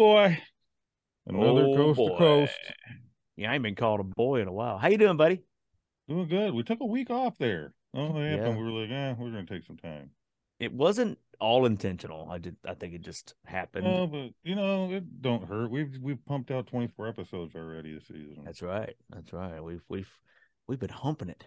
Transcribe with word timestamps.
Boy. 0.00 0.38
Another 1.26 1.66
Oh, 1.66 1.76
coast 1.76 1.96
boy. 1.98 2.08
to 2.08 2.16
coast. 2.16 2.58
Yeah, 3.36 3.50
I 3.50 3.54
ain't 3.56 3.62
been 3.62 3.74
called 3.74 4.00
a 4.00 4.04
boy 4.04 4.40
in 4.40 4.48
a 4.48 4.52
while. 4.52 4.78
How 4.78 4.88
you 4.88 4.96
doing, 4.96 5.18
buddy? 5.18 5.42
Doing 6.08 6.26
good. 6.26 6.54
We 6.54 6.62
took 6.62 6.80
a 6.80 6.86
week 6.86 7.10
off 7.10 7.36
there. 7.36 7.74
Oh, 7.92 8.06
what 8.12 8.22
happened? 8.22 8.46
Yeah. 8.46 8.56
We 8.56 8.62
were 8.64 8.80
like, 8.80 8.90
eh, 8.90 9.14
we're 9.18 9.30
gonna 9.30 9.44
take 9.44 9.66
some 9.66 9.76
time. 9.76 10.12
It 10.58 10.72
wasn't 10.72 11.18
all 11.38 11.66
intentional. 11.66 12.30
I 12.30 12.38
did. 12.38 12.56
I 12.66 12.72
think 12.72 12.94
it 12.94 13.02
just 13.02 13.34
happened. 13.44 13.86
Oh, 13.86 14.06
but 14.06 14.30
you 14.42 14.54
know, 14.54 14.90
it 14.90 15.20
don't 15.20 15.46
hurt. 15.46 15.70
We've 15.70 15.94
we've 16.00 16.24
pumped 16.24 16.50
out 16.50 16.66
24 16.68 17.06
episodes 17.08 17.54
already 17.54 17.92
this 17.92 18.06
season. 18.08 18.38
That's 18.42 18.62
right. 18.62 18.94
That's 19.10 19.34
right. 19.34 19.62
We've 19.62 19.84
we've 19.90 20.10
we've 20.66 20.80
been 20.80 20.88
humping 20.88 21.28
it. 21.28 21.46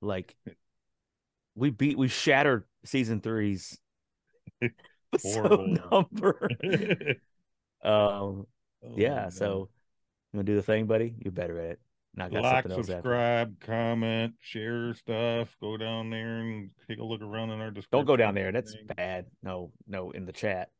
Like 0.00 0.34
we 1.54 1.68
beat 1.68 1.98
we 1.98 2.08
shattered 2.08 2.64
season 2.86 3.20
three's 3.20 3.78
episode 5.12 5.46
Horrible. 5.46 5.76
number. 5.90 6.48
um 7.82 8.46
Oh, 8.82 8.94
yeah, 8.96 9.14
man. 9.14 9.30
so 9.30 9.68
you 10.32 10.38
wanna 10.38 10.44
do 10.44 10.54
the 10.54 10.62
thing, 10.62 10.86
buddy? 10.86 11.14
You're 11.18 11.32
better 11.32 11.58
at 11.58 11.72
it. 11.72 11.80
Got 12.16 12.32
like, 12.32 12.44
else 12.44 12.52
after. 12.52 12.82
subscribe, 12.82 13.60
comment, 13.60 14.34
share 14.40 14.94
stuff. 14.94 15.56
Go 15.60 15.76
down 15.76 16.10
there 16.10 16.38
and 16.40 16.70
take 16.88 16.98
a 16.98 17.04
look 17.04 17.22
around 17.22 17.50
in 17.50 17.60
our 17.60 17.70
description. 17.70 17.98
Don't 17.98 18.06
go 18.06 18.16
down 18.16 18.34
there. 18.34 18.50
That's 18.50 18.74
bad. 18.96 19.26
No, 19.42 19.70
no, 19.86 20.10
in 20.10 20.24
the 20.24 20.32
chat. 20.32 20.70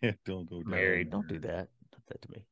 Yeah, 0.00 0.12
don't 0.24 0.48
go 0.48 0.62
down 0.62 0.70
Married. 0.70 1.10
Don't 1.10 1.26
do 1.26 1.40
that. 1.40 1.68
Don't 1.90 2.06
do 2.06 2.08
that 2.08 2.22
to 2.22 2.30
me. 2.30 2.44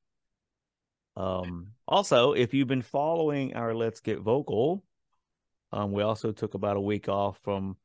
Um 1.16 1.68
also, 1.86 2.32
if 2.32 2.54
you've 2.54 2.68
been 2.68 2.82
following 2.82 3.54
our 3.54 3.74
Let's 3.74 4.00
Get 4.00 4.20
Vocal, 4.20 4.84
um, 5.72 5.92
we 5.92 6.02
also 6.02 6.32
took 6.32 6.54
about 6.54 6.76
a 6.76 6.80
week 6.80 7.08
off 7.08 7.38
from 7.42 7.76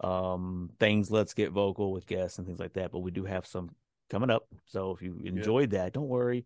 um 0.00 0.70
things 0.78 1.10
Let's 1.10 1.34
Get 1.34 1.50
Vocal 1.50 1.92
with 1.92 2.06
guests 2.06 2.38
and 2.38 2.46
things 2.46 2.60
like 2.60 2.74
that, 2.74 2.92
but 2.92 3.00
we 3.00 3.10
do 3.10 3.24
have 3.24 3.46
some 3.46 3.70
coming 4.10 4.30
up. 4.30 4.46
So 4.66 4.92
if 4.92 5.02
you 5.02 5.20
enjoyed 5.24 5.70
that, 5.70 5.92
don't 5.92 6.08
worry, 6.08 6.44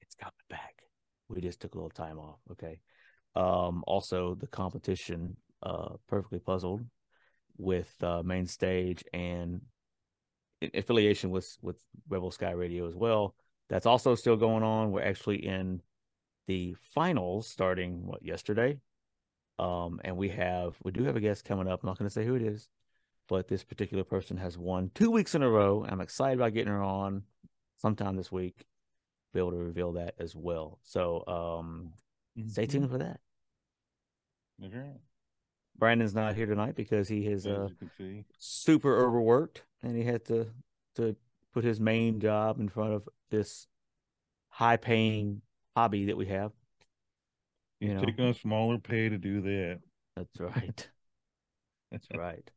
it's 0.00 0.14
coming 0.14 0.32
back. 0.48 0.82
We 1.28 1.40
just 1.40 1.60
took 1.60 1.74
a 1.74 1.78
little 1.78 1.90
time 1.90 2.18
off. 2.18 2.38
Okay. 2.52 2.80
Um, 3.34 3.82
also 3.86 4.34
the 4.34 4.46
competition, 4.46 5.36
uh, 5.62 5.94
perfectly 6.08 6.38
puzzled 6.38 6.82
with 7.56 7.94
uh 8.02 8.20
main 8.24 8.46
stage 8.46 9.04
and 9.12 9.60
in 10.60 10.70
affiliation 10.74 11.30
with 11.30 11.56
with 11.62 11.76
Rebel 12.08 12.30
Sky 12.30 12.50
Radio 12.50 12.88
as 12.88 12.94
well. 12.94 13.34
That's 13.68 13.86
also 13.86 14.14
still 14.14 14.36
going 14.36 14.62
on. 14.62 14.90
We're 14.90 15.02
actually 15.02 15.46
in 15.46 15.80
the 16.46 16.74
finals 16.94 17.48
starting 17.48 18.06
what 18.06 18.24
yesterday. 18.24 18.78
Um, 19.58 20.00
and 20.04 20.16
we 20.16 20.30
have 20.30 20.76
we 20.82 20.90
do 20.90 21.04
have 21.04 21.16
a 21.16 21.20
guest 21.20 21.44
coming 21.44 21.68
up. 21.68 21.82
I'm 21.82 21.86
not 21.88 21.98
going 21.98 22.08
to 22.08 22.14
say 22.14 22.24
who 22.24 22.34
it 22.34 22.42
is, 22.42 22.68
but 23.28 23.48
this 23.48 23.64
particular 23.64 24.04
person 24.04 24.36
has 24.36 24.58
won 24.58 24.90
two 24.94 25.10
weeks 25.10 25.34
in 25.34 25.42
a 25.42 25.48
row. 25.48 25.84
I'm 25.88 26.00
excited 26.00 26.38
about 26.38 26.54
getting 26.54 26.72
her 26.72 26.82
on 26.82 27.24
sometime 27.76 28.16
this 28.16 28.30
week. 28.30 28.64
Be 29.32 29.40
able 29.40 29.52
to 29.52 29.56
reveal 29.56 29.92
that 29.92 30.14
as 30.18 30.36
well. 30.36 30.78
So 30.82 31.24
um, 31.26 31.92
stay 32.48 32.66
Mhm. 32.66 32.70
tuned 32.70 32.90
for 32.90 32.98
that. 32.98 33.20
Right. 34.60 35.00
Brandon's 35.76 36.14
not 36.14 36.36
here 36.36 36.46
tonight 36.46 36.76
because 36.76 37.08
he 37.08 37.26
is 37.26 37.46
uh, 37.46 37.68
super 38.38 39.04
overworked 39.04 39.62
and 39.82 39.96
he 39.96 40.04
had 40.04 40.24
to 40.26 40.46
to 40.94 41.16
put 41.52 41.64
his 41.64 41.80
main 41.80 42.20
job 42.20 42.60
in 42.60 42.68
front 42.68 42.92
of 42.92 43.08
this 43.30 43.66
high 44.48 44.76
paying 44.76 45.42
hobby 45.76 46.06
that 46.06 46.16
we 46.16 46.26
have. 46.26 46.52
He's 47.80 47.88
you 47.88 47.94
know. 47.96 48.04
taking 48.04 48.26
a 48.26 48.34
smaller 48.34 48.78
pay 48.78 49.08
to 49.08 49.18
do 49.18 49.40
that. 49.40 49.80
That's 50.14 50.38
right. 50.38 50.88
That's 51.90 52.06
right. 52.14 52.48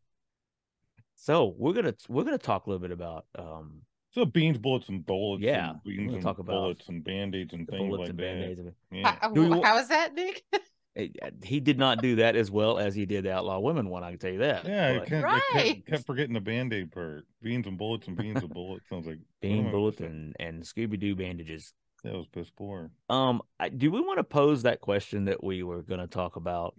So 1.19 1.53
we're 1.57 1.73
gonna 1.73 1.93
we're 2.07 2.23
gonna 2.23 2.37
talk 2.37 2.65
a 2.67 2.69
little 2.69 2.81
bit 2.81 2.91
about 2.91 3.25
um 3.37 3.81
So 4.11 4.23
beans, 4.23 4.57
bullets, 4.57 4.87
and 4.89 5.05
bullets. 5.05 5.43
Yeah, 5.43 5.71
and 5.71 5.79
we're 5.83 5.91
beans 5.97 6.05
gonna 6.07 6.17
and 6.17 6.23
talk 6.23 6.39
about 6.39 6.53
bullets 6.53 6.87
and 6.89 7.03
band-aids 7.03 7.53
and 7.53 7.67
things 7.67 7.91
like 7.97 8.09
and 8.09 8.19
that. 8.19 8.73
Yeah. 8.91 9.17
How, 9.19 9.29
Do 9.31 9.43
you- 9.47 9.61
how 9.63 9.77
is 9.79 9.89
that, 9.89 10.13
Nick? 10.13 10.43
Eh, 10.95 11.09
He 11.43 11.59
did 11.59 11.77
not 11.77 12.01
do 12.01 12.15
that 12.15 12.35
as 12.35 12.49
well 12.49 12.79
as 12.79 12.95
he 12.95 13.05
did 13.05 13.25
the 13.25 13.31
Outlaw 13.31 13.59
Women 13.59 13.87
one. 13.89 14.03
I 14.03 14.09
can 14.09 14.17
tell 14.19 14.31
you 14.31 14.39
that. 14.39 14.65
Yeah, 14.65 14.97
But 14.97 15.07
kept, 15.07 15.25
I 15.25 15.31
kept, 15.39 15.53
Right. 15.53 15.85
kept 15.85 16.05
forgetting 16.07 16.33
the 16.33 16.39
band-aid 16.41 16.91
part. 16.91 17.25
Beans 17.43 17.67
and 17.67 17.77
bullets 17.77 18.07
and 18.07 18.17
beans 18.17 18.41
and 18.41 18.49
bullets. 18.51 18.89
Sounds 18.89 19.05
like 19.05 19.19
Bean 19.41 19.69
bullets 19.69 19.99
and 19.99 20.35
and 20.39 20.63
Scooby 20.63 20.99
Doo 20.99 21.15
bandages. 21.15 21.73
That 22.03 22.13
was 22.13 22.25
piss 22.27 22.49
poor. 22.49 22.89
Um, 23.09 23.41
I- 23.59 23.69
do 23.69 23.91
we 23.91 24.01
want 24.01 24.17
to 24.17 24.23
pose 24.23 24.63
that 24.63 24.81
question 24.81 25.25
that 25.25 25.43
we 25.43 25.61
were 25.61 25.83
going 25.83 25.99
to 25.99 26.07
talk 26.07 26.35
about 26.35 26.73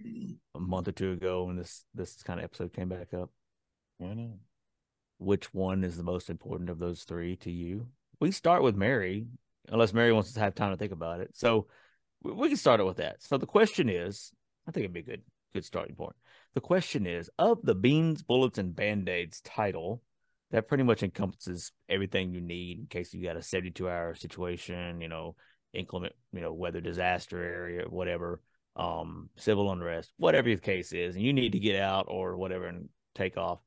a 0.56 0.58
month 0.58 0.88
or 0.88 0.92
two 0.92 1.12
ago 1.12 1.44
when 1.44 1.54
this 1.56 1.84
this 1.94 2.20
kind 2.24 2.40
of 2.40 2.44
episode 2.44 2.72
came 2.72 2.88
back 2.88 3.14
up? 3.14 3.30
Why 3.98 4.14
not? 4.14 4.38
which 5.18 5.52
one 5.52 5.84
is 5.84 5.96
the 5.96 6.02
most 6.02 6.30
important 6.30 6.70
of 6.70 6.78
those 6.78 7.02
three 7.02 7.36
to 7.36 7.50
you? 7.50 7.88
We 8.20 8.30
start 8.30 8.62
with 8.62 8.76
Mary, 8.76 9.26
unless 9.68 9.92
Mary 9.92 10.12
wants 10.12 10.32
to 10.32 10.40
have 10.40 10.54
time 10.54 10.72
to 10.72 10.76
think 10.76 10.92
about 10.92 11.20
it. 11.20 11.36
So 11.36 11.66
we- 12.22 12.48
can 12.48 12.56
start 12.56 12.80
it 12.80 12.84
with 12.84 12.96
that. 12.98 13.22
So 13.22 13.36
the 13.36 13.46
question 13.46 13.88
is, 13.88 14.32
I 14.66 14.70
think 14.70 14.84
it'd 14.84 14.92
be 14.94 15.00
a 15.00 15.02
good 15.02 15.24
good 15.54 15.64
starting 15.64 15.96
point. 15.96 16.14
The 16.54 16.60
question 16.60 17.06
is, 17.06 17.30
of 17.38 17.62
the 17.62 17.74
beans, 17.74 18.22
bullets, 18.22 18.58
and 18.58 18.76
band-aids 18.76 19.40
title, 19.40 20.02
that 20.50 20.68
pretty 20.68 20.82
much 20.82 21.02
encompasses 21.02 21.72
everything 21.88 22.34
you 22.34 22.42
need 22.42 22.80
in 22.80 22.86
case 22.86 23.14
you 23.14 23.22
got 23.22 23.38
a 23.38 23.42
72 23.42 23.88
hour 23.88 24.14
situation, 24.14 25.00
you 25.00 25.08
know, 25.08 25.36
inclement, 25.72 26.12
you 26.32 26.42
know, 26.42 26.52
weather 26.52 26.82
disaster 26.82 27.42
area, 27.42 27.88
whatever, 27.88 28.42
um, 28.76 29.30
civil 29.36 29.72
unrest, 29.72 30.12
whatever 30.18 30.50
the 30.50 30.60
case 30.60 30.92
is, 30.92 31.16
and 31.16 31.24
you 31.24 31.32
need 31.32 31.52
to 31.52 31.58
get 31.58 31.80
out 31.80 32.06
or 32.08 32.36
whatever 32.36 32.66
and 32.66 32.90
take 33.14 33.38
off 33.38 33.60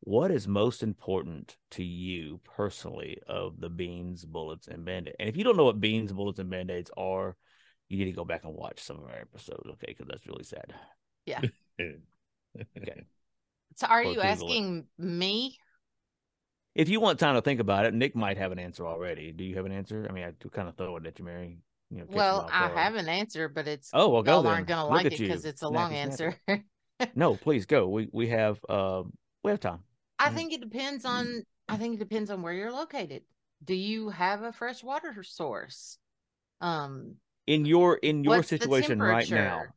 what 0.00 0.30
is 0.30 0.48
most 0.48 0.82
important 0.82 1.56
to 1.72 1.84
you 1.84 2.40
personally 2.44 3.18
of 3.26 3.60
the 3.60 3.68
beans, 3.68 4.24
bullets, 4.24 4.66
and 4.66 4.84
band-aid? 4.84 5.14
And 5.18 5.28
if 5.28 5.36
you 5.36 5.44
don't 5.44 5.56
know 5.56 5.64
what 5.64 5.80
beans, 5.80 6.12
bullets, 6.12 6.38
and 6.38 6.50
band-aids 6.50 6.90
are, 6.96 7.36
you 7.88 7.98
need 7.98 8.06
to 8.06 8.16
go 8.16 8.24
back 8.24 8.44
and 8.44 8.54
watch 8.54 8.80
some 8.80 8.98
of 8.98 9.04
our 9.04 9.18
episodes, 9.18 9.68
okay? 9.72 9.88
Because 9.88 10.06
that's 10.08 10.26
really 10.26 10.44
sad. 10.44 10.74
Yeah. 11.26 11.40
okay. 11.80 13.04
So 13.76 13.86
are 13.86 14.02
Or 14.02 14.12
you 14.12 14.20
Google 14.20 14.28
it. 14.28 14.32
asking 14.32 14.86
me? 14.98 15.58
If 16.74 16.88
you 16.88 17.00
want 17.00 17.18
time 17.18 17.34
to 17.34 17.42
think 17.42 17.60
about 17.60 17.84
it, 17.84 17.94
Nick 17.94 18.14
might 18.14 18.38
have 18.38 18.52
an 18.52 18.58
answer 18.58 18.86
already. 18.86 19.32
Do 19.32 19.44
you 19.44 19.56
have 19.56 19.66
an 19.66 19.72
answer? 19.72 20.06
I 20.08 20.12
mean, 20.12 20.24
I 20.24 20.30
do 20.40 20.48
kind 20.48 20.68
of 20.68 20.76
throw 20.76 20.96
it 20.96 21.06
at 21.06 21.18
you, 21.18 21.24
Mary. 21.24 21.58
You 21.90 21.98
know, 21.98 22.04
Well, 22.06 22.46
I 22.48 22.68
guard. 22.68 22.76
have 22.78 22.94
an 22.94 23.08
answer, 23.08 23.48
but 23.48 23.66
it's 23.66 23.90
Oh, 23.92 24.08
well, 24.08 24.22
go 24.22 24.34
y'all 24.34 24.42
then. 24.42 24.52
aren't 24.52 24.68
gonna 24.68 24.86
like 24.86 25.06
it 25.06 25.18
because 25.20 25.44
it's 25.44 25.62
a 25.62 25.68
snappy 25.68 25.74
long 25.74 25.92
snappy. 25.92 26.36
answer. 26.48 26.64
No, 27.16 27.34
please 27.34 27.66
go. 27.66 27.88
We 27.88 28.08
we 28.12 28.28
have 28.28 28.60
uh 28.68 29.02
we 29.42 29.50
have 29.50 29.58
time. 29.60 29.80
I 30.20 30.30
think 30.30 30.52
it 30.52 30.60
depends 30.60 31.04
Mm. 31.04 31.06
on 31.06 31.44
I 31.68 31.78
think 31.78 31.94
it 31.96 31.98
depends 32.00 32.30
on 32.30 32.42
where 32.42 32.52
you're 32.52 32.72
located. 32.72 33.24
Do 33.64 33.74
you 33.74 34.10
have 34.10 34.42
a 34.42 34.52
fresh 34.52 34.84
water 34.84 35.22
source? 35.24 35.98
Um 36.60 37.16
In 37.46 37.66
your 37.66 37.96
in 37.98 38.24
your 38.24 38.42
situation 38.42 39.02
right 39.02 39.28
now, 39.28 39.74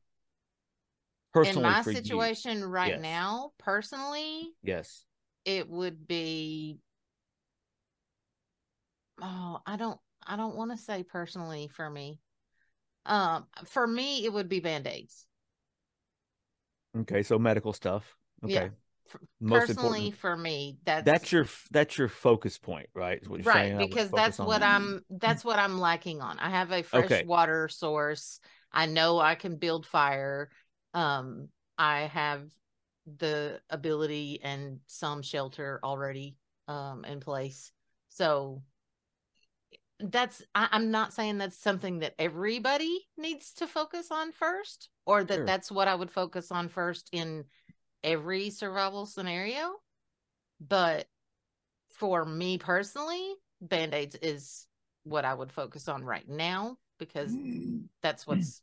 personally 1.33 1.59
in 1.65 1.73
my 1.73 1.81
for 1.83 1.91
you, 1.91 1.93
situation 1.93 2.63
right 2.63 2.95
Yes. 2.95 3.01
now, 3.01 3.53
personally, 3.59 4.53
yes. 4.63 5.05
it 5.45 5.69
would 5.69 6.07
be 6.07 6.79
oh, 9.21 9.61
I 9.65 9.75
don't 9.77 9.99
I 10.25 10.35
don't 10.35 10.55
want 10.55 10.71
to 10.71 10.77
say 10.77 11.03
personally 11.03 11.69
for 11.75 11.89
me. 11.89 12.19
Um 13.05 13.47
for 13.65 13.87
me 13.87 14.25
it 14.25 14.33
would 14.33 14.49
be 14.49 14.61
band-aids. 14.61 15.27
Okay, 16.95 17.23
so 17.23 17.39
medical 17.39 17.73
stuff. 17.73 18.15
Okay. 18.43 18.69
Yeah. 18.69 18.69
Most 19.41 19.69
personally 19.69 20.01
important. 20.01 20.15
for 20.15 20.37
me 20.37 20.77
that's 20.85 21.05
That's 21.05 21.31
your 21.31 21.47
that's 21.71 21.97
your 21.97 22.07
focus 22.07 22.57
point, 22.57 22.89
right? 22.93 23.19
what 23.27 23.37
you're 23.39 23.45
right 23.53 23.77
because 23.77 24.11
that's 24.11 24.39
what 24.39 24.61
that. 24.61 24.69
i'm 24.69 25.01
that's 25.09 25.43
what 25.43 25.59
i'm 25.59 25.79
lacking 25.79 26.21
on 26.21 26.39
i 26.39 26.49
have 26.49 26.71
a 26.71 26.81
fresh 26.83 27.09
Okay. 27.11 27.25
water 27.25 27.67
source 27.67 28.39
i 28.71 28.85
know 28.85 29.19
i 29.19 29.35
can 29.35 29.57
build 29.57 29.85
fire 29.85 30.49
um 30.93 31.49
i 31.77 32.01
have 32.01 32.43
the 33.17 33.59
ability 33.69 34.39
and 34.43 34.79
some 34.87 35.21
shelter 35.21 35.79
already 35.83 36.35
um 36.67 37.03
in 37.05 37.19
place 37.19 37.71
so 38.09 38.61
that's 39.99 40.41
I, 40.55 40.67
i'm 40.71 40.91
not 40.91 41.13
saying 41.13 41.37
that's 41.37 41.57
something 41.57 41.99
that 41.99 42.15
everybody 42.19 43.07
needs 43.17 43.53
to 43.55 43.67
focus 43.67 44.07
on 44.11 44.31
first 44.31 44.89
or 45.05 45.23
that 45.25 45.35
Sure. 45.35 45.45
that's 45.45 45.71
what 45.71 45.87
i 45.87 45.95
would 45.95 46.11
focus 46.11 46.51
on 46.51 46.69
first 46.69 47.09
in 47.11 47.45
every 48.03 48.49
survival 48.49 49.05
scenario 49.05 49.73
but 50.59 51.07
for 51.89 52.25
me 52.25 52.57
personally, 52.57 53.35
band 53.61 53.93
aids 53.93 54.15
is 54.15 54.67
what 55.03 55.25
I 55.25 55.33
would 55.33 55.51
focus 55.51 55.87
on 55.87 56.03
right 56.03 56.27
now 56.27 56.77
because 56.99 57.35
that's 58.01 58.25
what's 58.25 58.61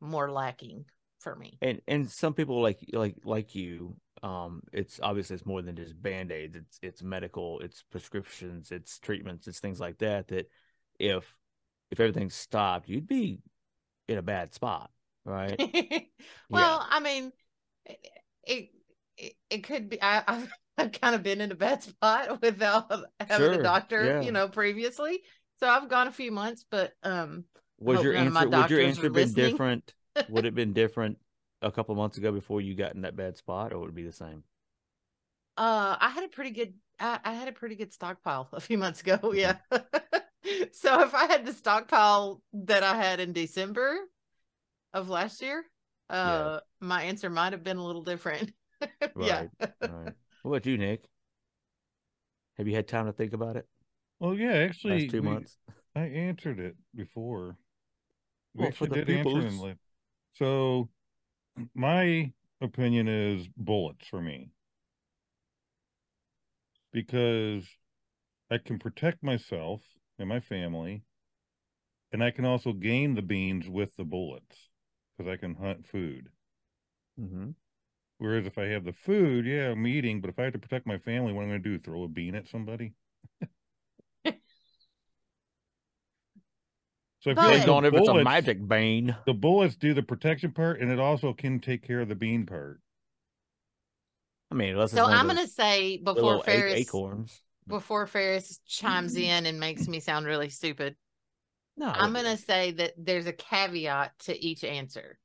more 0.00 0.30
lacking 0.30 0.84
for 1.20 1.34
me. 1.34 1.58
And 1.62 1.80
and 1.88 2.10
some 2.10 2.34
people 2.34 2.60
like 2.60 2.78
like 2.92 3.16
like 3.24 3.54
you, 3.54 3.96
um, 4.22 4.62
it's 4.72 5.00
obviously 5.02 5.34
it's 5.34 5.46
more 5.46 5.62
than 5.62 5.76
just 5.76 6.00
band 6.00 6.32
aids. 6.32 6.56
It's 6.56 6.78
it's 6.82 7.02
medical, 7.02 7.60
it's 7.60 7.82
prescriptions, 7.90 8.70
it's 8.70 8.98
treatments, 8.98 9.46
it's 9.46 9.60
things 9.60 9.80
like 9.80 9.98
that. 9.98 10.28
That 10.28 10.48
if 10.98 11.34
if 11.90 12.00
everything 12.00 12.30
stopped, 12.30 12.88
you'd 12.88 13.06
be 13.06 13.40
in 14.08 14.18
a 14.18 14.22
bad 14.22 14.52
spot, 14.52 14.90
right? 15.24 15.58
well, 16.50 16.86
I 16.88 17.00
mean, 17.00 17.32
it, 18.46 18.70
it 19.16 19.32
it 19.50 19.64
could 19.64 19.88
be. 19.90 20.02
I, 20.02 20.22
I've 20.26 20.52
I've 20.78 20.92
kind 20.92 21.14
of 21.14 21.22
been 21.22 21.40
in 21.40 21.52
a 21.52 21.54
bad 21.54 21.82
spot 21.84 22.40
without 22.42 22.90
having 23.20 23.36
Sure, 23.36 23.52
a 23.52 23.58
doctor, 23.58 24.04
yeah. 24.06 24.20
you 24.20 24.32
know, 24.32 24.48
previously. 24.48 25.22
so 25.60 25.68
I've 25.68 25.88
gone 25.88 26.08
a 26.08 26.12
few 26.12 26.32
months, 26.32 26.64
but 26.70 26.92
um, 27.04 27.44
Was 27.78 28.02
your 28.02 28.12
none 28.12 28.26
of 28.26 28.32
my 28.32 28.44
answer 28.44 28.48
would 28.48 28.70
your 28.70 28.80
answer 28.80 29.10
been 29.10 29.12
listening. 29.12 29.34
different? 29.34 29.94
would 30.28 30.44
it 30.44 30.48
have 30.48 30.54
been 30.56 30.72
different 30.72 31.18
a 31.62 31.70
couple 31.70 31.94
months 31.94 32.18
ago 32.18 32.32
before 32.32 32.60
you 32.60 32.74
got 32.74 32.94
in 32.94 33.02
that 33.02 33.16
bad 33.16 33.36
spot, 33.36 33.72
or 33.72 33.78
would 33.80 33.90
it 33.90 33.94
be 33.94 34.04
the 34.04 34.12
same? 34.12 34.44
uh, 35.56 35.96
I 36.00 36.10
had 36.10 36.24
a 36.24 36.28
pretty 36.28 36.50
good, 36.50 36.74
I, 36.98 37.18
I 37.24 37.32
had 37.34 37.48
a 37.48 37.52
pretty 37.52 37.76
good 37.76 37.92
stockpile 37.92 38.48
a 38.52 38.60
few 38.60 38.78
months 38.78 39.00
ago. 39.00 39.32
Yeah. 39.32 39.56
so 40.72 41.02
if 41.02 41.14
I 41.14 41.26
had 41.26 41.46
the 41.46 41.52
stockpile 41.52 42.42
that 42.52 42.82
I 42.82 42.96
had 42.96 43.20
in 43.20 43.32
December 43.32 43.96
of 44.92 45.08
last 45.08 45.42
year, 45.42 45.64
uh, 46.10 46.60
my 46.80 47.02
answer 47.02 47.30
might 47.30 47.52
have 47.52 47.64
been 47.64 47.76
a 47.76 47.84
little 47.84 48.02
different. 48.02 48.52
yeah. 49.18 49.44
Right. 49.80 50.12
What 50.42 50.50
about 50.50 50.66
you, 50.66 50.76
Nick? 50.78 51.04
Have 52.58 52.68
you 52.68 52.74
had 52.74 52.86
time 52.86 53.06
to 53.06 53.12
think 53.12 53.32
about 53.32 53.56
it? 53.56 53.66
Well, 54.20 54.34
yeah, 54.34 54.52
actually, 54.52 55.02
Last 55.02 55.10
two 55.10 55.22
we- 55.22 55.28
months. 55.28 55.56
I 55.96 56.06
answered 56.06 56.58
it 56.58 56.76
before. 56.94 57.56
We 58.54 58.62
Well, 58.62 58.72
for 58.72 58.86
actually 58.86 59.00
the 59.00 59.06
did 59.06 59.10
answer 59.10 59.38
it 59.38 59.46
in 59.46 59.58
peoples. 59.58 59.76
So, 60.34 60.88
my 61.74 62.32
opinion 62.60 63.08
is 63.08 63.48
bullets 63.56 64.06
for 64.08 64.20
me 64.20 64.50
because 66.92 67.64
I 68.50 68.58
can 68.58 68.78
protect 68.78 69.22
myself 69.22 69.82
and 70.18 70.28
my 70.28 70.40
family, 70.40 71.02
and 72.12 72.22
I 72.22 72.30
can 72.30 72.44
also 72.44 72.72
gain 72.72 73.14
the 73.14 73.22
beans 73.22 73.68
with 73.68 73.96
the 73.96 74.04
bullets 74.04 74.70
because 75.16 75.30
I 75.30 75.36
can 75.36 75.54
hunt 75.54 75.86
food. 75.86 76.30
hmm 77.18 77.50
Whereas 78.18 78.46
if 78.46 78.58
I 78.58 78.66
have 78.66 78.84
the 78.84 78.92
food, 78.92 79.46
yeah, 79.46 79.70
I'm 79.72 79.86
eating, 79.86 80.20
but 80.20 80.30
if 80.30 80.38
I 80.38 80.44
have 80.44 80.52
to 80.54 80.58
protect 80.58 80.86
my 80.86 80.98
family, 80.98 81.32
what 81.32 81.42
am 81.42 81.48
I 81.48 81.52
going 81.52 81.62
to 81.64 81.68
do? 81.70 81.78
Throw 81.78 82.04
a 82.04 82.08
bean 82.08 82.34
at 82.34 82.48
somebody? 82.48 82.94
so 84.24 84.30
I 87.30 87.34
feel 87.34 87.34
But- 87.34 87.42
like 87.42 87.64
Depends 87.64 87.66
the 87.66 87.72
on 87.72 87.84
if 87.84 87.94
it's 87.94 88.08
a 88.08 88.14
magic 88.14 88.68
bean. 88.68 89.16
the 89.26 89.34
bullets 89.34 89.76
do 89.76 89.94
the 89.94 90.02
protection 90.02 90.52
part 90.52 90.80
and 90.80 90.90
it 90.90 90.98
also 91.00 91.32
can 91.32 91.60
take 91.60 91.82
care 91.82 92.00
of 92.00 92.08
the 92.08 92.14
bean 92.14 92.46
part 92.46 92.80
I 94.50 94.54
mean, 94.54 94.70
unless 94.70 94.92
So 94.92 95.02
one 95.04 95.12
I'm 95.14 95.26
going 95.26 95.38
to 95.38 95.48
say 95.48 95.96
before 95.98 96.42
Farris, 96.42 96.76
acorns. 96.76 97.40
before 97.66 98.06
Farris 98.06 98.60
chimes 98.66 99.16
in 99.16 99.46
and 99.46 99.58
makes 99.58 99.88
me 99.88 100.00
sound 100.00 100.26
really 100.26 100.48
stupid, 100.48 100.96
No, 101.76 101.86
I'm 101.88 102.12
going 102.12 102.24
to 102.24 102.36
say 102.36 102.70
that 102.72 102.92
there's 102.96 103.26
a 103.26 103.32
caveat 103.32 104.12
to 104.20 104.44
each 104.44 104.62
answer. 104.64 105.18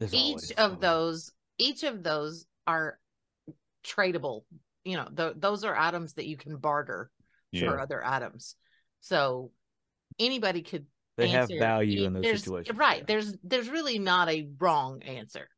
There's 0.00 0.12
each 0.14 0.52
of 0.58 0.80
those 0.80 1.32
each 1.58 1.82
of 1.84 2.02
those 2.02 2.44
are 2.66 2.98
tradable 3.84 4.42
you 4.84 4.96
know 4.96 5.06
th- 5.16 5.34
those 5.38 5.64
are 5.64 5.74
items 5.74 6.14
that 6.14 6.26
you 6.26 6.36
can 6.36 6.56
barter 6.58 7.10
for 7.58 7.80
other 7.80 8.04
items 8.04 8.56
so 9.00 9.50
anybody 10.18 10.60
could 10.60 10.84
They 11.16 11.28
have 11.28 11.48
value 11.48 12.04
in 12.04 12.12
those 12.12 12.22
there's- 12.24 12.40
situations. 12.42 12.76
right 12.78 12.98
yeah. 12.98 13.04
there's 13.06 13.34
there's 13.42 13.70
really 13.70 13.98
not 13.98 14.28
a 14.28 14.46
wrong 14.58 15.02
answer 15.04 15.48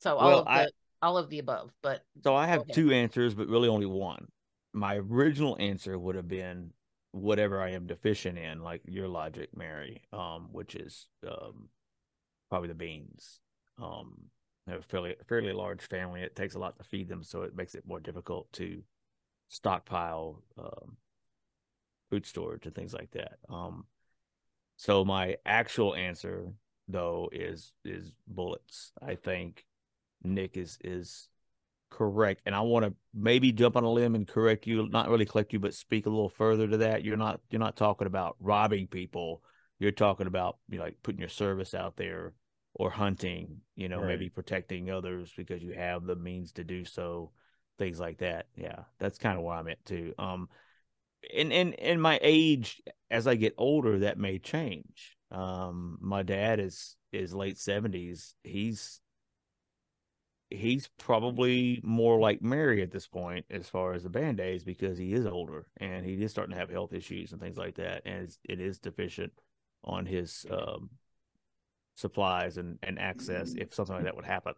so 0.00 0.16
all 0.16 0.28
Well, 0.30 0.38
of 0.38 0.44
the 0.46 0.50
I- 0.50 0.66
all 1.02 1.18
of 1.18 1.28
the 1.28 1.40
above 1.40 1.70
but 1.82 2.02
So 2.24 2.34
I 2.34 2.46
have 2.46 2.66
two 2.68 2.90
answers, 2.92 3.34
but 3.34 3.48
really 3.48 3.68
only 3.68 3.86
one. 3.86 4.28
My 4.72 4.96
original 4.96 5.56
answer 5.60 5.98
would 5.98 6.16
have 6.16 6.28
been 6.28 6.72
whatever 7.12 7.60
I 7.60 7.70
am 7.70 7.86
deficient 7.86 8.38
in, 8.38 8.62
like 8.62 8.80
your 8.86 9.08
logic, 9.08 9.50
Mary, 9.56 10.02
um, 10.12 10.48
which 10.50 10.74
is 10.74 11.08
um, 11.28 11.68
probably 12.48 12.68
the 12.68 12.74
beans. 12.74 13.40
Um, 13.80 14.30
they're 14.66 14.78
a 14.78 14.82
fairly 14.82 15.16
fairly 15.28 15.52
large 15.52 15.82
family. 15.82 16.22
It 16.22 16.36
takes 16.36 16.54
a 16.54 16.58
lot 16.58 16.78
to 16.78 16.84
feed 16.84 17.08
them, 17.08 17.22
so 17.22 17.42
it 17.42 17.56
makes 17.56 17.74
it 17.74 17.86
more 17.86 18.00
difficult 18.00 18.52
to 18.54 18.82
stockpile 19.48 20.42
um, 20.58 20.96
food 22.10 22.24
storage 22.24 22.66
and 22.66 22.74
things 22.74 22.94
like 22.94 23.10
that. 23.12 23.38
Um, 23.48 23.84
so 24.76 25.04
my 25.04 25.36
actual 25.44 25.94
answer, 25.94 26.52
though, 26.88 27.28
is 27.32 27.72
is 27.84 28.12
bullets. 28.26 28.92
I 29.02 29.16
think 29.16 29.66
Nick 30.22 30.56
is 30.56 30.78
is 30.82 31.28
correct, 31.96 32.42
and 32.46 32.54
I 32.54 32.60
want 32.62 32.84
to 32.84 32.94
maybe 33.14 33.52
jump 33.52 33.76
on 33.76 33.84
a 33.84 33.90
limb 33.90 34.14
and 34.14 34.26
correct 34.26 34.66
you, 34.66 34.88
not 34.88 35.08
really 35.08 35.26
correct 35.26 35.52
you, 35.52 35.58
but 35.60 35.74
speak 35.74 36.06
a 36.06 36.10
little 36.10 36.28
further 36.28 36.66
to 36.68 36.78
that. 36.78 37.04
You're 37.04 37.16
not 37.16 37.40
you're 37.50 37.60
not 37.60 37.76
talking 37.76 38.06
about 38.06 38.36
robbing 38.40 38.86
people. 38.86 39.42
You're 39.78 39.92
talking 39.92 40.26
about 40.26 40.58
you 40.68 40.78
know, 40.78 40.84
like 40.84 40.96
putting 41.02 41.20
your 41.20 41.28
service 41.28 41.74
out 41.74 41.96
there 41.96 42.32
or 42.74 42.90
hunting. 42.90 43.60
You 43.76 43.88
know, 43.88 44.00
Right. 44.00 44.08
maybe 44.08 44.28
protecting 44.28 44.90
others 44.90 45.32
because 45.36 45.62
you 45.62 45.72
have 45.72 46.04
the 46.04 46.16
means 46.16 46.52
to 46.52 46.64
do 46.64 46.84
so. 46.84 47.30
Things 47.78 48.00
like 48.00 48.18
that. 48.18 48.46
Yeah, 48.56 48.84
that's 48.98 49.18
kind 49.18 49.36
of 49.36 49.44
where 49.44 49.56
I'm 49.56 49.68
at 49.68 49.84
too. 49.84 50.14
Um, 50.18 50.48
and 51.34 51.52
and 51.52 51.74
in 51.74 52.00
my 52.00 52.18
age, 52.22 52.82
as 53.10 53.26
I 53.26 53.34
get 53.34 53.54
older, 53.58 54.00
that 54.00 54.18
may 54.18 54.38
change. 54.38 55.16
Um, 55.30 55.98
my 56.00 56.22
dad 56.22 56.60
is 56.60 56.96
is 57.12 57.34
late 57.34 57.58
seventies. 57.58 58.34
He's 58.42 59.00
he's 60.56 60.88
probably 60.98 61.80
more 61.82 62.18
like 62.18 62.42
Mary 62.42 62.82
at 62.82 62.90
this 62.90 63.06
point 63.06 63.44
as 63.50 63.68
far 63.68 63.94
as 63.94 64.02
the 64.02 64.08
band 64.08 64.40
aids 64.40 64.64
because 64.64 64.98
he 64.98 65.12
is 65.12 65.26
older 65.26 65.66
and 65.78 66.04
he 66.04 66.14
is 66.14 66.30
starting 66.30 66.54
to 66.54 66.60
have 66.60 66.70
health 66.70 66.92
issues 66.92 67.32
and 67.32 67.40
things 67.40 67.56
like 67.56 67.76
that, 67.76 68.02
and 68.04 68.34
it 68.44 68.60
is 68.60 68.78
deficient 68.78 69.32
on 69.84 70.06
his 70.06 70.46
um, 70.50 70.90
supplies 71.94 72.56
and 72.56 72.78
and 72.82 72.98
access 72.98 73.54
if 73.54 73.74
something 73.74 73.96
like 73.96 74.04
that 74.04 74.16
would 74.16 74.24
happen. 74.24 74.54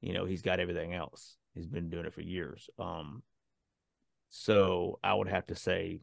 You 0.00 0.14
know, 0.14 0.24
he's 0.24 0.42
got 0.42 0.60
everything 0.60 0.94
else. 0.94 1.36
He's 1.54 1.66
been 1.66 1.90
doing 1.90 2.06
it 2.06 2.14
for 2.14 2.22
years. 2.22 2.68
Um, 2.78 3.22
so 4.28 4.98
I 5.04 5.14
would 5.14 5.28
have 5.28 5.46
to 5.48 5.54
say 5.54 6.00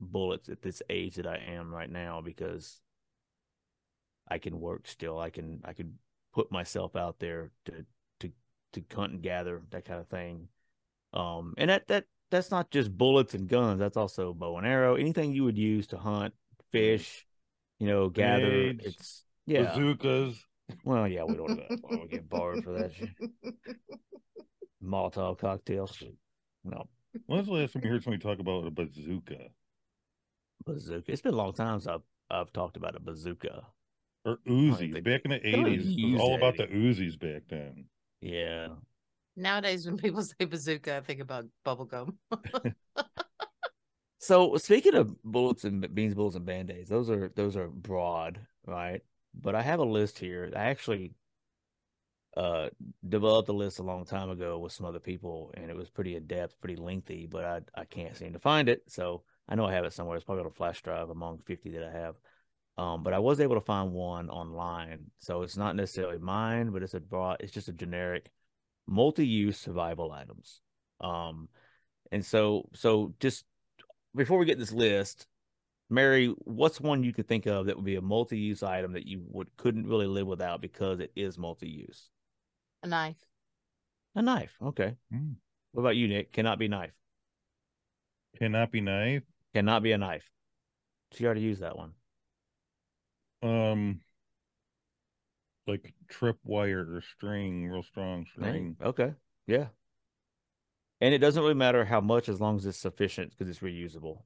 bullets 0.00 0.48
at 0.48 0.62
this 0.62 0.82
age 0.90 1.16
that 1.16 1.26
I 1.26 1.36
am 1.36 1.74
right 1.74 1.90
now 1.90 2.20
because 2.20 2.80
I 4.28 4.38
can 4.38 4.60
work 4.60 4.86
still. 4.86 5.18
I 5.18 5.30
can 5.30 5.60
I 5.64 5.72
can 5.72 5.98
put 6.32 6.50
myself 6.50 6.96
out 6.96 7.18
there 7.20 7.50
to 7.66 7.86
to 8.74 8.82
hunt 8.94 9.12
and 9.12 9.22
gather 9.22 9.62
that 9.70 9.84
kind 9.84 10.00
of 10.00 10.08
thing. 10.08 10.48
Um, 11.12 11.54
and 11.56 11.70
that 11.70 11.86
that 11.88 12.04
that's 12.30 12.50
not 12.50 12.70
just 12.70 12.96
bullets 12.96 13.34
and 13.34 13.48
guns. 13.48 13.78
That's 13.78 13.96
also 13.96 14.34
bow 14.34 14.58
and 14.58 14.66
arrow. 14.66 14.96
Anything 14.96 15.32
you 15.32 15.44
would 15.44 15.58
use 15.58 15.86
to 15.88 15.98
hunt, 15.98 16.34
fish, 16.72 17.26
you 17.78 17.86
know, 17.86 18.08
gather. 18.08 18.48
Grenades, 18.50 18.86
It's 18.86 19.24
yeah. 19.46 19.74
bazookas 19.74 20.36
Well, 20.84 21.08
yeah, 21.08 21.24
we 21.24 21.34
don't 21.36 21.60
we 21.90 22.08
get 22.08 22.28
borrowed 22.28 22.64
for 22.64 22.78
that 22.78 22.94
shit. 22.94 23.10
Molotov 24.84 25.38
cocktails. 25.38 26.02
No 26.64 26.88
when's 27.26 27.46
the 27.46 27.52
last 27.52 27.72
time 27.72 27.82
you 27.84 27.90
heard 27.90 28.02
somebody 28.02 28.22
talk 28.22 28.38
about 28.38 28.66
a 28.66 28.70
bazooka 28.70 29.36
bazooka. 30.64 31.12
It's 31.12 31.22
been 31.22 31.34
a 31.34 31.36
long 31.36 31.52
time 31.52 31.80
since 31.80 31.88
I've 31.88 32.02
I've 32.30 32.52
talked 32.52 32.76
about 32.76 32.96
a 32.96 33.00
bazooka. 33.00 33.62
or 34.24 34.38
uzis 34.48 35.04
back 35.04 35.22
in 35.24 35.30
the 35.30 35.40
80s 35.40 35.96
it 35.98 36.12
was 36.12 36.20
all 36.20 36.34
about 36.34 36.56
the 36.56 36.66
uzis 36.66 37.18
back 37.18 37.42
then 37.48 37.84
Yeah. 38.24 38.68
nowadays 39.36 39.86
when 39.86 39.96
people 39.96 40.22
say 40.22 40.44
bazooka 40.44 40.96
i 40.96 41.00
think 41.00 41.20
about 41.20 41.44
bubblegum 41.64 42.14
So 44.18 44.56
speaking 44.56 44.94
of 44.94 45.22
bullets 45.22 45.64
and 45.64 45.94
beans, 45.94 46.14
bullets 46.14 46.36
and 46.36 46.46
band-aids, 46.46 46.88
those 46.88 47.10
are 47.10 47.28
those 47.28 47.56
are 47.56 47.68
broad, 47.68 48.40
right? 48.66 49.02
But 49.34 49.54
I 49.54 49.62
have 49.62 49.80
a 49.80 49.84
list 49.84 50.18
here. 50.18 50.50
I 50.56 50.64
actually 50.66 51.12
uh 52.36 52.68
developed 53.08 53.48
a 53.48 53.52
list 53.52 53.78
a 53.78 53.82
long 53.82 54.04
time 54.04 54.28
ago 54.28 54.58
with 54.58 54.72
some 54.72 54.86
other 54.86 54.98
people 54.98 55.52
and 55.54 55.70
it 55.70 55.76
was 55.76 55.88
pretty 55.90 56.16
in 56.16 56.26
depth, 56.26 56.60
pretty 56.60 56.76
lengthy, 56.76 57.26
but 57.26 57.44
I 57.44 57.60
I 57.80 57.84
can't 57.84 58.16
seem 58.16 58.32
to 58.32 58.38
find 58.40 58.68
it. 58.68 58.82
So 58.88 59.22
I 59.48 59.54
know 59.54 59.66
I 59.66 59.72
have 59.74 59.84
it 59.84 59.92
somewhere. 59.92 60.16
It's 60.16 60.24
probably 60.24 60.42
on 60.42 60.48
a 60.48 60.50
flash 60.50 60.82
drive 60.82 61.10
among 61.10 61.38
50 61.46 61.70
that 61.72 61.84
I 61.84 61.92
have. 61.92 62.16
Um, 62.76 63.04
but 63.04 63.12
I 63.12 63.20
was 63.20 63.40
able 63.40 63.54
to 63.54 63.60
find 63.60 63.92
one 63.92 64.28
online. 64.30 65.10
So 65.20 65.42
it's 65.42 65.56
not 65.56 65.76
necessarily 65.76 66.18
mine, 66.18 66.70
but 66.70 66.82
it's 66.82 66.94
a 66.94 67.00
broad 67.00 67.36
it's 67.40 67.52
just 67.52 67.68
a 67.68 67.72
generic 67.72 68.30
multi-use 68.86 69.58
survival 69.58 70.12
items. 70.12 70.60
Um 71.00 71.48
and 72.10 72.24
so 72.24 72.68
so 72.74 73.14
just 73.20 73.44
before 74.14 74.38
we 74.38 74.46
get 74.46 74.58
this 74.58 74.72
list, 74.72 75.26
Mary, 75.88 76.34
what's 76.38 76.80
one 76.80 77.04
you 77.04 77.12
could 77.12 77.28
think 77.28 77.46
of 77.46 77.66
that 77.66 77.76
would 77.76 77.84
be 77.84 77.96
a 77.96 78.02
multi-use 78.02 78.62
item 78.62 78.92
that 78.92 79.06
you 79.06 79.22
would 79.28 79.48
couldn't 79.56 79.86
really 79.86 80.06
live 80.06 80.26
without 80.26 80.60
because 80.60 81.00
it 81.00 81.12
is 81.14 81.38
multi-use? 81.38 82.10
a 82.82 82.86
knife 82.86 83.24
A 84.14 84.22
knife. 84.22 84.54
Okay. 84.62 84.96
Mm. 85.12 85.34
What 85.72 85.82
about 85.82 85.96
you, 85.96 86.06
Nick? 86.06 86.32
Cannot 86.32 86.58
be 86.58 86.68
knife. 86.68 86.92
cannot 88.38 88.70
be 88.70 88.80
knife 88.80 89.22
Cannot 89.54 89.82
be 89.82 89.92
a 89.92 89.98
knife. 89.98 90.28
She 91.12 91.24
already 91.24 91.42
used 91.42 91.62
that 91.62 91.76
one. 91.76 91.92
Um 93.44 94.00
like 95.66 95.94
trip 96.08 96.38
wire 96.44 96.86
or 96.96 97.02
string 97.16 97.68
real 97.68 97.82
strong 97.82 98.26
string 98.32 98.76
Okay. 98.82 99.12
Yeah. 99.46 99.66
And 101.00 101.12
it 101.12 101.18
doesn't 101.18 101.42
really 101.42 101.54
matter 101.54 101.84
how 101.84 102.00
much 102.00 102.28
as 102.28 102.40
long 102.40 102.56
as 102.56 102.66
it's 102.66 102.78
sufficient 102.78 103.30
because 103.30 103.48
it's 103.48 103.60
reusable. 103.60 104.22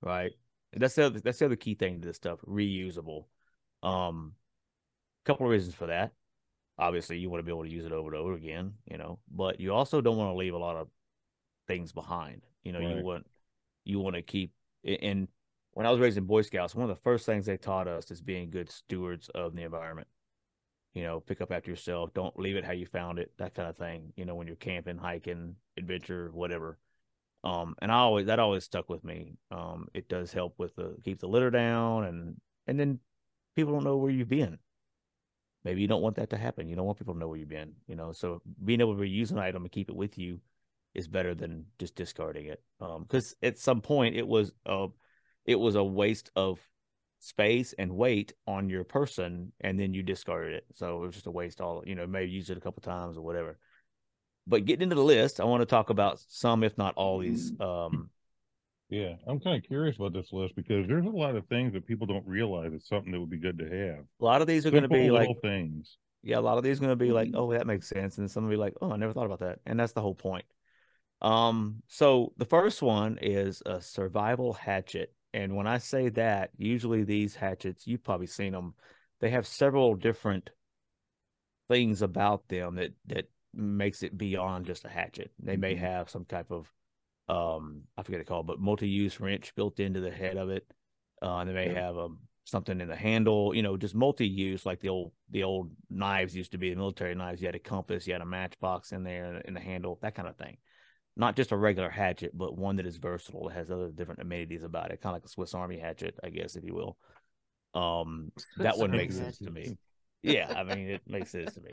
Right. 0.00 0.32
That's 0.72 0.94
the 0.94 1.06
other, 1.06 1.20
that's 1.20 1.38
the 1.38 1.46
other 1.46 1.56
key 1.56 1.74
thing 1.74 2.00
to 2.00 2.08
this 2.08 2.16
stuff. 2.16 2.40
Reusable. 2.46 3.26
Um 3.82 4.34
a 5.24 5.26
couple 5.26 5.46
of 5.46 5.52
reasons 5.52 5.74
for 5.74 5.86
that. 5.86 6.12
Obviously, 6.78 7.18
you 7.18 7.30
want 7.30 7.40
to 7.40 7.44
be 7.44 7.52
able 7.52 7.64
to 7.64 7.70
use 7.70 7.84
it 7.84 7.92
over 7.92 8.08
and 8.08 8.16
over 8.16 8.32
again, 8.34 8.72
you 8.90 8.98
know, 8.98 9.18
but 9.30 9.60
you 9.60 9.72
also 9.72 10.00
don't 10.00 10.16
want 10.16 10.32
to 10.32 10.36
leave 10.38 10.54
a 10.54 10.58
lot 10.58 10.76
of 10.76 10.88
things 11.68 11.92
behind. 11.92 12.42
You 12.64 12.72
know, 12.72 12.80
you 12.80 13.04
want 13.04 13.26
you 13.84 14.00
want 14.00 14.16
to 14.16 14.22
keep. 14.22 14.52
And 14.84 15.28
when 15.72 15.86
I 15.86 15.90
was 15.90 16.00
raised 16.00 16.18
in 16.18 16.24
Boy 16.24 16.42
Scouts, 16.42 16.74
one 16.74 16.88
of 16.88 16.94
the 16.94 17.02
first 17.02 17.26
things 17.26 17.46
they 17.46 17.56
taught 17.56 17.88
us 17.88 18.10
is 18.10 18.20
being 18.20 18.50
good 18.50 18.70
stewards 18.70 19.28
of 19.30 19.54
the 19.54 19.62
environment. 19.62 20.08
You 20.94 21.02
know, 21.04 21.20
pick 21.20 21.40
up 21.40 21.50
after 21.50 21.70
yourself. 21.70 22.12
Don't 22.12 22.38
leave 22.38 22.56
it 22.56 22.64
how 22.64 22.72
you 22.72 22.84
found 22.84 23.18
it. 23.18 23.32
That 23.38 23.54
kind 23.54 23.68
of 23.68 23.76
thing. 23.78 24.12
You 24.16 24.26
know, 24.26 24.34
when 24.34 24.46
you're 24.46 24.56
camping, 24.56 24.98
hiking, 24.98 25.56
adventure, 25.78 26.30
whatever. 26.32 26.78
Um, 27.44 27.74
and 27.80 27.90
I 27.90 27.96
always 27.96 28.26
that 28.26 28.38
always 28.38 28.64
stuck 28.64 28.88
with 28.90 29.02
me. 29.02 29.38
Um, 29.50 29.88
it 29.94 30.08
does 30.08 30.32
help 30.32 30.54
with 30.58 30.76
the 30.76 30.94
keep 31.02 31.20
the 31.20 31.26
litter 31.26 31.50
down, 31.50 32.04
and 32.04 32.36
and 32.66 32.78
then 32.78 33.00
people 33.56 33.72
don't 33.72 33.84
know 33.84 33.96
where 33.96 34.10
you've 34.10 34.28
been. 34.28 34.58
Maybe 35.64 35.80
you 35.80 35.88
don't 35.88 36.02
want 36.02 36.16
that 36.16 36.30
to 36.30 36.36
happen. 36.36 36.68
You 36.68 36.76
don't 36.76 36.86
want 36.86 36.98
people 36.98 37.14
to 37.14 37.20
know 37.20 37.28
where 37.28 37.38
you've 37.38 37.48
been. 37.48 37.72
You 37.86 37.96
know, 37.96 38.12
so 38.12 38.42
being 38.62 38.80
able 38.80 38.94
to 38.94 39.02
reuse 39.02 39.32
an 39.32 39.38
item 39.38 39.62
and 39.62 39.72
keep 39.72 39.88
it 39.88 39.96
with 39.96 40.18
you 40.18 40.40
is 40.94 41.08
better 41.08 41.34
than 41.34 41.64
just 41.78 41.94
discarding 41.94 42.46
it. 42.46 42.62
Um, 42.80 43.04
because 43.04 43.34
at 43.42 43.58
some 43.58 43.80
point 43.80 44.14
it 44.14 44.26
was 44.26 44.52
a 44.66 44.88
it 45.46 45.56
was 45.56 45.74
a 45.74 45.84
waste 45.84 46.30
of 46.36 46.60
space 47.20 47.74
and 47.78 47.92
weight 47.92 48.32
on 48.46 48.68
your 48.68 48.84
person, 48.84 49.52
and 49.60 49.78
then 49.78 49.94
you 49.94 50.02
discarded 50.02 50.54
it. 50.54 50.64
So 50.74 50.96
it 50.96 51.06
was 51.06 51.14
just 51.14 51.26
a 51.26 51.30
waste. 51.30 51.60
All 51.60 51.82
you 51.86 51.94
know, 51.94 52.06
maybe 52.06 52.30
use 52.30 52.50
it 52.50 52.58
a 52.58 52.60
couple 52.60 52.82
times 52.82 53.16
or 53.16 53.22
whatever 53.22 53.58
but 54.46 54.64
getting 54.64 54.82
into 54.82 54.96
the 54.96 55.02
list, 55.02 55.40
I 55.40 55.44
want 55.44 55.60
to 55.62 55.66
talk 55.66 55.90
about 55.90 56.20
some, 56.28 56.64
if 56.64 56.76
not 56.76 56.94
all, 56.96 57.20
these. 57.20 57.52
Um, 57.60 58.10
yeah, 58.88 59.14
I'm 59.26 59.40
kind 59.40 59.56
of 59.56 59.66
curious 59.66 59.96
about 59.96 60.12
this 60.12 60.32
list 60.32 60.54
because 60.56 60.86
there's 60.86 61.06
a 61.06 61.10
lot 61.10 61.36
of 61.36 61.46
things 61.46 61.72
that 61.72 61.86
people 61.86 62.06
don't 62.06 62.26
realize 62.26 62.72
it's 62.72 62.88
something 62.88 63.12
that 63.12 63.20
would 63.20 63.30
be 63.30 63.38
good 63.38 63.58
to 63.58 63.64
have. 63.64 64.04
A 64.20 64.24
lot 64.24 64.40
of 64.40 64.46
these 64.46 64.66
are 64.66 64.70
going 64.70 64.82
to 64.82 64.88
be 64.88 65.10
like 65.10 65.28
things. 65.42 65.96
Yeah, 66.22 66.38
a 66.38 66.40
lot 66.40 66.58
of 66.58 66.64
these 66.64 66.78
are 66.78 66.82
going 66.82 66.98
to 66.98 67.04
be 67.04 67.12
like, 67.12 67.30
oh, 67.34 67.52
that 67.52 67.66
makes 67.66 67.88
sense, 67.88 68.18
and 68.18 68.30
some 68.30 68.44
will 68.44 68.50
be 68.50 68.56
like, 68.56 68.74
oh, 68.82 68.92
I 68.92 68.96
never 68.96 69.12
thought 69.12 69.26
about 69.26 69.40
that, 69.40 69.60
and 69.66 69.78
that's 69.78 69.92
the 69.92 70.02
whole 70.02 70.14
point. 70.14 70.44
Um, 71.20 71.82
so 71.88 72.32
the 72.36 72.44
first 72.44 72.82
one 72.82 73.18
is 73.22 73.62
a 73.64 73.80
survival 73.80 74.52
hatchet, 74.52 75.12
and 75.34 75.56
when 75.56 75.66
I 75.66 75.78
say 75.78 76.08
that, 76.10 76.50
usually 76.56 77.04
these 77.04 77.34
hatchets, 77.34 77.86
you've 77.86 78.04
probably 78.04 78.26
seen 78.26 78.52
them. 78.52 78.74
They 79.20 79.30
have 79.30 79.46
several 79.46 79.94
different 79.94 80.50
things 81.68 82.02
about 82.02 82.48
them 82.48 82.74
that 82.76 82.92
that 83.06 83.30
makes 83.54 84.02
it 84.02 84.16
beyond 84.16 84.66
just 84.66 84.84
a 84.84 84.88
hatchet. 84.88 85.30
They 85.42 85.56
may 85.56 85.74
mm-hmm. 85.74 85.84
have 85.84 86.10
some 86.10 86.24
type 86.24 86.50
of 86.50 86.70
um 87.28 87.82
I 87.96 88.02
forget 88.02 88.20
to 88.20 88.24
call 88.24 88.40
it, 88.40 88.46
but 88.46 88.60
multi-use 88.60 89.20
wrench 89.20 89.54
built 89.54 89.80
into 89.80 90.00
the 90.00 90.10
head 90.10 90.36
of 90.36 90.50
it. 90.50 90.66
Uh, 91.20 91.44
they 91.44 91.52
may 91.52 91.72
yeah. 91.72 91.86
have 91.86 91.98
um 91.98 92.18
something 92.44 92.80
in 92.80 92.88
the 92.88 92.96
handle, 92.96 93.54
you 93.54 93.62
know, 93.62 93.76
just 93.76 93.94
multi-use 93.94 94.66
like 94.66 94.80
the 94.80 94.88
old 94.88 95.12
the 95.30 95.44
old 95.44 95.70
knives 95.88 96.34
used 96.34 96.52
to 96.52 96.58
be, 96.58 96.70
the 96.70 96.76
military 96.76 97.14
knives. 97.14 97.40
You 97.40 97.46
had 97.46 97.54
a 97.54 97.60
compass, 97.60 98.06
you 98.06 98.12
had 98.12 98.22
a 98.22 98.26
matchbox 98.26 98.92
in 98.92 99.04
there 99.04 99.40
in 99.44 99.54
the 99.54 99.60
handle, 99.60 99.98
that 100.02 100.14
kind 100.14 100.28
of 100.28 100.36
thing. 100.36 100.56
Not 101.16 101.36
just 101.36 101.52
a 101.52 101.56
regular 101.56 101.90
hatchet, 101.90 102.30
but 102.32 102.56
one 102.56 102.76
that 102.76 102.86
is 102.86 102.96
versatile, 102.96 103.48
that 103.48 103.54
has 103.54 103.70
other 103.70 103.90
different 103.90 104.22
amenities 104.22 104.62
about 104.62 104.90
it, 104.90 105.02
kind 105.02 105.14
of 105.14 105.22
like 105.22 105.26
a 105.26 105.28
Swiss 105.28 105.54
Army 105.54 105.78
hatchet, 105.78 106.18
I 106.24 106.30
guess, 106.30 106.56
if 106.56 106.64
you 106.64 106.74
will. 106.74 106.96
Um, 107.74 108.32
that 108.56 108.78
would 108.78 108.90
make 108.90 109.12
sense 109.12 109.38
to 109.38 109.50
me. 109.50 109.76
Yeah, 110.22 110.52
I 110.56 110.62
mean, 110.62 110.88
it 110.88 111.02
makes 111.06 111.30
sense 111.30 111.54
to 111.54 111.60
me. 111.60 111.70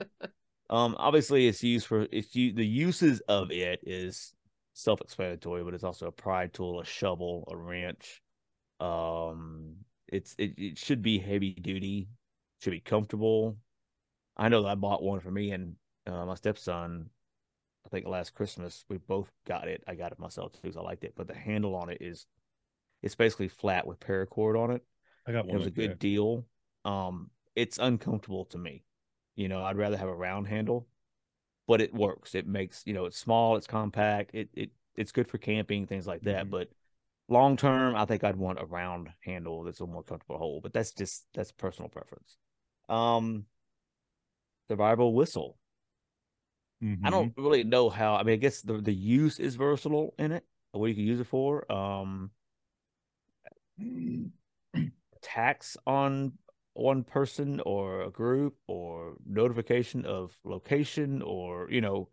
Um, 0.70 0.96
obviously, 1.00 1.48
it's 1.48 1.64
used 1.64 1.88
for 1.88 2.08
it's 2.12 2.36
you, 2.36 2.54
the 2.54 2.66
uses 2.66 3.22
of 3.22 3.52
it 3.52 3.80
is 3.84 4.34
self-explanatory, 4.74 5.64
but 5.64 5.74
it's 5.74 5.84
also 5.84 6.08
a 6.08 6.12
pry 6.12 6.48
tool, 6.48 6.82
a 6.82 6.86
shovel, 6.86 7.48
a 7.52 7.56
wrench. 7.56 8.22
Um, 8.80 9.76
it's 10.08 10.36
it, 10.38 10.54
it 10.58 10.78
should 10.78 11.02
be 11.02 11.18
heavy 11.18 11.54
duty, 11.54 12.10
should 12.62 12.72
be 12.72 12.80
comfortable. 12.80 13.58
I 14.36 14.50
know 14.50 14.64
that 14.64 14.70
I 14.70 14.76
bought 14.76 15.04
one 15.04 15.20
for 15.20 15.32
me 15.32 15.52
and 15.52 15.76
uh, 16.08 16.26
my 16.26 16.36
stepson. 16.36 17.10
I 17.86 17.90
think 17.90 18.08
last 18.08 18.34
Christmas 18.34 18.86
we 18.90 18.98
both 18.98 19.32
got 19.48 19.68
it. 19.68 19.84
I 19.88 19.96
got 19.96 20.12
it 20.12 20.20
myself 20.20 20.54
too 20.54 20.60
because 20.64 20.78
I 20.78 20.82
liked 20.82 21.04
it. 21.04 21.14
But 21.16 21.28
the 21.28 21.36
handle 21.36 21.76
on 21.76 21.90
it 21.90 22.00
is, 22.02 22.26
it's 23.02 23.16
basically 23.16 23.48
flat 23.48 23.88
with 23.88 24.00
paracord 24.00 24.62
on 24.62 24.72
it. 24.72 24.84
I 25.28 25.32
got 25.32 25.46
one. 25.46 25.56
It 25.56 25.58
was 25.60 25.66
like 25.68 25.74
a 25.74 25.76
good 25.76 25.92
that. 25.92 26.00
deal. 26.00 26.46
Um, 26.86 27.30
it's 27.56 27.78
uncomfortable 27.78 28.46
to 28.46 28.58
me. 28.58 28.84
You 29.36 29.48
know, 29.48 29.64
I'd 29.64 29.78
rather 29.78 29.98
have 29.98 30.10
a 30.10 30.16
round 30.16 30.48
handle, 30.48 30.88
but 31.68 31.82
it 31.82 31.94
works. 31.94 32.36
It 32.36 32.48
makes 32.48 32.84
you 32.86 32.94
know 32.94 33.06
it's 33.06 33.18
small, 33.18 33.56
it's 33.56 33.68
compact, 33.68 34.32
it 34.34 34.50
it 34.54 34.72
it's 34.96 35.12
good 35.12 35.30
for 35.30 35.38
camping 35.38 35.88
things 35.88 36.08
like 36.08 36.22
that. 36.24 36.44
Mm-hmm. 36.44 36.52
But 36.52 36.70
long 37.30 37.56
term, 37.56 37.96
I 37.96 38.06
think 38.06 38.24
I'd 38.24 38.36
want 38.36 38.60
a 38.60 38.66
round 38.66 39.10
handle 39.22 39.64
that's 39.64 39.80
a 39.80 39.86
more 39.88 40.04
comfortable 40.04 40.36
to 40.36 40.40
hold. 40.40 40.64
But 40.64 40.74
that's 40.74 40.92
just 40.92 41.26
that's 41.34 41.52
personal 41.52 41.90
preference. 41.90 42.38
Um, 42.90 43.46
survival 44.68 45.14
whistle. 45.14 45.59
Mm-hmm. 46.84 47.06
I 47.06 47.10
don't 47.10 47.34
really 47.38 47.64
know 47.64 47.90
how. 47.90 48.16
I 48.16 48.24
mean, 48.24 48.34
I 48.34 48.38
guess 48.38 48.62
the 48.62 48.74
the 48.78 48.94
use 48.94 49.40
is 49.40 49.56
versatile 49.56 50.14
in 50.18 50.32
it. 50.32 50.46
What 50.72 50.88
you 50.88 50.96
can 50.96 51.04
use 51.04 51.20
it 51.20 51.28
for. 51.28 51.70
Um, 51.72 52.32
tax 55.22 55.78
on 55.86 56.34
one 56.74 57.04
person 57.04 57.62
or 57.66 58.04
a 58.04 58.10
group 58.10 58.56
or 58.68 59.16
notification 59.26 60.06
of 60.06 60.38
location 60.44 61.22
or 61.22 61.70
you 61.70 61.82
know 61.82 62.08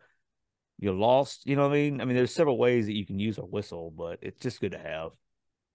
you're 0.78 0.92
lost 0.92 1.46
you 1.46 1.54
know 1.54 1.62
what 1.62 1.70
i 1.70 1.75
mean 1.75 2.00
i 2.00 2.04
mean 2.04 2.16
there's 2.16 2.35
several 2.35 2.58
ways 2.58 2.87
that 2.87 2.94
you 2.94 3.06
can 3.06 3.18
use 3.18 3.38
a 3.38 3.42
whistle 3.44 3.92
but 3.96 4.18
it's 4.23 4.40
just 4.40 4.61
good 4.61 4.73
to 4.73 4.78
have 4.78 5.12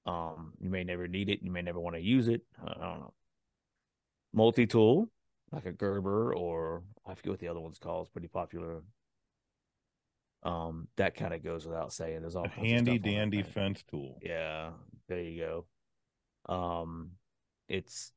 um 0.06 0.52
you 0.60 0.70
may 0.70 0.84
never 0.84 1.08
need 1.08 1.30
it 1.30 1.42
you 1.42 1.52
may 1.52 1.62
never 1.62 1.80
want 1.80 1.96
to 1.96 2.02
use 2.02 2.28
it 2.28 2.42
i 2.64 2.74
don't 2.74 3.00
know 3.00 3.14
multi-tool 4.34 5.10
like 5.52 5.66
a 5.66 5.72
gerber 5.72 6.34
or 6.34 6.84
i 7.06 7.14
forget 7.14 7.32
what 7.32 7.40
the 7.40 7.48
other 7.48 7.60
one's 7.60 7.80
called 7.80 8.06
it's 8.06 8.12
pretty 8.12 8.28
popular 8.28 8.82
um 10.44 10.88
that 10.96 11.16
kind 11.16 11.34
of 11.34 11.44
goes 11.44 11.66
without 11.66 11.94
saying 11.94 12.22
there's 12.22 12.36
all 12.36 12.46
a 12.46 12.50
handy 12.50 12.98
dandy 12.98 13.44
fence 13.44 13.84
tool 13.90 14.18
yeah 14.22 14.72
there 15.08 15.22
you 15.22 15.66
go 16.48 16.54
um 16.54 17.12
it's 17.68 18.12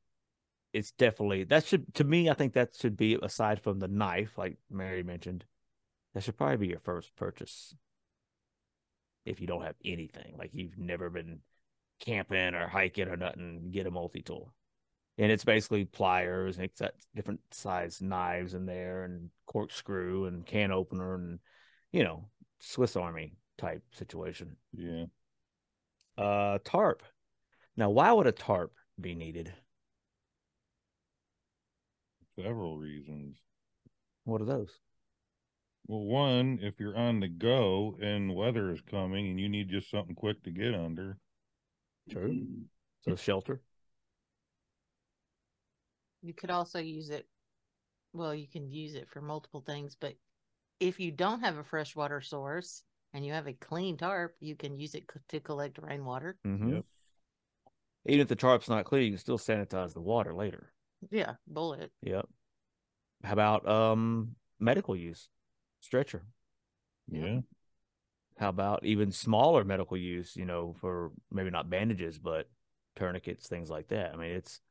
it's 0.75 0.91
definitely 0.91 1.45
that 1.45 1.65
should 1.65 1.93
to 1.95 2.03
me. 2.03 2.29
I 2.29 2.33
think 2.33 2.53
that 2.53 2.75
should 2.75 2.97
be 2.97 3.17
aside 3.23 3.61
from 3.61 3.79
the 3.79 3.87
knife, 3.87 4.37
like 4.37 4.57
Mary 4.69 5.03
mentioned, 5.03 5.45
that 6.13 6.21
should 6.21 6.35
probably 6.35 6.57
be 6.57 6.67
your 6.67 6.81
first 6.81 7.15
purchase. 7.15 7.73
If 9.25 9.39
you 9.39 9.47
don't 9.47 9.63
have 9.63 9.75
anything, 9.85 10.35
like 10.37 10.51
you've 10.53 10.77
never 10.77 11.09
been 11.09 11.39
camping 12.01 12.53
or 12.53 12.67
hiking 12.67 13.07
or 13.07 13.15
nothing, 13.15 13.69
get 13.71 13.87
a 13.87 13.91
multi 13.91 14.21
tool. 14.21 14.53
And 15.17 15.31
it's 15.31 15.45
basically 15.45 15.85
pliers 15.85 16.57
and 16.57 16.65
it's 16.65 16.81
got 16.81 16.93
different 17.15 17.39
size 17.51 18.01
knives 18.01 18.53
in 18.53 18.65
there 18.65 19.05
and 19.05 19.29
corkscrew 19.45 20.25
and 20.25 20.45
can 20.45 20.71
opener 20.71 21.15
and 21.15 21.39
you 21.91 22.03
know, 22.03 22.27
Swiss 22.59 22.95
Army 22.95 23.37
type 23.57 23.83
situation. 23.93 24.57
Yeah. 24.73 25.05
Uh 26.17 26.59
tarp. 26.65 27.03
Now 27.77 27.89
why 27.89 28.11
would 28.11 28.27
a 28.27 28.31
tarp 28.33 28.73
be 28.99 29.15
needed? 29.15 29.53
several 32.37 32.77
reasons. 32.77 33.37
What 34.23 34.41
are 34.41 34.45
those? 34.45 34.79
Well, 35.87 36.01
one, 36.01 36.59
if 36.61 36.79
you're 36.79 36.97
on 36.97 37.19
the 37.19 37.27
go 37.27 37.95
and 38.01 38.33
weather 38.33 38.71
is 38.71 38.81
coming 38.89 39.29
and 39.29 39.39
you 39.39 39.47
need 39.47 39.69
just 39.69 39.89
something 39.89 40.15
quick 40.15 40.43
to 40.43 40.51
get 40.51 40.73
under. 40.73 41.17
True. 42.09 42.45
So 43.03 43.15
shelter. 43.15 43.61
You 46.25 46.33
could 46.33 46.49
also 46.49 46.79
use 46.79 47.11
it. 47.11 47.27
Well, 48.13 48.33
you 48.33 48.47
can 48.47 48.71
use 48.71 48.95
it 48.95 49.07
for 49.09 49.21
multiple 49.21 49.61
things, 49.61 49.95
but 49.99 50.15
if 50.79 50.99
you 50.99 51.11
don't 51.11 51.41
have 51.41 51.57
a 51.57 51.63
freshwater 51.63 52.19
source 52.19 52.81
and 53.13 53.23
you 53.23 53.31
have 53.31 53.47
a 53.47 53.53
clean 53.53 53.95
tarp, 53.95 54.35
you 54.39 54.55
can 54.55 54.79
use 54.79 54.95
it 54.95 55.03
to 55.29 55.39
collect 55.39 55.77
rainwater. 55.77 56.37
Mm-hmm. 56.47 56.75
Yep. 56.75 56.85
Even 58.07 58.21
if 58.21 58.27
the 58.27 58.35
tarp's 58.35 58.69
not 58.69 58.85
clean, 58.85 59.03
you 59.03 59.11
can 59.11 59.19
still 59.19 59.37
sanitize 59.37 59.93
the 59.93 60.01
water 60.01 60.33
later. 60.33 60.73
Yeah, 61.11 61.33
bullet. 61.47 61.91
Yep. 62.01 62.27
How 63.23 63.33
about 63.33 63.67
um 63.67 64.35
medical 64.59 64.95
use? 64.95 65.29
Stretcher. 65.79 66.23
Yeah. 67.07 67.41
How 68.39 68.49
about 68.49 68.83
even 68.83 69.11
smaller 69.11 69.63
medical 69.63 69.97
use, 69.97 70.35
you 70.35 70.45
know, 70.45 70.75
for 70.81 71.11
maybe 71.31 71.51
not 71.51 71.69
bandages, 71.69 72.17
but 72.17 72.49
tourniquets, 72.95 73.47
things 73.47 73.69
like 73.69 73.89
that. 73.89 74.13
I 74.13 74.17
mean, 74.17 74.31
it's 74.31 74.61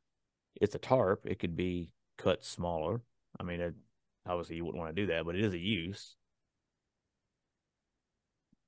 it's 0.55 0.75
a 0.75 0.79
tarp. 0.79 1.25
It 1.25 1.39
could 1.39 1.55
be 1.55 1.91
cut 2.17 2.43
smaller. 2.43 3.01
I 3.39 3.43
mean, 3.43 3.59
it, 3.61 3.75
obviously 4.25 4.55
you 4.55 4.65
wouldn't 4.65 4.81
want 4.83 4.95
to 4.95 5.01
do 5.01 5.07
that, 5.07 5.25
but 5.25 5.35
it 5.35 5.43
is 5.43 5.53
a 5.53 5.59
use. 5.59 6.15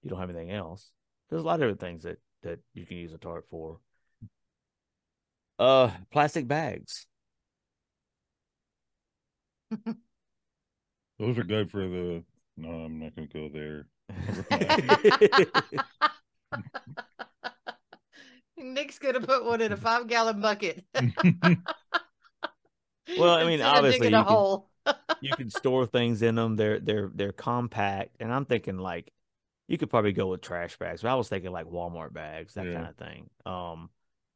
You 0.03 0.09
don't 0.09 0.19
have 0.19 0.29
anything 0.29 0.51
else. 0.51 0.91
There's 1.29 1.41
a 1.41 1.45
lot 1.45 1.55
of 1.55 1.59
different 1.61 1.79
things 1.79 2.03
that 2.03 2.19
that 2.43 2.59
you 2.73 2.85
can 2.85 2.97
use 2.97 3.13
a 3.13 3.17
tarp 3.17 3.49
for. 3.49 3.79
Uh, 5.59 5.91
plastic 6.11 6.47
bags. 6.47 7.07
Those 11.19 11.37
are 11.37 11.43
good 11.43 11.69
for 11.69 11.87
the. 11.87 12.23
No, 12.57 12.69
I'm 12.69 12.99
not 12.99 13.15
going 13.15 13.27
to 13.27 13.33
go 13.33 13.49
there. 13.49 13.87
Nick's 18.57 18.99
gonna 18.99 19.21
put 19.21 19.45
one 19.45 19.61
in 19.61 19.71
a 19.71 19.77
five 19.77 20.07
gallon 20.07 20.41
bucket. 20.41 20.83
well, 23.15 23.33
I 23.33 23.43
mean, 23.45 23.61
obviously, 23.61 24.11
you 24.11 24.25
can, 24.25 24.45
you 25.21 25.35
can 25.35 25.49
store 25.49 25.85
things 25.85 26.21
in 26.23 26.35
them. 26.35 26.55
They're 26.55 26.79
they're 26.79 27.11
they're 27.13 27.31
compact, 27.33 28.17
and 28.21 28.33
I'm 28.33 28.45
thinking 28.45 28.77
like 28.79 29.11
you 29.67 29.77
could 29.77 29.89
probably 29.89 30.13
go 30.13 30.27
with 30.27 30.41
trash 30.41 30.77
bags. 30.77 31.01
But 31.03 31.09
I 31.11 31.15
was 31.15 31.29
thinking 31.29 31.51
like 31.51 31.67
Walmart 31.67 32.13
bags, 32.13 32.55
that 32.55 32.71
Yeah. 32.71 32.71
kind 32.71 32.87
of 32.87 32.97
thing. 32.97 33.29
Um, 33.45 33.89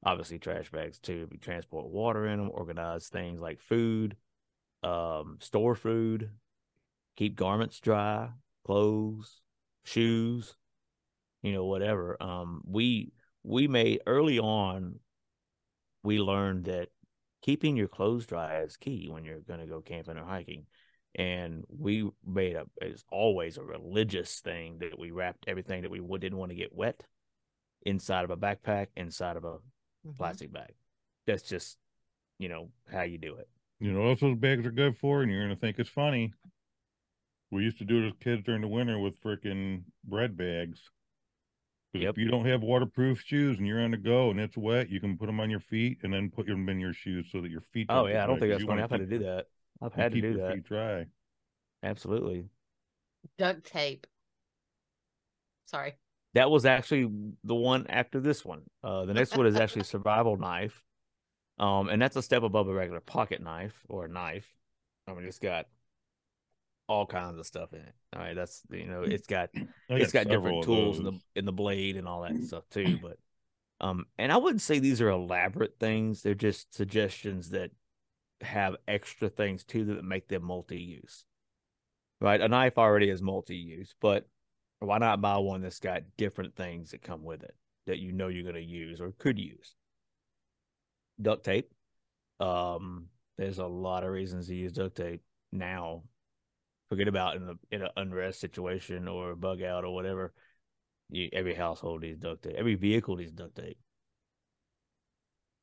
obviously 0.06 0.40
trash 0.40 0.72
bags 0.72 1.00
too. 1.00 1.28
We 1.32 1.38
transport 1.38 1.88
water 1.88 2.28
in 2.28 2.40
them, 2.40 2.52
organize 2.54 3.10
things 3.10 3.42
like 3.42 3.62
food, 3.62 4.18
um, 4.84 5.38
store 5.42 5.76
food, 5.76 6.32
keep 7.18 7.36
garments 7.36 7.80
dry, 7.80 8.30
clothes, 8.66 9.42
shoes, 9.86 10.56
you 11.44 11.54
know, 11.54 11.66
whatever. 11.66 12.22
Um, 12.22 12.62
we 12.66 13.14
we 13.44 13.68
made 13.68 14.02
early 14.06 14.40
on. 14.40 15.00
We 16.04 16.20
learned 16.20 16.66
that 16.66 16.90
keeping 17.42 17.76
your 17.78 17.88
clothes 17.88 18.26
dry 18.26 18.62
is 18.62 18.78
key 18.78 19.08
when 19.10 19.24
you're 19.24 19.40
going 19.42 19.60
to 19.60 19.66
go 19.68 19.82
camping 19.82 20.18
or 20.18 20.26
hiking 20.26 20.66
and 21.16 21.66
we 21.68 22.10
made 22.26 22.56
a 22.56 22.66
it's 22.82 23.04
always 23.12 23.58
a 23.58 23.64
religious 23.64 24.40
thing 24.40 24.78
that 24.80 24.98
we 24.98 25.12
wrapped 25.12 25.46
everything 25.48 25.82
that 25.82 25.92
we 25.92 26.00
didn't 26.20 26.38
want 26.38 26.52
to 26.52 26.56
get 26.56 26.74
wet 26.74 27.04
inside 27.86 28.24
of 28.24 28.30
a 28.30 28.38
backpack 28.38 28.88
inside 28.96 29.36
of 29.36 29.44
a 29.44 29.58
Mhm. 30.08 30.18
plastic 30.18 30.52
bag 30.52 30.74
that's 31.28 31.44
just 31.44 31.78
you 32.40 32.48
know 32.48 32.72
how 32.92 33.02
you 33.02 33.18
do 33.18 33.36
it 33.36 33.50
You 33.80 33.92
know 33.92 34.02
what 34.02 34.10
else 34.10 34.20
those 34.22 34.38
bags 34.38 34.66
are 34.66 34.72
good 34.72 34.98
for? 34.98 35.22
And 35.22 35.32
you're 35.32 35.42
gonna 35.44 35.56
think 35.56 35.80
it's 35.80 35.90
funny. 35.90 36.34
We 37.50 37.64
used 37.64 37.80
to 37.80 37.86
do 37.86 38.04
it 38.04 38.08
as 38.08 38.14
kids 38.20 38.44
during 38.44 38.62
the 38.62 38.68
winter 38.68 38.98
with 38.98 39.22
freaking 39.22 39.84
bread 40.04 40.38
bags. 40.38 40.90
'Cause 41.94 42.02
Yep. 42.04 42.12
If 42.12 42.18
you 42.20 42.30
don't 42.30 42.46
have 42.46 42.62
waterproof 42.62 43.22
shoes 43.22 43.58
and 43.58 43.68
you're 43.68 43.82
on 43.82 43.92
the 43.92 43.98
go 43.98 44.30
and 44.32 44.40
it's 44.40 44.56
wet, 44.56 44.90
you 44.90 45.02
can 45.02 45.18
put 45.18 45.26
them 45.26 45.42
on 45.42 45.50
your 45.50 45.60
feet 45.60 46.00
and 46.04 46.14
then 46.14 46.30
put 46.32 46.46
them 46.48 46.70
in 46.70 46.80
your 46.80 46.94
shoes 46.94 47.28
so 47.32 47.42
that 47.42 47.52
your 47.52 47.60
feet. 47.62 47.88
oh 47.90 48.06
get 48.08 48.14
yeah 48.14 48.24
i 48.24 48.28
don't 48.28 48.40
think 48.40 48.50
that's 48.52 48.62
you 48.62 48.68
funny 48.68 48.82
wanna 48.82 48.84
i've 48.86 48.92
had 48.92 49.00
to 49.02 49.06
do 49.18 49.20
that 49.20 49.48
i've 49.82 49.94
had 49.94 50.12
to 50.12 50.16
keep 50.16 50.24
do 50.24 50.30
your 50.38 50.40
that 50.48 50.56
feet 50.56 50.64
dry. 50.64 51.06
absolutely 51.84 52.46
Duct 53.38 53.66
tape. 53.66 54.08
Sorry. 55.64 55.94
that 56.34 56.50
was 56.50 56.66
actually 56.66 57.10
the 57.44 57.56
one 57.56 57.86
after 57.88 58.20
this 58.22 58.46
one 58.46 58.62
uh 58.84 59.06
the 59.06 59.14
next 59.14 59.36
one 59.36 59.46
is 59.46 59.56
actually 59.58 59.84
survival 59.84 60.38
knife 60.38 60.84
um 61.60 61.90
and 61.90 62.02
that's 62.02 62.16
a 62.16 62.22
step 62.22 62.44
above 62.44 62.68
a 62.70 62.74
regular 62.74 63.02
pocket 63.02 63.42
knife 63.42 63.86
or 63.90 64.06
a 64.06 64.08
knife 64.08 64.48
i 65.08 65.14
mean 65.14 65.26
it's 65.26 65.40
got 65.40 65.68
all 66.88 67.06
kinds 67.06 67.40
of 67.40 67.46
stuff 67.46 67.74
in 67.74 67.80
it 67.80 67.94
all 68.14 68.22
right 68.22 68.36
that's 68.36 68.64
you 68.70 68.86
know 68.86 69.04
it's 69.04 69.28
got 69.28 69.50
it's 69.90 70.12
got 70.12 70.28
different 70.28 70.64
tools 70.64 71.00
in 71.00 71.06
the 71.06 71.20
in 71.36 71.46
the 71.46 71.52
blade 71.52 71.96
and 71.96 72.08
all 72.08 72.22
that 72.22 72.44
stuff 72.44 72.64
too. 72.70 72.98
But 73.02 73.18
um, 73.80 74.06
and 74.18 74.32
I 74.32 74.38
wouldn't 74.38 74.62
say 74.62 74.80
these 74.80 75.02
are 75.02 75.10
elaborate 75.10 75.78
things. 75.80 76.22
They're 76.22 76.36
just 76.36 76.74
suggestions 76.74 77.50
that 77.50 77.72
have 78.42 78.76
extra 78.88 79.30
things 79.30 79.64
to 79.66 79.86
them 79.86 79.96
that 79.96 80.06
make 80.06 80.28
them 80.28 80.44
multi-use. 80.44 81.26
Right, 82.20 82.40
a 82.40 82.48
knife 82.48 82.78
already 82.78 83.10
is 83.10 83.22
multi-use, 83.22 83.96
but 84.00 84.28
why 84.80 85.00
not 85.00 85.22
buy 85.22 85.38
one 85.38 85.62
that's 85.62 85.80
got 85.80 86.04
different 86.18 86.56
things 86.56 86.92
that 86.92 87.02
come 87.02 87.24
with 87.24 87.42
it 87.42 87.56
that 87.88 87.98
you 87.98 88.12
know 88.12 88.28
you're 88.28 88.44
going 88.44 88.54
to 88.54 88.62
use 88.62 89.02
or 89.02 89.14
could 89.18 89.40
use? 89.40 89.74
Duct 91.20 91.44
tape. 91.44 91.72
Um, 92.40 93.08
there's 93.40 93.58
a 93.58 93.66
lot 93.66 94.04
of 94.04 94.12
reasons 94.12 94.48
to 94.48 94.56
use 94.56 94.72
duct 94.72 94.98
tape 94.98 95.24
now 95.52 96.04
forget 96.92 97.08
about 97.08 97.38
in 97.38 97.44
a 97.44 97.54
in 97.74 97.82
an 97.84 97.90
unrest 97.96 98.42
situation 98.42 99.08
or 99.08 99.32
a 99.32 99.36
bug 99.38 99.62
out 99.62 99.86
or 99.86 99.94
whatever. 99.96 100.34
You, 101.10 101.30
every 101.32 101.56
household 101.56 102.02
needs 102.02 102.20
duct 102.20 102.44
tape. 102.44 102.56
Every 102.58 102.76
vehicle 102.76 103.16
needs 103.16 103.32
duct 103.32 103.56
tape. 103.56 103.78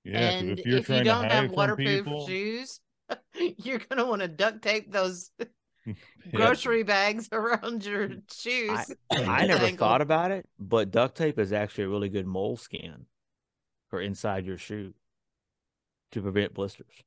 Yeah, 0.04 0.30
'cause 0.30 0.40
and 0.40 0.58
if 0.58 0.64
you're 0.64 0.78
if 0.78 0.86
trying 0.86 1.00
you 1.00 1.04
don't 1.04 1.24
hide 1.24 1.32
have 1.32 1.50
waterproof 1.52 2.04
people, 2.04 2.26
shoes, 2.26 2.80
you're 3.58 3.78
gonna 3.78 4.06
want 4.06 4.22
to 4.22 4.28
duct 4.28 4.62
tape 4.62 4.90
those 4.90 5.30
Yeah. 5.84 5.94
grocery 6.34 6.82
bags 6.82 7.28
around 7.30 7.84
your 7.84 8.08
shoes. 8.32 8.90
I 9.10 9.44
never 9.46 9.66
Angle. 9.66 9.86
thought 9.86 10.00
about 10.00 10.30
it, 10.30 10.46
but 10.58 10.90
duct 10.90 11.14
tape 11.14 11.38
is 11.38 11.52
actually 11.52 11.84
a 11.84 11.88
really 11.90 12.08
good 12.08 12.26
mole 12.26 12.48
moleskin 12.52 13.04
for 13.90 14.00
inside 14.00 14.46
your 14.46 14.56
shoe 14.56 14.94
to 16.12 16.22
prevent 16.22 16.54
blisters. 16.54 17.02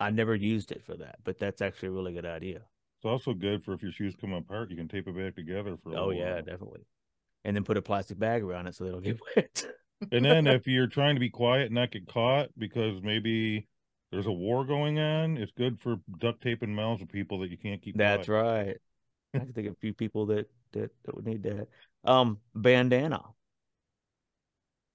I 0.00 0.10
never 0.10 0.34
used 0.34 0.72
it 0.72 0.82
for 0.82 0.96
that, 0.96 1.20
but 1.22 1.38
that's 1.38 1.62
actually 1.62 1.90
a 1.90 1.92
really 1.92 2.12
good 2.12 2.26
idea. 2.26 2.62
It's 3.02 3.10
also 3.10 3.34
good 3.34 3.64
for 3.64 3.72
if 3.72 3.82
your 3.82 3.90
shoes 3.90 4.14
come 4.20 4.32
apart, 4.32 4.70
you 4.70 4.76
can 4.76 4.86
tape 4.86 5.08
it 5.08 5.16
back 5.16 5.34
together 5.34 5.76
for 5.82 5.90
a 5.90 5.96
Oh 5.98 6.10
yeah, 6.10 6.36
while. 6.36 6.44
definitely. 6.44 6.82
And 7.44 7.56
then 7.56 7.64
put 7.64 7.76
a 7.76 7.82
plastic 7.82 8.16
bag 8.16 8.44
around 8.44 8.68
it 8.68 8.76
so 8.76 8.84
they 8.84 8.90
don't 8.92 9.02
get 9.02 9.18
wet. 9.36 9.64
And 10.12 10.24
then 10.24 10.46
if 10.46 10.68
you're 10.68 10.86
trying 10.86 11.16
to 11.16 11.20
be 11.20 11.28
quiet 11.30 11.66
and 11.66 11.74
not 11.74 11.90
get 11.90 12.06
caught 12.06 12.50
because 12.56 13.02
maybe 13.02 13.66
there's 14.12 14.26
a 14.26 14.32
war 14.32 14.64
going 14.64 15.00
on, 15.00 15.36
it's 15.36 15.50
good 15.50 15.80
for 15.80 15.96
duct 16.20 16.42
taping 16.42 16.72
mouths 16.72 17.02
of 17.02 17.08
people 17.08 17.40
that 17.40 17.50
you 17.50 17.58
can't 17.58 17.82
keep 17.82 17.96
That's 17.96 18.28
caught. 18.28 18.28
right. 18.28 18.76
I 19.34 19.38
can 19.38 19.52
think 19.52 19.66
of 19.66 19.72
a 19.72 19.80
few 19.80 19.94
people 19.94 20.26
that 20.26 20.48
that, 20.72 20.90
that 21.04 21.14
would 21.16 21.26
need 21.26 21.42
that. 21.42 21.68
Um, 22.04 22.38
bandana. 22.54 23.22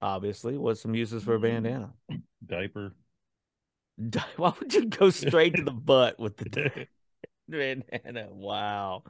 Obviously, 0.01 0.57
what's 0.57 0.81
some 0.81 0.95
uses 0.95 1.23
for 1.23 1.35
a 1.35 1.39
bandana? 1.39 1.93
Diaper. 2.45 2.93
Why 4.37 4.53
would 4.59 4.73
you 4.73 4.85
go 4.85 5.09
straight 5.09 5.55
to 5.55 5.63
the 5.63 5.71
butt 5.71 6.19
with 6.19 6.37
the 6.37 6.87
bandana? 7.49 8.27
Wow, 8.31 9.03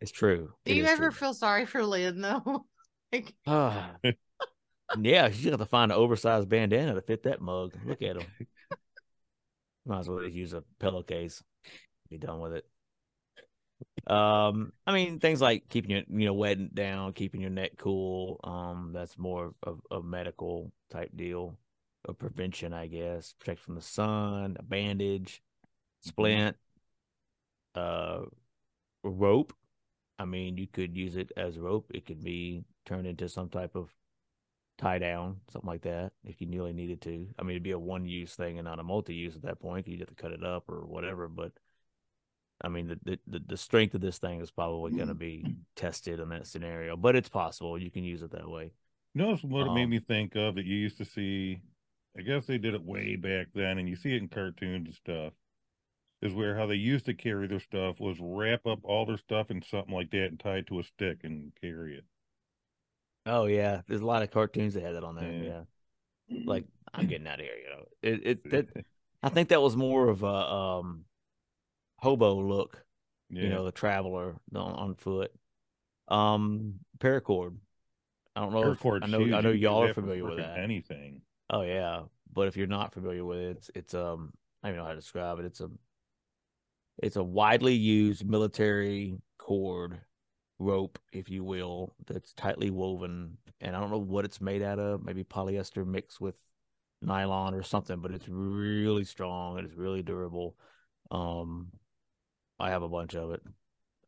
it's 0.00 0.10
true. 0.12 0.52
Do 0.64 0.72
It 0.72 0.76
you 0.76 0.84
ever 0.84 1.10
true. 1.10 1.10
feel 1.10 1.34
sorry 1.34 1.66
for 1.66 1.84
Lynn 1.84 2.20
though? 2.20 2.66
like, 3.12 3.34
Ah. 3.46 3.96
yeah, 5.00 5.30
she's 5.30 5.44
gonna 5.44 5.52
have 5.52 5.60
to 5.60 5.66
find 5.66 5.92
an 5.92 5.98
oversized 5.98 6.48
bandana 6.48 6.94
to 6.94 7.02
fit 7.02 7.24
that 7.24 7.40
mug. 7.40 7.74
Look 7.84 8.02
at 8.02 8.16
him. 8.16 8.26
Might 9.86 10.00
as 10.00 10.08
well 10.08 10.20
just 10.20 10.34
use 10.34 10.52
a 10.52 10.62
pillowcase. 10.78 11.42
Be 12.10 12.18
done 12.18 12.40
with 12.40 12.54
it. 12.54 12.66
Um, 14.06 14.72
I 14.86 14.92
mean, 14.92 15.20
things 15.20 15.40
like 15.40 15.68
keeping 15.68 15.90
your 15.90 16.02
you 16.08 16.26
know 16.26 16.34
wetting 16.34 16.70
down, 16.74 17.12
keeping 17.12 17.40
your 17.40 17.50
neck 17.50 17.72
cool. 17.78 18.40
Um, 18.44 18.92
that's 18.92 19.16
more 19.18 19.54
of 19.62 19.80
a 19.90 20.02
medical 20.02 20.72
type 20.90 21.10
deal, 21.14 21.56
a 22.08 22.12
prevention, 22.12 22.72
I 22.72 22.86
guess. 22.88 23.34
Protect 23.38 23.60
from 23.60 23.74
the 23.76 23.82
sun, 23.82 24.56
a 24.58 24.62
bandage, 24.62 25.42
splint, 26.00 26.56
uh, 27.74 28.20
rope. 29.02 29.52
I 30.18 30.24
mean, 30.24 30.58
you 30.58 30.66
could 30.66 30.96
use 30.96 31.16
it 31.16 31.32
as 31.36 31.58
rope. 31.58 31.90
It 31.94 32.06
could 32.06 32.22
be 32.22 32.64
turned 32.84 33.06
into 33.06 33.28
some 33.28 33.48
type 33.48 33.74
of 33.74 33.94
tie 34.78 34.98
down, 34.98 35.36
something 35.52 35.68
like 35.68 35.82
that, 35.82 36.12
if 36.24 36.40
you 36.40 36.48
really 36.50 36.72
needed 36.72 37.00
to. 37.02 37.28
I 37.38 37.42
mean, 37.42 37.52
it'd 37.52 37.62
be 37.62 37.70
a 37.70 37.78
one 37.78 38.06
use 38.06 38.34
thing 38.34 38.58
and 38.58 38.66
not 38.66 38.78
a 38.80 38.82
multi 38.82 39.14
use 39.14 39.36
at 39.36 39.42
that 39.42 39.60
point. 39.60 39.86
You'd 39.86 40.00
have 40.00 40.08
to 40.08 40.14
cut 40.14 40.32
it 40.32 40.44
up 40.44 40.68
or 40.68 40.86
whatever. 40.86 41.28
But 41.28 41.52
I 42.62 42.68
mean, 42.68 42.98
the 43.04 43.18
the, 43.26 43.40
the, 43.46 43.56
strength 43.56 43.94
of 43.94 44.00
this 44.00 44.18
thing 44.18 44.40
is 44.40 44.50
probably 44.50 44.92
going 44.92 45.08
to 45.08 45.14
be 45.14 45.44
tested 45.76 46.20
in 46.20 46.28
that 46.30 46.46
scenario, 46.46 46.96
but 46.96 47.16
it's 47.16 47.28
possible 47.28 47.78
you 47.78 47.90
can 47.90 48.04
use 48.04 48.22
it 48.22 48.32
that 48.32 48.48
way. 48.48 48.72
You 49.14 49.22
know 49.22 49.36
what 49.36 49.66
it 49.66 49.72
made 49.72 49.84
Um, 49.84 49.90
me 49.90 50.00
think 50.00 50.36
of 50.36 50.54
that 50.54 50.66
you 50.66 50.76
used 50.76 50.98
to 50.98 51.04
see? 51.04 51.60
I 52.18 52.22
guess 52.22 52.46
they 52.46 52.58
did 52.58 52.74
it 52.74 52.82
way 52.82 53.16
back 53.16 53.48
then, 53.54 53.78
and 53.78 53.88
you 53.88 53.96
see 53.96 54.14
it 54.14 54.22
in 54.22 54.28
cartoons 54.28 54.86
and 54.86 54.94
stuff. 54.94 55.32
Is 56.22 56.34
where 56.34 56.54
how 56.54 56.66
they 56.66 56.74
used 56.74 57.06
to 57.06 57.14
carry 57.14 57.46
their 57.46 57.60
stuff 57.60 57.98
was 57.98 58.18
wrap 58.20 58.66
up 58.66 58.80
all 58.84 59.06
their 59.06 59.16
stuff 59.16 59.50
in 59.50 59.62
something 59.62 59.94
like 59.94 60.10
that 60.10 60.26
and 60.26 60.38
tie 60.38 60.58
it 60.58 60.66
to 60.66 60.78
a 60.78 60.82
stick 60.82 61.20
and 61.22 61.52
carry 61.60 61.96
it. 61.96 62.04
Oh 63.24 63.46
yeah, 63.46 63.80
there's 63.88 64.02
a 64.02 64.06
lot 64.06 64.22
of 64.22 64.30
cartoons 64.30 64.74
that 64.74 64.82
had 64.82 64.96
that 64.96 65.04
on 65.04 65.14
there. 65.14 65.32
Yeah. 65.32 65.60
Yeah, 66.28 66.42
like 66.44 66.64
I'm 66.92 67.06
getting 67.06 67.26
out 67.26 67.40
of 67.40 67.46
here. 67.46 67.56
You 67.56 67.70
know, 67.70 67.84
it 68.02 68.26
it 68.26 68.50
that 68.50 68.66
I 69.22 69.28
think 69.30 69.48
that 69.48 69.62
was 69.62 69.76
more 69.76 70.08
of 70.08 70.22
a 70.22 70.26
um 70.26 71.04
hobo 71.98 72.34
look. 72.34 72.84
yeah. 73.30 73.44
You 73.44 73.48
know, 73.48 73.64
the 73.64 73.72
traveler 73.72 74.36
on, 74.54 74.72
on 74.72 74.94
foot. 74.94 75.32
Um, 76.08 76.80
paracord. 76.98 77.56
I 78.34 78.40
don't 78.40 78.52
know. 78.52 78.72
If, 78.72 78.80
Paracord 78.80 79.04
I 79.04 79.06
know. 79.06 79.36
I 79.36 79.40
know 79.40 79.50
y'all 79.50 79.84
are 79.84 79.94
familiar 79.94 80.24
with 80.24 80.38
that. 80.38 80.58
Anything. 80.58 81.22
Oh 81.50 81.62
yeah, 81.62 82.02
but 82.32 82.48
if 82.48 82.56
you're 82.56 82.66
not 82.66 82.92
familiar 82.92 83.24
with 83.24 83.38
it, 83.38 83.56
it's 83.56 83.70
it's 83.74 83.94
um 83.94 84.32
I 84.62 84.68
don't 84.68 84.74
even 84.74 84.82
know 84.82 84.86
how 84.86 84.94
to 84.94 85.00
describe 85.00 85.38
it. 85.38 85.44
It's 85.44 85.60
a 85.60 85.70
it's 87.02 87.16
a 87.16 87.24
widely 87.24 87.74
used 87.74 88.26
military 88.28 89.18
cord 89.38 90.00
rope, 90.58 90.98
if 91.12 91.28
you 91.30 91.42
will, 91.42 91.94
that's 92.06 92.32
tightly 92.34 92.70
woven, 92.70 93.38
and 93.60 93.74
I 93.74 93.80
don't 93.80 93.90
know 93.90 93.98
what 93.98 94.24
it's 94.24 94.40
made 94.40 94.62
out 94.62 94.78
of. 94.78 95.02
Maybe 95.04 95.24
polyester 95.24 95.86
mixed 95.86 96.20
with 96.20 96.34
nylon 97.02 97.54
or 97.54 97.62
something, 97.62 98.00
but 98.00 98.10
it's 98.12 98.28
really 98.28 99.04
strong 99.04 99.58
and 99.58 99.66
it's 99.66 99.76
really 99.76 100.02
durable. 100.02 100.54
Um, 101.10 101.68
I 102.58 102.70
have 102.70 102.82
a 102.82 102.88
bunch 102.88 103.14
of 103.14 103.32
it. 103.32 103.42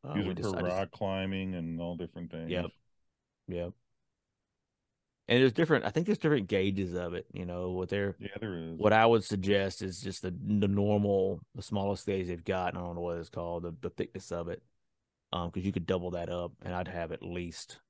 Uh, 0.07 0.15
Use 0.15 0.27
it 0.27 0.37
for 0.43 0.53
just- 0.53 0.65
rock 0.65 0.91
climbing 0.91 1.55
and 1.55 1.81
all 1.81 1.97
different 1.97 2.31
things. 2.31 2.51
Yep. 2.51 2.67
Yep. 3.49 3.73
And 5.29 5.41
there's 5.41 5.53
different. 5.53 5.85
I 5.85 5.91
think 5.91 6.07
there's 6.07 6.19
different 6.19 6.49
gauges 6.49 6.95
of 6.95 7.15
it. 7.15 7.27
You 7.33 7.47
know 7.47 7.71
what 7.71 7.89
they're 7.89 8.17
Yeah, 8.19 8.29
there 8.41 8.57
is. 8.57 8.79
what 8.79 8.93
I 8.93 9.07
would 9.07 9.25
suggest 9.25 9.83
is 9.83 10.01
just 10.01 10.23
the 10.23 10.31
the 10.33 10.69
normal, 10.69 11.41
the 11.55 11.63
smallest 11.63 12.07
gauge 12.07 12.27
they've 12.27 12.45
got. 12.45 12.77
I 12.77 12.81
don't 12.81 12.95
know 12.97 13.01
what 13.03 13.19
it's 13.19 13.29
called, 13.31 13.63
the, 13.65 13.75
the 13.81 13.91
thickness 13.91 14.33
of 14.33 14.49
it. 14.49 14.63
Um, 15.33 15.51
because 15.51 15.67
you 15.67 15.73
could 15.73 15.87
double 15.87 16.11
that 16.13 16.29
up, 16.29 16.53
and 16.63 16.75
I'd 16.75 16.89
have 16.89 17.13
at 17.13 17.23
least 17.23 17.81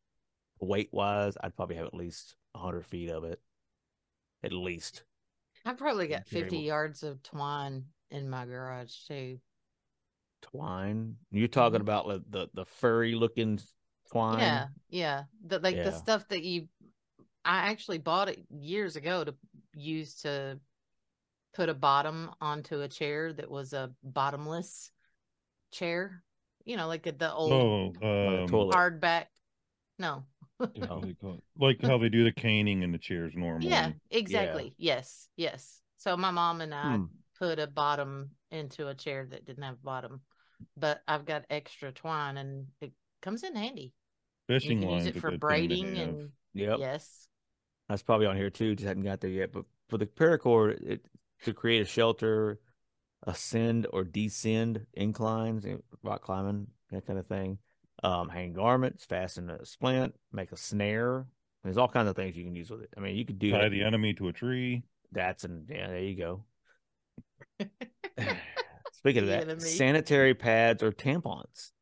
weight 0.61 0.90
wise, 0.92 1.37
I'd 1.42 1.57
probably 1.57 1.77
have 1.77 1.87
at 1.87 1.95
least 1.95 2.37
hundred 2.55 2.87
feet 2.87 3.11
of 3.11 3.25
it, 3.25 3.40
at 4.45 4.53
least. 4.53 5.05
I've 5.64 5.79
probably 5.79 6.09
got 6.09 6.27
50 6.27 6.57
well. 6.57 6.64
yards 6.66 7.03
of 7.03 7.23
twine 7.23 7.87
in 8.11 8.29
my 8.31 8.45
garage 8.47 8.95
too. 9.09 9.40
Twine. 10.42 11.16
You're 11.31 11.49
talking 11.49 11.79
Mhm. 11.79 11.83
about 11.83 12.07
like, 12.09 12.23
the 12.31 12.49
the 12.55 12.64
furry 12.64 13.14
looking 13.14 13.61
twine. 14.11 14.38
Yeah, 14.38 14.68
yeah. 14.88 15.25
The 15.47 15.59
like 15.59 15.83
the 15.83 15.92
stuff 15.92 16.29
that 16.29 16.42
you 16.42 16.68
I 17.44 17.70
actually 17.70 17.98
bought 17.98 18.28
it 18.28 18.44
years 18.50 18.96
ago 18.96 19.24
to 19.24 19.35
use 19.74 20.14
to 20.22 20.59
put 21.55 21.68
a 21.68 21.74
bottom 21.74 22.31
onto 22.40 22.81
a 22.81 22.88
chair 22.88 23.33
that 23.33 23.50
was 23.50 23.72
a 23.72 23.92
bottomless 24.02 24.90
chair. 25.72 26.22
You 26.64 26.76
know, 26.76 26.88
like 26.88 27.02
the 27.05 27.33
old 27.33 27.52
Oh, 27.52 27.92
um, 28.02 28.66
hardback. 28.70 29.26
No. 29.98 30.24
what 30.74 30.88
do 31.00 31.07
they 31.07 31.14
call 31.14 31.35
it? 31.35 31.44
like 31.59 31.83
how 31.83 31.98
they 31.98 32.09
do 32.09 32.24
the 32.24 32.33
caning 32.33 32.83
in 32.83 32.92
the 32.92 32.98
chairs 32.98 33.33
normally. 33.37 33.70
Yeah, 33.70 33.90
exactly. 34.11 34.74
Yes, 34.78 35.28
yes. 35.37 35.81
So 35.98 36.16
my 36.16 36.31
mom 36.31 36.61
and 36.61 36.74
I 36.74 36.98
Hmm. 36.98 37.05
put 37.38 37.59
a 37.59 37.66
bottom 37.66 38.31
into 38.50 38.88
a 38.88 38.94
chair 38.94 39.26
that 39.31 39.44
didn't 39.44 39.62
have 39.62 39.74
a 39.74 39.85
bottom, 39.85 40.20
but 40.76 41.02
I've 41.07 41.24
got 41.24 41.44
extra 41.50 41.92
twine 41.92 42.37
and 42.37 42.66
it 42.81 42.92
comes 43.20 43.44
in 43.44 43.55
handy. 43.55 43.92
You 44.61 44.70
Fishing 44.70 44.81
can 44.81 44.90
use 44.90 45.07
it 45.07 45.16
for 45.16 45.31
good 45.31 45.46
thing 45.46 45.68
to 45.68 45.76
braiding 45.76 45.98
and 45.98 46.31
Yep. 46.55 46.81
yes. 46.81 47.28
That's 47.88 48.03
probably 48.03 48.27
on 48.27 48.37
here 48.37 48.51
too. 48.51 48.75
Just 48.75 48.87
hadn't 48.87 49.03
got 49.05 49.21
there 49.21 49.31
yet. 49.31 49.53
But 49.53 49.64
for 49.88 49.99
the 49.99 50.07
paracord, 50.07 50.83
it 50.87 51.05
to 51.45 51.53
create 51.53 51.83
a 51.83 51.85
shelter, 51.85 52.61
ascend 53.27 53.87
or 53.92 54.05
descend 54.05 54.87
inclines, 54.95 55.66
rock 56.03 56.23
climbing, 56.23 56.68
that 56.90 57.07
kind 57.07 57.18
of 57.18 57.27
thing. 57.27 57.59
Um, 58.03 58.29
hang 58.29 58.53
garments, 58.53 59.05
fasten 59.05 59.51
a 59.51 59.64
splint, 59.64 60.14
make 60.33 60.53
a 60.53 60.57
snare. 60.57 61.27
There's 61.62 61.79
all 61.79 61.88
kinds 61.88 62.09
of 62.09 62.16
things 62.16 62.37
you 62.37 62.45
can 62.45 62.57
use 62.57 62.71
with 62.71 62.83
it. 62.83 62.90
I 62.97 63.01
mean, 63.01 63.16
you 63.16 63.25
could 63.25 63.38
do 63.38 63.51
Tie 63.53 63.66
it. 63.66 63.71
the 63.71 63.83
enemy 63.85 64.14
to 64.14 64.29
a 64.29 64.33
tree. 64.33 64.83
That's 65.12 65.45
and 65.45 65.66
yeah, 65.68 65.88
there 65.88 66.01
you 66.03 66.16
go. 66.16 66.45
Speaking 68.92 69.23
of 69.23 69.27
The 69.29 69.33
that, 69.33 69.42
enemy. 69.42 69.61
sanitary 69.61 70.35
pads 70.35 70.83
or 70.83 70.92
tampons 70.92 71.73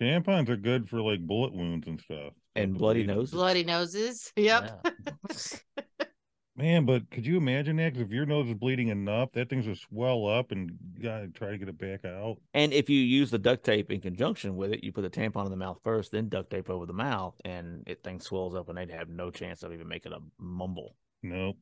Tampons 0.00 0.48
are 0.48 0.56
good 0.56 0.88
for 0.88 1.00
like 1.00 1.20
bullet 1.20 1.52
wounds 1.52 1.86
and 1.86 2.00
stuff. 2.00 2.32
And 2.54 2.76
bloody 2.76 3.04
noses. 3.04 3.32
Bloody 3.32 3.64
noses. 3.64 4.32
Yep. 4.36 4.86
Yeah. 4.86 5.58
Man, 6.54 6.84
but 6.84 7.10
could 7.10 7.24
you 7.26 7.38
imagine 7.38 7.76
that? 7.76 7.94
'Cause 7.94 8.02
if 8.02 8.10
your 8.12 8.26
nose 8.26 8.46
is 8.46 8.54
bleeding 8.54 8.88
enough, 8.88 9.32
that 9.32 9.48
thing's 9.48 9.64
gonna 9.64 9.74
swell 9.74 10.26
up 10.26 10.52
and 10.52 10.70
you 10.94 11.02
gotta 11.02 11.28
try 11.28 11.50
to 11.50 11.56
get 11.56 11.68
it 11.70 11.78
back 11.78 12.04
out. 12.04 12.36
And 12.52 12.74
if 12.74 12.90
you 12.90 12.98
use 13.00 13.30
the 13.30 13.38
duct 13.38 13.64
tape 13.64 13.90
in 13.90 14.02
conjunction 14.02 14.54
with 14.54 14.70
it, 14.70 14.84
you 14.84 14.92
put 14.92 15.00
the 15.00 15.08
tampon 15.08 15.46
in 15.46 15.50
the 15.50 15.56
mouth 15.56 15.78
first, 15.82 16.12
then 16.12 16.28
duct 16.28 16.50
tape 16.50 16.68
over 16.68 16.84
the 16.84 16.92
mouth, 16.92 17.34
and 17.46 17.84
it 17.86 18.04
thing 18.04 18.20
swells 18.20 18.54
up, 18.54 18.68
and 18.68 18.76
they'd 18.76 18.90
have 18.90 19.08
no 19.08 19.30
chance 19.30 19.62
of 19.62 19.72
even 19.72 19.88
making 19.88 20.12
a 20.12 20.18
mumble. 20.38 20.94
Nope. 21.22 21.56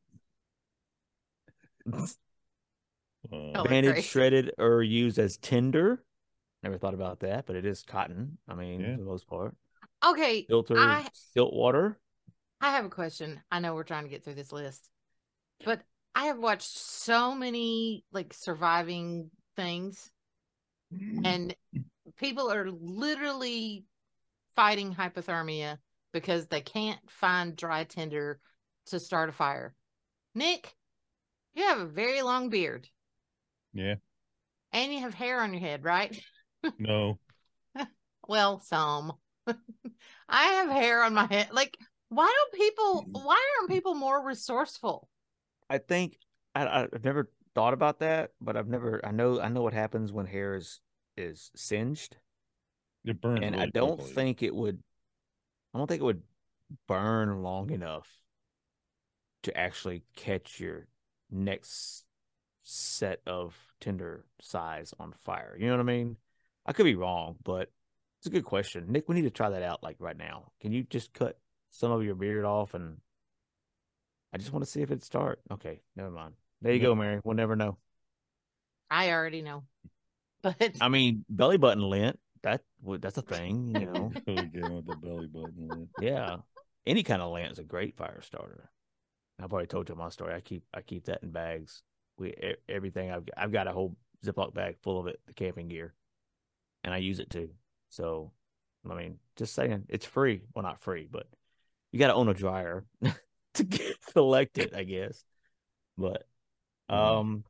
Uh, 1.95 2.07
Oh, 3.31 3.63
Banded, 3.63 3.93
great. 3.93 4.03
shredded, 4.03 4.51
or 4.57 4.81
used 4.81 5.19
as 5.19 5.37
tinder. 5.37 6.03
Never 6.63 6.79
thought 6.79 6.95
about 6.95 7.19
that, 7.19 7.45
but 7.45 7.55
it 7.55 7.65
is 7.67 7.83
cotton. 7.83 8.39
I 8.47 8.55
mean, 8.55 8.81
Yeah. 8.81 8.93
for 8.95 8.97
the 8.97 9.05
most 9.07 9.27
part, 9.27 9.55
Okay. 10.03 10.45
filtered 10.47 10.77
I- 10.77 11.09
silt 11.33 11.53
water. 11.53 11.99
I 12.59 12.71
have 12.71 12.85
a 12.85 12.89
question. 12.89 13.41
I 13.51 13.59
know 13.59 13.73
we're 13.73 13.83
trying 13.83 14.03
to 14.03 14.09
get 14.09 14.23
through 14.23 14.35
this 14.35 14.51
list, 14.51 14.89
but 15.65 15.81
I 16.13 16.25
have 16.25 16.37
watched 16.37 16.77
so 16.77 17.33
many 17.33 18.05
like 18.11 18.33
surviving 18.33 19.31
things, 19.55 20.11
and 21.23 21.55
people 22.17 22.51
are 22.51 22.69
literally 22.69 23.85
fighting 24.55 24.93
hypothermia 24.93 25.77
because 26.13 26.47
they 26.47 26.61
can't 26.61 26.99
find 27.09 27.55
dry 27.55 27.83
tinder 27.83 28.39
to 28.87 28.99
start 28.99 29.29
a 29.29 29.31
fire. 29.31 29.73
Nick, 30.35 30.75
you 31.55 31.63
have 31.63 31.79
a 31.79 31.85
very 31.85 32.21
long 32.21 32.49
beard 32.49 32.87
yeah. 33.73 33.95
and 34.71 34.93
you 34.93 34.99
have 34.99 35.13
hair 35.13 35.41
on 35.41 35.53
your 35.53 35.61
head, 35.61 35.83
right? 35.83 36.19
No. 36.77 37.17
Well, 38.27 38.59
some. 38.59 39.13
I 40.29 40.43
have 40.43 40.69
hair 40.69 41.03
on 41.03 41.13
my 41.13 41.25
head. 41.25 41.49
Like, 41.51 41.77
why 42.09 42.25
don't 42.33 42.59
people? 42.61 43.01
Hmm. 43.03 43.25
Why 43.25 43.41
aren't 43.59 43.69
people 43.71 43.95
more 43.95 44.25
resourceful? 44.25 45.07
I 45.69 45.77
think 45.77 46.17
I, 46.55 46.65
I- 46.65 46.83
I've 46.93 47.03
never 47.03 47.29
thought 47.55 47.73
about 47.73 47.99
that, 47.99 48.31
but 48.41 48.55
I've 48.57 48.67
never. 48.67 49.01
I 49.05 49.11
know. 49.11 49.39
I 49.41 49.49
know 49.49 49.61
what 49.61 49.73
happens 49.73 50.11
when 50.11 50.25
hair 50.25 50.55
is 50.55 50.79
is 51.17 51.51
singed. 51.55 52.17
It 53.05 53.19
burns. 53.19 53.41
and 53.43 53.55
I 53.55 53.65
don't 53.67 53.97
quickly. 53.97 54.13
think 54.13 54.43
it 54.43 54.55
would. 54.55 54.79
I 55.73 55.77
don't 55.77 55.87
think 55.87 56.01
it 56.01 56.05
would 56.05 56.23
burn 56.87 57.41
long 57.41 57.71
enough 57.71 58.07
to 59.43 59.57
actually 59.57 60.03
catch 60.15 60.59
your 60.59 60.87
next 61.31 62.05
set 62.63 63.21
of 63.25 63.55
tinder 63.79 64.25
size 64.41 64.93
on 64.99 65.13
fire. 65.23 65.55
You 65.59 65.65
know 65.67 65.73
what 65.73 65.79
I 65.79 65.83
mean? 65.83 66.17
I 66.65 66.73
could 66.73 66.83
be 66.83 66.95
wrong, 66.95 67.37
but 67.43 67.69
it's 68.21 68.27
a 68.27 68.29
good 68.29 68.45
question. 68.45 68.85
Nick, 68.87 69.09
we 69.09 69.15
need 69.15 69.23
to 69.23 69.31
try 69.31 69.49
that 69.49 69.63
out 69.63 69.81
like 69.81 69.95
right 69.97 70.15
now. 70.15 70.51
Can 70.61 70.71
you 70.71 70.83
just 70.83 71.11
cut 71.11 71.39
some 71.71 71.91
of 71.91 72.03
your 72.03 72.13
beard 72.13 72.45
off 72.45 72.75
and 72.75 72.97
I 74.31 74.37
just 74.37 74.53
want 74.53 74.63
to 74.63 74.69
see 74.69 74.83
if 74.83 74.91
it 74.91 75.03
start. 75.03 75.41
Okay, 75.51 75.81
never 75.95 76.11
mind. 76.11 76.35
There 76.61 76.71
you 76.71 76.79
Yep. 76.79 76.87
go, 76.87 76.95
Mary. 76.95 77.19
We'll 77.23 77.35
never 77.35 77.55
know. 77.55 77.77
I 78.91 79.11
already 79.11 79.41
know, 79.41 79.63
but 80.43 80.55
I 80.79 80.87
mean, 80.89 81.25
belly 81.29 81.57
button 81.57 81.81
lint, 81.89 82.19
that 82.43 82.61
that's 82.85 83.17
a 83.17 83.23
thing, 83.23 83.75
you 83.75 83.85
know. 83.87 84.11
Again 84.27 84.75
with 84.75 84.85
the 84.85 84.93
belly 84.93 85.27
button. 85.27 85.53
lid. 85.57 85.89
Yeah, 85.97 86.37
any 86.85 87.01
kind 87.01 87.23
of 87.23 87.31
lint 87.33 87.51
is 87.53 87.59
a 87.59 87.63
great 87.63 87.97
fire 87.97 88.21
starter. 88.21 88.69
I've 89.41 89.51
already 89.51 89.67
told 89.67 89.89
you 89.89 89.95
my 89.95 90.09
story. 90.09 90.35
I 90.35 90.41
keep 90.41 90.63
I 90.73 90.81
keep 90.81 91.05
that 91.05 91.23
in 91.23 91.31
bags. 91.31 91.81
We 92.17 92.29
e- 92.29 92.55
everything 92.69 93.09
I've 93.11 93.27
I've 93.35 93.51
got 93.51 93.67
a 93.67 93.71
whole 93.71 93.95
Ziploc 94.23 94.53
bag 94.53 94.75
full 94.83 94.99
of 94.99 95.07
it, 95.07 95.19
the 95.25 95.33
camping 95.33 95.69
gear, 95.69 95.95
and 96.83 96.93
I 96.93 96.97
use 96.97 97.19
it 97.19 97.29
too. 97.31 97.49
So, 97.91 98.31
I 98.89 98.95
mean, 98.95 99.19
just 99.37 99.55
saying, 99.55 99.85
it's 99.89 100.07
free. 100.07 100.43
Well, 100.55 100.63
not 100.63 100.81
free, 100.81 101.07
but 101.11 101.27
you 101.91 101.99
got 101.99 102.07
to 102.07 102.15
own 102.15 102.29
a 102.29 102.33
dryer 102.33 102.85
to 103.55 103.63
get 103.63 103.97
it, 104.55 104.73
I 104.75 104.83
guess. 104.83 105.23
But, 105.97 106.27
Mhm. 106.91 106.97
um, 106.97 107.45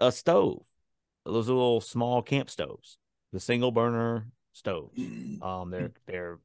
a 0.00 0.12
stove. 0.12 0.62
Those 1.24 1.48
little 1.48 1.80
small 1.80 2.22
camp 2.22 2.50
stoves, 2.50 2.98
the 3.32 3.40
single 3.40 3.72
burner 3.72 4.28
stoves. 4.52 5.00
Um, 5.42 5.70
they're 5.70 5.92
they're 6.06 6.38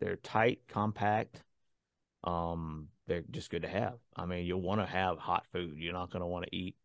they're 0.00 0.16
tight, 0.16 0.60
compact. 0.68 1.42
Um, 2.24 2.88
they're 3.06 3.24
just 3.30 3.50
good 3.50 3.62
to 3.62 3.68
have. 3.68 3.98
I 4.16 4.26
mean, 4.26 4.46
you'll 4.46 4.62
want 4.62 4.80
to 4.80 4.86
have 4.86 5.18
hot 5.18 5.46
food. 5.52 5.78
You're 5.78 5.92
not 5.94 6.10
going 6.10 6.20
to 6.22 6.26
want 6.26 6.46
to 6.46 6.56
eat, 6.56 6.76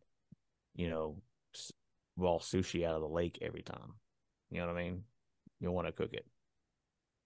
you 0.76 0.90
know, 0.90 1.16
raw 2.16 2.38
sushi 2.38 2.84
out 2.86 2.94
of 2.96 3.00
the 3.02 3.08
lake 3.08 3.38
every 3.42 3.62
time. 3.62 3.94
You 4.50 4.60
know 4.60 4.66
what 4.68 4.76
I 4.76 4.82
mean? 4.84 5.04
You'll 5.60 5.74
want 5.74 5.86
to 5.86 5.92
cook 5.92 6.12
it. 6.12 6.26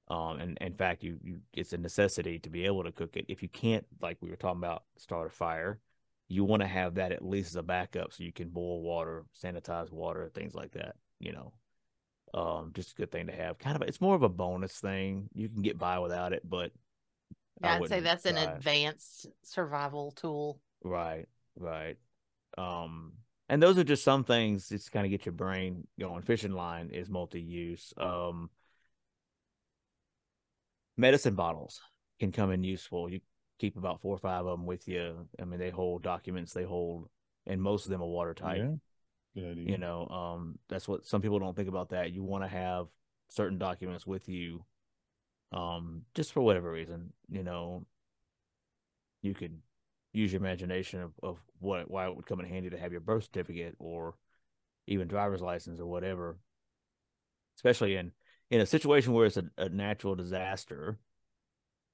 Um, 0.08 0.40
and 0.40 0.58
in 0.60 0.74
fact, 0.74 1.02
you 1.02 1.18
you 1.22 1.40
it's 1.52 1.72
a 1.72 1.78
necessity 1.78 2.38
to 2.40 2.50
be 2.50 2.66
able 2.66 2.84
to 2.84 2.92
cook 2.92 3.16
it. 3.16 3.26
If 3.28 3.42
you 3.42 3.48
can't, 3.48 3.86
like 4.00 4.18
we 4.20 4.30
were 4.30 4.36
talking 4.36 4.58
about, 4.58 4.84
start 4.98 5.28
a 5.28 5.30
fire, 5.30 5.78
you 6.28 6.44
want 6.44 6.62
to 6.62 6.68
have 6.68 6.94
that 6.96 7.12
at 7.12 7.24
least 7.24 7.50
as 7.50 7.56
a 7.56 7.62
backup, 7.62 8.12
so 8.12 8.24
you 8.24 8.32
can 8.32 8.48
boil 8.48 8.82
water, 8.82 9.24
sanitize 9.42 9.90
water, 9.90 10.30
things 10.34 10.54
like 10.54 10.72
that. 10.72 10.96
You 11.20 11.32
know, 11.32 11.52
um, 12.34 12.72
just 12.74 12.92
a 12.92 12.94
good 12.96 13.12
thing 13.12 13.26
to 13.28 13.32
have. 13.32 13.58
Kind 13.58 13.76
of, 13.76 13.82
it's 13.88 14.00
more 14.00 14.14
of 14.14 14.22
a 14.22 14.28
bonus 14.28 14.80
thing. 14.80 15.28
You 15.34 15.48
can 15.48 15.62
get 15.62 15.78
by 15.78 15.98
without 15.98 16.32
it, 16.32 16.42
but 16.48 16.72
yeah, 17.62 17.76
I'd 17.76 17.86
say 17.86 18.00
that's 18.00 18.26
an 18.26 18.34
try 18.34 18.54
it. 18.54 18.56
advanced 18.56 19.28
survival 19.44 20.10
tool. 20.12 20.60
Right, 20.82 21.28
right. 21.56 21.96
Um, 22.58 23.12
and 23.52 23.62
those 23.62 23.76
are 23.76 23.84
just 23.84 24.02
some 24.02 24.24
things 24.24 24.70
just 24.70 24.90
kind 24.92 25.04
of 25.04 25.10
get 25.10 25.26
your 25.26 25.34
brain 25.34 25.86
going. 26.00 26.22
Fishing 26.22 26.52
line 26.52 26.88
is 26.88 27.10
multi-use. 27.10 27.92
Um, 27.98 28.48
medicine 30.96 31.34
bottles 31.34 31.82
can 32.18 32.32
come 32.32 32.50
in 32.50 32.64
useful. 32.64 33.10
You 33.10 33.20
keep 33.58 33.76
about 33.76 34.00
four 34.00 34.14
or 34.14 34.18
five 34.18 34.46
of 34.46 34.58
them 34.58 34.64
with 34.64 34.88
you. 34.88 35.28
I 35.38 35.44
mean, 35.44 35.60
they 35.60 35.68
hold 35.68 36.02
documents. 36.02 36.54
They 36.54 36.62
hold, 36.64 37.10
and 37.46 37.60
most 37.60 37.84
of 37.84 37.90
them 37.90 38.00
are 38.00 38.08
watertight. 38.08 38.56
Yeah. 38.56 39.42
Good. 39.42 39.58
You 39.58 39.76
know, 39.76 40.06
um, 40.06 40.58
that's 40.70 40.88
what 40.88 41.04
some 41.04 41.20
people 41.20 41.38
don't 41.38 41.54
think 41.54 41.68
about. 41.68 41.90
That 41.90 42.10
you 42.10 42.22
want 42.22 42.44
to 42.44 42.48
have 42.48 42.86
certain 43.28 43.58
documents 43.58 44.06
with 44.06 44.30
you, 44.30 44.64
um, 45.52 46.04
just 46.14 46.32
for 46.32 46.40
whatever 46.40 46.72
reason. 46.72 47.12
You 47.28 47.42
know, 47.42 47.84
you 49.20 49.34
could 49.34 49.58
use 50.12 50.32
your 50.32 50.40
imagination 50.40 51.00
of, 51.00 51.12
of 51.22 51.38
what 51.60 51.90
why 51.90 52.06
it 52.06 52.14
would 52.16 52.26
come 52.26 52.40
in 52.40 52.46
handy 52.46 52.70
to 52.70 52.78
have 52.78 52.92
your 52.92 53.00
birth 53.00 53.24
certificate 53.24 53.74
or 53.78 54.14
even 54.86 55.08
driver's 55.08 55.40
license 55.40 55.80
or 55.80 55.86
whatever. 55.86 56.36
Especially 57.56 57.96
in 57.96 58.12
in 58.50 58.60
a 58.60 58.66
situation 58.66 59.12
where 59.12 59.26
it's 59.26 59.36
a, 59.36 59.44
a 59.56 59.68
natural 59.68 60.14
disaster, 60.14 60.98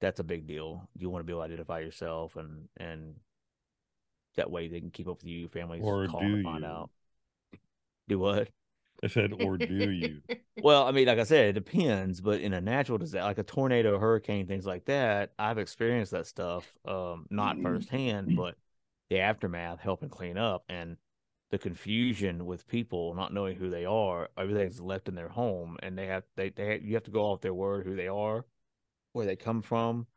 that's 0.00 0.20
a 0.20 0.24
big 0.24 0.46
deal. 0.46 0.88
You 0.96 1.11
want 1.11 1.20
to 1.20 1.24
be 1.24 1.33
able 1.33 1.42
to 1.42 1.46
identify 1.46 1.81
yourself 1.81 2.37
and 2.37 2.68
and 2.76 3.14
that 4.37 4.50
way 4.50 4.68
they 4.68 4.81
can 4.81 4.90
keep 4.90 5.09
up 5.09 5.18
with 5.18 5.26
you, 5.26 5.40
your 5.40 5.48
family's 5.48 5.83
Or 5.85 6.07
calling 6.07 6.31
do 6.31 6.37
to 6.37 6.42
find 6.42 6.64
you? 6.64 6.70
out. 6.70 6.90
Do 8.09 8.18
what? 8.18 8.48
I 9.05 9.09
said, 9.09 9.33
or 9.33 9.57
do 9.57 9.91
you? 9.91 10.23
Well, 10.61 10.85
I 10.87 10.91
mean, 10.91 11.07
like 11.07 11.19
I 11.19 11.25
said, 11.25 11.47
it 11.47 11.53
depends. 11.53 12.21
But 12.21 12.41
in 12.41 12.53
a 12.53 12.61
natural 12.61 12.99
disaster, 12.99 13.25
like 13.25 13.39
a 13.39 13.45
tornado, 13.45 13.99
hurricane, 13.99 14.47
things 14.47 14.67
like 14.67 14.87
that, 14.87 15.33
I've 15.39 15.59
experienced 15.59 16.13
that 16.13 16.27
stuff. 16.27 16.73
Um, 16.85 17.27
not 17.31 17.61
firsthand, 17.63 18.37
but 18.37 18.57
the 19.09 19.21
aftermath, 19.21 19.81
helping 19.81 20.09
clean 20.09 20.37
up, 20.37 20.65
and 20.69 20.97
the 21.51 21.59
confusion 21.59 22.45
with 22.45 22.67
people 22.67 23.15
not 23.15 23.33
knowing 23.33 23.57
who 23.57 23.71
they 23.71 23.85
are. 23.85 24.29
Everything's 24.37 24.81
left 24.81 25.09
in 25.09 25.15
their 25.15 25.29
home, 25.29 25.77
and 25.83 25.97
they 25.97 26.07
have 26.07 26.25
they 26.37 26.51
they 26.51 26.73
have, 26.73 26.83
you 26.83 26.95
have 26.95 27.05
to 27.05 27.11
go 27.13 27.23
off 27.23 27.41
their 27.41 27.55
word 27.55 27.87
who 27.87 27.95
they 27.95 28.09
are, 28.09 28.45
where 29.13 29.27
they 29.27 29.37
come 29.37 29.63
from, 29.63 30.09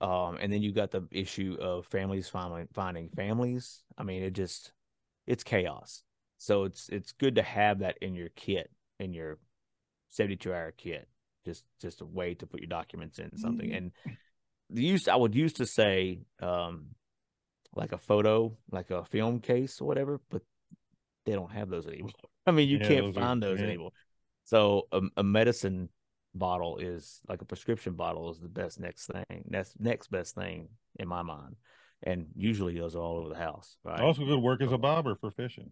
um, 0.00 0.38
and 0.40 0.52
then 0.52 0.62
you 0.62 0.72
got 0.72 0.92
the 0.92 1.02
issue 1.10 1.56
of 1.60 1.86
families 1.86 2.28
finding 2.28 2.68
finding 2.72 3.08
families. 3.10 3.82
I 3.98 4.04
mean, 4.04 4.22
it 4.22 4.34
just 4.34 4.72
it's 5.26 5.42
chaos. 5.42 6.03
So 6.46 6.64
it's 6.64 6.88
it's 6.90 7.12
good 7.12 7.34
to 7.36 7.42
have 7.42 7.78
that 7.78 7.96
in 8.02 8.14
your 8.14 8.28
kit 8.36 8.70
in 9.00 9.14
your 9.14 9.38
72 10.10 10.52
hour 10.52 10.72
kit 10.76 11.08
just 11.44 11.64
just 11.80 12.00
a 12.02 12.04
way 12.04 12.34
to 12.34 12.46
put 12.46 12.60
your 12.60 12.68
documents 12.68 13.18
in 13.18 13.36
something 13.36 13.70
Mm. 13.70 13.76
and 13.78 13.92
the 14.70 14.82
used 14.92 15.08
i 15.08 15.16
would 15.16 15.34
used 15.34 15.56
to 15.56 15.66
say 15.66 16.20
um 16.40 16.74
like 17.74 17.92
a 17.92 17.98
photo 17.98 18.56
like 18.70 18.90
a 18.90 19.04
film 19.04 19.40
case 19.40 19.80
or 19.80 19.86
whatever 19.88 20.20
but 20.30 20.42
they 21.26 21.32
don't 21.32 21.50
have 21.50 21.68
those 21.70 21.86
anymore 21.88 22.10
i 22.46 22.50
mean 22.50 22.68
you 22.68 22.78
Yeah, 22.78 22.88
can't 22.88 23.04
those 23.06 23.16
are- 23.16 23.20
find 23.20 23.42
those 23.42 23.58
yeah. 23.60 23.66
anymore 23.66 23.90
so 24.44 24.86
a, 24.92 25.00
a 25.16 25.22
medicine 25.24 25.88
bottle 26.34 26.76
is 26.78 27.20
like 27.28 27.40
a 27.42 27.44
prescription 27.46 27.94
bottle 27.94 28.30
is 28.30 28.38
the 28.38 28.48
best 28.60 28.78
next 28.78 29.06
thing 29.06 29.44
that's 29.50 29.72
next 29.78 30.10
best 30.10 30.34
thing 30.34 30.68
in 31.00 31.08
my 31.08 31.22
mind 31.22 31.56
and 32.02 32.26
usually 32.36 32.78
those 32.78 32.94
are 32.96 33.02
all 33.02 33.18
over 33.18 33.30
the 33.30 33.42
house 33.48 33.76
right 33.84 34.00
Also, 34.00 34.24
could 34.26 34.38
work 34.50 34.60
as 34.62 34.72
a 34.72 34.78
bobber 34.78 35.14
for 35.16 35.30
fishing. 35.30 35.70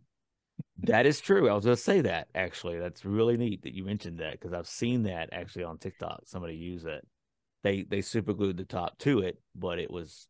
That 0.84 1.06
is 1.06 1.20
true. 1.20 1.48
I 1.48 1.54
was 1.54 1.64
going 1.64 1.76
to 1.76 1.82
say 1.82 2.00
that 2.02 2.28
actually. 2.34 2.78
That's 2.78 3.04
really 3.04 3.36
neat 3.36 3.62
that 3.62 3.74
you 3.74 3.84
mentioned 3.84 4.18
that 4.18 4.32
because 4.32 4.52
I've 4.52 4.66
seen 4.66 5.04
that 5.04 5.30
actually 5.32 5.64
on 5.64 5.78
TikTok. 5.78 6.22
Somebody 6.26 6.54
use 6.54 6.84
it. 6.84 7.06
They 7.62 7.82
they 7.82 8.00
super 8.00 8.32
glued 8.32 8.56
the 8.56 8.64
top 8.64 8.98
to 8.98 9.20
it, 9.20 9.38
but 9.54 9.78
it 9.78 9.90
was 9.90 10.28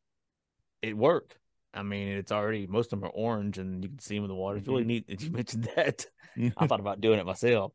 it 0.83 0.97
worked. 0.97 1.39
I 1.75 1.83
mean, 1.83 2.09
it's 2.09 2.33
already 2.33 2.67
most 2.67 2.93
of 2.93 3.01
them 3.01 3.09
are 3.09 3.13
orange, 3.13 3.59
and 3.59 3.83
you 3.83 3.89
can 3.89 3.99
see 3.99 4.17
them 4.17 4.25
in 4.25 4.29
the 4.29 4.35
water. 4.35 4.59
It's 4.59 4.69
really 4.69 4.85
neat 4.85 5.07
that 5.09 5.23
you 5.23 5.31
mentioned 5.33 5.69
that. 5.77 6.07
I 6.57 6.67
thought 6.67 6.81
about 6.81 7.01
doing 7.01 7.19
it 7.19 7.27
myself. 7.27 7.73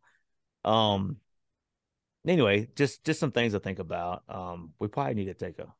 Um. 0.63 1.17
Anyway, 2.27 2.67
just 2.75 3.03
just 3.05 3.19
some 3.19 3.31
things 3.31 3.53
to 3.53 3.59
think 3.59 3.79
about. 3.79 4.23
Um, 4.27 4.73
we 4.79 4.87
probably 4.87 5.15
need 5.15 5.25
to 5.25 5.33
take 5.33 5.57
a 5.59 5.73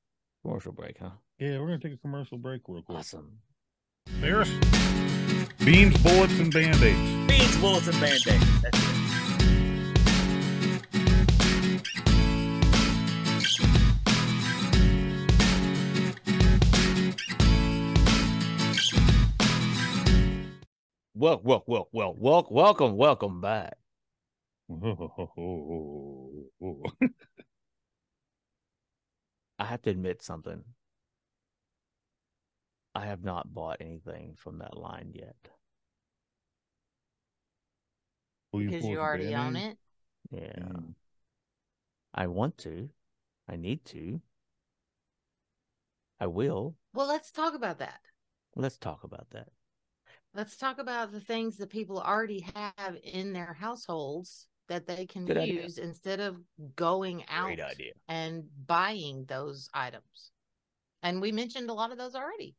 commercial 0.43 0.71
break, 0.71 0.97
huh? 0.97 1.09
yeah, 1.39 1.59
we're 1.59 1.67
gonna 1.67 1.79
take 1.79 1.93
a 1.93 1.97
commercial 1.97 2.37
break 2.37 2.61
real 2.67 2.81
quick. 2.81 2.99
Awesome. 2.99 3.39
There's 4.19 4.49
beans, 5.63 5.97
bullets, 6.01 6.39
and 6.39 6.51
band-aids. 6.51 7.27
Beans, 7.27 7.57
bullets, 7.57 7.87
and 7.87 7.99
band-aids. 7.99 8.61
That's 8.61 8.79
it. 8.79 9.97
Well, 21.13 21.41
well, 21.43 21.63
well, 21.65 21.89
well, 21.91 22.15
wel- 22.17 22.47
welcome, 22.51 22.95
welcome 22.95 23.41
back. 23.41 23.75
I 29.59 29.65
have 29.65 29.81
to 29.83 29.89
admit 29.89 30.21
something. 30.21 30.63
I 32.97 33.05
have 33.05 33.23
not 33.23 33.53
bought 33.53 33.77
anything 33.79 34.33
from 34.35 34.57
that 34.57 34.75
line 34.75 35.11
yet. 35.13 35.35
Will 38.51 38.61
because 38.61 38.81
pull 38.81 38.89
you 38.89 38.95
the 38.95 39.01
already 39.01 39.35
own 39.35 39.55
it. 39.55 39.77
Yeah. 40.31 40.41
Mm. 40.57 40.95
I 42.15 42.25
want 42.25 42.57
to. 42.59 42.89
I 43.47 43.55
need 43.55 43.85
to. 43.85 44.19
I 46.19 46.25
will. 46.25 46.75
Well, 46.95 47.07
let's 47.07 47.31
talk 47.31 47.53
about 47.53 47.77
that. 47.77 47.99
Let's 48.55 48.77
talk 48.77 49.03
about 49.03 49.29
that. 49.29 49.49
Let's 50.33 50.57
talk 50.57 50.79
about 50.79 51.11
the 51.11 51.21
things 51.21 51.57
that 51.57 51.69
people 51.69 51.99
already 51.99 52.47
have 52.55 52.97
in 53.03 53.31
their 53.31 53.53
households 53.53 54.47
that 54.69 54.87
they 54.87 55.05
can 55.05 55.25
Good 55.25 55.37
idea. 55.37 55.61
use 55.61 55.77
instead 55.77 56.19
of 56.19 56.37
going 56.75 57.23
out 57.29 57.59
idea. 57.59 57.91
and 58.07 58.45
buying 58.65 59.25
those 59.27 59.69
items. 59.71 60.31
And 61.03 61.21
we 61.21 61.31
mentioned 61.31 61.69
a 61.69 61.73
lot 61.73 61.91
of 61.91 61.99
those 61.99 62.15
already. 62.15 62.55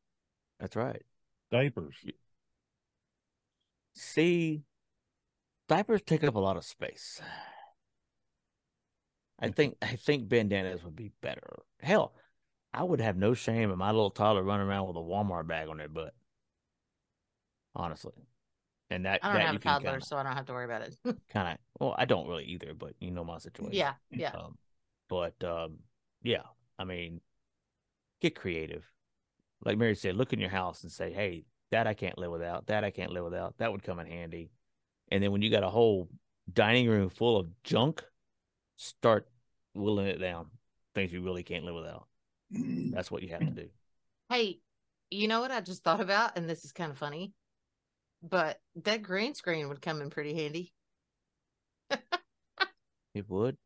That's 0.60 0.76
right. 0.76 1.02
Diapers. 1.50 1.96
See, 3.92 4.62
diapers 5.68 6.02
take 6.02 6.24
up 6.24 6.34
a 6.34 6.40
lot 6.40 6.56
of 6.56 6.64
space. 6.64 7.20
I 9.38 9.48
think 9.48 9.76
I 9.82 9.96
think 9.96 10.28
bandanas 10.28 10.82
would 10.84 10.96
be 10.96 11.12
better. 11.20 11.62
Hell, 11.80 12.12
I 12.72 12.82
would 12.82 13.00
have 13.00 13.16
no 13.16 13.34
shame 13.34 13.70
in 13.70 13.78
my 13.78 13.90
little 13.90 14.10
toddler 14.10 14.42
running 14.42 14.66
around 14.66 14.88
with 14.88 14.96
a 14.96 15.00
Walmart 15.00 15.46
bag 15.46 15.68
on 15.68 15.78
their 15.78 15.88
butt. 15.88 16.14
Honestly, 17.74 18.14
and 18.90 19.06
that 19.06 19.22
I 19.22 19.28
don't 19.28 19.36
that 19.36 19.46
have 19.46 19.52
you 19.52 19.58
a 19.58 19.60
toddler, 19.60 19.92
kinda, 19.92 20.06
so 20.06 20.16
I 20.16 20.22
don't 20.24 20.34
have 20.34 20.46
to 20.46 20.52
worry 20.52 20.64
about 20.64 20.82
it. 20.82 20.96
kind 21.30 21.48
of. 21.52 21.58
Well, 21.78 21.94
I 21.96 22.04
don't 22.04 22.26
really 22.26 22.44
either, 22.44 22.74
but 22.74 22.94
you 22.98 23.10
know 23.10 23.24
my 23.24 23.38
situation. 23.38 23.72
yeah, 23.72 23.92
yeah. 24.10 24.30
Um, 24.34 24.58
but 25.08 25.42
um, 25.44 25.78
yeah, 26.22 26.42
I 26.78 26.84
mean, 26.84 27.20
get 28.20 28.34
creative. 28.34 28.84
Like 29.64 29.78
Mary 29.78 29.94
said, 29.94 30.16
look 30.16 30.32
in 30.32 30.38
your 30.40 30.50
house 30.50 30.82
and 30.82 30.92
say, 30.92 31.12
"Hey, 31.12 31.44
that 31.70 31.86
I 31.86 31.94
can't 31.94 32.18
live 32.18 32.30
without. 32.30 32.66
That 32.68 32.84
I 32.84 32.90
can't 32.90 33.12
live 33.12 33.24
without. 33.24 33.58
That 33.58 33.72
would 33.72 33.82
come 33.82 33.98
in 33.98 34.06
handy." 34.06 34.50
And 35.10 35.22
then 35.22 35.32
when 35.32 35.42
you 35.42 35.50
got 35.50 35.64
a 35.64 35.70
whole 35.70 36.08
dining 36.52 36.88
room 36.88 37.08
full 37.08 37.36
of 37.36 37.48
junk, 37.64 38.04
start 38.76 39.28
whittling 39.74 40.06
it 40.06 40.18
down. 40.18 40.50
Things 40.94 41.12
you 41.12 41.20
really 41.22 41.42
can't 41.42 41.64
live 41.64 41.74
without. 41.74 42.06
Mm. 42.54 42.92
That's 42.92 43.10
what 43.10 43.22
you 43.22 43.28
have 43.30 43.40
to 43.40 43.46
do. 43.50 43.68
Hey, 44.30 44.60
you 45.10 45.28
know 45.28 45.40
what 45.40 45.50
I 45.50 45.60
just 45.60 45.82
thought 45.82 46.00
about? 46.00 46.36
And 46.36 46.48
this 46.48 46.64
is 46.64 46.72
kind 46.72 46.90
of 46.90 46.98
funny, 46.98 47.32
but 48.22 48.58
that 48.84 49.02
green 49.02 49.34
screen 49.34 49.68
would 49.68 49.82
come 49.82 50.00
in 50.02 50.10
pretty 50.10 50.34
handy. 50.34 50.72
It 53.14 53.28
would. 53.28 53.56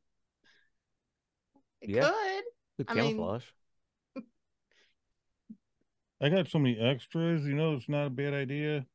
It 1.82 1.90
Yeah. 1.90 2.08
could. 2.08 2.44
Good 2.78 2.86
I 2.88 2.94
mean- 2.94 3.16
camouflage. 3.16 3.44
I 6.22 6.28
got 6.28 6.48
so 6.48 6.58
many 6.58 6.78
extras. 6.78 7.44
You 7.44 7.54
know, 7.54 7.74
it's 7.74 7.88
not 7.88 8.06
a 8.06 8.10
bad 8.10 8.32
idea. 8.32 8.86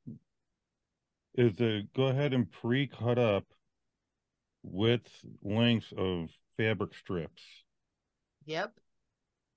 Is 1.35 1.55
to 1.57 1.83
go 1.95 2.05
ahead 2.07 2.33
and 2.33 2.51
pre-cut 2.51 3.19
up 3.19 3.43
width 4.63 5.23
lengths 5.43 5.93
of 5.95 6.29
fabric 6.57 6.95
strips 6.95 7.43
Yep. 8.45 8.73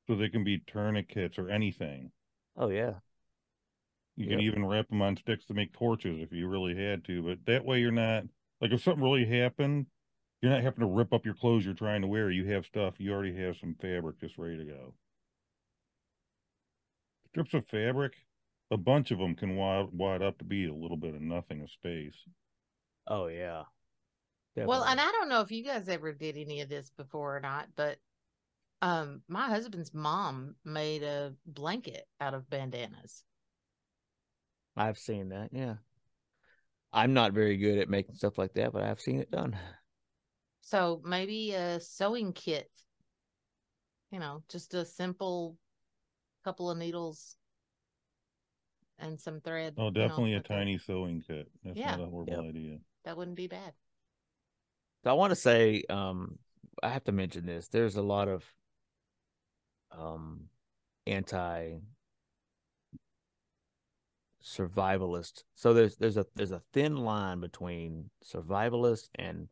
so 0.06 0.14
they 0.14 0.28
can 0.28 0.44
be 0.44 0.58
tourniquets 0.66 1.38
or 1.38 1.48
anything. 1.48 2.10
oh 2.56 2.68
yeah. 2.68 2.94
You 4.16 4.26
can 4.28 4.40
even 4.40 4.66
wrap 4.66 4.88
them 4.90 5.00
on 5.00 5.16
sticks 5.16 5.46
to 5.46 5.54
make 5.54 5.72
torches 5.72 6.20
if 6.20 6.30
you 6.32 6.46
really 6.48 6.76
had 6.76 7.04
to. 7.04 7.22
But 7.22 7.38
that 7.46 7.64
way, 7.64 7.80
you're 7.80 7.90
not 7.90 8.24
like 8.60 8.70
if 8.72 8.82
something 8.82 9.02
really 9.02 9.24
happened, 9.24 9.86
you're 10.42 10.52
not 10.52 10.62
having 10.62 10.80
to 10.80 10.86
rip 10.86 11.14
up 11.14 11.24
your 11.24 11.34
clothes 11.34 11.64
you're 11.64 11.72
trying 11.72 12.02
to 12.02 12.08
wear. 12.08 12.30
You 12.30 12.44
have 12.52 12.66
stuff. 12.66 12.94
You 12.98 13.12
already 13.14 13.34
have 13.36 13.56
some 13.56 13.76
fabric 13.80 14.20
just 14.20 14.36
ready 14.36 14.58
to 14.58 14.64
go. 14.64 14.92
Strips 17.30 17.54
of 17.54 17.66
fabric, 17.68 18.14
a 18.70 18.76
bunch 18.76 19.10
of 19.10 19.18
them 19.18 19.34
can 19.34 19.56
wad, 19.56 19.88
wad 19.92 20.22
up 20.22 20.38
to 20.38 20.44
be 20.44 20.66
a 20.66 20.74
little 20.74 20.96
bit 20.96 21.14
of 21.14 21.20
nothing 21.20 21.62
of 21.62 21.70
space. 21.70 22.16
Oh 23.06 23.28
yeah. 23.28 23.62
Well, 24.56 24.82
and 24.84 25.00
I 25.00 25.10
don't 25.12 25.28
know 25.28 25.40
if 25.40 25.50
you 25.50 25.64
guys 25.64 25.88
ever 25.88 26.12
did 26.12 26.36
any 26.36 26.60
of 26.60 26.68
this 26.68 26.90
before 26.96 27.36
or 27.36 27.40
not, 27.40 27.68
but 27.76 27.98
um 28.82 29.22
my 29.28 29.48
husband's 29.48 29.94
mom 29.94 30.54
made 30.64 31.02
a 31.02 31.34
blanket 31.46 32.04
out 32.20 32.34
of 32.34 32.50
bandanas. 32.50 33.22
I've 34.76 34.98
seen 34.98 35.28
that. 35.30 35.50
Yeah. 35.52 35.74
I'm 36.92 37.14
not 37.14 37.32
very 37.32 37.56
good 37.56 37.78
at 37.78 37.88
making 37.88 38.16
stuff 38.16 38.38
like 38.38 38.54
that, 38.54 38.72
but 38.72 38.82
I've 38.82 39.00
seen 39.00 39.20
it 39.20 39.30
done. 39.30 39.56
So 40.62 41.00
maybe 41.04 41.52
a 41.52 41.80
sewing 41.80 42.32
kit. 42.32 42.68
You 44.10 44.18
know, 44.18 44.42
just 44.48 44.74
a 44.74 44.84
simple 44.84 45.56
couple 46.44 46.70
of 46.70 46.78
needles 46.78 47.36
and 48.98 49.20
some 49.20 49.40
thread. 49.40 49.74
Oh, 49.76 49.86
you 49.86 50.00
know, 50.00 50.08
definitely 50.08 50.32
a 50.34 50.36
like 50.36 50.48
that. 50.48 50.56
tiny 50.56 50.78
sewing 50.78 51.22
kit. 51.26 51.48
That's 51.64 51.78
Yeah. 51.78 51.96
not 51.96 52.00
a 52.00 52.06
horrible 52.06 52.32
Yep. 52.32 52.44
idea. 52.50 52.78
That 53.04 53.16
wouldn't 53.16 53.36
be 53.36 53.46
bad. 53.46 53.72
So 55.04 55.10
I 55.10 55.14
want 55.14 55.30
to 55.30 55.36
say, 55.36 55.84
um, 55.88 56.38
I 56.82 56.90
have 56.90 57.04
to 57.04 57.12
mention 57.12 57.46
this. 57.46 57.68
There's 57.68 57.96
a 57.96 58.02
lot 58.02 58.28
of 58.28 58.44
um 59.92 60.48
anti 61.06 61.78
survivalist. 64.42 65.44
So 65.54 65.74
there's 65.74 65.96
there's 65.96 66.16
a 66.16 66.26
there's 66.34 66.52
a 66.52 66.62
thin 66.72 66.96
line 66.96 67.40
between 67.40 68.10
survivalist 68.24 69.08
and 69.16 69.48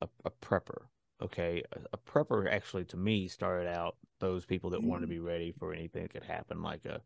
a, 0.00 0.08
a 0.24 0.30
prepper. 0.30 0.86
Okay, 1.22 1.62
a, 1.72 1.80
a 1.94 1.98
prepper 1.98 2.50
actually 2.50 2.84
to 2.86 2.96
me 2.96 3.28
started 3.28 3.68
out 3.68 3.96
those 4.20 4.44
people 4.44 4.70
that 4.70 4.82
want 4.82 5.02
to 5.02 5.06
be 5.08 5.18
ready 5.18 5.52
for 5.52 5.72
anything 5.72 6.02
that 6.02 6.12
could 6.12 6.24
happen, 6.24 6.62
like 6.62 6.84
a 6.84 7.00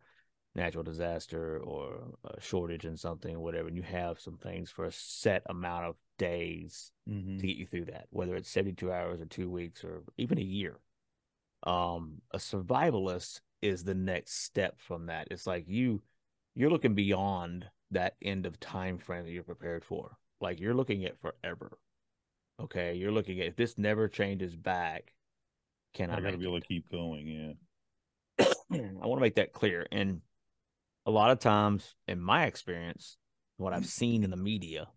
natural 0.55 0.85
disaster 0.85 1.59
or 1.59 2.15
a 2.25 2.41
shortage 2.41 2.85
in 2.85 2.97
something 2.97 3.39
whatever. 3.41 3.69
And 3.69 3.77
you 3.77 3.83
have 3.83 4.21
some 4.21 4.37
things 4.37 4.71
for 4.71 4.85
a 4.85 4.93
set 4.93 5.43
amount 5.47 5.87
of 5.87 5.97
days 6.19 6.93
Mm-hmm. 7.09 7.39
to 7.39 7.47
get 7.47 7.57
you 7.57 7.67
through 7.67 7.87
that, 7.87 8.07
whether 8.11 8.37
it's 8.37 8.49
72 8.51 8.93
hours 8.93 9.21
or 9.21 9.25
two 9.27 9.51
weeks 9.51 9.83
or 9.83 10.03
even 10.19 10.39
a 10.39 10.43
year. 10.43 10.79
Um, 11.65 12.23
a 12.31 12.39
survivalist 12.39 13.41
is 13.61 13.85
the 13.85 13.95
next 13.95 14.43
step 14.45 14.79
from 14.81 15.07
that. 15.07 15.29
It's 15.31 15.47
like 15.47 15.65
you 15.69 16.03
you're 16.55 16.71
looking 16.71 16.95
beyond 16.95 17.67
that 17.91 18.17
end 18.23 18.47
of 18.47 18.61
time 18.61 18.99
frame 18.99 19.25
that 19.25 19.31
you're 19.33 19.43
prepared 19.43 19.85
for. 19.85 20.17
Like 20.41 20.61
you're 20.61 20.75
looking 20.75 21.05
at 21.05 21.21
forever. 21.21 21.79
Okay, 22.61 22.95
you're 22.95 23.13
looking 23.13 23.41
at 23.41 23.47
if 23.49 23.57
this 23.57 23.77
never 23.79 24.09
changes 24.09 24.55
back, 24.57 25.15
can 25.95 26.11
I, 26.11 26.17
I 26.17 26.21
gotta 26.21 26.39
be 26.39 26.47
able 26.47 26.61
to 26.61 26.67
keep 26.67 26.91
going. 26.91 27.57
Yeah. 28.39 28.47
I 28.73 29.07
want 29.07 29.19
to 29.19 29.23
make 29.23 29.37
that 29.37 29.53
clear. 29.53 29.87
And 29.91 30.21
a 31.07 31.11
lot 31.11 31.31
of 31.31 31.39
times, 31.39 31.95
in 32.09 32.21
my 32.21 32.47
experience, 32.47 33.17
what 33.57 33.73
I've 33.73 33.87
seen 33.87 34.25
in 34.25 34.31
the 34.31 34.37
media 34.37 34.89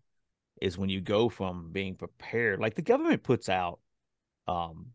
is 0.60 0.78
when 0.78 0.88
you 0.88 1.00
go 1.00 1.28
from 1.28 1.70
being 1.72 1.96
prepared, 1.96 2.60
like 2.60 2.74
the 2.74 2.82
government 2.82 3.22
puts 3.22 3.48
out 3.48 3.80
um, 4.48 4.88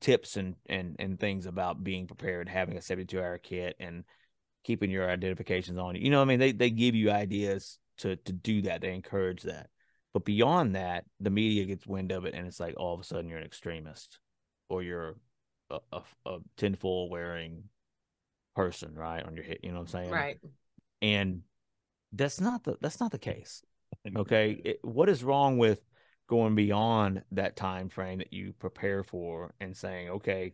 tips 0.00 0.36
and 0.36 0.56
and 0.66 0.96
and 0.98 1.18
things 1.18 1.46
about 1.46 1.84
being 1.84 2.06
prepared, 2.06 2.48
having 2.48 2.76
a 2.76 2.82
72 2.82 3.18
hour 3.18 3.38
kit, 3.38 3.76
and 3.78 4.04
keeping 4.64 4.90
your 4.90 5.08
identifications 5.08 5.78
on 5.78 5.94
you. 5.94 6.02
You 6.02 6.10
know, 6.10 6.18
what 6.18 6.24
I 6.24 6.28
mean, 6.28 6.40
they 6.40 6.52
they 6.52 6.70
give 6.70 6.94
you 6.94 7.10
ideas 7.10 7.78
to 7.98 8.16
to 8.16 8.32
do 8.32 8.62
that. 8.62 8.80
They 8.80 8.94
encourage 8.94 9.42
that. 9.42 9.68
But 10.12 10.24
beyond 10.24 10.76
that, 10.76 11.04
the 11.20 11.30
media 11.30 11.64
gets 11.64 11.86
wind 11.86 12.12
of 12.12 12.24
it, 12.24 12.34
and 12.34 12.46
it's 12.46 12.60
like 12.60 12.74
all 12.76 12.94
of 12.94 13.00
a 13.00 13.04
sudden 13.04 13.28
you're 13.28 13.38
an 13.38 13.44
extremist, 13.44 14.18
or 14.68 14.82
you're 14.82 15.16
a, 15.70 15.78
a, 15.92 16.02
a 16.26 16.38
tinfoil 16.56 17.08
wearing 17.08 17.64
person, 18.54 18.94
right? 18.94 19.24
On 19.24 19.34
your 19.34 19.44
head. 19.44 19.58
you 19.62 19.70
know 19.70 19.76
what 19.76 19.82
I'm 19.82 19.88
saying? 19.88 20.10
Right. 20.10 20.38
And 21.02 21.42
that's 22.12 22.40
not 22.40 22.64
the 22.64 22.76
that's 22.80 23.00
not 23.00 23.10
the 23.10 23.18
case. 23.18 23.62
Okay, 24.16 24.60
it, 24.64 24.80
what 24.82 25.08
is 25.08 25.22
wrong 25.22 25.56
with 25.56 25.80
going 26.28 26.56
beyond 26.56 27.22
that 27.30 27.54
time 27.54 27.88
frame 27.88 28.18
that 28.18 28.32
you 28.32 28.52
prepare 28.52 29.04
for 29.04 29.54
and 29.60 29.74
saying, 29.74 30.10
okay, 30.10 30.52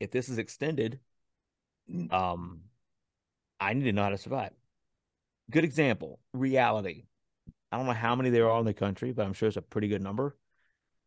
if 0.00 0.10
this 0.10 0.28
is 0.30 0.38
extended, 0.38 1.00
um, 2.10 2.60
I 3.60 3.74
need 3.74 3.84
to 3.84 3.92
know 3.92 4.02
how 4.02 4.08
to 4.08 4.18
survive. 4.18 4.52
Good 5.50 5.64
example, 5.64 6.18
reality. 6.32 7.04
I 7.70 7.76
don't 7.76 7.86
know 7.86 7.92
how 7.92 8.16
many 8.16 8.30
there 8.30 8.50
are 8.50 8.58
in 8.58 8.64
the 8.64 8.74
country, 8.74 9.12
but 9.12 9.26
I'm 9.26 9.32
sure 9.34 9.48
it's 9.48 9.56
a 9.56 9.62
pretty 9.62 9.88
good 9.88 10.02
number. 10.02 10.36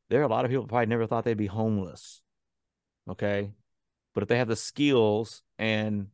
There 0.10 0.22
are 0.22 0.26
a 0.26 0.28
lot 0.28 0.46
of 0.46 0.52
people 0.52 0.64
who 0.64 0.68
probably 0.68 0.88
never 0.88 1.08
thought 1.08 1.24
they'd 1.26 1.36
be 1.38 1.48
homeless. 1.48 2.22
Okay. 3.10 3.52
But 4.14 4.24
if 4.24 4.30
they 4.30 4.38
have 4.38 4.48
the 4.48 4.56
skills 4.56 5.44
and 5.60 6.08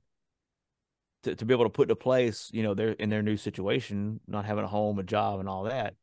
to, 1.24 1.36
to 1.36 1.46
be 1.46 1.54
able 1.54 1.66
to 1.66 1.70
put 1.70 1.84
into 1.84 1.96
place, 1.96 2.50
you 2.54 2.64
know, 2.64 2.74
they're 2.74 2.90
in 2.92 3.10
their 3.10 3.22
new 3.22 3.38
situation, 3.38 4.20
not 4.28 4.46
having 4.46 4.66
a 4.66 4.68
home, 4.68 5.00
a 5.00 5.04
job, 5.04 5.40
and 5.40 5.48
all 5.48 5.64
that, 5.64 5.96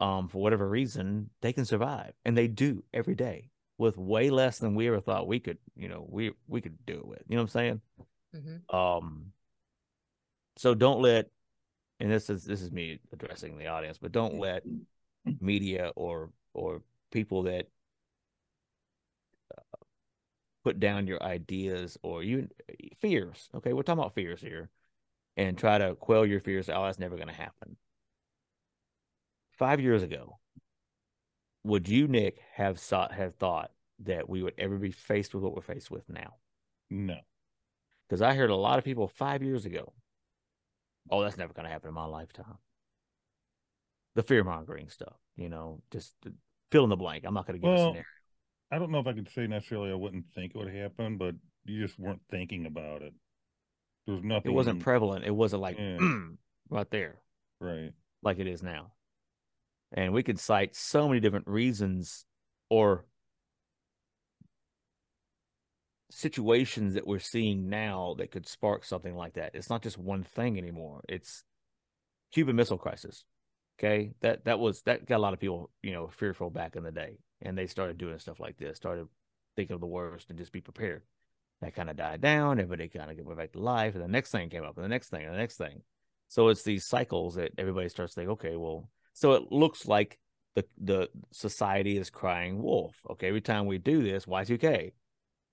um, 0.00 0.28
for 0.28 0.38
whatever 0.38 0.68
reason, 0.68 1.30
they 1.40 1.52
can 1.52 1.64
survive. 1.64 2.12
And 2.24 2.36
they 2.36 2.48
do 2.48 2.82
every 2.92 3.14
day 3.14 3.50
with 3.78 3.96
way 3.96 4.30
less 4.30 4.58
than 4.58 4.74
we 4.74 4.88
ever 4.88 5.00
thought 5.00 5.26
we 5.26 5.38
could, 5.40 5.58
you 5.76 5.88
know, 5.88 6.04
we 6.08 6.32
we 6.48 6.60
could 6.60 6.84
do 6.84 6.94
it 6.94 7.06
with. 7.06 7.22
You 7.28 7.36
know 7.36 7.42
what 7.42 7.54
I'm 7.54 7.80
saying? 7.80 7.80
hmm 8.34 8.76
Um, 8.76 9.26
so 10.56 10.74
don't 10.74 11.00
let, 11.00 11.26
and 12.00 12.10
this 12.10 12.28
is 12.28 12.44
this 12.44 12.62
is 12.62 12.72
me 12.72 13.00
addressing 13.12 13.58
the 13.58 13.68
audience, 13.68 13.98
but 13.98 14.12
don't 14.12 14.38
let 14.38 14.64
media 15.40 15.92
or 15.94 16.30
or 16.52 16.82
people 17.12 17.44
that 17.44 17.68
uh, 19.56 19.76
put 20.64 20.80
down 20.80 21.06
your 21.06 21.22
ideas 21.22 21.96
or 22.02 22.22
you 22.22 22.48
fears. 23.00 23.48
Okay, 23.54 23.72
we're 23.72 23.82
talking 23.82 24.00
about 24.00 24.14
fears 24.14 24.40
here, 24.40 24.70
and 25.36 25.56
try 25.56 25.78
to 25.78 25.94
quell 25.94 26.26
your 26.26 26.40
fears. 26.40 26.68
Oh, 26.68 26.84
that's 26.84 26.98
never 26.98 27.16
going 27.16 27.28
to 27.28 27.34
happen. 27.34 27.76
Five 29.52 29.80
years 29.80 30.02
ago, 30.02 30.38
would 31.64 31.88
you, 31.88 32.08
Nick, 32.08 32.40
have 32.54 32.80
sought 32.80 33.12
have 33.12 33.36
thought 33.36 33.70
that 34.00 34.28
we 34.28 34.42
would 34.42 34.54
ever 34.58 34.78
be 34.78 34.90
faced 34.90 35.34
with 35.34 35.44
what 35.44 35.54
we're 35.54 35.62
faced 35.62 35.90
with 35.90 36.08
now? 36.08 36.34
No. 36.90 37.18
Because 38.08 38.22
I 38.22 38.34
heard 38.34 38.50
a 38.50 38.56
lot 38.56 38.78
of 38.78 38.84
people 38.84 39.08
five 39.08 39.42
years 39.42 39.64
ago, 39.64 39.92
oh, 41.10 41.22
that's 41.22 41.38
never 41.38 41.52
going 41.52 41.64
to 41.64 41.72
happen 41.72 41.88
in 41.88 41.94
my 41.94 42.04
lifetime. 42.04 42.58
The 44.14 44.22
fear 44.22 44.44
mongering 44.44 44.88
stuff, 44.90 45.16
you 45.36 45.48
know, 45.48 45.80
just 45.90 46.14
fill 46.72 46.84
in 46.84 46.90
the 46.90 46.96
blank. 46.96 47.24
I'm 47.26 47.34
not 47.34 47.46
going 47.46 47.60
to 47.60 47.64
give 47.64 47.70
a 47.70 47.74
Well, 47.74 47.90
scenario. 47.90 48.04
I 48.72 48.78
don't 48.78 48.90
know 48.90 48.98
if 48.98 49.06
I 49.06 49.12
could 49.12 49.30
say 49.30 49.46
necessarily 49.46 49.90
I 49.90 49.94
wouldn't 49.94 50.24
think 50.34 50.52
it 50.54 50.58
would 50.58 50.74
happen, 50.74 51.18
but 51.18 51.34
you 51.64 51.86
just 51.86 51.98
weren't 51.98 52.22
thinking 52.30 52.66
about 52.66 53.02
it. 53.02 53.12
There 54.06 54.16
was 54.16 54.42
It 54.44 54.50
wasn't 54.50 54.80
prevalent. 54.80 55.24
It 55.24 55.30
wasn't 55.30 55.62
like 55.62 55.76
Yeah. 55.78 55.98
Mm, 55.98 56.36
right 56.70 56.90
there, 56.90 57.18
right. 57.60 57.92
like 58.22 58.38
it 58.38 58.46
is 58.46 58.62
now. 58.62 58.92
And 59.92 60.12
we 60.14 60.22
could 60.22 60.40
cite 60.40 60.74
so 60.74 61.06
many 61.06 61.20
different 61.20 61.46
reasons 61.46 62.24
or 62.70 63.04
situations 66.10 66.94
that 66.94 67.06
we're 67.06 67.18
seeing 67.18 67.68
now 67.68 68.14
that 68.18 68.30
could 68.30 68.48
spark 68.48 68.84
something 68.84 69.14
like 69.14 69.34
that. 69.34 69.54
It's 69.54 69.70
not 69.70 69.82
just 69.82 69.98
one 69.98 70.24
thing 70.24 70.58
anymore. 70.58 71.02
It's 71.08 71.44
Cuban 72.32 72.56
Missile 72.56 72.78
Crisis. 72.78 73.24
Okay, 73.78 74.12
that 74.20 74.44
that 74.44 74.58
was 74.60 74.82
that 74.82 75.06
got 75.06 75.16
a 75.16 75.18
lot 75.18 75.32
of 75.32 75.40
people 75.40 75.70
you 75.82 75.92
know 75.92 76.08
fearful 76.08 76.50
back 76.50 76.76
in 76.76 76.84
the 76.84 76.92
day, 76.92 77.18
and 77.40 77.56
they 77.56 77.66
started 77.66 77.98
doing 77.98 78.18
stuff 78.18 78.40
like 78.40 78.56
this, 78.58 78.76
started 78.76 79.08
thinking 79.56 79.74
of 79.74 79.80
the 79.80 79.86
worst 79.86 80.30
and 80.30 80.38
just 80.38 80.52
be 80.52 80.60
prepared. 80.60 81.02
That 81.60 81.74
kind 81.74 81.90
of 81.90 81.96
died 81.96 82.20
down. 82.20 82.58
Everybody 82.58 82.88
kind 82.88 83.10
of 83.10 83.26
went 83.26 83.38
back 83.38 83.52
to 83.52 83.60
life, 83.60 83.94
and 83.94 84.02
the 84.02 84.08
next 84.08 84.30
thing 84.30 84.48
came 84.50 84.64
up, 84.64 84.76
and 84.76 84.84
the 84.84 84.88
next 84.88 85.08
thing, 85.10 85.24
and 85.24 85.34
the 85.34 85.38
next 85.38 85.56
thing. 85.56 85.82
So 86.28 86.48
it's 86.48 86.62
these 86.62 86.86
cycles 86.86 87.34
that 87.34 87.52
everybody 87.58 87.88
starts 87.88 88.14
to 88.14 88.20
think, 88.20 88.30
okay, 88.30 88.56
well, 88.56 88.88
so 89.12 89.32
it 89.32 89.52
looks 89.52 89.86
like 89.86 90.18
the 90.54 90.64
the 90.78 91.08
society 91.30 91.96
is 91.96 92.10
crying 92.10 92.62
wolf. 92.62 92.96
Okay, 93.10 93.28
every 93.28 93.40
time 93.40 93.66
we 93.66 93.78
do 93.78 94.02
this, 94.02 94.26
Y2K, 94.26 94.92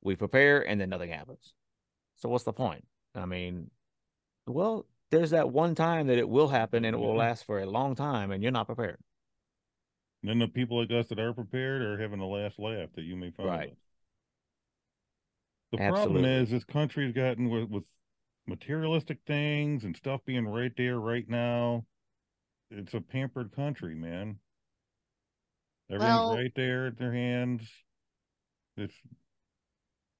we 0.01 0.15
prepare 0.15 0.67
and 0.67 0.79
then 0.79 0.89
nothing 0.89 1.11
happens. 1.11 1.53
So 2.17 2.29
what's 2.29 2.43
the 2.43 2.53
point? 2.53 2.85
I 3.15 3.25
mean, 3.25 3.69
well, 4.45 4.85
there's 5.11 5.31
that 5.31 5.49
one 5.51 5.75
time 5.75 6.07
that 6.07 6.17
it 6.17 6.29
will 6.29 6.47
happen 6.47 6.85
and 6.85 6.95
it 6.95 6.99
will 6.99 7.09
mm-hmm. 7.09 7.19
last 7.19 7.45
for 7.45 7.59
a 7.59 7.65
long 7.65 7.95
time 7.95 8.31
and 8.31 8.43
you're 8.43 8.51
not 8.51 8.67
prepared. 8.67 8.97
And 10.21 10.29
then 10.29 10.39
the 10.39 10.47
people 10.47 10.79
like 10.79 10.91
us 10.91 11.07
that 11.07 11.19
are 11.19 11.33
prepared 11.33 11.81
are 11.81 11.99
having 11.99 12.19
the 12.19 12.25
last 12.25 12.59
laugh 12.59 12.89
that 12.95 13.03
you 13.03 13.15
may 13.15 13.31
find. 13.31 13.49
Right. 13.49 13.69
us. 13.69 13.75
The 15.71 15.77
problem 15.77 16.25
is 16.25 16.49
this 16.49 16.63
country 16.63 17.05
country's 17.05 17.15
gotten 17.15 17.49
with, 17.49 17.69
with 17.69 17.85
materialistic 18.47 19.19
things 19.27 19.83
and 19.83 19.95
stuff 19.95 20.21
being 20.25 20.47
right 20.47 20.71
there 20.75 20.99
right 20.99 21.27
now. 21.27 21.85
It's 22.71 22.93
a 22.93 23.01
pampered 23.01 23.55
country, 23.55 23.95
man. 23.95 24.39
Everything's 25.89 26.09
Well- 26.11 26.35
right 26.35 26.53
there 26.55 26.87
at 26.87 26.97
their 26.97 27.13
hands. 27.13 27.67
It's 28.77 28.95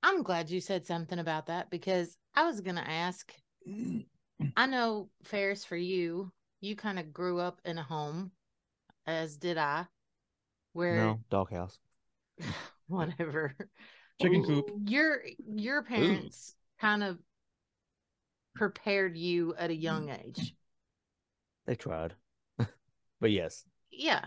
I'm 0.01 0.23
glad 0.23 0.49
you 0.49 0.61
said 0.61 0.85
something 0.85 1.19
about 1.19 1.47
that 1.47 1.69
because 1.69 2.17
I 2.33 2.45
was 2.45 2.61
going 2.61 2.77
to 2.77 2.89
ask. 2.89 3.33
I 4.55 4.65
know, 4.65 5.09
Farris, 5.23 5.65
for 5.65 5.77
you, 5.77 6.31
you 6.61 6.75
kind 6.75 6.99
of 6.99 7.13
grew 7.13 7.39
up 7.39 7.61
in 7.65 7.77
a 7.77 7.83
home, 7.83 8.31
as 9.05 9.37
did 9.37 9.57
I, 9.57 9.85
where 10.73 10.95
No, 10.95 11.19
doghouse. 11.29 11.77
whatever. 12.87 13.55
Chicken 14.21 14.43
coop. 14.43 14.69
Your 14.85 15.21
your 15.47 15.83
parents 15.83 16.55
kind 16.79 17.03
of 17.03 17.17
prepared 18.55 19.17
you 19.17 19.55
at 19.55 19.69
a 19.69 19.75
young 19.75 20.09
age. 20.09 20.53
They 21.65 21.75
tried. 21.75 22.13
but 22.57 23.31
yes. 23.31 23.63
Yeah, 23.91 24.25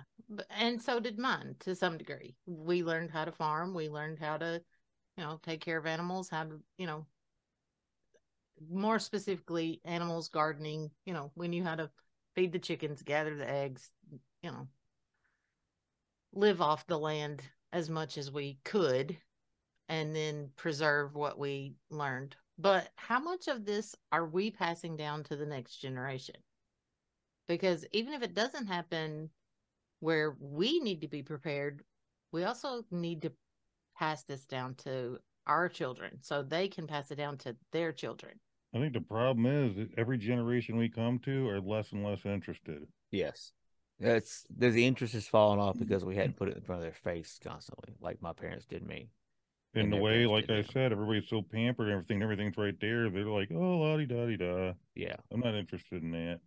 and 0.50 0.80
so 0.80 1.00
did 1.00 1.18
mine 1.18 1.56
to 1.60 1.74
some 1.74 1.98
degree. 1.98 2.34
We 2.46 2.82
learned 2.82 3.10
how 3.10 3.24
to 3.24 3.32
farm. 3.32 3.74
We 3.74 3.88
learned 3.88 4.18
how 4.18 4.38
to, 4.38 4.62
you 5.16 5.24
know, 5.24 5.40
take 5.42 5.60
care 5.60 5.78
of 5.78 5.86
animals. 5.86 6.28
How 6.28 6.44
to, 6.44 6.60
you 6.78 6.86
know, 6.86 7.06
more 8.70 8.98
specifically, 8.98 9.80
animals, 9.84 10.28
gardening. 10.28 10.90
You 11.04 11.14
know, 11.14 11.32
we 11.34 11.48
knew 11.48 11.64
how 11.64 11.74
to 11.74 11.90
feed 12.34 12.52
the 12.52 12.58
chickens, 12.58 13.02
gather 13.02 13.36
the 13.36 13.48
eggs. 13.48 13.90
You 14.42 14.50
know, 14.50 14.68
live 16.32 16.60
off 16.60 16.86
the 16.86 16.98
land 16.98 17.42
as 17.72 17.88
much 17.88 18.18
as 18.18 18.30
we 18.30 18.58
could, 18.64 19.16
and 19.88 20.14
then 20.14 20.50
preserve 20.56 21.14
what 21.14 21.38
we 21.38 21.74
learned. 21.90 22.36
But 22.58 22.88
how 22.96 23.18
much 23.18 23.48
of 23.48 23.64
this 23.64 23.94
are 24.10 24.26
we 24.26 24.50
passing 24.50 24.96
down 24.96 25.24
to 25.24 25.36
the 25.36 25.46
next 25.46 25.76
generation? 25.78 26.36
Because 27.48 27.84
even 27.92 28.12
if 28.12 28.22
it 28.22 28.34
doesn't 28.34 28.66
happen 28.66 29.30
where 30.00 30.36
we 30.38 30.80
need 30.80 31.00
to 31.00 31.08
be 31.08 31.22
prepared, 31.22 31.82
we 32.30 32.44
also 32.44 32.84
need 32.90 33.22
to 33.22 33.32
pass 33.98 34.24
this 34.24 34.44
down 34.44 34.74
to 34.74 35.18
our 35.46 35.68
children 35.68 36.18
so 36.20 36.42
they 36.42 36.68
can 36.68 36.86
pass 36.86 37.10
it 37.10 37.16
down 37.16 37.36
to 37.38 37.56
their 37.72 37.92
children. 37.92 38.38
I 38.74 38.78
think 38.78 38.94
the 38.94 39.00
problem 39.00 39.46
is 39.46 39.76
that 39.76 39.98
every 39.98 40.18
generation 40.18 40.76
we 40.76 40.88
come 40.88 41.18
to 41.20 41.48
are 41.48 41.60
less 41.60 41.92
and 41.92 42.04
less 42.04 42.24
interested. 42.24 42.86
Yes. 43.10 43.52
That's 44.00 44.44
there's 44.50 44.74
the 44.74 44.86
interest 44.86 45.14
is 45.14 45.28
falling 45.28 45.60
off 45.60 45.78
because 45.78 46.04
we 46.04 46.16
hadn't 46.16 46.36
put 46.36 46.48
it 46.48 46.56
in 46.56 46.62
front 46.62 46.80
of 46.80 46.84
their 46.84 46.94
face 46.94 47.38
constantly, 47.42 47.94
like 48.00 48.20
my 48.20 48.32
parents 48.32 48.64
did 48.64 48.84
me. 48.84 49.10
In 49.74 49.90
the 49.90 49.96
way, 49.96 50.26
like 50.26 50.50
I 50.50 50.56
them. 50.56 50.64
said, 50.72 50.92
everybody's 50.92 51.28
so 51.28 51.40
pampered, 51.40 51.88
everything, 51.90 52.22
everything's 52.22 52.58
right 52.58 52.74
there. 52.80 53.08
They're 53.08 53.24
like, 53.24 53.50
oh, 53.54 53.78
la 53.78 53.96
di 53.96 54.04
da 54.06 54.26
di 54.26 54.36
da. 54.36 54.72
Yeah. 54.94 55.16
I'm 55.30 55.40
not 55.40 55.54
interested 55.54 56.02
in 56.02 56.10
that. 56.10 56.40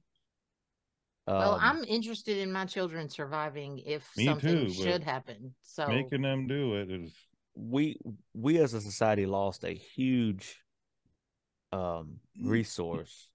well, 1.28 1.53
Um, 1.53 1.59
I'm 1.61 1.84
interested 1.86 2.38
in 2.38 2.51
my 2.51 2.65
children 2.65 3.09
surviving 3.09 3.80
if 3.80 4.07
something 4.13 4.67
too, 4.67 4.73
should 4.73 5.03
happen. 5.03 5.55
So 5.63 5.88
Making 5.88 6.21
them 6.21 6.47
do 6.47 6.76
it 6.76 6.91
is 6.91 7.13
we 7.55 7.97
we 8.34 8.59
as 8.59 8.73
a 8.73 8.82
society 8.82 9.26
lost 9.26 9.63
a 9.63 9.71
huge 9.71 10.59
um 11.76 12.19
resource 12.41 13.30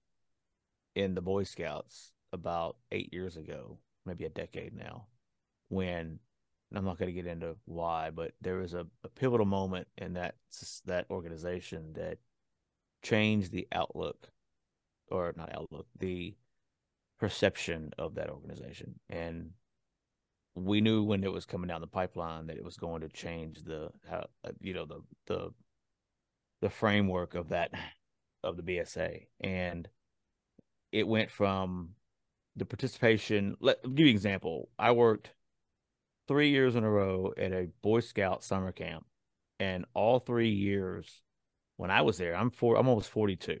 in 0.95 1.15
the 1.15 1.21
Boy 1.21 1.43
Scouts 1.43 2.11
about 2.33 2.77
eight 2.91 3.13
years 3.13 3.37
ago, 3.37 3.77
maybe 4.05 4.25
a 4.25 4.29
decade 4.29 4.73
now, 4.73 5.05
when 5.69 6.19
I'm 6.73 6.85
not 6.85 6.97
going 6.97 7.07
to 7.07 7.21
get 7.21 7.27
into 7.27 7.55
why, 7.65 8.09
but 8.09 8.31
there 8.41 8.57
was 8.57 8.73
a, 8.73 8.87
a 9.03 9.09
pivotal 9.09 9.45
moment 9.45 9.87
in 9.97 10.13
that 10.13 10.35
that 10.85 11.05
organization 11.09 11.93
that 11.93 12.17
changed 13.03 13.51
the 13.51 13.67
outlook, 13.71 14.29
or 15.09 15.33
not 15.35 15.53
outlook, 15.53 15.87
the 15.99 16.35
perception 17.19 17.91
of 17.97 18.15
that 18.15 18.29
organization, 18.29 18.99
and 19.09 19.51
we 20.55 20.81
knew 20.81 21.03
when 21.03 21.23
it 21.23 21.31
was 21.31 21.45
coming 21.45 21.67
down 21.67 21.81
the 21.81 21.87
pipeline 21.87 22.47
that 22.47 22.57
it 22.57 22.63
was 22.63 22.77
going 22.77 23.01
to 23.01 23.09
change 23.09 23.63
the 23.63 23.89
how 24.09 24.25
you 24.59 24.73
know 24.73 24.85
the 24.85 25.01
the 25.27 25.53
the 26.61 26.69
framework 26.69 27.35
of 27.35 27.49
that 27.49 27.71
of 28.43 28.57
the 28.57 28.63
BSA, 28.63 29.27
and 29.39 29.87
it 30.91 31.07
went 31.07 31.31
from 31.31 31.91
the 32.55 32.65
participation. 32.65 33.55
Let 33.59 33.83
me 33.85 33.93
give 33.95 34.05
you 34.07 34.11
an 34.11 34.15
example. 34.15 34.69
I 34.77 34.91
worked 34.91 35.31
three 36.27 36.49
years 36.49 36.75
in 36.75 36.83
a 36.83 36.89
row 36.89 37.33
at 37.37 37.51
a 37.51 37.69
Boy 37.81 37.99
Scout 37.99 38.43
summer 38.43 38.71
camp, 38.71 39.05
and 39.59 39.85
all 39.93 40.19
three 40.19 40.51
years 40.51 41.21
when 41.77 41.91
I 41.91 42.01
was 42.01 42.17
there, 42.17 42.35
I'm 42.35 42.51
four, 42.51 42.75
I'm 42.77 42.87
almost 42.87 43.09
42. 43.09 43.57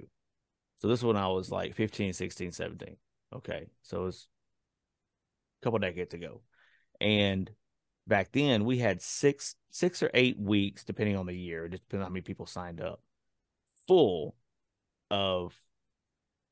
So 0.77 0.87
this 0.87 0.99
is 0.99 1.05
when 1.05 1.17
I 1.17 1.27
was 1.27 1.51
like 1.51 1.75
15, 1.75 2.13
16, 2.13 2.51
17. 2.51 2.95
Okay, 3.33 3.67
so 3.81 4.07
it's 4.07 4.27
a 5.61 5.65
couple 5.65 5.79
decades 5.79 6.13
ago, 6.13 6.41
and 6.99 7.49
back 8.07 8.31
then 8.31 8.65
we 8.65 8.77
had 8.77 9.01
six 9.01 9.55
six 9.69 10.03
or 10.03 10.11
eight 10.13 10.37
weeks, 10.37 10.83
depending 10.83 11.17
on 11.17 11.25
the 11.25 11.35
year, 11.35 11.67
just 11.67 11.83
depending 11.83 12.03
on 12.03 12.09
how 12.09 12.13
many 12.13 12.21
people 12.21 12.45
signed 12.45 12.81
up, 12.81 13.01
full 13.87 14.35
of 15.11 15.53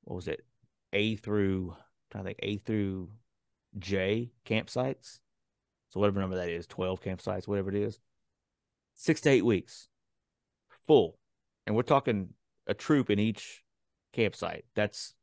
what 0.04 0.16
was 0.16 0.28
it, 0.28 0.46
A 0.94 1.16
through 1.16 1.76
to 2.12 2.24
think 2.24 2.40
A 2.42 2.58
through 2.58 3.10
J 3.78 4.32
campsites. 4.46 5.20
So 5.90 6.00
whatever 6.00 6.20
number 6.20 6.36
that 6.36 6.50
is, 6.50 6.68
12 6.68 7.02
campsites, 7.02 7.48
whatever 7.48 7.70
it 7.70 7.76
is, 7.76 8.00
six 8.94 9.22
to 9.22 9.30
eight 9.30 9.46
weeks 9.46 9.88
full. 10.86 11.18
And 11.66 11.76
we're 11.76 11.84
talking 11.84 12.30
a 12.68 12.74
troop 12.74 13.10
in 13.10 13.20
each 13.20 13.64
campsite. 14.14 14.66
That's 14.76 15.14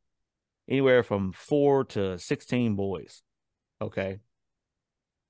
anywhere 0.67 1.03
from 1.03 1.33
four 1.33 1.83
to 1.85 2.17
16 2.17 2.75
boys. 2.75 3.21
Okay. 3.81 4.19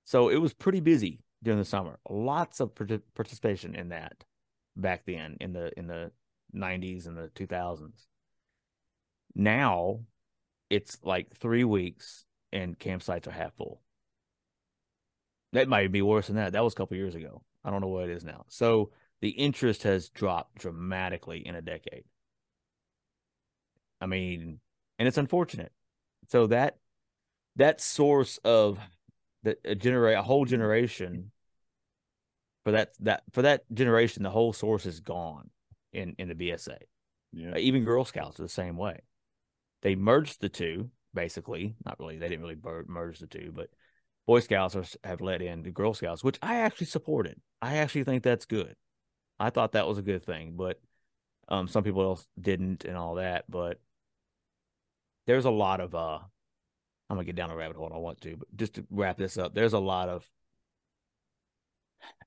So 0.05 0.29
it 0.29 0.37
was 0.37 0.53
pretty 0.53 0.79
busy 0.79 1.19
during 1.43 1.59
the 1.59 1.65
summer. 1.65 1.99
Lots 2.09 2.59
of 2.59 2.73
participation 2.75 3.75
in 3.75 3.89
that 3.89 4.23
back 4.75 5.03
then 5.05 5.37
in 5.41 5.53
the 5.53 5.71
in 5.77 5.87
the 5.87 6.11
90s 6.55 7.07
and 7.07 7.17
the 7.17 7.29
2000s. 7.35 8.05
Now 9.35 10.01
it's 10.69 10.97
like 11.03 11.35
3 11.37 11.63
weeks 11.63 12.25
and 12.51 12.77
campsites 12.77 13.27
are 13.27 13.31
half 13.31 13.53
full. 13.55 13.81
That 15.53 15.67
might 15.67 15.91
be 15.91 16.01
worse 16.01 16.27
than 16.27 16.35
that. 16.35 16.53
That 16.53 16.63
was 16.63 16.73
a 16.73 16.75
couple 16.75 16.97
years 16.97 17.15
ago. 17.15 17.41
I 17.63 17.71
don't 17.71 17.81
know 17.81 17.87
what 17.87 18.09
it 18.09 18.11
is 18.11 18.23
now. 18.23 18.45
So 18.49 18.91
the 19.21 19.29
interest 19.29 19.83
has 19.83 20.09
dropped 20.09 20.59
dramatically 20.59 21.45
in 21.45 21.55
a 21.55 21.61
decade. 21.61 22.03
I 23.99 24.05
mean, 24.05 24.59
and 24.99 25.07
it's 25.07 25.17
unfortunate. 25.17 25.71
So 26.29 26.47
that 26.47 26.77
that 27.55 27.81
source 27.81 28.37
of 28.43 28.79
the 29.43 29.57
a 29.65 29.75
generate 29.75 30.17
a 30.17 30.21
whole 30.21 30.45
generation 30.45 31.31
for 32.63 32.71
that 32.71 32.91
that 32.99 33.23
for 33.31 33.41
that 33.41 33.63
generation, 33.73 34.23
the 34.23 34.29
whole 34.29 34.53
source 34.53 34.85
is 34.85 34.99
gone 34.99 35.49
in 35.93 36.15
in 36.17 36.27
the 36.29 36.35
BSA. 36.35 36.77
Yeah. 37.31 37.53
Uh, 37.53 37.57
even 37.57 37.83
Girl 37.83 38.05
Scouts 38.05 38.39
are 38.39 38.43
the 38.43 38.49
same 38.49 38.77
way. 38.77 39.01
They 39.81 39.95
merged 39.95 40.41
the 40.41 40.49
two 40.49 40.91
basically. 41.17 41.75
Not 41.83 41.99
really. 41.99 42.17
They 42.17 42.29
didn't 42.29 42.43
really 42.43 42.85
merge 42.87 43.19
the 43.19 43.27
two, 43.27 43.51
but 43.53 43.69
Boy 44.27 44.39
Scouts 44.39 44.75
are, 44.75 44.85
have 45.03 45.19
let 45.19 45.41
in 45.41 45.63
the 45.63 45.71
Girl 45.71 45.93
Scouts, 45.93 46.23
which 46.23 46.37
I 46.43 46.57
actually 46.57 46.87
supported. 46.87 47.41
I 47.61 47.77
actually 47.77 48.03
think 48.03 48.23
that's 48.23 48.45
good. 48.45 48.75
I 49.39 49.49
thought 49.49 49.71
that 49.71 49.87
was 49.87 49.97
a 49.97 50.03
good 50.03 50.23
thing, 50.23 50.53
but 50.55 50.79
um, 51.47 51.67
some 51.67 51.83
people 51.83 52.03
else 52.03 52.27
didn't 52.39 52.85
and 52.85 52.95
all 52.95 53.15
that. 53.15 53.45
But 53.49 53.79
there's 55.25 55.45
a 55.45 55.49
lot 55.49 55.81
of 55.81 55.95
uh, 55.95 56.19
I'm 57.09 57.15
gonna 57.15 57.23
get 57.23 57.35
down 57.35 57.49
a 57.49 57.55
rabbit 57.55 57.77
hole. 57.77 57.91
I 57.93 57.97
want 57.97 58.21
to, 58.21 58.37
but 58.37 58.55
just 58.55 58.75
to 58.75 58.85
wrap 58.91 59.17
this 59.17 59.37
up, 59.37 59.55
there's 59.55 59.73
a 59.73 59.79
lot 59.79 60.09
of 60.09 60.29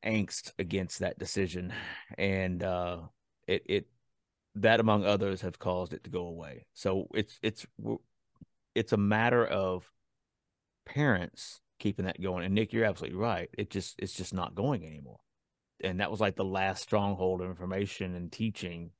angst 0.04 0.52
against 0.58 0.98
that 0.98 1.18
decision, 1.18 1.72
and 2.18 2.62
uh, 2.62 2.98
it 3.50 3.62
it 3.66 3.86
that 4.56 4.80
among 4.80 5.04
others 5.04 5.42
have 5.42 5.58
caused 5.58 5.92
it 5.92 6.04
to 6.04 6.10
go 6.10 6.26
away. 6.26 6.66
So 6.74 7.08
it's 7.14 7.38
it's 7.42 7.66
it's 8.74 8.92
a 8.92 8.96
matter 8.96 9.44
of 9.44 9.90
parents 10.86 11.60
keeping 11.78 12.04
that 12.04 12.20
going. 12.20 12.44
And 12.44 12.54
Nick, 12.54 12.72
you're 12.72 12.84
absolutely 12.84 13.18
right. 13.18 13.48
It 13.56 13.70
just 13.70 13.96
it's 13.98 14.14
just 14.14 14.34
not 14.34 14.54
going 14.54 14.84
anymore. 14.86 15.20
And 15.82 16.00
that 16.00 16.10
was 16.10 16.20
like 16.20 16.36
the 16.36 16.44
last 16.44 16.82
stronghold 16.82 17.40
of 17.40 17.48
information 17.48 18.14
and 18.14 18.30
teaching 18.30 18.90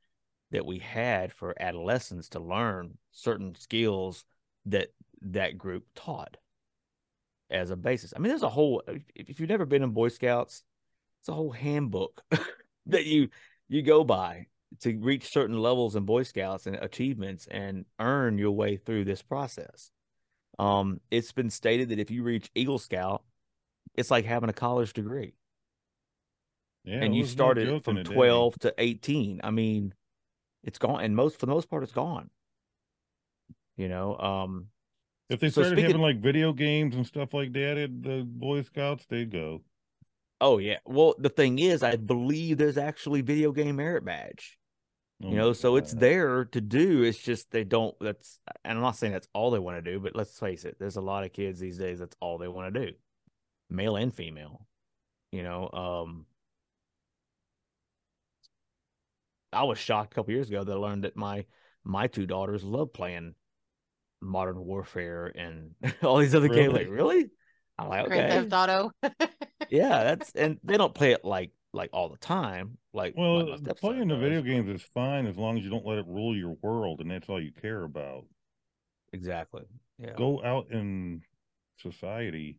that 0.51 0.66
we 0.66 0.78
had 0.78 1.32
for 1.32 1.55
adolescents 1.61 2.30
to 2.30 2.40
learn 2.40 2.96
certain 3.12 3.55
skills 3.55 4.24
that 4.66 4.88
that 5.22 5.59
group 5.59 5.84
taught 5.94 6.36
as 7.51 7.70
a 7.70 7.76
basis. 7.76 8.12
I 8.16 8.18
mean, 8.18 8.30
there's 8.30 8.42
a 8.42 8.48
whole 8.48 8.82
if 9.14 9.40
you've 9.40 9.48
never 9.48 9.66
been 9.66 9.82
in 9.82 9.90
Boy 9.90 10.09
Scouts, 10.09 10.62
it's 11.20 11.28
a 11.28 11.34
whole 11.34 11.53
handbook 11.53 12.22
that 12.86 13.05
you 13.05 13.28
you 13.70 13.82
go 13.82 14.04
by 14.04 14.48
to 14.80 14.98
reach 14.98 15.32
certain 15.32 15.58
levels 15.58 15.96
in 15.96 16.04
Boy 16.04 16.24
Scouts 16.24 16.66
and 16.66 16.76
achievements 16.76 17.46
and 17.50 17.86
earn 17.98 18.36
your 18.36 18.50
way 18.50 18.76
through 18.76 19.04
this 19.04 19.22
process. 19.22 19.90
Um, 20.58 21.00
it's 21.10 21.32
been 21.32 21.50
stated 21.50 21.88
that 21.88 22.00
if 22.00 22.10
you 22.10 22.22
reach 22.22 22.50
Eagle 22.54 22.78
Scout, 22.78 23.22
it's 23.94 24.10
like 24.10 24.24
having 24.24 24.50
a 24.50 24.52
college 24.52 24.92
degree. 24.92 25.34
Yeah, 26.84 27.02
and 27.02 27.14
you 27.14 27.24
started 27.24 27.68
no 27.68 27.78
from 27.78 28.02
12 28.02 28.58
to 28.60 28.74
18. 28.76 29.40
I 29.44 29.50
mean, 29.50 29.94
it's 30.64 30.78
gone. 30.78 31.04
And 31.04 31.14
most, 31.14 31.38
for 31.38 31.46
the 31.46 31.52
most 31.52 31.70
part, 31.70 31.82
it's 31.84 31.92
gone. 31.92 32.28
You 33.76 33.88
know, 33.88 34.16
um, 34.18 34.66
if 35.28 35.40
they 35.40 35.48
so 35.48 35.62
started 35.62 35.78
having 35.84 36.00
like 36.00 36.18
video 36.18 36.52
games 36.52 36.96
and 36.96 37.06
stuff 37.06 37.32
like 37.32 37.52
that 37.52 37.78
at 37.78 38.02
the 38.02 38.24
Boy 38.26 38.62
Scouts, 38.62 39.06
they'd 39.08 39.30
go. 39.30 39.62
Oh 40.41 40.59
yeah. 40.59 40.78
Well, 40.86 41.14
the 41.18 41.28
thing 41.28 41.59
is, 41.59 41.82
I 41.82 41.97
believe 41.97 42.59
there's 42.59 42.78
actually 42.78 43.20
video 43.20 43.53
game 43.53 43.76
merit 43.76 44.05
badge. 44.05 44.59
Oh 45.22 45.30
you 45.30 45.36
know, 45.36 45.53
so 45.53 45.72
God. 45.72 45.76
it's 45.76 45.93
there 45.93 46.47
to 46.47 46.61
do. 46.61 47.03
It's 47.03 47.18
just 47.18 47.51
they 47.51 47.64
don't. 47.64 47.95
That's 48.01 48.41
and 48.64 48.78
I'm 48.78 48.82
not 48.82 48.97
saying 48.97 49.12
that's 49.12 49.28
all 49.34 49.51
they 49.51 49.59
want 49.59 49.84
to 49.84 49.91
do, 49.91 50.01
but 50.01 50.16
let's 50.16 50.38
face 50.38 50.64
it. 50.64 50.76
There's 50.78 50.97
a 50.97 51.03
lot 51.03 51.24
of 51.24 51.32
kids 51.32 51.61
these 51.61 51.76
days. 51.76 51.99
That's 51.99 52.16
all 52.20 52.38
they 52.38 52.49
want 52.49 52.72
to 52.72 52.86
do, 52.86 52.93
male 53.68 53.97
and 53.97 54.14
female. 54.14 54.66
You 55.30 55.43
know, 55.43 55.68
um, 55.70 56.26
I 59.53 59.64
was 59.64 59.78
shocked 59.78 60.12
a 60.12 60.14
couple 60.14 60.32
years 60.32 60.49
ago 60.49 60.64
that 60.64 60.72
I 60.72 60.76
learned 60.76 61.05
that 61.05 61.16
my 61.16 61.45
my 61.84 62.07
two 62.07 62.26
daughters 62.26 62.64
love 62.64 62.95
playing 62.95 63.34
Modern 64.22 64.64
Warfare 64.64 65.26
and 65.26 65.74
all 66.03 66.18
these 66.18 66.34
other 66.34 66.49
really? 66.49 66.62
games. 66.62 66.74
Like, 66.74 66.88
really? 66.88 67.30
I'm 67.80 67.88
like, 67.88 68.06
okay. 68.06 68.28
Grand 68.28 68.50
Theft 68.50 68.70
Auto. 68.70 68.92
yeah, 69.70 70.04
that's 70.04 70.32
and 70.32 70.58
they 70.62 70.76
don't 70.76 70.94
play 70.94 71.12
it 71.12 71.24
like 71.24 71.50
like 71.72 71.90
all 71.92 72.08
the 72.08 72.18
time. 72.18 72.78
Like, 72.92 73.14
well, 73.16 73.56
playing 73.76 74.08
the 74.08 74.16
video 74.16 74.42
games 74.42 74.68
is 74.68 74.82
fine 74.82 75.26
as 75.26 75.36
long 75.36 75.56
as 75.58 75.64
you 75.64 75.70
don't 75.70 75.86
let 75.86 75.98
it 75.98 76.06
rule 76.06 76.36
your 76.36 76.56
world, 76.62 77.00
and 77.00 77.10
that's 77.10 77.28
all 77.28 77.40
you 77.40 77.52
care 77.52 77.84
about. 77.84 78.24
Exactly. 79.12 79.62
Yeah. 79.98 80.14
Go 80.16 80.42
out 80.44 80.66
in 80.70 81.22
society. 81.78 82.58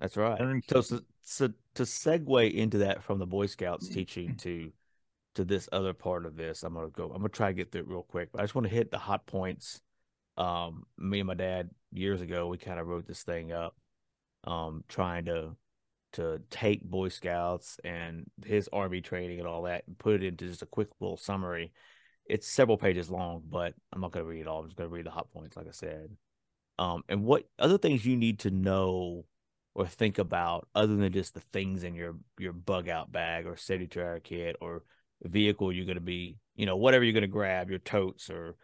That's 0.00 0.16
right. 0.16 0.62
So, 0.68 0.80
so, 0.80 1.00
so 1.22 1.48
to 1.74 1.82
segue 1.84 2.52
into 2.52 2.78
that 2.78 3.02
from 3.02 3.18
the 3.18 3.26
Boy 3.26 3.46
Scouts 3.46 3.88
teaching 3.88 4.36
to 4.38 4.72
to 5.34 5.44
this 5.44 5.68
other 5.72 5.92
part 5.92 6.26
of 6.26 6.36
this, 6.36 6.62
I'm 6.62 6.74
gonna 6.74 6.88
go. 6.88 7.06
I'm 7.06 7.18
gonna 7.18 7.28
try 7.28 7.48
to 7.48 7.54
get 7.54 7.72
through 7.72 7.82
it 7.82 7.88
real 7.88 8.02
quick, 8.02 8.30
but 8.32 8.40
I 8.40 8.44
just 8.44 8.54
want 8.54 8.66
to 8.66 8.74
hit 8.74 8.90
the 8.90 8.98
hot 8.98 9.26
points. 9.26 9.80
Um, 10.36 10.84
me 10.98 11.20
and 11.20 11.26
my 11.26 11.34
dad 11.34 11.70
years 11.92 12.20
ago, 12.20 12.48
we 12.48 12.58
kind 12.58 12.80
of 12.80 12.86
wrote 12.86 13.06
this 13.06 13.22
thing 13.22 13.52
up, 13.52 13.76
um, 14.44 14.84
trying 14.88 15.26
to 15.26 15.56
to 16.14 16.40
take 16.48 16.82
Boy 16.82 17.08
Scouts 17.08 17.78
and 17.82 18.24
his 18.44 18.68
Army 18.72 19.00
training 19.00 19.40
and 19.40 19.48
all 19.48 19.62
that 19.62 19.82
and 19.88 19.98
put 19.98 20.14
it 20.14 20.22
into 20.22 20.46
just 20.46 20.62
a 20.62 20.66
quick 20.66 20.88
little 21.00 21.16
summary. 21.16 21.72
It's 22.26 22.46
several 22.46 22.78
pages 22.78 23.10
long, 23.10 23.42
but 23.48 23.74
I'm 23.92 24.00
not 24.00 24.12
going 24.12 24.24
to 24.24 24.30
read 24.30 24.42
it 24.42 24.46
all. 24.46 24.60
I'm 24.60 24.66
just 24.66 24.76
going 24.76 24.88
to 24.88 24.94
read 24.94 25.06
the 25.06 25.10
hot 25.10 25.32
points, 25.32 25.56
like 25.56 25.66
I 25.66 25.72
said. 25.72 26.16
Um, 26.78 27.02
and 27.08 27.24
what 27.24 27.44
other 27.58 27.78
things 27.78 28.06
you 28.06 28.16
need 28.16 28.40
to 28.40 28.50
know 28.50 29.24
or 29.74 29.86
think 29.86 30.18
about 30.18 30.68
other 30.74 30.94
than 30.94 31.12
just 31.12 31.34
the 31.34 31.40
things 31.52 31.82
in 31.82 31.94
your 31.94 32.16
your 32.38 32.52
bug 32.52 32.88
out 32.88 33.10
bag 33.10 33.46
or 33.46 33.56
city 33.56 33.88
tracker 33.88 34.20
kit 34.20 34.56
or 34.60 34.84
vehicle 35.22 35.72
you're 35.72 35.84
going 35.84 35.96
to 35.96 36.00
be, 36.00 36.36
you 36.54 36.66
know, 36.66 36.76
whatever 36.76 37.04
you're 37.04 37.12
going 37.12 37.22
to 37.22 37.28
grab, 37.28 37.70
your 37.70 37.80
totes 37.80 38.30
or 38.30 38.56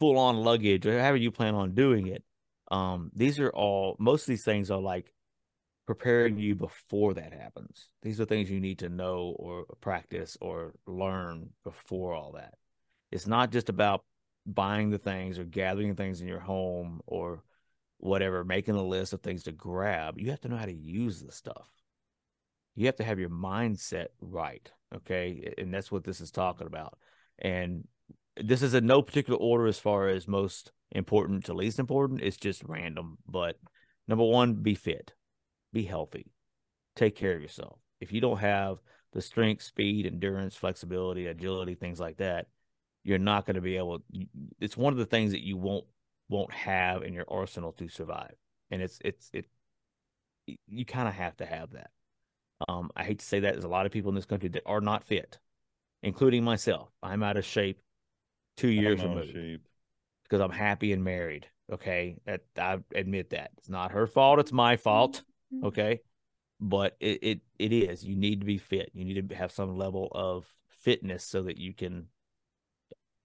full 0.00 0.18
on 0.18 0.36
luggage 0.38 0.86
or 0.86 0.98
however 0.98 1.16
you 1.16 1.30
plan 1.30 1.54
on 1.54 1.74
doing 1.74 2.08
it. 2.08 2.24
Um, 2.70 3.10
these 3.14 3.38
are 3.40 3.50
all 3.50 3.96
most 3.98 4.22
of 4.22 4.28
these 4.28 4.44
things 4.44 4.70
are 4.70 4.80
like 4.80 5.12
preparing 5.86 6.38
you 6.38 6.54
before 6.54 7.14
that 7.14 7.32
happens. 7.32 7.88
These 8.02 8.20
are 8.20 8.24
things 8.24 8.50
you 8.50 8.60
need 8.60 8.78
to 8.80 8.88
know 8.88 9.34
or 9.38 9.64
practice 9.80 10.36
or 10.40 10.74
learn 10.86 11.50
before 11.64 12.14
all 12.14 12.32
that. 12.32 12.54
It's 13.10 13.26
not 13.26 13.50
just 13.50 13.68
about 13.68 14.04
buying 14.46 14.90
the 14.90 14.98
things 14.98 15.38
or 15.38 15.44
gathering 15.44 15.96
things 15.96 16.20
in 16.20 16.28
your 16.28 16.40
home 16.40 17.00
or 17.06 17.42
whatever, 18.00 18.44
making 18.44 18.74
a 18.74 18.82
list 18.82 19.12
of 19.12 19.20
things 19.20 19.44
to 19.44 19.52
grab, 19.52 20.18
you 20.18 20.30
have 20.30 20.40
to 20.40 20.48
know 20.48 20.56
how 20.56 20.64
to 20.64 20.72
use 20.72 21.22
the 21.22 21.32
stuff. 21.32 21.68
You 22.74 22.86
have 22.86 22.96
to 22.96 23.04
have 23.04 23.18
your 23.18 23.30
mindset 23.30 24.06
right. 24.20 24.70
Okay. 24.94 25.52
And 25.58 25.72
that's 25.72 25.92
what 25.92 26.04
this 26.04 26.20
is 26.20 26.30
talking 26.30 26.66
about. 26.66 26.98
And 27.38 27.86
this 28.36 28.62
is 28.62 28.74
in 28.74 28.86
no 28.86 29.02
particular 29.02 29.38
order 29.38 29.66
as 29.66 29.78
far 29.78 30.08
as 30.08 30.26
most 30.26 30.72
important 30.92 31.44
to 31.46 31.54
least 31.54 31.78
important. 31.78 32.22
It's 32.22 32.36
just 32.36 32.62
random. 32.64 33.18
But 33.26 33.56
number 34.08 34.24
one, 34.24 34.54
be 34.54 34.74
fit, 34.74 35.12
be 35.72 35.84
healthy, 35.84 36.32
take 36.96 37.16
care 37.16 37.34
of 37.34 37.42
yourself. 37.42 37.78
If 38.00 38.12
you 38.12 38.20
don't 38.20 38.38
have 38.38 38.78
the 39.12 39.22
strength, 39.22 39.62
speed, 39.62 40.06
endurance, 40.06 40.56
flexibility, 40.56 41.26
agility, 41.26 41.74
things 41.74 42.00
like 42.00 42.18
that, 42.18 42.46
you're 43.02 43.18
not 43.18 43.46
going 43.46 43.56
to 43.56 43.60
be 43.60 43.76
able. 43.76 44.02
It's 44.60 44.76
one 44.76 44.92
of 44.92 44.98
the 44.98 45.06
things 45.06 45.32
that 45.32 45.44
you 45.44 45.56
won't 45.56 45.84
won't 46.28 46.52
have 46.52 47.02
in 47.02 47.12
your 47.12 47.24
arsenal 47.28 47.72
to 47.72 47.88
survive, 47.88 48.34
and 48.70 48.82
it's 48.82 48.98
it's 49.04 49.30
it. 49.32 49.46
You 50.66 50.84
kind 50.84 51.08
of 51.08 51.14
have 51.14 51.36
to 51.38 51.46
have 51.46 51.72
that. 51.72 51.90
Um, 52.68 52.90
I 52.94 53.04
hate 53.04 53.20
to 53.20 53.24
say 53.24 53.40
that 53.40 53.52
there's 53.52 53.64
a 53.64 53.68
lot 53.68 53.86
of 53.86 53.92
people 53.92 54.10
in 54.10 54.14
this 54.14 54.26
country 54.26 54.48
that 54.50 54.62
are 54.66 54.80
not 54.80 55.04
fit, 55.04 55.38
including 56.02 56.44
myself. 56.44 56.90
I'm 57.02 57.22
out 57.22 57.36
of 57.36 57.44
shape, 57.44 57.80
two 58.56 58.68
years 58.68 59.02
removed, 59.02 59.62
because 60.30 60.40
I'm 60.40 60.50
happy 60.56 60.92
and 60.92 61.02
married. 61.02 61.48
Okay, 61.72 62.16
that, 62.26 62.42
I 62.56 62.78
admit 62.94 63.30
that 63.30 63.50
it's 63.58 63.68
not 63.68 63.92
her 63.92 64.06
fault; 64.06 64.38
it's 64.38 64.52
my 64.52 64.76
fault. 64.76 65.22
Mm-hmm. 65.52 65.66
Okay, 65.66 66.00
but 66.60 66.96
it, 67.00 67.18
it 67.22 67.40
it 67.58 67.72
is. 67.72 68.04
You 68.04 68.16
need 68.16 68.40
to 68.40 68.46
be 68.46 68.58
fit. 68.58 68.90
You 68.94 69.04
need 69.04 69.28
to 69.28 69.34
have 69.34 69.52
some 69.52 69.76
level 69.76 70.08
of 70.12 70.46
fitness 70.68 71.24
so 71.24 71.42
that 71.42 71.58
you 71.58 71.74
can 71.74 72.06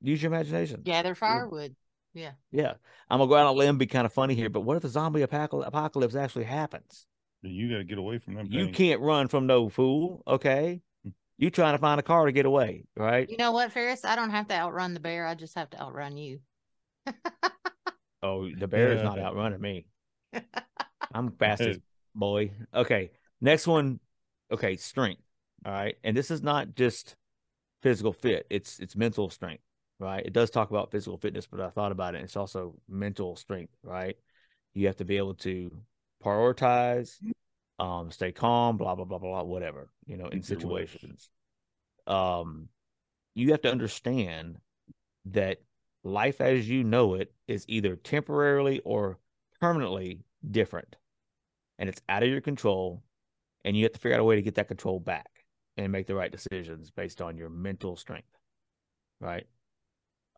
use 0.02 0.22
your 0.22 0.32
imagination. 0.32 0.82
Gather 0.84 1.16
firewood. 1.16 1.76
Yeah. 2.14 2.32
Yeah. 2.52 2.74
I'm 3.10 3.20
gonna 3.20 3.30
go 3.30 3.36
out 3.36 3.48
on 3.48 3.56
a 3.56 3.58
limb, 3.58 3.78
be 3.78 3.88
kind 3.88 4.06
of 4.06 4.14
funny 4.14 4.36
here, 4.36 4.50
but 4.50 4.62
what 4.62 4.78
if 4.78 4.84
the 4.84 4.90
zombie 4.90 5.22
apocalypse 5.22 6.16
actually 6.16 6.46
happens? 6.46 7.06
You 7.42 7.70
got 7.70 7.78
to 7.78 7.84
get 7.84 8.00
away 8.00 8.18
from 8.18 8.36
them. 8.36 8.48
You 8.50 8.66
things. 8.66 8.78
can't 8.78 9.02
run 9.02 9.28
from 9.28 9.46
no 9.46 9.70
fool. 9.70 10.24
Okay. 10.26 10.82
Hmm. 11.04 11.10
You 11.38 11.50
trying 11.52 11.76
to 11.76 11.78
find 11.78 12.00
a 12.00 12.04
car 12.04 12.26
to 12.26 12.32
get 12.32 12.46
away, 12.46 12.86
right? 12.96 13.30
You 13.30 13.38
know 13.38 13.52
what, 13.52 13.72
Farris? 13.72 14.06
I 14.06 14.16
don't 14.16 14.32
have 14.32 14.48
to 14.48 14.56
outrun 14.56 14.94
the 14.94 15.00
bear. 15.00 15.28
I 15.28 15.36
just 15.36 15.56
have 15.56 15.70
to 15.72 15.82
outrun 15.82 16.18
you. 16.18 16.40
oh, 18.24 18.50
the 18.50 18.68
bear 18.68 18.92
yeah. 18.92 18.98
is 18.98 19.04
not 19.04 19.20
outrunning 19.20 19.62
me. 19.62 19.86
I'm 21.14 21.32
fastest 21.32 21.80
boy. 22.14 22.52
Okay. 22.74 23.12
Next 23.42 23.68
one. 23.68 24.00
Okay. 24.52 24.76
Strength. 24.76 25.22
All 25.66 25.72
right. 25.72 25.96
And 26.04 26.16
this 26.16 26.32
is 26.32 26.42
not 26.42 26.76
just 26.76 27.16
physical 27.82 28.14
fit. 28.14 28.46
It's, 28.50 28.80
it's 28.80 28.96
mental 28.96 29.30
strength 29.30 29.64
right? 30.00 30.26
It 30.26 30.34
does 30.34 30.50
talk 30.50 30.70
about 30.70 30.92
physical 30.92 31.18
fitness, 31.18 31.48
but 31.48 31.60
I 31.60 31.70
thought 31.70 31.92
about 31.92 32.16
it. 32.16 32.22
It's 32.22 32.38
also 32.38 32.76
mental 32.88 33.36
strength, 33.36 33.74
right? 33.84 34.16
You 34.74 34.88
have 34.88 34.98
to 34.98 35.06
be 35.06 35.18
able 35.18 35.36
to 35.36 35.72
prioritize, 36.24 37.18
um, 37.80 38.12
stay 38.12 38.32
calm, 38.32 38.78
blah 38.78 38.96
blah 38.96 39.06
blah 39.06 39.20
blah, 39.20 39.44
whatever 39.44 39.90
you 40.06 40.18
know, 40.18 40.28
in 40.28 40.42
situations. 40.42 41.30
Um, 42.08 42.70
you 43.34 43.52
have 43.52 43.62
to 43.62 43.72
understand 43.72 44.58
that 45.26 45.58
life 46.06 46.40
as 46.40 46.70
you 46.70 46.84
know 46.84 47.16
it 47.16 47.34
is 47.48 47.66
either 47.68 47.96
temporarily 47.96 48.80
or 48.86 49.18
permanently 49.60 50.22
different, 50.50 50.96
and 51.78 51.90
it's 51.90 52.02
out 52.08 52.24
of 52.24 52.30
your 52.30 52.42
control, 52.42 53.04
and 53.66 53.76
you 53.76 53.84
have 53.84 53.94
to 53.94 54.00
figure 54.00 54.16
out 54.16 54.22
a 54.22 54.24
way 54.24 54.36
to 54.36 54.42
get 54.42 54.56
that 54.56 54.68
control 54.68 55.00
back 55.00 55.30
and 55.78 55.92
make 55.92 56.08
the 56.08 56.16
right 56.16 56.32
decisions 56.32 56.92
based 56.92 57.22
on 57.22 57.38
your 57.38 57.50
mental 57.50 57.98
strength, 57.98 58.38
right? 59.20 59.48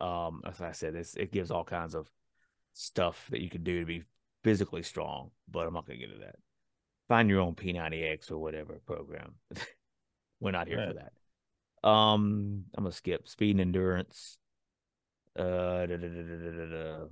Um, 0.02 0.42
as 0.46 0.62
I 0.62 0.72
said, 0.72 0.96
it 0.96 1.32
gives 1.32 1.52
all 1.52 1.64
kinds 1.64 1.94
of 1.94 2.12
stuff 2.74 3.28
that 3.30 3.42
you 3.42 3.50
can 3.50 3.64
do 3.64 3.80
to 3.80 3.86
be 3.86 4.04
physically 4.44 4.84
strong, 4.84 5.32
but 5.50 5.68
I'm 5.68 5.74
not 5.74 5.86
going 5.86 6.00
to 6.00 6.06
get 6.06 6.14
into 6.14 6.26
that. 6.26 6.36
Find 7.08 7.30
your 7.30 7.42
own 7.42 7.56
P90X 7.56 8.32
or 8.32 8.38
whatever 8.38 8.80
program. 8.86 9.36
We're 10.40 10.52
not 10.52 10.68
here 10.68 10.78
right. 10.78 10.88
for 10.90 10.94
that. 10.96 11.88
Um, 11.88 12.66
I'm 12.76 12.84
gonna 12.84 12.92
skip 12.92 13.28
speed 13.28 13.52
and 13.52 13.62
endurance. 13.62 14.38
Uh, 15.38 15.86
da, 15.86 15.98
da, 15.98 16.08
da, 16.08 17.06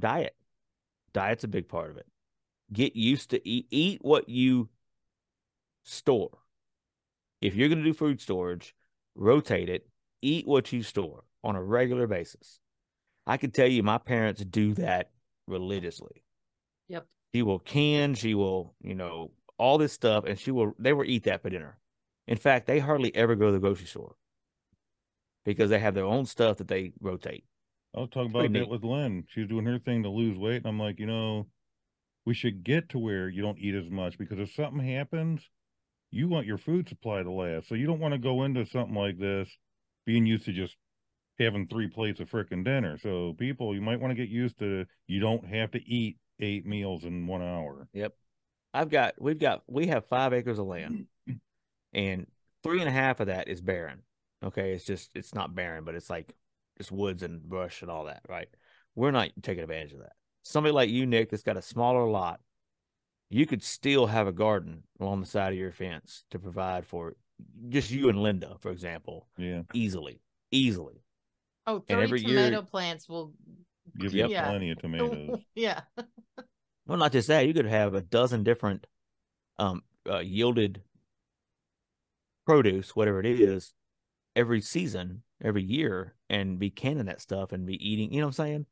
diet. 0.00 0.34
Diet's 1.12 1.44
a 1.44 1.48
big 1.48 1.68
part 1.68 1.90
of 1.90 1.96
it. 1.98 2.06
Get 2.72 2.96
used 2.96 3.30
to 3.30 3.48
eat 3.48 3.66
eat 3.70 3.98
what 4.02 4.28
you 4.28 4.68
store. 5.84 6.38
If 7.40 7.54
you're 7.54 7.68
gonna 7.68 7.84
do 7.84 7.92
food 7.92 8.20
storage, 8.20 8.74
rotate 9.14 9.68
it, 9.68 9.88
eat 10.22 10.46
what 10.46 10.72
you 10.72 10.82
store 10.82 11.24
on 11.42 11.56
a 11.56 11.62
regular 11.62 12.06
basis. 12.06 12.60
I 13.26 13.36
can 13.36 13.50
tell 13.50 13.66
you 13.66 13.82
my 13.82 13.98
parents 13.98 14.44
do 14.44 14.74
that 14.74 15.10
religiously. 15.46 16.24
Yep. 16.88 17.06
She 17.34 17.42
will 17.42 17.58
can, 17.58 18.14
she 18.14 18.34
will, 18.34 18.74
you 18.82 18.94
know, 18.94 19.32
all 19.58 19.78
this 19.78 19.92
stuff, 19.92 20.24
and 20.24 20.38
she 20.38 20.50
will 20.50 20.72
they 20.78 20.92
will 20.92 21.04
eat 21.04 21.24
that 21.24 21.42
for 21.42 21.50
dinner. 21.50 21.76
In 22.26 22.36
fact, 22.36 22.66
they 22.66 22.78
hardly 22.78 23.14
ever 23.14 23.34
go 23.34 23.46
to 23.46 23.52
the 23.52 23.58
grocery 23.58 23.86
store 23.86 24.16
because 25.44 25.70
they 25.70 25.78
have 25.78 25.94
their 25.94 26.04
own 26.04 26.26
stuff 26.26 26.58
that 26.58 26.68
they 26.68 26.92
rotate. 27.00 27.44
I 27.94 28.00
was 28.00 28.10
talking 28.10 28.30
about 28.30 28.50
neat. 28.50 28.68
with 28.68 28.84
Lynn. 28.84 29.24
She 29.28 29.40
was 29.40 29.48
doing 29.48 29.66
her 29.66 29.78
thing 29.78 30.02
to 30.04 30.08
lose 30.08 30.38
weight, 30.38 30.58
and 30.58 30.66
I'm 30.66 30.78
like, 30.78 31.00
you 31.00 31.06
know, 31.06 31.46
we 32.24 32.34
should 32.34 32.62
get 32.62 32.88
to 32.90 32.98
where 32.98 33.28
you 33.28 33.42
don't 33.42 33.58
eat 33.58 33.74
as 33.74 33.90
much 33.90 34.18
because 34.18 34.38
if 34.38 34.54
something 34.54 34.86
happens, 34.86 35.42
you 36.10 36.28
want 36.28 36.46
your 36.46 36.58
food 36.58 36.88
supply 36.88 37.22
to 37.22 37.30
last. 37.30 37.68
So 37.68 37.74
you 37.74 37.86
don't 37.86 38.00
want 38.00 38.12
to 38.12 38.18
go 38.18 38.44
into 38.44 38.66
something 38.66 38.94
like 38.94 39.18
this 39.18 39.48
being 40.06 40.26
used 40.26 40.44
to 40.44 40.52
just 40.52 40.76
having 41.38 41.66
three 41.66 41.88
plates 41.88 42.20
of 42.20 42.30
freaking 42.30 42.64
dinner. 42.64 42.98
So 42.98 43.34
people, 43.38 43.74
you 43.74 43.80
might 43.80 44.00
want 44.00 44.10
to 44.10 44.14
get 44.14 44.28
used 44.28 44.58
to 44.58 44.84
you 45.06 45.20
don't 45.20 45.46
have 45.46 45.70
to 45.72 45.78
eat 45.84 46.18
eight 46.40 46.66
meals 46.66 47.04
in 47.04 47.26
one 47.26 47.42
hour. 47.42 47.88
Yep. 47.92 48.14
I've 48.72 48.90
got 48.90 49.14
we've 49.20 49.38
got 49.38 49.62
we 49.66 49.88
have 49.88 50.06
five 50.06 50.32
acres 50.32 50.58
of 50.58 50.66
land 50.66 51.06
and 51.92 52.26
three 52.62 52.80
and 52.80 52.88
a 52.88 52.92
half 52.92 53.20
of 53.20 53.26
that 53.26 53.48
is 53.48 53.60
barren. 53.60 54.02
Okay. 54.44 54.72
It's 54.72 54.84
just 54.84 55.10
it's 55.14 55.34
not 55.34 55.54
barren, 55.54 55.84
but 55.84 55.94
it's 55.94 56.10
like 56.10 56.34
just 56.78 56.92
woods 56.92 57.22
and 57.22 57.42
brush 57.42 57.82
and 57.82 57.90
all 57.90 58.04
that, 58.04 58.22
right? 58.28 58.48
We're 58.94 59.10
not 59.10 59.30
taking 59.42 59.62
advantage 59.62 59.92
of 59.92 60.00
that. 60.00 60.12
Somebody 60.42 60.72
like 60.72 60.90
you, 60.90 61.06
Nick, 61.06 61.30
that's 61.30 61.42
got 61.42 61.56
a 61.56 61.62
smaller 61.62 62.06
lot 62.06 62.40
you 63.30 63.46
could 63.46 63.62
still 63.62 64.08
have 64.08 64.26
a 64.26 64.32
garden 64.32 64.82
along 65.00 65.20
the 65.20 65.26
side 65.26 65.52
of 65.52 65.58
your 65.58 65.72
fence 65.72 66.24
to 66.32 66.38
provide 66.38 66.84
for 66.84 67.14
just 67.68 67.90
you 67.90 68.08
and 68.08 68.20
Linda, 68.20 68.56
for 68.58 68.72
example. 68.72 69.28
Yeah. 69.38 69.62
Easily. 69.72 70.20
Easily. 70.50 71.04
Oh, 71.66 71.78
three 71.78 71.94
and 71.94 72.02
every 72.02 72.20
tomato 72.20 72.50
year, 72.50 72.62
plants 72.62 73.08
will 73.08 73.32
give 73.96 74.12
you 74.12 74.26
yeah. 74.26 74.48
plenty 74.48 74.70
of 74.70 74.78
tomatoes. 74.78 75.38
yeah. 75.54 75.82
well, 76.86 76.98
not 76.98 77.12
just 77.12 77.28
that, 77.28 77.46
you 77.46 77.54
could 77.54 77.66
have 77.66 77.94
a 77.94 78.00
dozen 78.00 78.42
different 78.42 78.86
um 79.58 79.82
uh, 80.10 80.18
yielded 80.18 80.82
produce, 82.46 82.96
whatever 82.96 83.20
it 83.20 83.26
is, 83.26 83.72
every 84.36 84.60
season, 84.60 85.22
every 85.42 85.62
year, 85.62 86.14
and 86.28 86.58
be 86.58 86.70
canning 86.70 87.06
that 87.06 87.20
stuff 87.20 87.52
and 87.52 87.66
be 87.66 87.74
eating. 87.86 88.12
You 88.12 88.20
know 88.20 88.26
what 88.26 88.38
I'm 88.38 88.46
saying? 88.46 88.66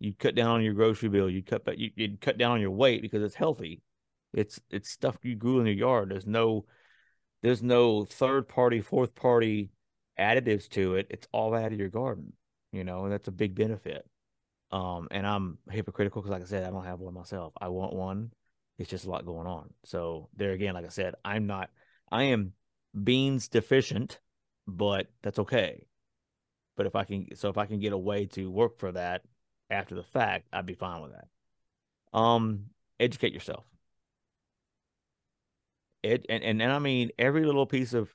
You 0.00 0.12
cut 0.14 0.34
down 0.34 0.50
on 0.50 0.62
your 0.62 0.74
grocery 0.74 1.08
bill. 1.08 1.30
You 1.30 1.42
cut, 1.42 1.78
you 1.78 1.90
you 1.96 2.16
cut 2.20 2.38
down 2.38 2.52
on 2.52 2.60
your 2.60 2.70
weight 2.70 3.02
because 3.02 3.22
it's 3.22 3.34
healthy. 3.34 3.82
It's 4.32 4.60
it's 4.70 4.90
stuff 4.90 5.16
you 5.22 5.36
grew 5.36 5.60
in 5.60 5.66
your 5.66 5.74
yard. 5.74 6.10
There's 6.10 6.26
no 6.26 6.66
there's 7.42 7.62
no 7.62 8.04
third 8.04 8.48
party, 8.48 8.80
fourth 8.80 9.14
party 9.14 9.70
additives 10.18 10.68
to 10.70 10.96
it. 10.96 11.06
It's 11.10 11.28
all 11.32 11.54
out 11.54 11.72
of 11.72 11.78
your 11.78 11.88
garden, 11.88 12.32
you 12.72 12.84
know, 12.84 13.04
and 13.04 13.12
that's 13.12 13.28
a 13.28 13.32
big 13.32 13.54
benefit. 13.54 14.08
Um, 14.70 15.08
and 15.10 15.26
I'm 15.26 15.58
hypocritical 15.70 16.22
because, 16.22 16.32
like 16.32 16.42
I 16.42 16.46
said, 16.46 16.64
I 16.64 16.70
don't 16.70 16.84
have 16.84 17.00
one 17.00 17.14
myself. 17.14 17.52
I 17.60 17.68
want 17.68 17.94
one. 17.94 18.32
It's 18.78 18.90
just 18.90 19.04
a 19.04 19.10
lot 19.10 19.24
going 19.24 19.46
on. 19.46 19.72
So 19.84 20.28
there 20.36 20.52
again, 20.52 20.74
like 20.74 20.84
I 20.84 20.88
said, 20.88 21.14
I'm 21.24 21.46
not. 21.46 21.70
I 22.10 22.24
am 22.24 22.54
beans 23.02 23.48
deficient, 23.48 24.18
but 24.66 25.08
that's 25.22 25.38
okay. 25.40 25.86
But 26.76 26.86
if 26.86 26.96
I 26.96 27.04
can, 27.04 27.36
so 27.36 27.48
if 27.48 27.58
I 27.58 27.66
can 27.66 27.78
get 27.78 27.92
a 27.92 27.98
way 27.98 28.26
to 28.26 28.50
work 28.50 28.78
for 28.78 28.92
that 28.92 29.22
after 29.70 29.94
the 29.94 30.02
fact, 30.02 30.48
I'd 30.52 30.66
be 30.66 30.74
fine 30.74 31.02
with 31.02 31.12
that. 31.12 31.28
Um, 32.18 32.66
educate 32.98 33.32
yourself 33.32 33.64
it 36.04 36.26
and, 36.28 36.44
and 36.44 36.62
and 36.62 36.70
I 36.70 36.78
mean 36.78 37.10
every 37.18 37.44
little 37.44 37.66
piece 37.66 37.94
of 37.94 38.14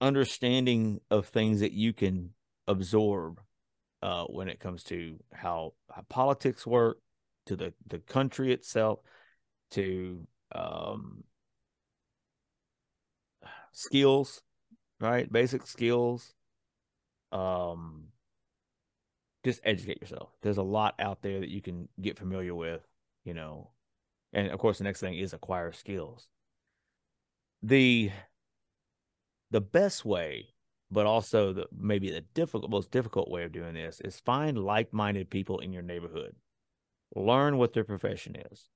understanding 0.00 1.00
of 1.10 1.26
things 1.26 1.60
that 1.60 1.72
you 1.72 1.92
can 1.92 2.30
absorb 2.66 3.40
uh, 4.02 4.24
when 4.24 4.48
it 4.48 4.58
comes 4.58 4.82
to 4.84 5.18
how, 5.30 5.74
how, 5.94 6.02
politics 6.08 6.66
work, 6.66 6.98
to 7.46 7.54
the 7.54 7.74
the 7.86 7.98
country 7.98 8.52
itself, 8.52 9.00
to 9.72 10.26
um, 10.52 11.22
skills, 13.72 14.42
right? 15.00 15.30
Basic 15.30 15.66
skills. 15.66 16.34
Um, 17.32 18.08
just 19.44 19.60
educate 19.64 20.00
yourself. 20.00 20.30
There's 20.42 20.58
a 20.58 20.62
lot 20.62 20.94
out 20.98 21.22
there 21.22 21.40
that 21.40 21.48
you 21.48 21.62
can 21.62 21.88
get 22.00 22.18
familiar 22.18 22.54
with, 22.54 22.82
you 23.24 23.34
know, 23.34 23.70
and 24.32 24.48
of 24.50 24.58
course 24.58 24.78
the 24.78 24.84
next 24.84 25.00
thing 25.00 25.14
is 25.14 25.32
acquire 25.32 25.72
skills 25.72 26.28
the 27.62 28.10
the 29.50 29.60
best 29.60 30.04
way 30.04 30.48
but 30.90 31.06
also 31.06 31.52
the 31.52 31.66
maybe 31.76 32.10
the 32.10 32.22
difficult 32.34 32.70
most 32.70 32.90
difficult 32.90 33.30
way 33.30 33.44
of 33.44 33.52
doing 33.52 33.74
this 33.74 34.00
is 34.00 34.18
find 34.20 34.58
like-minded 34.58 35.30
people 35.30 35.58
in 35.58 35.72
your 35.72 35.82
neighborhood 35.82 36.34
learn 37.14 37.56
what 37.56 37.72
their 37.72 37.84
profession 37.84 38.36
is 38.50 38.68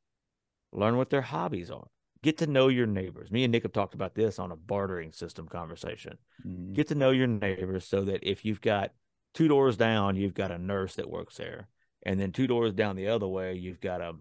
learn 0.73 0.97
what 0.97 1.11
their 1.11 1.23
hobbies 1.23 1.71
are 1.71 1.89
get 2.25 2.39
to 2.39 2.47
know 2.47 2.69
your 2.69 2.87
neighbors. 2.87 3.31
Me 3.31 3.45
and 3.45 3.53
nick 3.53 3.63
have 3.65 3.73
talked 3.73 3.95
about 3.95 4.15
this 4.15 4.39
on 4.39 4.51
a 4.51 4.57
bartering 4.57 5.13
system 5.13 5.47
conversation. 5.47 6.17
Mhm. 6.45 6.73
get 6.73 6.89
to 6.89 6.95
know 6.95 7.11
your 7.11 7.27
neighbors 7.27 7.87
so 7.87 8.05
that 8.05 8.29
if 8.29 8.45
you've 8.45 8.61
got 8.63 8.93
two 9.35 9.47
doors 9.47 9.77
down 9.77 10.17
you've 10.17 10.35
got 10.35 10.51
a 10.51 10.59
nurse 10.59 10.95
that 10.97 11.11
works 11.11 11.37
there 11.37 11.69
and 12.07 12.19
then 12.19 12.33
two 12.33 12.47
doors 12.47 12.73
down 12.73 12.97
the 12.97 13.09
other 13.09 13.29
way 13.29 13.55
you've 13.55 13.81
got 13.81 14.01
a, 14.01 14.15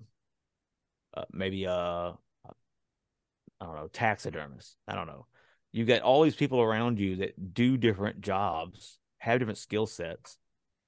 uh 1.15 1.25
maybe 1.31 1.63
a 1.63 1.73
i 1.75 3.65
don't 3.65 3.75
know 3.75 3.87
taxidermist. 3.87 4.75
I 4.87 4.95
don't 4.95 5.07
know. 5.07 5.25
You've 5.71 5.87
got 5.87 6.01
all 6.01 6.21
these 6.23 6.35
people 6.35 6.61
around 6.61 6.99
you 6.99 7.15
that 7.17 7.53
do 7.53 7.77
different 7.77 8.21
jobs 8.21 8.99
have 9.19 9.39
different 9.39 9.57
skill 9.57 9.87
sets 9.87 10.37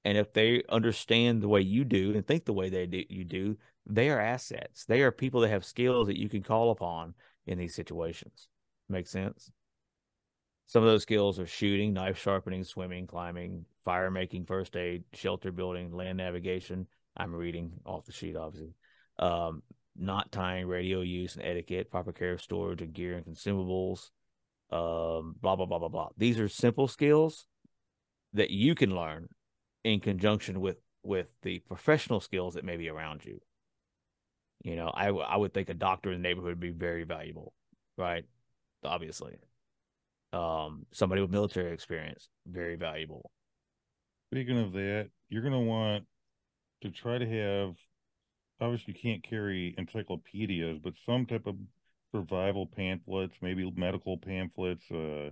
and 0.04 0.16
if 0.18 0.32
they 0.32 0.62
understand 0.68 1.40
the 1.42 1.48
way 1.48 1.62
you 1.62 1.84
do 1.84 2.14
and 2.14 2.24
think 2.26 2.44
the 2.44 2.52
way 2.52 2.68
they 2.68 2.86
do 2.86 3.02
you 3.08 3.24
do 3.24 3.56
they 3.86 4.10
are 4.10 4.20
assets 4.20 4.84
they 4.84 5.02
are 5.02 5.12
people 5.12 5.40
that 5.40 5.48
have 5.48 5.64
skills 5.64 6.08
that 6.08 6.18
you 6.18 6.28
can 6.28 6.42
call 6.42 6.70
upon 6.70 7.14
in 7.46 7.58
these 7.58 7.74
situations 7.74 8.48
make 8.88 9.06
sense 9.06 9.50
some 10.66 10.82
of 10.82 10.88
those 10.88 11.02
skills 11.02 11.38
are 11.38 11.46
shooting, 11.46 11.92
knife 11.92 12.18
sharpening, 12.18 12.64
swimming, 12.64 13.06
climbing, 13.06 13.64
fire 13.84 14.10
making, 14.10 14.46
first 14.46 14.76
aid, 14.76 15.04
shelter 15.12 15.52
building, 15.52 15.92
land 15.92 16.18
navigation. 16.18 16.88
I'm 17.16 17.34
reading 17.34 17.72
off 17.86 18.04
the 18.04 18.12
sheet, 18.12 18.36
obviously. 18.36 18.74
Um, 19.18 19.62
knot 19.96 20.32
tying, 20.32 20.66
radio 20.66 21.02
use 21.02 21.36
and 21.36 21.44
etiquette, 21.44 21.90
proper 21.90 22.12
care 22.12 22.32
of 22.32 22.42
storage 22.42 22.82
and 22.82 22.92
gear 22.92 23.16
and 23.16 23.24
consumables. 23.24 24.10
Um, 24.72 25.36
blah 25.40 25.54
blah 25.54 25.66
blah 25.66 25.78
blah 25.78 25.88
blah. 25.88 26.08
These 26.18 26.40
are 26.40 26.48
simple 26.48 26.88
skills 26.88 27.46
that 28.32 28.50
you 28.50 28.74
can 28.74 28.94
learn 28.94 29.28
in 29.84 30.00
conjunction 30.00 30.60
with 30.60 30.78
with 31.04 31.28
the 31.42 31.60
professional 31.60 32.18
skills 32.18 32.54
that 32.54 32.64
may 32.64 32.76
be 32.76 32.88
around 32.88 33.24
you. 33.24 33.40
You 34.66 34.76
know, 34.76 34.88
I, 34.88 35.08
I 35.08 35.36
would 35.36 35.54
think 35.54 35.68
a 35.68 35.74
doctor 35.74 36.10
in 36.10 36.20
the 36.20 36.28
neighborhood 36.28 36.50
would 36.50 36.60
be 36.60 36.70
very 36.70 37.04
valuable, 37.04 37.52
right? 37.96 38.24
Obviously 38.84 39.38
um, 40.32 40.86
somebody 40.92 41.22
with 41.22 41.30
military 41.30 41.72
experience, 41.72 42.28
very 42.46 42.76
valuable. 42.76 43.30
Speaking 44.32 44.58
of 44.58 44.72
that, 44.72 45.08
you're 45.28 45.42
going 45.42 45.52
to 45.52 45.58
want 45.60 46.04
to 46.82 46.90
try 46.90 47.18
to 47.18 47.26
have, 47.26 47.76
obviously, 48.60 48.94
you 48.94 49.00
can't 49.00 49.22
carry 49.22 49.74
encyclopedias, 49.78 50.78
but 50.82 50.94
some 51.04 51.26
type 51.26 51.46
of 51.46 51.56
survival 52.14 52.66
pamphlets, 52.66 53.34
maybe 53.40 53.70
medical 53.76 54.18
pamphlets, 54.18 54.90
uh, 54.90 55.30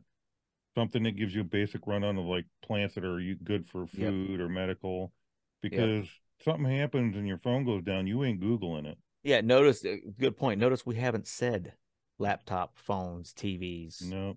something 0.74 1.02
that 1.02 1.16
gives 1.16 1.34
you 1.34 1.42
a 1.42 1.44
basic 1.44 1.86
rundown 1.86 2.16
of 2.18 2.24
like 2.24 2.46
plants 2.62 2.94
that 2.94 3.04
are 3.04 3.20
good 3.42 3.66
for 3.66 3.86
Yep. 3.92 4.10
food 4.10 4.40
or 4.40 4.48
medical. 4.48 5.12
Because 5.60 6.06
something 6.44 6.70
happens 6.70 7.16
and 7.16 7.26
your 7.26 7.38
phone 7.38 7.64
goes 7.64 7.82
down, 7.84 8.06
you 8.06 8.22
ain't 8.24 8.40
Googling 8.40 8.86
it. 8.86 8.98
Yeah, 9.24 9.40
notice 9.40 9.84
uh, 9.84 9.96
good 10.18 10.36
point. 10.36 10.60
Notice 10.60 10.84
we 10.84 10.96
haven't 10.96 11.26
said 11.26 11.72
laptop, 12.18 12.78
phones, 12.78 13.32
TVs. 13.32 14.02
No. 14.02 14.36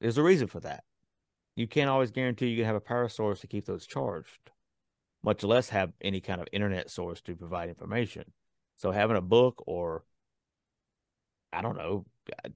There's 0.00 0.18
a 0.18 0.22
reason 0.22 0.48
for 0.48 0.60
that. 0.60 0.84
You 1.54 1.66
can't 1.66 1.90
always 1.90 2.10
guarantee 2.10 2.46
you 2.48 2.56
can 2.56 2.64
have 2.64 2.76
a 2.76 2.80
power 2.80 3.08
source 3.08 3.40
to 3.40 3.46
keep 3.46 3.66
those 3.66 3.86
charged, 3.86 4.50
much 5.22 5.42
less 5.42 5.68
have 5.68 5.92
any 6.00 6.20
kind 6.20 6.40
of 6.40 6.48
internet 6.52 6.90
source 6.90 7.20
to 7.22 7.36
provide 7.36 7.68
information. 7.68 8.32
So 8.76 8.92
having 8.92 9.16
a 9.16 9.20
book 9.20 9.62
or 9.66 10.04
I 11.52 11.60
don't 11.60 11.76
know, 11.76 12.06
uh, 12.44 12.48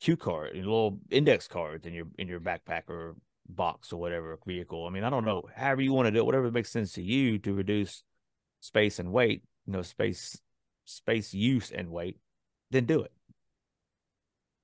cue 0.00 0.16
card, 0.16 0.54
little 0.54 0.98
index 1.10 1.46
cards 1.46 1.86
in 1.86 1.94
your 1.94 2.06
in 2.18 2.26
your 2.26 2.40
backpack 2.40 2.88
or 2.88 3.16
box 3.48 3.92
or 3.92 4.00
whatever 4.00 4.38
vehicle. 4.46 4.86
I 4.86 4.90
mean, 4.90 5.04
I 5.04 5.10
don't 5.10 5.24
know, 5.24 5.44
however 5.54 5.82
you 5.82 5.92
want 5.92 6.06
to 6.06 6.10
do 6.10 6.18
it, 6.18 6.26
whatever 6.26 6.50
makes 6.50 6.70
sense 6.70 6.92
to 6.94 7.02
you 7.02 7.38
to 7.40 7.52
reduce 7.52 8.02
space 8.60 8.98
and 8.98 9.12
weight, 9.12 9.42
you 9.66 9.72
know, 9.72 9.82
space 9.82 10.40
space 10.84 11.34
use 11.34 11.70
and 11.70 11.90
weight, 11.90 12.18
then 12.70 12.86
do 12.86 13.02
it. 13.02 13.12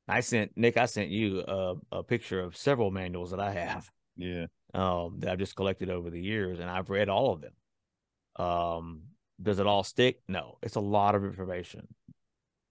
I 0.09 0.21
sent 0.21 0.57
Nick, 0.57 0.77
I 0.77 0.87
sent 0.87 1.11
you 1.11 1.41
a, 1.41 1.75
a 1.91 2.03
picture 2.03 2.41
of 2.41 2.57
several 2.57 2.91
manuals 2.91 3.31
that 3.31 3.41
I 3.41 3.53
have 3.53 3.91
Yeah. 4.17 4.47
um, 4.75 5.17
that 5.21 5.31
I've 5.31 5.39
just 5.39 5.57
collected 5.57 5.91
over 5.91 6.11
the 6.11 6.21
years, 6.21 6.59
and 6.59 6.69
I've 6.69 6.91
read 6.91 7.09
all 7.09 7.33
of 7.33 7.41
them. 7.41 8.45
Um, 8.45 9.03
does 9.41 9.59
it 9.59 9.67
all 9.67 9.85
stick? 9.85 10.21
No, 10.29 10.59
it's 10.63 10.77
a 10.77 10.81
lot 10.81 11.15
of 11.15 11.25
information. 11.25 11.89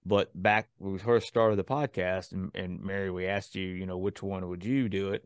But 0.05 0.29
back 0.39 0.69
when 0.77 0.93
we 0.93 0.99
first 0.99 1.27
started 1.27 1.57
the 1.57 1.63
podcast, 1.63 2.31
and, 2.31 2.51
and 2.55 2.81
Mary, 2.81 3.11
we 3.11 3.27
asked 3.27 3.55
you, 3.55 3.67
you 3.67 3.85
know, 3.85 3.97
which 3.97 4.23
one 4.23 4.47
would 4.49 4.63
you 4.65 4.89
do 4.89 5.11
it? 5.11 5.25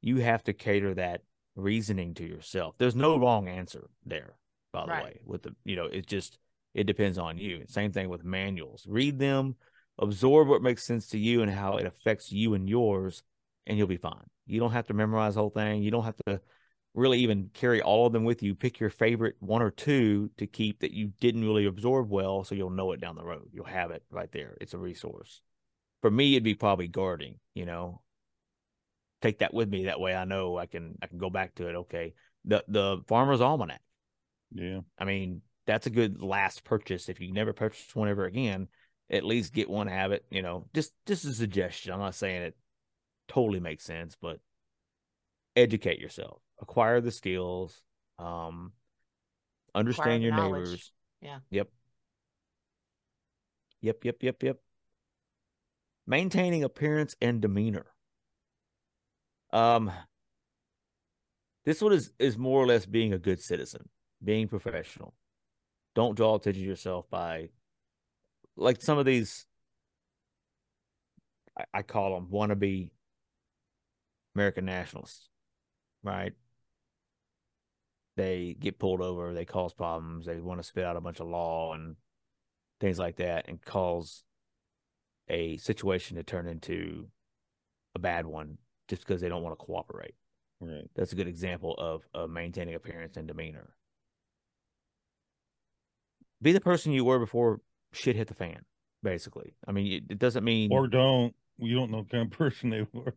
You 0.00 0.16
have 0.18 0.42
to 0.44 0.52
cater 0.52 0.94
that 0.94 1.22
reasoning 1.56 2.14
to 2.14 2.24
yourself. 2.24 2.74
There's 2.78 2.96
no 2.96 3.18
wrong 3.18 3.48
answer 3.48 3.90
there, 4.04 4.34
by 4.86 4.86
the 4.86 4.92
Right. 4.92 5.04
way. 5.04 5.20
With 5.24 5.42
the, 5.42 5.54
you 5.64 5.76
know, 5.76 5.86
it 5.86 6.06
just 6.06 6.38
it 6.74 6.84
depends 6.84 7.18
on 7.18 7.38
you. 7.38 7.64
Same 7.68 7.92
thing 7.92 8.08
with 8.08 8.24
manuals. 8.24 8.86
Read 8.88 9.18
them, 9.18 9.56
absorb 9.98 10.48
what 10.48 10.62
makes 10.62 10.84
sense 10.84 11.08
to 11.08 11.18
you 11.18 11.42
and 11.42 11.50
how 11.50 11.76
it 11.76 11.86
affects 11.86 12.30
you 12.30 12.54
and 12.54 12.68
yours, 12.68 13.22
and 13.66 13.76
you'll 13.78 13.86
be 13.86 13.96
fine. 13.96 14.24
You 14.46 14.60
don't 14.60 14.72
have 14.72 14.86
to 14.88 14.94
memorize 14.94 15.34
the 15.34 15.40
whole 15.40 15.50
thing. 15.50 15.82
You 15.82 15.90
don't 15.90 16.04
have 16.04 16.16
to 16.26 16.40
really 16.94 17.20
even 17.20 17.50
carry 17.54 17.80
all 17.82 18.06
of 18.06 18.12
them 18.12 18.24
with 18.24 18.42
you. 18.42 18.54
Pick 18.54 18.80
your 18.80 18.90
favorite 18.90 19.36
one 19.40 19.62
or 19.62 19.70
two 19.70 20.30
to 20.36 20.46
keep 20.46 20.80
that 20.80 20.92
you 20.92 21.12
didn't 21.20 21.44
really 21.44 21.66
absorb 21.66 22.10
well, 22.10 22.44
so 22.44 22.54
you'll 22.54 22.70
know 22.70 22.92
it 22.92 23.00
down 23.00 23.16
the 23.16 23.24
road. 23.24 23.48
You'll 23.52 23.64
have 23.66 23.90
it 23.90 24.02
right 24.10 24.30
there. 24.32 24.56
It's 24.60 24.74
a 24.74 24.78
resource. 24.78 25.40
For 26.00 26.10
me, 26.10 26.34
it'd 26.34 26.44
be 26.44 26.54
probably 26.54 26.88
guarding 26.88 27.40
You 27.54 27.66
know, 27.66 28.02
take 29.20 29.40
that 29.40 29.54
with 29.54 29.68
me. 29.68 29.84
That 29.84 30.00
way, 30.00 30.14
I 30.14 30.24
know 30.24 30.56
I 30.58 30.66
can 30.66 30.96
I 31.02 31.06
can 31.06 31.18
go 31.18 31.30
back 31.30 31.54
to 31.56 31.68
it. 31.68 31.74
Okay, 31.74 32.14
the 32.44 32.64
the 32.68 33.02
Farmer's 33.06 33.40
Almanac. 33.40 33.80
Yeah. 34.52 34.80
I 34.98 35.04
mean, 35.04 35.42
that's 35.66 35.86
a 35.86 35.90
good 35.90 36.22
last 36.22 36.64
purchase. 36.64 37.08
If 37.08 37.20
you 37.20 37.32
never 37.32 37.52
purchase 37.52 37.94
one 37.94 38.08
ever 38.08 38.24
again, 38.24 38.68
at 39.10 39.24
least 39.24 39.52
get 39.52 39.68
one, 39.68 39.86
habit. 39.86 40.24
You 40.30 40.42
know, 40.42 40.66
just 40.74 40.92
just 41.06 41.24
a 41.24 41.32
suggestion. 41.32 41.92
I'm 41.92 41.98
not 41.98 42.14
saying 42.14 42.42
it 42.42 42.56
totally 43.28 43.60
makes 43.60 43.84
sense, 43.84 44.16
but 44.20 44.40
educate 45.56 46.00
yourself, 46.00 46.40
acquire 46.60 47.00
the 47.00 47.10
skills, 47.10 47.82
um, 48.18 48.72
understand 49.74 50.22
the 50.22 50.26
your 50.26 50.36
knowledge. 50.36 50.64
neighbors. 50.64 50.92
Yeah. 51.20 51.38
Yep. 51.50 51.68
Yep. 53.80 54.04
Yep. 54.04 54.16
Yep. 54.22 54.42
Yep. 54.42 54.56
Maintaining 56.06 56.64
appearance 56.64 57.14
and 57.20 57.40
demeanor. 57.40 57.86
Um, 59.52 59.90
this 61.64 61.82
one 61.82 61.92
is 61.92 62.12
is 62.18 62.38
more 62.38 62.62
or 62.62 62.66
less 62.66 62.86
being 62.86 63.12
a 63.12 63.18
good 63.18 63.40
citizen, 63.40 63.88
being 64.22 64.48
professional. 64.48 65.14
Don't 65.94 66.16
draw 66.16 66.34
attention 66.34 66.62
to 66.62 66.68
yourself 66.68 67.08
by 67.10 67.48
like 68.56 68.82
some 68.82 68.98
of 68.98 69.06
these 69.06 69.46
I, 71.58 71.64
I 71.74 71.82
call 71.82 72.14
them 72.14 72.28
wannabe 72.30 72.90
American 74.34 74.64
nationalists, 74.64 75.28
right? 76.02 76.32
They 78.16 78.56
get 78.58 78.78
pulled 78.78 79.00
over, 79.00 79.32
they 79.32 79.44
cause 79.44 79.72
problems, 79.74 80.26
they 80.26 80.40
want 80.40 80.60
to 80.60 80.66
spit 80.66 80.84
out 80.84 80.96
a 80.96 81.00
bunch 81.00 81.20
of 81.20 81.28
law 81.28 81.74
and 81.74 81.96
things 82.80 82.98
like 82.98 83.16
that 83.16 83.48
and 83.48 83.62
cause 83.62 84.24
a 85.28 85.56
situation 85.58 86.16
to 86.16 86.22
turn 86.22 86.46
into 86.46 87.08
a 87.94 87.98
bad 87.98 88.26
one 88.26 88.58
just 88.88 89.02
because 89.02 89.20
they 89.20 89.28
don't 89.28 89.42
want 89.42 89.58
to 89.58 89.64
cooperate. 89.64 90.14
Right. 90.60 90.88
That's 90.96 91.12
a 91.12 91.16
good 91.16 91.28
example 91.28 91.74
of, 91.78 92.02
of 92.14 92.30
maintaining 92.30 92.74
appearance 92.74 93.16
and 93.16 93.28
demeanor. 93.28 93.74
Be 96.40 96.52
the 96.52 96.60
person 96.60 96.92
you 96.92 97.04
were 97.04 97.18
before 97.18 97.60
shit 97.92 98.16
hit 98.16 98.28
the 98.28 98.34
fan, 98.34 98.60
basically. 99.02 99.54
I 99.66 99.72
mean, 99.72 99.92
it, 99.92 100.02
it 100.10 100.18
doesn't 100.18 100.44
mean 100.44 100.70
Or 100.72 100.86
don't. 100.86 101.34
You 101.58 101.74
don't 101.74 101.90
know 101.90 101.98
what 101.98 102.10
kind 102.10 102.30
of 102.30 102.38
person 102.38 102.70
they 102.70 102.86
were. 102.92 103.14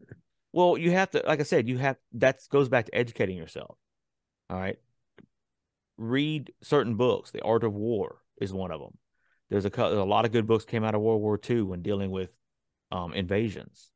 well, 0.52 0.78
you 0.78 0.92
have 0.92 1.12
to, 1.12 1.24
like 1.28 1.40
I 1.40 1.44
said, 1.44 1.68
you 1.70 1.78
have 1.78 1.98
that 2.14 2.40
goes 2.50 2.70
back 2.70 2.86
to 2.88 2.96
educating 2.96 3.38
yourself. 3.38 3.78
All 4.50 4.58
right. 4.60 4.78
Read 5.98 6.52
certain 6.64 6.96
books. 6.96 7.32
The 7.32 7.42
Art 7.44 7.64
of 7.64 7.74
War 7.74 8.18
is 8.40 8.52
one 8.52 8.72
of 8.72 8.80
them. 8.80 8.98
There's 9.50 9.66
a 9.66 9.70
there's 9.70 9.94
a 9.98 10.04
lot 10.04 10.26
of 10.26 10.32
good 10.32 10.48
books 10.48 10.66
came 10.66 10.84
out 10.84 10.96
of 10.96 11.02
World 11.02 11.22
War 11.22 11.40
II 11.48 11.62
when 11.64 11.82
dealing 11.82 12.10
with 12.10 12.32
um, 12.92 13.14
invasions. 13.14 13.92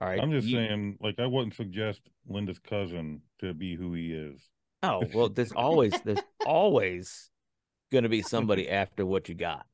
All 0.00 0.08
right. 0.08 0.20
I'm 0.20 0.30
just 0.30 0.46
You- 0.46 0.56
saying, 0.58 0.98
like, 1.00 1.18
I 1.18 1.26
wouldn't 1.26 1.54
suggest 1.54 2.00
Linda's 2.28 2.58
cousin 2.60 3.22
to 3.40 3.52
be 3.52 3.74
who 3.74 3.92
he 3.94 4.12
is. 4.12 4.40
Oh 4.82 5.02
well, 5.12 5.28
there's 5.28 5.52
always 5.56 5.92
there's 6.04 6.20
always 6.46 7.29
going 7.90 8.04
to 8.04 8.10
be 8.10 8.22
somebody 8.22 8.68
after 8.68 9.04
what 9.04 9.28
you 9.28 9.34
got. 9.34 9.66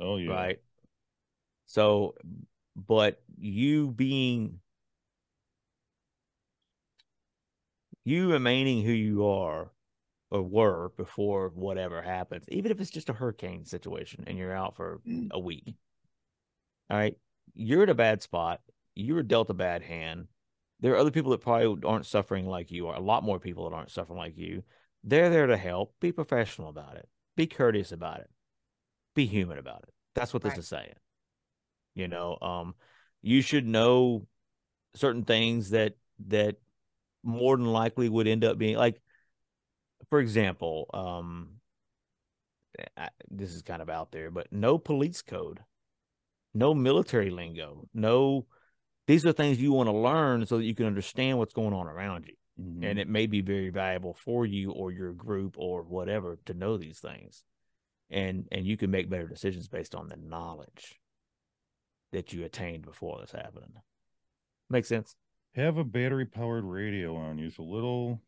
Oh 0.00 0.16
yeah. 0.16 0.32
right? 0.32 0.58
So, 1.66 2.14
but 2.76 3.22
you 3.38 3.90
being 3.90 4.60
you 8.04 8.32
remaining 8.32 8.82
who 8.82 8.92
you 8.92 9.26
are 9.26 9.70
or 10.30 10.42
were 10.42 10.90
before 10.96 11.50
whatever 11.54 12.02
happens, 12.02 12.46
even 12.48 12.72
if 12.72 12.80
it's 12.80 12.90
just 12.90 13.10
a 13.10 13.14
hurricane 13.14 13.64
situation 13.64 14.24
and 14.26 14.38
you're 14.38 14.54
out 14.54 14.76
for 14.76 15.00
mm. 15.06 15.28
a 15.30 15.38
week. 15.38 15.74
All 16.90 16.96
right. 16.96 17.16
You're 17.54 17.82
in 17.82 17.90
a 17.90 17.94
bad 17.94 18.22
spot. 18.22 18.60
You 18.94 19.14
were 19.14 19.22
dealt 19.22 19.50
a 19.50 19.54
bad 19.54 19.82
hand. 19.82 20.26
there 20.80 20.94
are 20.94 20.98
other 20.98 21.10
people 21.10 21.30
that 21.30 21.42
probably 21.42 21.86
aren't 21.86 22.06
suffering 22.06 22.46
like 22.46 22.70
you 22.70 22.88
are. 22.88 22.96
A 22.96 23.00
lot 23.00 23.22
more 23.22 23.38
people 23.38 23.68
that 23.68 23.76
aren't 23.76 23.90
suffering 23.90 24.18
like 24.18 24.36
you. 24.36 24.62
They're 25.04 25.30
there 25.30 25.46
to 25.46 25.56
help. 25.56 25.94
Be 26.00 26.12
professional 26.12 26.68
about 26.68 26.96
it. 26.96 27.08
Be 27.36 27.46
courteous 27.46 27.92
about 27.92 28.20
it. 28.20 28.30
Be 29.14 29.26
human 29.26 29.58
about 29.58 29.82
it. 29.84 29.94
That's 30.14 30.32
what 30.32 30.42
this 30.42 30.50
Right. 30.50 30.58
is 30.58 30.68
saying. 30.68 30.94
You 31.94 32.08
know, 32.08 32.38
um, 32.40 32.74
you 33.20 33.42
should 33.42 33.66
know 33.66 34.26
certain 34.94 35.24
things 35.24 35.70
that 35.70 35.96
that 36.26 36.56
more 37.22 37.56
than 37.56 37.66
likely 37.66 38.08
would 38.08 38.26
end 38.26 38.44
up 38.44 38.58
being 38.58 38.76
like, 38.76 39.00
for 40.08 40.20
example, 40.20 40.88
um, 40.92 41.60
I, 42.96 43.10
this 43.30 43.54
is 43.54 43.62
kind 43.62 43.82
of 43.82 43.90
out 43.90 44.12
there, 44.12 44.30
but 44.30 44.52
no 44.52 44.78
police 44.78 45.22
code, 45.22 45.60
no 46.54 46.74
military 46.74 47.30
lingo, 47.30 47.88
no. 47.94 48.46
These 49.08 49.26
are 49.26 49.32
things 49.32 49.60
you 49.60 49.72
want 49.72 49.88
to 49.88 49.96
learn 49.96 50.46
so 50.46 50.58
that 50.58 50.64
you 50.64 50.76
can 50.76 50.86
understand 50.86 51.36
what's 51.36 51.52
going 51.52 51.74
on 51.74 51.88
around 51.88 52.26
you 52.28 52.34
Mhm. 52.60 52.84
and 52.84 52.98
it 52.98 53.08
may 53.08 53.26
be 53.26 53.40
very 53.40 53.70
valuable 53.70 54.14
for 54.14 54.44
you 54.44 54.70
or 54.72 54.90
your 54.92 55.12
group 55.12 55.54
or 55.58 55.82
whatever 55.82 56.38
to 56.44 56.52
know 56.54 56.76
these 56.76 57.00
things 57.00 57.44
and 58.10 58.46
and 58.52 58.66
you 58.66 58.76
can 58.76 58.90
make 58.90 59.08
better 59.08 59.26
decisions 59.26 59.68
based 59.68 59.94
on 59.94 60.08
the 60.08 60.16
knowledge 60.16 61.00
that 62.12 62.32
you 62.32 62.44
attained 62.44 62.84
before 62.84 63.18
this 63.20 63.32
happened 63.32 63.78
Makes 64.68 64.88
sense 64.88 65.16
have 65.54 65.76
a 65.78 65.84
battery 65.84 66.24
powered 66.26 66.64
radio 66.64 67.14
on 67.14 67.36
you. 67.38 67.50
So 67.50 67.62
little, 67.62 68.22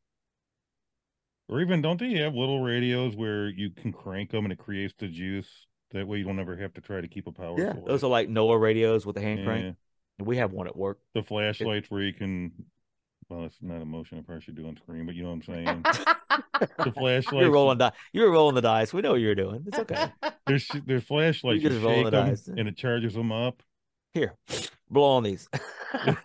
or 1.48 1.60
even 1.62 1.80
don't 1.80 1.98
they 1.98 2.12
have 2.18 2.34
little 2.34 2.60
radios 2.62 3.16
where 3.16 3.48
you 3.48 3.70
can 3.70 3.92
crank 3.92 4.30
them 4.30 4.44
and 4.44 4.52
it 4.52 4.58
creates 4.58 4.92
the 4.98 5.08
juice? 5.08 5.66
That 5.92 6.06
way 6.06 6.18
you 6.18 6.24
don't 6.24 6.38
ever 6.40 6.56
have 6.56 6.74
to 6.74 6.80
try 6.80 7.00
to 7.00 7.08
keep 7.08 7.26
a 7.26 7.32
power. 7.32 7.58
yeah 7.58 7.72
source. 7.72 7.84
those 7.86 8.04
are 8.04 8.10
like 8.10 8.28
NOAA 8.28 8.60
radios 8.60 9.06
with 9.06 9.16
a 9.16 9.20
hand 9.20 9.40
Yeah. 9.40 9.44
crank 9.46 9.76
we 10.18 10.36
have 10.36 10.52
one 10.52 10.66
at 10.66 10.76
work 10.76 11.00
the 11.14 11.22
flashlights 11.22 11.90
where 11.90 12.02
you 12.02 12.12
can. 12.12 12.52
Well, 13.28 13.44
it's 13.44 13.56
not 13.62 13.80
a 13.82 13.84
motion. 13.84 14.18
I 14.18 14.22
probably 14.22 14.42
should 14.42 14.54
do 14.56 14.66
on 14.68 14.76
screen, 14.76 15.06
but 15.06 15.14
you 15.14 15.22
know 15.24 15.30
what 15.30 15.48
I'm 15.48 15.82
saying. 15.82 15.82
the 16.84 16.92
flashlight. 16.96 17.42
you're 17.42 17.50
rolling 17.50 17.78
di- 17.78 17.92
you're 18.12 18.30
rolling 18.30 18.54
the 18.54 18.60
dice 18.62 18.92
we 18.92 19.00
know 19.02 19.12
what 19.12 19.20
you're 19.20 19.34
doing 19.34 19.64
it's 19.66 19.78
okay 19.78 20.06
There's 20.46 20.68
there's 20.86 21.02
flashlights. 21.04 21.62
You 21.62 21.68
You, 21.68 21.68
just 21.70 21.82
roll 21.84 22.04
the 22.04 22.10
dice. 22.10 22.48
and 22.48 22.68
it 22.68 22.76
charges 22.76 23.14
them 23.14 23.32
up. 23.32 23.62
here 24.12 24.34
blow 24.90 25.16
on 25.16 25.22
these 25.22 25.48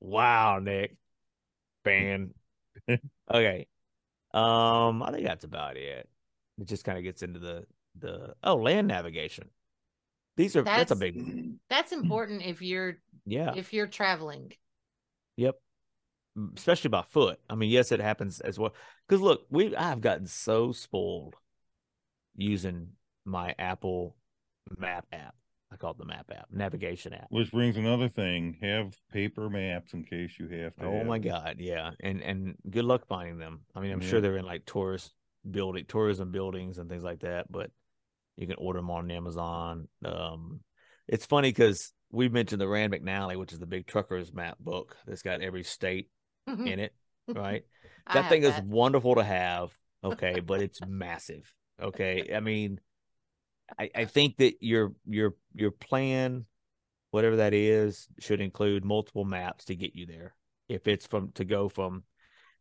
wow 0.00 0.58
nick 0.60 0.96
ban 1.84 2.32
okay 3.32 3.66
um 4.34 5.02
i 5.02 5.10
think 5.12 5.24
that's 5.26 5.44
about 5.44 5.76
it 5.76 6.08
it 6.58 6.64
just 6.68 6.84
kind 6.84 6.98
of 6.98 7.04
gets 7.04 7.22
into 7.22 7.38
the 7.40 7.64
the 7.98 8.34
oh 8.44 8.56
land 8.56 8.88
navigation 8.88 9.48
these 10.36 10.56
are 10.56 10.62
that's, 10.62 10.90
a 10.90 10.94
That's- 10.94 11.14
big 11.14 11.54
That's 11.70 11.92
important 12.00 12.42
if 12.44 12.62
you're 12.62 12.98
yeah 13.24 13.52
if 13.56 13.72
you're 13.72 13.86
traveling. 13.88 14.52
yep 15.36 15.56
especially 16.56 16.90
by 16.90 17.02
foot 17.10 17.40
i 17.48 17.54
mean 17.54 17.70
yes 17.70 17.90
it 17.92 18.00
happens 18.00 18.40
as 18.40 18.58
well 18.58 18.74
because 19.08 19.22
look 19.22 19.46
we 19.50 19.74
i've 19.74 20.00
gotten 20.02 20.26
so 20.26 20.70
spoiled 20.70 21.34
using 22.36 22.88
my 23.24 23.54
apple 23.58 24.16
map 24.78 25.06
app 25.12 25.34
i 25.72 25.76
call 25.76 25.92
it 25.92 25.98
the 25.98 26.04
map 26.04 26.30
app 26.30 26.46
navigation 26.52 27.12
app 27.14 27.26
Which 27.30 27.50
brings 27.50 27.76
another 27.76 28.08
thing: 28.08 28.58
have 28.60 28.94
paper 29.12 29.48
maps 29.48 29.94
in 29.94 30.04
case 30.04 30.32
you 30.38 30.48
have 30.48 30.76
to. 30.76 30.84
Oh 30.84 30.98
have 30.98 31.06
my 31.06 31.18
them. 31.18 31.28
god, 31.28 31.56
yeah, 31.58 31.92
and 32.00 32.22
and 32.22 32.54
good 32.70 32.84
luck 32.84 33.06
finding 33.08 33.38
them. 33.38 33.60
I 33.74 33.80
mean, 33.80 33.92
I'm 33.92 34.02
Yeah. 34.02 34.08
sure 34.08 34.20
they're 34.20 34.36
in 34.36 34.44
like 34.44 34.64
tourist 34.66 35.12
building, 35.50 35.84
tourism 35.88 36.30
buildings 36.32 36.78
and 36.78 36.88
things 36.88 37.02
like 37.02 37.20
that. 37.20 37.50
But 37.50 37.70
you 38.36 38.46
can 38.46 38.56
order 38.58 38.78
them 38.78 38.90
on 38.90 39.10
Amazon. 39.10 39.88
Um, 40.04 40.60
it's 41.08 41.26
funny 41.26 41.50
because 41.50 41.92
we 42.10 42.28
mentioned 42.28 42.60
the 42.60 42.68
Rand 42.68 42.92
McNally, 42.92 43.36
which 43.36 43.52
is 43.52 43.58
the 43.58 43.66
big 43.66 43.86
truckers 43.86 44.32
map 44.32 44.58
book 44.58 44.96
that's 45.06 45.22
got 45.22 45.40
every 45.40 45.62
state 45.62 46.08
in 46.46 46.78
it, 46.78 46.92
right? 47.28 47.64
That 48.12 48.28
thing 48.28 48.42
is 48.42 48.54
wonderful 48.64 49.16
to 49.16 49.24
have. 49.24 49.70
Okay, 50.04 50.38
but 50.38 50.60
it's 50.60 50.78
massive. 50.86 51.52
Okay, 51.82 52.30
I 52.32 52.38
mean, 52.38 52.78
I, 53.76 53.90
I 53.92 54.04
think 54.04 54.36
that 54.36 54.54
your 54.60 54.92
your 55.04 55.34
your 55.52 55.72
plan, 55.72 56.44
whatever 57.10 57.36
that 57.36 57.54
is, 57.54 58.06
should 58.20 58.40
include 58.40 58.84
multiple 58.84 59.24
maps 59.24 59.64
to 59.64 59.74
get 59.74 59.96
you 59.96 60.06
there. 60.06 60.36
If 60.68 60.86
it's 60.86 61.06
from 61.06 61.32
to 61.32 61.44
go 61.44 61.68
from 61.68 62.04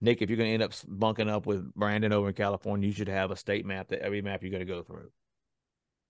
Nick, 0.02 0.22
if 0.22 0.30
you're 0.30 0.38
going 0.38 0.50
to 0.50 0.54
end 0.54 0.64
up 0.64 0.74
bunking 0.88 1.30
up 1.30 1.46
with 1.46 1.72
Brandon 1.76 2.14
over 2.14 2.30
in 2.30 2.34
California, 2.34 2.88
you 2.88 2.94
should 2.94 3.10
have 3.10 3.30
a 3.30 3.36
state 3.36 3.66
map 3.66 3.90
that 3.90 4.02
every 4.02 4.22
map 4.24 4.42
you're 4.42 4.52
going 4.52 4.66
to 4.66 4.74
go 4.74 4.82
through. 4.82 5.10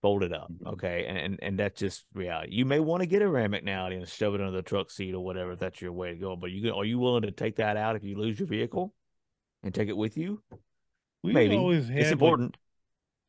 Fold 0.02 0.24
it 0.24 0.34
up, 0.34 0.52
Mhm. 0.52 0.74
okay, 0.74 1.06
and 1.08 1.18
and 1.18 1.40
and 1.42 1.58
that's 1.60 1.80
just 1.80 2.06
reality. 2.14 2.54
You 2.54 2.66
may 2.66 2.80
want 2.80 3.02
to 3.02 3.08
get 3.08 3.22
a 3.24 3.28
Rand 3.28 3.54
McNally 3.54 3.96
and 3.98 4.08
shove 4.08 4.36
it 4.36 4.42
under 4.42 4.52
the 4.52 4.62
truck 4.62 4.92
seat 4.92 5.16
or 5.16 5.24
whatever. 5.24 5.54
If 5.54 5.60
that's 5.60 5.82
your 5.82 5.94
way 5.94 6.10
to 6.12 6.16
go, 6.16 6.36
but 6.36 6.52
you 6.52 6.74
are 6.74 6.86
you 6.86 7.00
willing 7.00 7.24
to 7.24 7.32
take 7.32 7.56
that 7.56 7.76
out 7.78 7.96
if 7.96 8.04
you 8.04 8.16
lose 8.18 8.38
your 8.40 8.48
vehicle 8.48 8.94
and 9.64 9.74
take 9.74 9.90
it 9.90 9.98
with 9.98 10.16
you? 10.16 10.44
We 11.24 11.34
Maybe 11.34 11.56
always 11.58 11.88
had 11.88 11.98
it's 11.98 12.06
like, 12.08 12.12
important. 12.14 12.58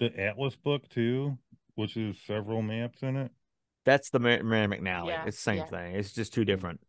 the 0.01 0.21
Atlas 0.21 0.55
book 0.57 0.87
too, 0.91 1.39
which 1.77 1.97
is 1.97 2.19
several 2.27 2.61
maps 2.61 3.03
in 3.03 3.17
it. 3.17 3.33
That's 3.87 4.11
the 4.11 4.19
Rand 4.21 4.51
Rand 4.51 4.73
McNally. 4.73 5.09
Yeah, 5.09 5.25
it's 5.25 5.37
the 5.37 5.43
same 5.43 5.57
yeah. 5.59 5.65
thing. 5.67 5.95
It's 5.95 6.13
just 6.13 6.35
two 6.35 6.45
different. 6.45 6.81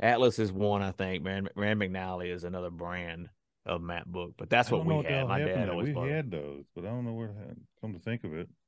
Atlas 0.00 0.38
is 0.38 0.50
one, 0.52 0.80
I 0.80 0.92
think. 0.92 1.26
Rand, 1.26 1.50
Rand 1.54 1.80
McNally 1.80 2.32
is 2.32 2.44
another 2.44 2.70
brand 2.70 3.28
of 3.66 3.82
map 3.82 4.06
book, 4.06 4.32
but 4.38 4.48
that's 4.48 4.70
what 4.70 4.86
we 4.86 4.94
what 4.94 5.04
had. 5.04 5.14
hell 5.14 5.28
My 5.28 5.40
dad 5.40 5.68
always 5.68 5.88
We 5.88 5.92
bought 5.92 6.08
it. 6.08 6.12
had 6.14 6.30
those, 6.30 6.64
but 6.74 6.84
I 6.84 6.88
don't 6.88 7.04
know 7.04 7.12
where. 7.12 7.28
to 7.28 7.56
Come 7.80 7.92
to 7.92 7.98
think 7.98 8.24
of 8.24 8.32
it, 8.32 8.38
wonder 8.38 8.48
whatever. 8.48 8.61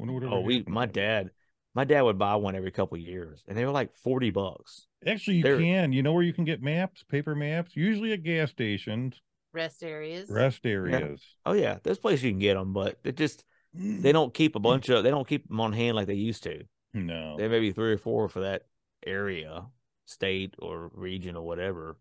Oh, 0.00 0.40
we 0.40 0.58
happened 0.58 0.74
my 0.74 0.86
dad, 0.86 1.30
my 1.74 1.84
dad 1.84 2.02
would 2.02 2.18
buy 2.18 2.36
one 2.36 2.54
every 2.56 2.70
couple 2.70 2.96
of 2.96 3.02
years, 3.02 3.42
and 3.46 3.56
they 3.56 3.64
were 3.64 3.72
like 3.72 3.94
forty 3.96 4.30
bucks. 4.30 4.86
Actually, 5.06 5.38
you 5.38 5.42
They're- 5.42 5.58
can. 5.58 5.92
You 5.92 6.02
know 6.02 6.12
where 6.12 6.22
you 6.22 6.32
can 6.32 6.44
get 6.44 6.62
maps, 6.62 7.02
paper 7.04 7.34
maps, 7.34 7.76
usually 7.76 8.12
at 8.12 8.22
gas 8.22 8.50
stations, 8.50 9.20
Rest 9.52 9.82
areas. 9.84 10.28
rest 10.30 10.64
areas. 10.66 11.22
Oh 11.46 11.52
yeah, 11.52 11.78
there's 11.82 11.98
places 11.98 12.24
you 12.24 12.30
can 12.32 12.38
get 12.40 12.54
them, 12.54 12.72
but 12.72 12.98
it 13.04 13.16
just 13.16 13.44
they 13.72 14.12
don't 14.12 14.34
keep 14.34 14.56
a 14.56 14.60
bunch 14.60 14.88
of 14.88 15.02
they 15.04 15.10
don't 15.10 15.28
keep 15.28 15.46
them 15.48 15.60
on 15.60 15.72
hand 15.72 15.94
like 15.96 16.06
they 16.06 16.14
used 16.14 16.42
to. 16.44 16.64
No. 16.92 17.36
There 17.36 17.48
may 17.48 17.60
be 17.60 17.72
three 17.72 17.92
or 17.92 17.98
four 17.98 18.28
for 18.28 18.40
that 18.40 18.62
area, 19.06 19.66
state 20.06 20.54
or 20.58 20.90
region 20.94 21.36
or 21.36 21.42
whatever. 21.46 21.98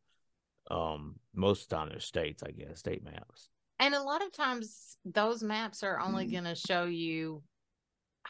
Um, 0.71 1.15
most 1.35 1.63
of 1.63 1.69
the 1.69 1.75
time 1.75 1.89
they're 1.89 1.99
states, 1.99 2.41
I 2.43 2.51
guess, 2.51 2.79
state 2.79 3.03
maps. 3.03 3.49
And 3.79 3.93
a 3.95 4.01
lot 4.01 4.23
of 4.23 4.31
times 4.31 4.97
those 5.03 5.43
maps 5.43 5.83
are 5.83 5.99
only 5.99 6.27
going 6.27 6.45
to 6.45 6.55
show 6.55 6.85
you 6.85 7.41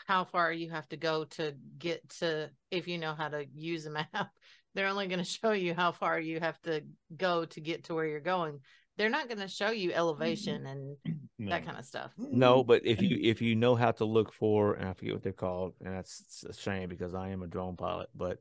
how 0.07 0.25
far 0.25 0.51
you 0.51 0.69
have 0.71 0.87
to 0.89 0.97
go 0.97 1.25
to 1.25 1.53
get 1.77 2.07
to 2.19 2.49
if 2.71 2.87
you 2.87 2.97
know 2.97 3.13
how 3.13 3.29
to 3.29 3.45
use 3.53 3.85
a 3.85 3.91
map. 3.91 4.07
They're 4.75 4.87
only 4.87 5.07
going 5.07 5.19
to 5.19 5.25
show 5.25 5.51
you 5.51 5.75
how 5.75 5.91
far 5.91 6.19
you 6.19 6.39
have 6.39 6.59
to 6.63 6.81
go 7.15 7.45
to 7.45 7.61
get 7.61 7.83
to 7.85 7.93
where 7.95 8.07
you're 8.07 8.19
going. 8.19 8.59
They're 8.97 9.09
not 9.09 9.27
going 9.27 9.39
to 9.39 9.47
show 9.47 9.69
you 9.69 9.91
elevation 9.91 10.65
and 10.65 10.97
no. 11.37 11.51
that 11.51 11.65
kind 11.65 11.77
of 11.77 11.85
stuff. 11.85 12.11
No, 12.17 12.63
but 12.63 12.85
if 12.85 13.01
you 13.01 13.19
if 13.21 13.41
you 13.41 13.55
know 13.55 13.75
how 13.75 13.91
to 13.91 14.05
look 14.05 14.33
for, 14.33 14.73
and 14.73 14.89
I 14.89 14.93
forget 14.93 15.13
what 15.13 15.23
they're 15.23 15.31
called, 15.31 15.73
and 15.83 15.93
that's 15.95 16.43
a 16.47 16.53
shame 16.53 16.89
because 16.89 17.13
I 17.13 17.29
am 17.29 17.43
a 17.43 17.47
drone 17.47 17.75
pilot, 17.75 18.09
but 18.15 18.39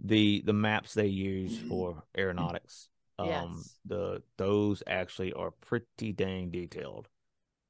the 0.00 0.42
the 0.44 0.52
maps 0.52 0.94
they 0.94 1.06
use 1.06 1.58
for 1.68 2.02
aeronautics, 2.16 2.88
um, 3.18 3.28
Yes. 3.28 3.78
the 3.86 4.22
those 4.36 4.82
actually 4.86 5.32
are 5.32 5.50
pretty 5.50 6.12
dang 6.12 6.50
detailed. 6.50 7.08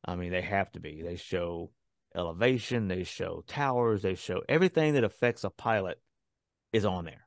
I 0.05 0.17
mean, 0.17 0.31
they 0.31 0.43
have 0.43 0.71
to 0.73 0.81
be. 0.81 1.03
They 1.03 1.17
show 1.17 1.71
elevation, 2.15 2.89
they 2.89 3.05
show 3.05 3.45
towers, 3.47 4.03
they 4.03 4.15
show 4.15 4.43
everything 4.49 4.95
that 4.95 5.05
affects 5.05 5.45
a 5.45 5.51
pilot 5.51 6.01
is 6.73 6.85
on 6.85 7.05
there. 7.05 7.27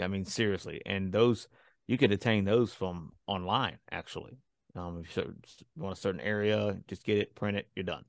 I 0.00 0.08
mean, 0.08 0.24
seriously, 0.24 0.80
and 0.86 1.12
those 1.12 1.48
you 1.86 1.98
can 1.98 2.12
attain 2.12 2.44
those 2.44 2.72
from 2.72 3.12
online 3.26 3.78
actually. 3.90 4.38
Um, 4.76 5.02
if 5.04 5.16
you 5.16 5.34
want 5.76 5.98
a 5.98 6.00
certain 6.00 6.20
area, 6.20 6.78
just 6.86 7.04
get 7.04 7.18
it, 7.18 7.34
print 7.34 7.56
it, 7.56 7.66
you're 7.74 7.84
done. 7.84 8.04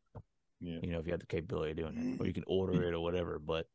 Yeah. 0.60 0.78
You 0.84 0.92
know, 0.92 1.00
if 1.00 1.08
you 1.08 1.12
have 1.12 1.20
the 1.20 1.26
capability 1.26 1.72
of 1.72 1.78
doing 1.78 1.98
it, 1.98 2.22
or 2.22 2.28
you 2.28 2.34
can 2.34 2.44
order 2.46 2.84
it 2.88 2.94
or 2.94 3.00
whatever. 3.00 3.40
But 3.40 3.68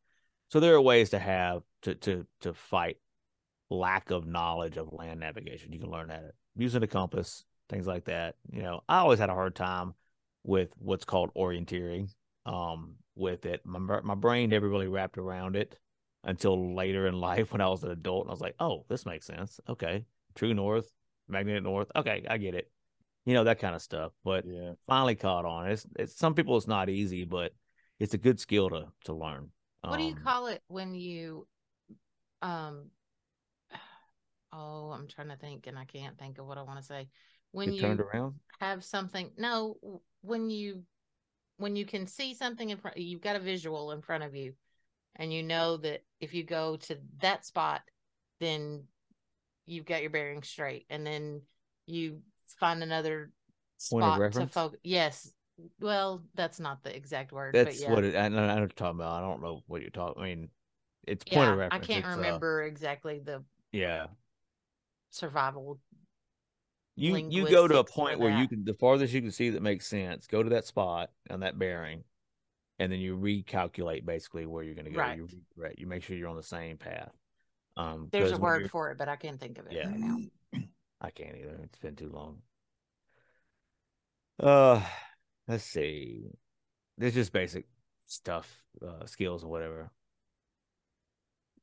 so 0.49 0.61
there 0.61 0.75
are 0.75 0.81
ways 0.81 1.11
to 1.11 1.19
have 1.19 1.63
to 1.83 1.95
to 1.97 2.27
to 2.43 2.55
fight 2.55 2.99
lack 3.69 4.11
of 4.11 4.27
knowledge 4.27 4.77
of 4.77 4.93
land 4.93 5.21
navigation. 5.21 5.73
You 5.73 5.81
can 5.81 5.91
learn 5.91 6.09
that 6.09 6.33
using 6.55 6.83
a 6.83 6.87
compass, 6.87 7.45
things 7.69 7.87
like 7.87 8.05
that. 8.05 8.37
You 8.51 8.63
know, 8.63 8.81
I 8.89 8.99
always 8.99 9.19
had 9.19 9.31
a 9.31 9.35
hard 9.35 9.57
time 9.57 9.95
with 10.47 10.71
what's 10.79 11.05
called 11.05 11.33
orienteering. 11.37 12.11
Um, 12.47 12.97
with 13.17 13.47
it, 13.47 13.63
my 13.67 13.79
my 14.03 14.15
brain 14.15 14.51
never 14.51 14.69
really 14.69 14.89
wrapped 14.89 15.19
around 15.19 15.57
it 15.57 15.79
until 16.25 16.75
later 16.75 17.07
in 17.07 17.15
life 17.21 17.53
when 17.53 17.61
I 17.63 17.69
was 17.69 17.85
an 17.85 17.91
adult, 17.91 18.25
and 18.25 18.31
I 18.31 18.35
was 18.35 18.41
like, 18.43 18.57
oh, 18.61 18.85
this 18.89 19.07
makes 19.07 19.27
sense. 19.27 19.61
Okay, 19.69 20.05
true 20.35 20.55
north, 20.55 20.91
magnetic 21.29 21.65
north. 21.65 21.91
Okay, 21.97 22.25
I 22.29 22.39
get 22.39 22.55
it. 22.55 22.71
You 23.25 23.35
know 23.35 23.45
that 23.45 23.59
kind 23.59 23.75
of 23.75 23.83
stuff. 23.83 24.13
But 24.25 24.45
Yeah. 24.45 24.75
finally 24.87 25.17
caught 25.17 25.45
on. 25.45 25.71
It's, 25.71 25.87
it's 25.99 26.17
some 26.17 26.35
people 26.35 26.57
it's 26.57 26.69
not 26.69 26.89
easy, 26.89 27.25
but 27.25 27.53
it's 27.99 28.15
a 28.15 28.19
good 28.19 28.41
skill 28.41 28.71
to 28.71 28.89
to 29.05 29.13
learn. 29.15 29.51
What 29.85 29.99
do 29.99 30.03
you 30.05 30.15
Um, 30.15 30.23
call 30.23 30.47
it 30.49 30.63
when 30.69 30.95
you 30.95 31.47
um 32.43 32.91
oh, 34.53 34.91
I'm 34.93 35.09
trying 35.09 35.29
to 35.29 35.37
think 35.37 35.67
and 35.67 35.79
I 35.79 35.85
can't 35.85 36.19
think 36.19 36.39
of 36.39 36.47
what 36.47 36.59
I 36.59 36.63
want 36.63 36.81
to 36.81 36.85
say. 36.87 37.09
When 37.57 37.73
you 37.73 37.81
turned 37.81 38.01
around? 38.01 38.35
have 38.61 38.85
something 38.85 39.31
no 39.37 39.77
when 40.23 40.49
you 40.49 40.83
when 41.59 41.77
you 41.77 41.85
can 41.85 42.07
see 42.07 42.33
something 42.33 42.71
in 42.71 42.79
front 42.79 42.97
you've 42.97 43.21
got 43.21 43.37
a 43.37 43.39
visual 43.39 43.93
in 43.93 44.01
front 44.01 44.25
of 44.25 44.35
you 44.35 44.55
and 45.19 45.33
you 45.33 45.43
know 45.43 45.77
that 45.79 46.03
if 46.21 46.35
you 46.35 46.45
go 46.45 46.77
to 46.77 46.99
that 47.21 47.45
spot, 47.45 47.83
then 48.41 48.85
you've 49.67 49.87
got 49.87 50.03
your 50.03 50.11
bearings 50.11 50.49
straight, 50.49 50.87
and 50.91 51.07
then 51.07 51.43
you 51.87 52.21
find 52.61 52.83
another 52.83 53.31
Point 53.91 54.05
of 54.05 54.15
spot 54.15 54.33
to 54.33 54.47
focus. 54.47 54.81
Yes, 54.83 55.33
well, 55.81 56.23
that's 56.35 56.61
not 56.61 56.83
the 56.83 56.95
exact 56.95 57.33
word, 57.33 57.55
That's 57.55 57.77
but 57.77 57.83
yeah. 57.83 57.95
what 57.95 58.05
it. 58.05 58.17
I 58.17 58.29
know, 58.29 58.39
I 58.39 58.47
know 58.47 58.53
what 58.53 58.61
you're 58.61 58.69
talking 58.69 59.01
about. 59.01 59.13
I 59.13 59.21
don't 59.21 59.43
know 59.43 59.63
what 59.67 59.81
you're 59.81 59.91
talking. 59.91 60.23
I 60.23 60.27
mean, 60.27 60.49
it's 61.07 61.25
point 61.25 61.47
yeah, 61.47 61.53
of 61.53 61.59
reference. 61.59 61.85
I 61.85 61.87
can't 61.87 62.05
It's, 62.05 62.15
uh, 62.15 62.17
remember 62.19 62.63
exactly 62.65 63.21
the 63.25 63.43
yeah, 63.73 64.07
survival. 65.11 65.81
You 66.97 67.17
you 67.17 67.49
go 67.49 67.69
to 67.69 67.79
a 67.79 67.85
point 67.85 68.19
where 68.19 68.37
you 68.37 68.49
can 68.49 68.65
the 68.65 68.75
farthest 68.75 69.13
you 69.13 69.21
can 69.21 69.31
see 69.31 69.51
that 69.51 69.63
makes 69.63 69.87
sense. 69.87 70.27
Go 70.27 70.43
to 70.43 70.51
that 70.51 70.67
spot 70.67 71.11
on 71.31 71.41
that 71.41 71.59
bearing, 71.59 72.05
and 72.79 72.91
then 72.91 72.99
you 73.01 73.17
recalculate 73.17 74.05
basically 74.07 74.47
where 74.47 74.63
you're 74.63 74.75
going 74.75 74.87
to 74.87 74.91
go. 74.91 75.01
Right. 75.01 75.19
You 75.19 75.29
right. 75.57 75.79
You 75.79 75.87
make 75.87 76.03
sure 76.03 76.17
you're 76.17 76.29
on 76.29 76.37
the 76.37 76.43
same 76.43 76.79
path. 76.79 77.13
Um, 77.77 78.09
There's 78.11 78.33
a 78.33 78.39
word 78.39 78.71
for 78.71 78.91
it, 78.91 78.99
but 78.99 79.09
I 79.09 79.17
can't 79.17 79.39
think 79.39 79.59
of 79.59 79.67
it 79.67 79.73
Yeah. 79.73 79.89
right 79.89 80.01
now. 80.01 80.17
I 81.01 81.11
can't 81.11 81.37
either. 81.37 81.61
It's 81.65 81.79
been 81.79 81.95
too 81.95 82.11
long. 82.11 82.39
Uh, 84.41 84.83
let's 85.47 85.65
see. 85.65 86.31
There's 86.97 87.15
just 87.15 87.33
basic 87.33 87.67
stuff, 88.07 88.63
uh, 88.83 89.05
skills 89.05 89.45
or 89.45 89.51
whatever. 89.51 89.91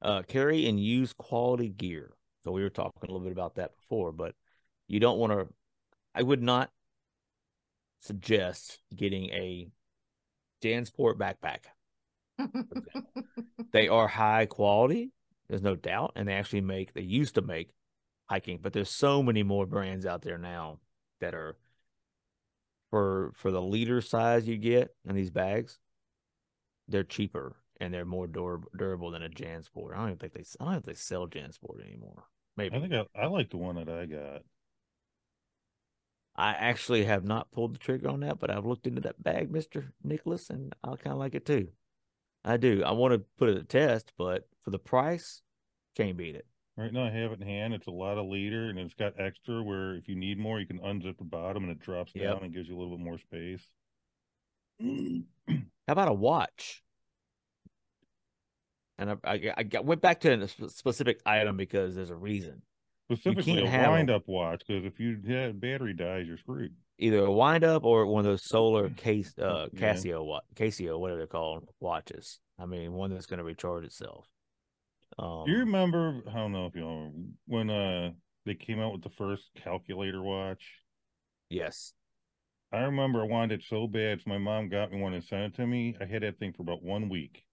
Uh, 0.01 0.21
carry 0.23 0.67
and 0.67 0.79
use 0.79 1.13
quality 1.13 1.69
gear. 1.69 2.11
So 2.43 2.51
we 2.51 2.61
were 2.61 2.69
talking 2.69 2.99
a 3.01 3.05
little 3.05 3.21
bit 3.21 3.31
about 3.31 3.55
that 3.55 3.71
before, 3.75 4.11
but 4.11 4.35
you 4.87 4.99
don't 4.99 5.17
want 5.17 5.33
to. 5.33 5.47
I 6.15 6.21
would 6.21 6.41
not 6.41 6.69
suggest 8.01 8.79
getting 8.95 9.29
a 9.29 9.69
Jansport 10.61 11.17
backpack. 11.17 11.65
They 13.73 13.87
are 13.87 14.07
high 14.07 14.45
quality, 14.45 15.11
there's 15.49 15.63
no 15.63 15.75
doubt, 15.75 16.13
and 16.15 16.27
they 16.27 16.33
actually 16.33 16.61
make. 16.61 16.93
They 16.93 17.01
used 17.01 17.35
to 17.35 17.41
make 17.41 17.71
hiking, 18.29 18.59
but 18.61 18.71
there's 18.71 18.89
so 18.89 19.23
many 19.23 19.41
more 19.41 19.65
brands 19.65 20.05
out 20.05 20.21
there 20.21 20.37
now 20.37 20.79
that 21.19 21.33
are 21.33 21.57
for 22.91 23.31
for 23.35 23.51
the 23.51 23.61
liter 23.61 23.99
size 23.99 24.47
you 24.47 24.57
get 24.57 24.95
in 25.05 25.15
these 25.15 25.31
bags. 25.31 25.79
They're 26.87 27.03
cheaper 27.03 27.55
and 27.79 27.91
they're 27.91 28.05
more 28.05 28.27
dur- 28.27 28.61
durable 28.77 29.09
than 29.11 29.23
a 29.23 29.29
Jansport. 29.29 29.93
I 29.93 29.97
don't 29.97 30.07
even 30.09 30.17
think 30.19 30.33
they. 30.33 30.45
I 30.59 30.65
don't 30.65 30.73
think 30.73 30.85
they 30.85 30.93
sell 30.93 31.27
Jansport 31.27 31.83
anymore. 31.83 32.25
Maybe 32.55 32.75
I 32.75 32.79
think 32.79 32.93
I, 32.93 33.05
I 33.19 33.25
like 33.25 33.49
the 33.49 33.57
one 33.57 33.75
that 33.75 33.89
I 33.89 34.05
got. 34.05 34.43
I 36.35 36.51
actually 36.53 37.05
have 37.05 37.23
not 37.23 37.51
pulled 37.51 37.75
the 37.75 37.79
trigger 37.79 38.09
on 38.09 38.21
that, 38.21 38.39
but 38.39 38.49
I've 38.49 38.65
looked 38.65 38.87
into 38.87 39.01
that 39.01 39.21
bag, 39.21 39.51
Mister 39.51 39.93
Nicholas, 40.03 40.49
and 40.49 40.73
I 40.83 40.95
kind 40.95 41.13
of 41.13 41.17
like 41.19 41.35
it 41.35 41.45
too. 41.45 41.69
I 42.43 42.57
do. 42.57 42.83
I 42.83 42.91
want 42.91 43.13
to 43.13 43.19
put 43.37 43.49
it 43.49 43.55
to 43.55 43.63
test, 43.63 44.11
but 44.17 44.47
for 44.61 44.71
the 44.71 44.79
price, 44.79 45.41
can't 45.95 46.17
beat 46.17 46.35
it. 46.35 46.45
Right 46.75 46.91
now 46.91 47.05
I 47.05 47.11
have 47.11 47.31
it 47.31 47.41
in 47.41 47.47
hand. 47.47 47.73
It's 47.75 47.85
a 47.85 47.91
lot 47.91 48.17
of 48.17 48.25
liter 48.25 48.69
and 48.69 48.79
it's 48.79 48.95
got 48.95 49.19
extra 49.19 49.61
where 49.61 49.93
if 49.95 50.09
you 50.09 50.15
need 50.15 50.39
more, 50.39 50.59
you 50.59 50.65
can 50.65 50.79
unzip 50.79 51.19
the 51.19 51.23
bottom 51.23 51.63
and 51.63 51.71
it 51.71 51.79
drops 51.79 52.13
Yep. 52.15 52.23
down 52.23 52.43
and 52.43 52.53
gives 52.53 52.67
you 52.67 52.75
a 52.75 52.79
little 52.79 52.97
bit 52.97 53.03
more 53.05 53.19
space. 53.19 53.63
How 54.81 55.91
about 55.93 56.07
a 56.07 56.13
watch? 56.13 56.81
And 58.97 59.11
I, 59.11 59.15
I, 59.23 59.53
I 59.57 59.63
got- 59.63 59.85
went 59.85 60.01
back 60.01 60.21
to 60.21 60.31
a 60.33 60.47
specific 60.69 61.21
item 61.27 61.57
because 61.57 61.93
there's 61.95 62.09
a 62.09 62.15
reason. 62.15 62.63
Specifically 63.11 63.61
can't 63.63 63.87
a 63.87 63.91
wind 63.91 64.09
up 64.09 64.23
watch 64.27 64.63
because 64.67 64.85
if 64.85 64.99
you 64.99 65.19
yeah, 65.23 65.49
battery 65.51 65.93
dies, 65.93 66.25
you're 66.27 66.37
screwed. 66.37 66.73
Either 66.99 67.19
a 67.25 67.31
wind 67.31 67.63
up 67.63 67.83
or 67.83 68.05
one 68.05 68.19
of 68.25 68.31
those 68.31 68.43
solar 68.45 68.89
case 68.97 69.33
uh 69.37 69.67
Yeah. 69.73 69.93
Casio 69.93 70.25
what 70.25 70.43
Casio, 70.55 70.99
whatever 70.99 71.17
they're 71.19 71.27
called, 71.27 71.67
watches. 71.79 72.39
I 72.59 72.65
mean, 72.65 72.93
one 72.93 73.11
that's 73.11 73.25
going 73.25 73.39
to 73.39 73.43
recharge 73.43 73.83
itself. 73.83 74.27
Um, 75.19 75.43
Do 75.45 75.51
you 75.51 75.59
remember? 75.59 76.21
I 76.29 76.33
don't 76.33 76.51
know 76.53 76.65
if 76.67 76.75
you 76.75 76.81
know 76.81 77.11
when 77.45 77.69
uh 77.69 78.11
they 78.45 78.55
came 78.55 78.79
out 78.79 78.93
with 78.93 79.03
the 79.03 79.09
first 79.09 79.49
calculator 79.55 80.21
watch. 80.21 80.63
yes, 81.49 81.93
I 82.71 82.79
remember 82.81 83.21
I 83.21 83.25
wanted 83.25 83.59
it 83.61 83.65
so 83.67 83.87
bad, 83.87 84.19
so 84.21 84.29
my 84.29 84.37
mom 84.37 84.69
got 84.69 84.91
me 84.91 84.99
one 84.99 85.13
and 85.13 85.23
sent 85.23 85.53
it 85.53 85.55
to 85.57 85.67
me. 85.67 85.95
I 86.01 86.05
had 86.05 86.23
that 86.23 86.39
thing 86.39 86.53
for 86.53 86.63
about 86.63 86.83
one 86.83 87.07
week, 87.09 87.43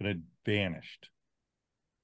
and 0.00 0.08
it 0.08 0.18
vanished. 0.46 1.10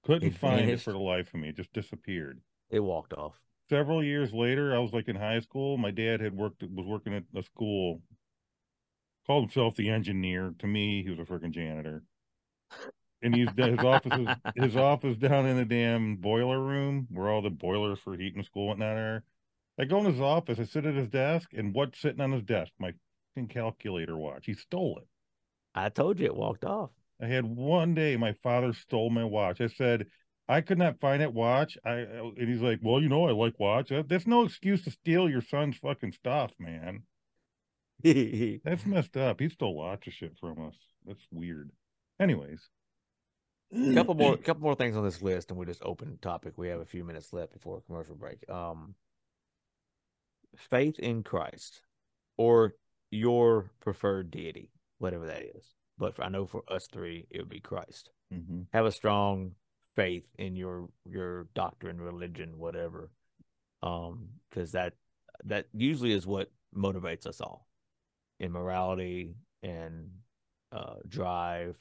Couldn't 0.05 0.35
It 0.35 0.35
find 0.35 0.67
vanished? 0.67 0.83
it 0.83 0.85
for 0.85 0.93
the 0.93 0.99
life 0.99 1.29
of 1.33 1.41
me. 1.41 1.51
It 1.51 1.57
just 1.57 1.73
disappeared. 1.73 2.41
It 2.71 2.81
walked 2.81 3.13
off. 3.13 3.35
Several 3.71 4.03
years 4.03 4.33
later, 4.33 4.75
I 4.75 4.79
was 4.79 4.93
like 4.93 5.09
in 5.09 5.17
high 5.17 5.41
school. 5.41 5.77
My 5.77 5.91
dad 5.91 6.21
had 6.21 6.35
worked 6.35 6.63
was 6.63 6.87
working 6.87 7.15
at 7.15 7.25
a 7.37 7.43
school, 7.43 8.01
called 9.27 9.45
himself 9.45 9.77
the 9.77 9.91
engineer. 9.91 10.55
To 10.61 10.67
me, 10.67 11.03
he 11.03 11.11
was 11.11 11.19
a 11.19 11.31
freaking 11.31 11.53
janitor. 11.53 12.03
And 13.21 13.35
he's 13.35 13.49
his 13.57 13.79
office 13.81 14.13
is 14.17 14.29
his 14.55 14.77
office 14.77 15.17
down 15.17 15.47
in 15.47 15.57
the 15.57 15.65
damn 15.65 16.17
boiler 16.17 16.61
room 16.61 17.09
where 17.11 17.29
all 17.29 17.43
the 17.43 17.51
boilers 17.51 17.99
for 17.99 18.17
heating 18.17 18.45
school 18.45 18.71
and 18.71 18.81
whatnot 18.81 18.97
are. 18.97 19.25
I 19.79 19.85
go 19.85 19.99
in 19.99 20.13
his 20.13 20.21
office, 20.21 20.59
I 20.59 20.65
sit 20.65 20.87
at 20.87 20.95
his 20.95 21.09
desk, 21.09 21.51
and 21.53 21.75
what's 21.75 22.01
sitting 22.01 22.21
on 22.21 22.33
his 22.33 22.43
desk? 22.43 22.73
My 22.79 22.93
calculator 23.47 24.17
watch. 24.17 24.47
He 24.47 24.55
stole 24.55 24.99
it. 24.99 25.07
I 25.75 25.91
told 25.91 26.19
you 26.19 26.27
it 26.27 26.35
walked 26.35 26.65
off. 26.65 26.91
I 27.23 27.27
had 27.27 27.45
one 27.45 27.95
day 27.95 28.17
my 28.17 28.33
father 28.33 28.73
stole 28.73 29.11
my 29.11 29.25
watch. 29.25 29.61
I 29.61 29.69
said 29.69 30.07
I 30.49 30.61
could 30.63 30.79
not 30.79 30.99
find 31.01 31.21
that 31.21 31.35
watch. 31.35 31.77
I 31.85 31.93
and 31.93 32.49
he's 32.49 32.63
like, 32.63 32.81
"Well, 32.83 33.03
you 33.03 33.09
know, 33.09 33.27
I 33.27 33.33
like 33.33 33.59
watch. 33.59 33.91
That- 33.91 34.09
That's 34.09 34.27
no 34.27 34.45
excuse 34.45 34.83
to 34.85 34.91
steal 34.91 35.29
your 35.29 35.43
son's 35.43 35.77
fucking 35.77 36.13
stuff, 36.13 36.53
man. 36.59 37.03
That's 38.65 38.87
messed 38.87 39.17
up. 39.17 39.41
He 39.41 39.49
stole 39.49 39.77
lots 39.79 40.07
of 40.07 40.13
shit 40.13 40.37
from 40.39 40.67
us. 40.67 40.77
That's 41.05 41.27
weird. 41.31 41.71
Anyways, 42.21 42.69
couple 43.95 44.15
more 44.15 44.37
couple 44.39 44.63
more 44.63 44.75
things 44.75 44.97
on 44.97 45.05
this 45.05 45.21
list 45.21 45.51
and 45.51 45.59
we'll 45.59 45.67
just 45.67 45.83
open 45.85 46.19
topic 46.23 46.55
we 46.57 46.69
have 46.69 46.81
a 46.81 46.87
few 46.87 47.05
minutes 47.05 47.33
left 47.35 47.53
before 47.53 47.77
a 47.79 47.81
commercial 47.83 48.15
break 48.15 48.39
um 48.49 48.95
faith 50.57 50.99
in 50.99 51.23
christ 51.23 51.83
or 52.39 52.73
your 53.11 53.71
preferred 53.81 54.31
deity 54.31 54.71
whatever 54.99 55.27
that 55.27 55.43
is 55.43 55.75
but 55.99 56.15
for, 56.17 56.25
i 56.25 56.29
know 56.31 56.47
for 56.47 56.63
us 56.69 56.87
three 56.91 57.27
it 57.31 57.39
would 57.41 57.49
be 57.51 57.61
christ 57.61 58.11
Mhm. 58.33 58.67
have 58.73 58.87
a 58.87 58.91
strong 58.93 59.53
faith 59.99 60.25
in 60.39 60.55
your 60.55 60.89
your 61.05 61.49
doctrine 61.55 62.01
religion 62.01 62.57
whatever 62.57 63.11
um 63.83 64.29
because 64.49 64.71
that 64.73 64.93
that 65.45 65.67
usually 65.73 66.13
is 66.13 66.25
what 66.27 66.53
motivates 66.77 67.27
us 67.27 67.41
all 67.41 67.67
in 68.39 68.53
morality 68.53 69.35
and 69.63 70.09
uh 70.73 70.95
drive 71.09 71.77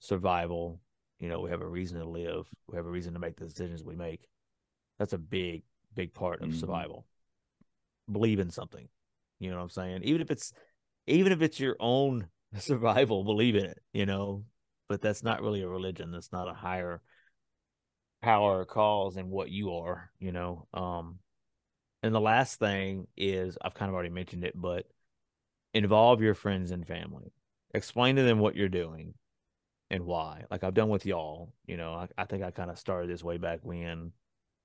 survival. 0.00 0.80
You 1.20 1.28
know 1.28 1.40
we 1.40 1.50
have 1.50 1.60
a 1.62 1.66
reason 1.66 2.00
to 2.00 2.04
live. 2.08 2.46
We 2.68 2.76
have 2.76 2.86
a 2.86 2.90
reason 2.90 3.12
to 3.14 3.20
make 3.20 3.36
the 3.36 3.44
decisions 3.46 3.84
we 3.84 3.94
make. 3.94 4.26
That's 4.98 5.12
a 5.12 5.18
big 5.18 5.62
big 5.94 6.12
part 6.14 6.40
of 6.42 6.48
Mhm. 6.50 6.54
survival. 6.54 7.06
Believe 8.10 8.40
in 8.40 8.50
something. 8.50 8.88
You 9.38 9.50
know 9.50 9.56
what 9.58 9.62
i'm 9.62 9.70
saying? 9.70 10.02
Even 10.02 10.20
if 10.20 10.30
it's 10.30 10.52
even 11.06 11.32
if 11.32 11.42
it's 11.42 11.60
your 11.60 11.76
own 11.78 12.28
survival 12.58 13.24
believe 13.24 13.54
in 13.54 13.64
it 13.66 13.78
you 13.92 14.06
know? 14.06 14.44
But 14.88 15.00
that's 15.00 15.22
not 15.22 15.40
really 15.42 15.62
a 15.62 15.68
religion. 15.68 16.10
That's 16.10 16.32
not 16.32 16.48
a 16.48 16.52
higher 16.54 17.00
power 18.22 18.64
cause 18.64 19.16
than 19.16 19.30
what 19.30 19.50
you 19.50 19.72
are 19.74 20.10
you 20.20 20.32
know 20.32 20.66
um 20.74 21.18
and 22.02 22.14
the 22.14 22.20
last 22.20 22.58
thing 22.58 23.06
is 23.16 23.58
i've 23.62 23.74
kind 23.74 23.88
of 23.88 23.94
already 23.94 24.10
mentioned 24.10 24.44
it 24.44 24.52
but 24.54 24.86
involve 25.74 26.20
your 26.20 26.34
friends 26.34 26.70
and 26.70 26.86
family. 26.86 27.32
Explain 27.74 28.16
to 28.16 28.22
them 28.22 28.38
what 28.38 28.56
you're 28.56 28.68
doing 28.68 29.14
and 29.90 30.04
why. 30.04 30.44
Like 30.50 30.64
i've 30.64 30.74
done 30.74 30.88
with 30.88 31.06
y'all 31.06 31.52
you 31.66 31.76
know 31.76 31.92
i, 31.92 32.08
I 32.16 32.24
think 32.24 32.42
i 32.42 32.50
kind 32.50 32.70
of 32.70 32.78
started 32.78 33.10
this 33.10 33.24
way 33.24 33.36
back 33.36 33.60
when 33.62 34.12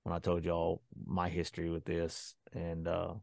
when 0.04 0.16
i 0.16 0.20
told 0.20 0.46
y'all 0.46 0.82
my 1.06 1.28
history 1.30 1.70
with 1.70 1.86
this 1.86 2.36
and 2.54 2.88
uh 2.88 3.14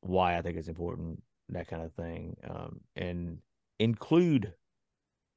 why 0.00 0.36
i 0.36 0.42
think 0.42 0.58
it's 0.58 0.68
important 0.68 1.22
that 1.48 1.68
kind 1.68 1.82
of 1.82 1.92
thing 1.94 2.36
um 2.48 2.80
and 2.94 3.38
include 3.78 4.52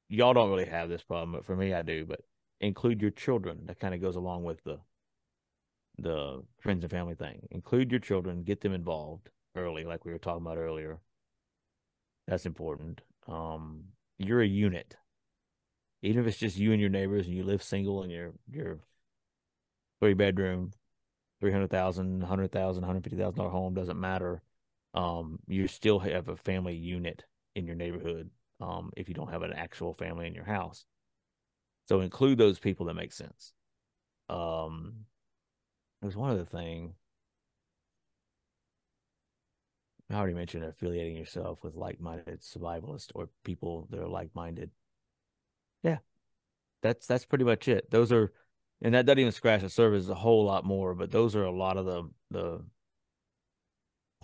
y'all 0.08 0.34
don't 0.34 0.50
really 0.50 0.66
have 0.66 0.88
this 0.88 1.02
problem 1.02 1.32
but 1.32 1.44
for 1.44 1.56
me 1.56 1.72
i 1.72 1.82
do 1.82 2.04
but 2.04 2.20
include 2.60 3.02
your 3.02 3.10
children 3.10 3.66
that 3.66 3.80
kind 3.80 3.94
of 3.94 4.00
goes 4.00 4.16
along 4.16 4.44
with 4.44 4.62
the 4.64 4.78
the 5.98 6.42
friends 6.58 6.84
and 6.84 6.90
family 6.90 7.14
thing. 7.14 7.48
Include 7.50 7.90
your 7.90 8.00
children 8.00 8.42
get 8.42 8.60
them 8.60 8.74
involved 8.74 9.30
early 9.54 9.84
like 9.84 10.04
we 10.04 10.12
were 10.12 10.18
talking 10.18 10.44
about 10.44 10.58
earlier. 10.58 10.98
That's 12.26 12.46
important. 12.46 13.00
Um 13.28 13.84
you're 14.18 14.42
a 14.42 14.46
unit. 14.46 14.96
Even 16.02 16.22
if 16.22 16.28
it's 16.28 16.38
just 16.38 16.56
you 16.56 16.72
and 16.72 16.80
your 16.80 16.90
neighbors 16.90 17.26
and 17.26 17.34
you 17.34 17.44
live 17.44 17.62
single 17.62 18.02
in 18.02 18.10
your 18.10 18.32
your 18.50 18.78
three 20.00 20.14
bedroom 20.14 20.72
300,000 21.40 22.20
100,000 22.20 22.82
150,000 22.82 23.36
dollar 23.36 23.50
home 23.50 23.74
doesn't 23.74 24.00
matter. 24.00 24.42
Um 24.94 25.38
you 25.46 25.66
still 25.68 25.98
have 26.00 26.28
a 26.28 26.36
family 26.36 26.74
unit 26.74 27.24
in 27.54 27.66
your 27.66 27.76
neighborhood 27.76 28.30
um 28.60 28.90
if 28.96 29.08
you 29.08 29.14
don't 29.14 29.32
have 29.32 29.42
an 29.42 29.52
actual 29.52 29.94
family 29.94 30.26
in 30.26 30.34
your 30.34 30.44
house 30.44 30.86
so 31.86 32.00
include 32.00 32.38
those 32.38 32.58
people 32.58 32.86
that 32.86 32.94
make 32.94 33.12
sense 33.12 33.52
um 34.28 34.92
there's 36.02 36.16
one 36.16 36.30
other 36.30 36.44
thing 36.44 36.94
I 40.10 40.14
already 40.14 40.34
mentioned 40.34 40.64
affiliating 40.64 41.16
yourself 41.16 41.64
with 41.64 41.74
like-minded 41.74 42.40
survivalists 42.40 43.10
or 43.14 43.28
people 43.42 43.88
that 43.90 44.00
are 44.00 44.08
like-minded. 44.08 44.70
Yeah, 45.82 45.98
that's 46.82 47.06
that's 47.06 47.24
pretty 47.24 47.44
much 47.44 47.66
it. 47.66 47.90
Those 47.90 48.12
are, 48.12 48.32
and 48.82 48.94
that 48.94 49.06
doesn't 49.06 49.18
even 49.18 49.32
scratch 49.32 49.62
the 49.62 49.70
surface 49.70 50.08
a 50.08 50.14
whole 50.14 50.44
lot 50.44 50.64
more, 50.64 50.94
but 50.94 51.10
those 51.10 51.34
are 51.34 51.44
a 51.44 51.50
lot 51.50 51.76
of 51.76 51.86
the 51.86 52.08
the 52.30 52.64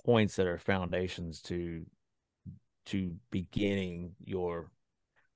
points 0.05 0.37
that 0.37 0.47
are 0.47 0.59
foundations 0.59 1.41
to 1.43 1.85
to 2.87 3.17
beginning 3.31 4.13
your 4.25 4.71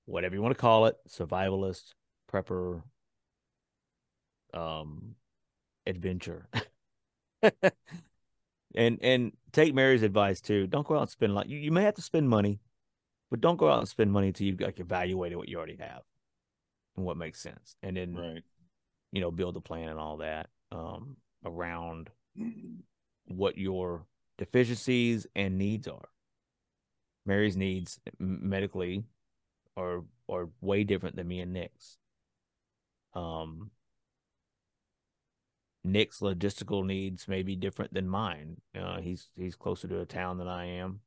whatever 0.05 0.35
you 0.35 0.43
want 0.43 0.55
to 0.55 0.61
call 0.61 0.87
it, 0.87 0.97
survivalist, 1.09 1.95
prepper, 2.37 2.83
um, 4.55 5.15
adventure. 5.87 6.49
and 8.75 8.99
and 9.03 9.33
take 9.53 9.75
Mary's 9.75 10.03
advice 10.03 10.41
too. 10.41 10.67
Don't 10.67 10.87
go 10.87 10.97
out 10.97 11.03
and 11.03 11.11
spend 11.11 11.35
like 11.35 11.49
you, 11.49 11.59
you 11.59 11.73
may 11.73 11.83
have 11.83 11.95
to 11.95 12.03
spend 12.03 12.29
money, 12.29 12.61
but 13.31 13.41
don't 13.41 13.57
go 13.57 13.71
out 13.71 13.79
and 13.81 13.89
spend 13.89 14.13
money 14.13 14.29
until 14.29 14.47
you've 14.47 14.61
like 14.61 14.81
evaluated 14.81 15.39
what 15.39 15.49
you 15.49 15.57
already 15.57 15.77
have 15.77 16.03
and 16.97 17.05
what 17.07 17.17
makes 17.17 17.41
sense. 17.41 17.77
And 17.83 17.97
then 17.97 18.15
Right. 18.15 18.43
you 19.13 19.21
know, 19.21 19.31
build 19.31 19.57
a 19.57 19.61
plan 19.61 19.89
and 19.89 19.99
all 19.99 20.19
that 20.19 20.49
um 20.73 21.17
around 21.45 22.11
what 23.27 23.57
your 23.57 24.07
deficiencies 24.39 25.27
and 25.35 25.59
needs 25.59 25.89
are. 25.89 26.09
Mary's 27.25 27.57
needs 27.57 28.01
medically 28.19 29.05
are 29.77 30.05
are 30.29 30.49
way 30.61 30.85
different 30.85 31.17
than 31.17 31.29
me 31.29 31.41
and 31.41 31.53
Nick's. 31.53 31.99
Um, 33.17 33.71
Nick's 35.83 36.21
logistical 36.21 36.85
needs 36.85 37.29
may 37.29 37.43
be 37.43 37.57
different 37.57 37.95
than 37.95 38.09
mine. 38.09 38.61
Uh, 38.79 39.01
he's 39.01 39.29
he's 39.37 39.57
closer 39.57 39.89
to 39.89 40.01
a 40.01 40.07
town 40.07 40.39
than 40.39 40.49
I 40.49 40.67
am. 40.67 41.01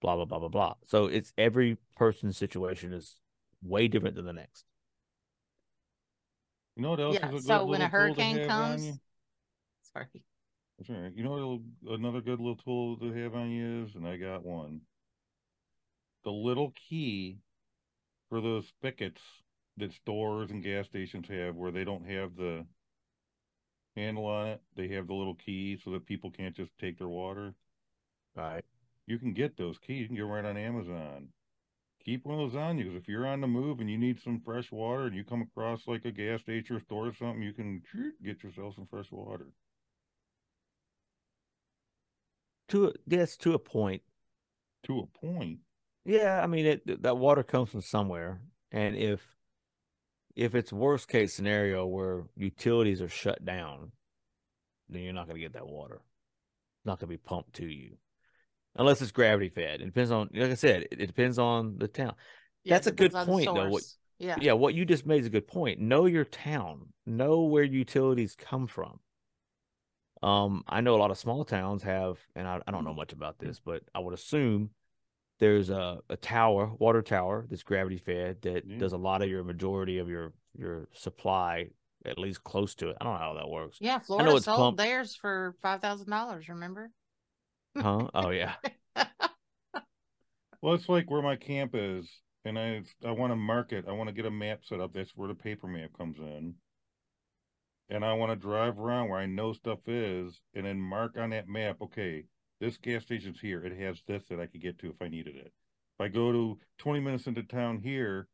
Blah 0.00 0.16
blah 0.16 0.24
blah 0.24 0.40
blah 0.40 0.48
blah. 0.48 0.74
So 0.86 1.06
it's 1.06 1.32
every 1.38 1.78
person's 1.96 2.36
situation 2.36 2.92
is 2.92 3.16
way 3.62 3.88
different 3.88 4.16
than 4.16 4.26
the 4.26 4.32
next. 4.32 4.64
You 6.76 6.82
know 6.82 6.90
what 6.90 7.00
else 7.00 7.14
Yeah, 7.14 7.26
is 7.26 7.30
a 7.30 7.32
good 7.34 7.44
so 7.44 7.64
when 7.64 7.80
a 7.80 7.84
little 7.84 8.06
tool 8.06 8.14
to 8.14 8.22
hurricane 8.22 8.48
comes- 8.48 8.86
you? 8.86 8.94
Sorry. 9.92 10.06
That's. 10.78 11.14
You 11.16 11.22
know 11.22 11.60
what 11.84 11.94
another 11.94 12.20
good 12.20 12.40
little 12.40 12.56
tool 12.56 12.96
to 12.96 13.12
have 13.12 13.34
on 13.34 13.50
you 13.50 13.84
is, 13.84 13.94
and 13.94 14.06
I 14.06 14.16
got 14.16 14.44
one. 14.44 14.80
The 16.24 16.32
little 16.32 16.72
key 16.88 17.38
for 18.28 18.40
those 18.40 18.66
spigots 18.68 19.22
that 19.78 19.92
stores 19.92 20.50
and 20.50 20.62
gas 20.62 20.86
stations 20.86 21.28
have 21.28 21.56
where 21.56 21.70
they 21.70 21.84
don't 21.84 22.06
have 22.06 22.36
the 22.36 22.64
handle 23.96 24.26
on 24.26 24.48
it. 24.48 24.60
They 24.76 24.88
have 24.88 25.06
the 25.06 25.14
little 25.14 25.34
key 25.34 25.78
so 25.82 25.90
that 25.92 26.06
people 26.06 26.30
can't 26.30 26.56
just 26.56 26.70
take 26.78 26.98
their 26.98 27.08
water. 27.08 27.54
Right. 28.34 28.64
You 29.06 29.18
can 29.18 29.32
get 29.32 29.56
those 29.56 29.78
keys. 29.78 30.02
You 30.02 30.06
can 30.08 30.16
get 30.16 30.26
right 30.26 30.44
on 30.44 30.56
Amazon. 30.56 31.28
Keep 32.04 32.26
one 32.26 32.40
of 32.40 32.50
those 32.50 32.60
on 32.60 32.78
you 32.78 32.84
because 32.84 33.00
if 33.00 33.08
you're 33.08 33.26
on 33.26 33.40
the 33.40 33.46
move 33.46 33.80
and 33.80 33.88
you 33.88 33.96
need 33.96 34.20
some 34.20 34.40
fresh 34.44 34.72
water 34.72 35.06
and 35.06 35.14
you 35.14 35.24
come 35.24 35.42
across 35.42 35.86
like 35.86 36.04
a 36.04 36.10
gas 36.10 36.40
station 36.40 36.76
or 36.76 36.80
store 36.80 37.08
or 37.08 37.14
something, 37.14 37.42
you 37.42 37.52
can 37.52 37.82
get 38.24 38.42
yourself 38.42 38.74
some 38.74 38.86
fresh 38.86 39.10
water. 39.12 39.46
To 42.68 42.88
a, 42.88 42.92
yes, 43.06 43.36
to 43.38 43.54
a 43.54 43.58
point. 43.58 44.02
To 44.84 45.00
a 45.00 45.06
point. 45.06 45.60
Yeah, 46.04 46.40
I 46.42 46.46
mean 46.48 46.66
it 46.66 47.02
that 47.02 47.18
water 47.18 47.44
comes 47.44 47.70
from 47.70 47.82
somewhere. 47.82 48.40
And 48.72 48.96
if 48.96 49.31
if 50.36 50.54
it's 50.54 50.72
worst 50.72 51.08
case 51.08 51.34
scenario 51.34 51.86
where 51.86 52.24
utilities 52.36 53.02
are 53.02 53.08
shut 53.08 53.44
down, 53.44 53.92
then 54.88 55.02
you're 55.02 55.12
not 55.12 55.26
gonna 55.26 55.38
get 55.38 55.54
that 55.54 55.66
water. 55.66 55.96
It's 55.96 56.86
not 56.86 56.98
gonna 56.98 57.10
be 57.10 57.16
pumped 57.18 57.54
to 57.54 57.66
you. 57.66 57.96
Unless 58.76 59.02
it's 59.02 59.12
gravity 59.12 59.50
fed. 59.50 59.80
It 59.82 59.86
depends 59.86 60.10
on 60.10 60.30
like 60.32 60.50
I 60.50 60.54
said, 60.54 60.82
it, 60.90 61.00
it 61.00 61.06
depends 61.06 61.38
on 61.38 61.76
the 61.78 61.88
town. 61.88 62.14
Yeah, 62.64 62.76
That's 62.76 62.86
a 62.86 62.92
good 62.92 63.12
point, 63.12 63.46
though, 63.46 63.68
what- 63.68 63.82
Yeah. 64.18 64.36
Yeah, 64.40 64.52
what 64.52 64.74
you 64.74 64.84
just 64.84 65.04
made 65.04 65.20
is 65.20 65.26
a 65.26 65.30
good 65.30 65.48
point. 65.48 65.80
Know 65.80 66.06
your 66.06 66.24
town. 66.24 66.92
Know 67.04 67.42
where 67.42 67.64
utilities 67.64 68.34
come 68.36 68.66
from. 68.66 69.00
Um, 70.22 70.62
I 70.68 70.80
know 70.80 70.94
a 70.94 70.98
lot 70.98 71.10
of 71.10 71.18
small 71.18 71.44
towns 71.44 71.82
have, 71.82 72.18
and 72.36 72.46
I, 72.46 72.60
I 72.66 72.70
don't 72.70 72.84
know 72.84 72.94
much 72.94 73.12
about 73.12 73.40
this, 73.40 73.58
but 73.58 73.82
I 73.92 73.98
would 73.98 74.14
assume 74.14 74.70
there's 75.42 75.70
a, 75.70 75.98
a 76.08 76.16
tower, 76.16 76.70
water 76.78 77.02
tower 77.02 77.46
that's 77.50 77.64
gravity 77.64 77.98
fed 77.98 78.40
that 78.42 78.64
Yeah. 78.64 78.78
does 78.78 78.92
a 78.92 78.96
lot 78.96 79.22
of 79.22 79.28
your 79.28 79.42
majority 79.42 79.98
of 79.98 80.08
your 80.08 80.32
your 80.56 80.86
supply 80.92 81.66
at 82.04 82.16
least 82.16 82.44
close 82.44 82.76
to 82.76 82.90
it. 82.90 82.96
I 83.00 83.04
don't 83.04 83.14
know 83.14 83.18
how 83.18 83.34
that 83.34 83.48
works. 83.48 83.78
Yeah, 83.80 83.98
Florida 83.98 84.36
it's 84.36 84.44
sold 84.44 84.58
pumped- 84.58 84.78
theirs 84.78 85.16
for 85.16 85.56
five 85.60 85.80
thousand 85.80 86.10
dollars. 86.10 86.48
Remember? 86.48 86.92
Huh? 87.76 88.08
Oh 88.14 88.30
yeah. 88.30 88.54
Well, 90.60 90.74
it's 90.74 90.88
like 90.88 91.10
where 91.10 91.22
my 91.22 91.34
camp 91.34 91.72
is, 91.74 92.08
and 92.44 92.56
I 92.56 92.82
I 93.04 93.10
want 93.10 93.32
to 93.32 93.36
mark 93.36 93.72
it. 93.72 93.84
I 93.88 93.92
want 93.92 94.08
to 94.08 94.14
get 94.14 94.26
a 94.26 94.30
map 94.30 94.60
set 94.62 94.80
up. 94.80 94.92
That's 94.92 95.10
where 95.16 95.26
the 95.26 95.34
paper 95.34 95.66
map 95.66 95.90
comes 95.98 96.18
in. 96.18 96.54
And 97.88 98.04
I 98.04 98.12
want 98.14 98.30
to 98.30 98.36
drive 98.36 98.78
around 98.78 99.08
where 99.08 99.18
I 99.18 99.26
know 99.26 99.52
stuff 99.54 99.80
is, 99.88 100.40
and 100.54 100.64
then 100.64 100.80
mark 100.80 101.18
on 101.18 101.30
that 101.30 101.48
map. 101.48 101.78
Okay, 101.82 102.26
this 102.62 102.76
gas 102.76 103.02
station's 103.02 103.40
here. 103.40 103.64
It 103.64 103.76
has 103.80 104.00
this 104.06 104.22
that 104.30 104.38
I 104.38 104.46
could 104.46 104.62
get 104.62 104.78
to 104.78 104.88
if 104.88 105.02
I 105.02 105.08
needed 105.08 105.34
it. 105.34 105.52
If 105.98 106.00
I 106.00 106.08
go 106.08 106.30
to 106.30 106.58
twenty 106.78 107.00
minutes 107.00 107.26
into 107.26 107.42
town 107.42 107.80
here, 107.82 108.28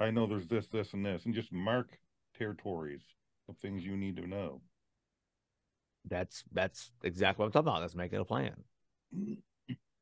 I 0.00 0.10
know 0.10 0.26
there's 0.26 0.46
this, 0.46 0.66
this, 0.68 0.94
and 0.94 1.04
this, 1.04 1.26
and 1.26 1.34
just 1.34 1.52
mark 1.52 1.98
territories 2.36 3.02
of 3.48 3.58
things 3.58 3.84
you 3.84 3.96
need 3.96 4.16
to 4.16 4.26
know. 4.26 4.62
That's 6.08 6.44
that's 6.50 6.92
exactly 7.02 7.42
what 7.42 7.46
I'm 7.48 7.52
talking 7.52 7.68
about. 7.68 7.80
That's 7.80 7.94
making 7.94 8.20
a 8.20 8.24
plan. 8.24 8.54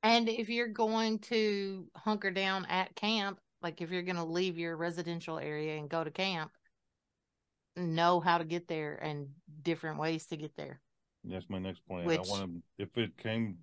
And 0.05 0.29
if 0.29 0.49
you're 0.49 0.69
going 0.69 1.19
to 1.21 1.89
hunker 1.97 2.31
down 2.31 2.65
at 2.67 2.95
camp, 2.95 3.41
like 3.63 3.81
if 3.81 3.91
you're 3.91 4.03
going 4.03 4.17
to 4.17 4.25
leave 4.25 4.59
your 4.59 4.77
residential 4.77 5.39
area 5.39 5.77
and 5.77 5.89
go 5.89 6.05
to 6.05 6.11
camp, 6.11 6.53
know 7.77 8.21
how 8.21 8.39
to 8.39 8.45
get 8.45 8.69
there 8.69 8.95
and 9.03 9.29
different 9.63 9.99
ways 9.99 10.27
to 10.27 10.37
get 10.37 10.57
there. 10.57 10.81
That's 11.25 11.49
my 11.49 11.59
next 11.59 11.87
plan. 11.87 12.05
Which- 12.05 12.19
I 12.19 12.31
want 12.31 12.51
to, 12.79 12.83
if 12.83 12.97
it 12.97 13.17
came, 13.17 13.59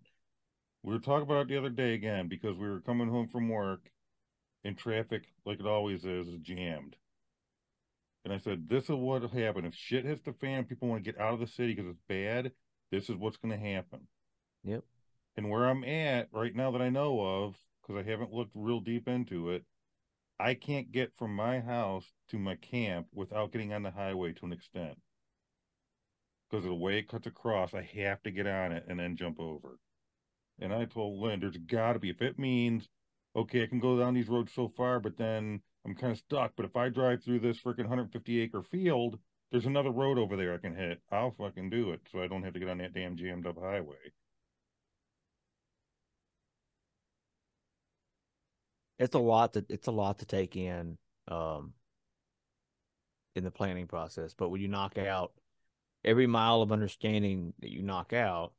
we 0.83 0.93
were 0.93 0.99
talking 0.99 1.23
about 1.23 1.41
it 1.41 1.47
the 1.49 1.57
other 1.57 1.69
day 1.69 1.93
again 1.93 2.27
because 2.27 2.57
we 2.57 2.69
were 2.69 2.81
coming 2.81 3.09
home 3.09 3.27
from 3.27 3.49
work 3.49 3.89
and 4.63 4.77
traffic, 4.77 5.23
like 5.45 5.59
it 5.59 5.67
always 5.67 6.05
is, 6.05 6.27
is 6.27 6.39
jammed. 6.39 6.95
And 8.25 8.33
I 8.33 8.37
said, 8.37 8.67
this 8.67 8.85
is 8.85 8.91
what 8.91 9.21
will 9.21 9.29
happen. 9.29 9.65
If 9.65 9.75
shit 9.75 10.05
hits 10.05 10.23
the 10.23 10.33
fan, 10.33 10.65
people 10.65 10.87
want 10.87 11.03
to 11.03 11.11
get 11.11 11.19
out 11.19 11.33
of 11.33 11.39
the 11.39 11.47
city 11.47 11.73
because 11.73 11.89
it's 11.89 12.01
bad. 12.07 12.51
This 12.91 13.09
is 13.09 13.15
what's 13.15 13.37
going 13.37 13.57
to 13.57 13.65
happen. 13.65 14.01
Yep. 14.63 14.83
And 15.37 15.49
where 15.49 15.65
I'm 15.65 15.83
at 15.83 16.27
right 16.31 16.55
now 16.55 16.71
that 16.71 16.81
I 16.81 16.89
know 16.89 17.21
of, 17.21 17.55
because 17.81 18.03
I 18.03 18.09
haven't 18.09 18.33
looked 18.33 18.51
real 18.55 18.81
deep 18.81 19.07
into 19.07 19.51
it, 19.51 19.63
I 20.39 20.53
can't 20.53 20.91
get 20.91 21.11
from 21.17 21.35
my 21.35 21.59
house 21.59 22.05
to 22.29 22.39
my 22.39 22.55
camp 22.55 23.07
without 23.13 23.51
getting 23.51 23.73
on 23.73 23.83
the 23.83 23.91
highway 23.91 24.33
to 24.33 24.45
an 24.45 24.53
extent. 24.53 24.97
Because 26.49 26.65
the 26.65 26.73
way 26.73 26.99
it 26.99 27.09
cuts 27.09 27.27
across, 27.27 27.73
I 27.73 27.89
have 27.95 28.21
to 28.23 28.31
get 28.31 28.47
on 28.47 28.71
it 28.71 28.85
and 28.87 28.99
then 28.99 29.15
jump 29.15 29.39
over. 29.39 29.77
And 30.59 30.73
I 30.73 30.85
told 30.85 31.19
Lynn, 31.19 31.39
there's 31.39 31.57
got 31.57 31.93
to 31.93 31.99
be, 31.99 32.09
if 32.09 32.21
it 32.21 32.37
means, 32.37 32.89
okay, 33.35 33.63
I 33.63 33.67
can 33.67 33.79
go 33.79 33.97
down 33.97 34.13
these 34.13 34.27
roads 34.27 34.53
so 34.53 34.67
far, 34.67 34.99
but 34.99 35.17
then 35.17 35.61
I'm 35.85 35.95
kind 35.95 36.11
of 36.11 36.17
stuck. 36.17 36.53
But 36.55 36.65
if 36.65 36.75
I 36.75 36.89
drive 36.89 37.23
through 37.23 37.39
this 37.39 37.59
freaking 37.59 37.79
150 37.79 38.41
acre 38.41 38.61
field, 38.61 39.19
there's 39.51 39.65
another 39.65 39.91
road 39.91 40.17
over 40.17 40.35
there 40.35 40.53
I 40.53 40.57
can 40.57 40.75
hit. 40.75 41.01
I'll 41.11 41.31
fucking 41.31 41.69
do 41.69 41.91
it 41.91 42.01
so 42.11 42.21
I 42.21 42.27
don't 42.27 42.43
have 42.43 42.53
to 42.53 42.59
get 42.59 42.69
on 42.69 42.79
that 42.79 42.93
damn 42.93 43.15
jammed 43.15 43.47
up 43.47 43.57
highway. 43.59 44.11
it's 48.99 49.15
a 49.15 49.19
lot 49.19 49.53
to 49.53 49.65
it's 49.69 49.87
a 49.87 49.91
lot 49.91 50.19
to 50.19 50.25
take 50.25 50.55
in 50.55 50.97
um 51.29 51.73
in 53.35 53.43
the 53.43 53.51
planning 53.51 53.87
process 53.87 54.33
but 54.37 54.49
when 54.49 54.61
you 54.61 54.67
knock 54.67 54.97
out 54.97 55.31
every 56.03 56.27
mile 56.27 56.61
of 56.61 56.71
understanding 56.71 57.53
that 57.59 57.71
you 57.71 57.81
knock 57.81 58.13
out 58.13 58.51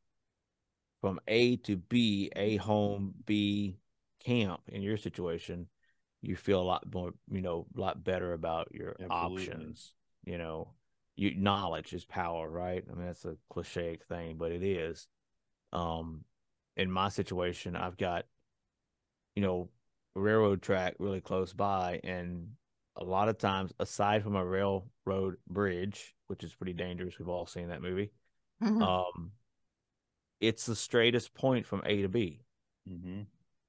from 1.00 1.20
a 1.28 1.56
to 1.58 1.76
b 1.76 2.30
a 2.36 2.56
home 2.56 3.14
b 3.26 3.78
camp 4.24 4.60
in 4.68 4.82
your 4.82 4.96
situation 4.96 5.66
you 6.22 6.36
feel 6.36 6.60
a 6.60 6.62
lot 6.62 6.84
more 6.92 7.12
you 7.30 7.40
know 7.40 7.66
a 7.76 7.80
lot 7.80 8.04
better 8.04 8.32
about 8.32 8.68
your 8.72 8.96
Absolutely. 9.00 9.06
options 9.10 9.94
you 10.24 10.38
know 10.38 10.68
you 11.16 11.34
knowledge 11.36 11.92
is 11.92 12.04
power 12.04 12.48
right 12.50 12.84
i 12.90 12.94
mean 12.94 13.06
that's 13.06 13.24
a 13.24 13.36
cliche 13.50 13.98
thing 14.08 14.36
but 14.36 14.52
it 14.52 14.62
is 14.62 15.08
um 15.72 16.24
in 16.76 16.90
my 16.90 17.08
situation 17.08 17.76
i've 17.76 17.96
got 17.96 18.24
you 19.34 19.42
know 19.42 19.68
railroad 20.14 20.62
track 20.62 20.94
really 20.98 21.20
close 21.20 21.52
by 21.52 22.00
and 22.04 22.48
a 22.96 23.04
lot 23.04 23.28
of 23.28 23.38
times 23.38 23.72
aside 23.78 24.22
from 24.22 24.36
a 24.36 24.44
railroad 24.44 25.36
bridge 25.48 26.14
which 26.26 26.42
is 26.44 26.54
pretty 26.54 26.72
dangerous 26.72 27.18
we've 27.18 27.28
all 27.28 27.46
seen 27.46 27.68
that 27.68 27.82
movie 27.82 28.10
Mhm. 28.60 28.80
um 28.80 29.32
it's 30.40 30.66
the 30.66 30.76
straightest 30.76 31.34
point 31.34 31.66
from 31.66 31.82
a 31.84 32.02
to 32.02 32.08
b. 32.08 32.40
Mm-hmm. 32.88 33.20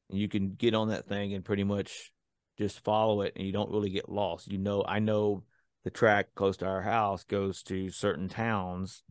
and 0.10 0.20
you 0.20 0.28
can 0.30 0.54
get 0.54 0.74
on 0.74 0.88
that 0.90 1.06
thing 1.06 1.34
and 1.34 1.44
pretty 1.44 1.66
much 1.66 2.12
just 2.58 2.80
follow 2.80 3.22
it 3.22 3.34
and 3.36 3.46
you 3.46 3.52
don't 3.52 3.72
really 3.72 3.90
get 3.90 4.10
lost. 4.10 4.52
You 4.52 4.58
know 4.58 4.84
i 4.88 5.00
know 5.00 5.44
the 5.84 5.90
track 5.90 6.28
close 6.36 6.58
to 6.58 6.66
our 6.66 6.82
house 6.82 7.24
goes 7.24 7.64
to 7.64 7.90
certain 7.90 8.30
towns 8.30 9.04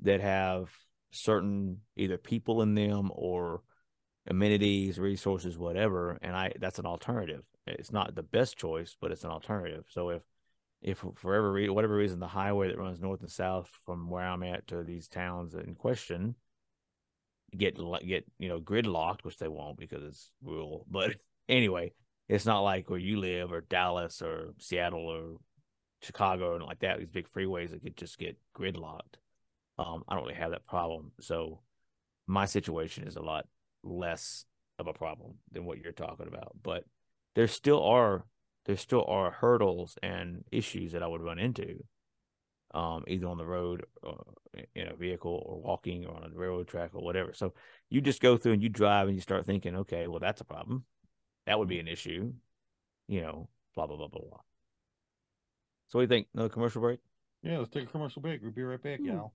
that 0.00 0.20
have 0.20 0.70
certain 1.10 1.78
either 1.96 2.18
people 2.18 2.62
in 2.62 2.74
them 2.74 3.10
or 3.14 3.62
amenities 4.26 4.98
resources 4.98 5.58
whatever 5.58 6.18
and 6.22 6.34
i 6.34 6.52
that's 6.60 6.78
an 6.78 6.86
alternative. 6.86 7.42
It's 7.66 7.92
not 7.92 8.14
the 8.14 8.22
best 8.22 8.56
choice 8.56 8.96
but 9.00 9.10
it's 9.12 9.24
an 9.24 9.30
alternative. 9.30 9.86
So 9.88 10.10
if 10.10 10.22
if 10.82 11.02
for 11.16 11.34
every 11.34 11.68
whatever 11.70 11.96
reason 11.96 12.20
the 12.20 12.26
highway 12.28 12.68
that 12.68 12.78
runs 12.78 13.00
north 13.00 13.20
and 13.20 13.30
south 13.30 13.68
from 13.84 14.10
where 14.10 14.26
I'm 14.26 14.42
at 14.42 14.66
to 14.68 14.82
these 14.82 15.08
towns 15.08 15.54
in 15.54 15.74
question 15.74 16.34
get 17.58 17.78
get 18.06 18.24
you 18.38 18.48
know 18.48 18.60
gridlocked, 18.60 19.24
which 19.24 19.38
they 19.38 19.48
won't 19.48 19.78
because 19.78 20.02
it's 20.02 20.30
rural. 20.42 20.86
But 20.90 21.16
anyway, 21.48 21.92
it's 22.28 22.46
not 22.46 22.60
like 22.60 22.90
where 22.90 22.98
you 22.98 23.18
live 23.18 23.52
or 23.52 23.60
Dallas 23.62 24.22
or 24.22 24.54
Seattle 24.58 25.06
or 25.06 25.36
Chicago 26.02 26.54
and 26.54 26.64
like 26.64 26.80
that. 26.80 26.98
These 26.98 27.08
big 27.08 27.30
freeways 27.32 27.70
that 27.70 27.82
could 27.82 27.96
just 27.96 28.18
get 28.18 28.38
gridlocked. 28.56 29.16
Um, 29.78 30.04
I 30.08 30.14
don't 30.14 30.24
really 30.24 30.34
have 30.34 30.52
that 30.52 30.66
problem, 30.66 31.12
so 31.20 31.60
my 32.26 32.46
situation 32.46 33.06
is 33.06 33.16
a 33.16 33.22
lot 33.22 33.46
less 33.82 34.44
of 34.78 34.86
a 34.86 34.92
problem 34.92 35.34
than 35.52 35.64
what 35.64 35.78
you're 35.78 35.92
talking 35.92 36.28
about. 36.28 36.52
But 36.62 36.84
there 37.34 37.48
still 37.48 37.82
are 37.82 38.24
there 38.66 38.76
still 38.76 39.04
are 39.06 39.30
hurdles 39.30 39.98
and 40.02 40.44
issues 40.50 40.92
that 40.92 41.02
I 41.02 41.06
would 41.06 41.20
run 41.20 41.38
into, 41.38 41.84
um, 42.74 43.04
either 43.06 43.26
on 43.26 43.38
the 43.38 43.46
road, 43.46 43.86
or 44.02 44.24
in 44.74 44.88
a 44.88 44.94
vehicle, 44.94 45.42
or 45.46 45.60
walking, 45.60 46.04
or 46.04 46.14
on 46.16 46.24
a 46.24 46.28
railroad 46.38 46.68
track, 46.68 46.90
or 46.92 47.02
whatever. 47.02 47.32
So 47.32 47.54
you 47.88 48.00
just 48.00 48.20
go 48.20 48.36
through 48.36 48.52
and 48.52 48.62
you 48.62 48.68
drive 48.68 49.06
and 49.06 49.16
you 49.16 49.22
start 49.22 49.46
thinking, 49.46 49.76
okay, 49.76 50.06
well 50.06 50.20
that's 50.20 50.40
a 50.40 50.44
problem. 50.44 50.84
That 51.46 51.58
would 51.58 51.68
be 51.68 51.78
an 51.78 51.88
issue, 51.88 52.32
you 53.08 53.22
know, 53.22 53.48
blah 53.74 53.86
blah 53.86 53.96
blah 53.96 54.08
blah 54.08 54.20
blah. 54.20 54.40
So 55.88 55.98
what 55.98 56.00
do 56.00 56.02
you 56.02 56.08
think? 56.08 56.28
Another 56.34 56.48
commercial 56.48 56.80
break? 56.82 57.00
Yeah, 57.42 57.58
let's 57.58 57.70
take 57.70 57.84
a 57.84 57.86
commercial 57.86 58.22
break. 58.22 58.42
We'll 58.42 58.50
be 58.50 58.62
right 58.62 58.82
back, 58.82 59.00
y'all. 59.02 59.32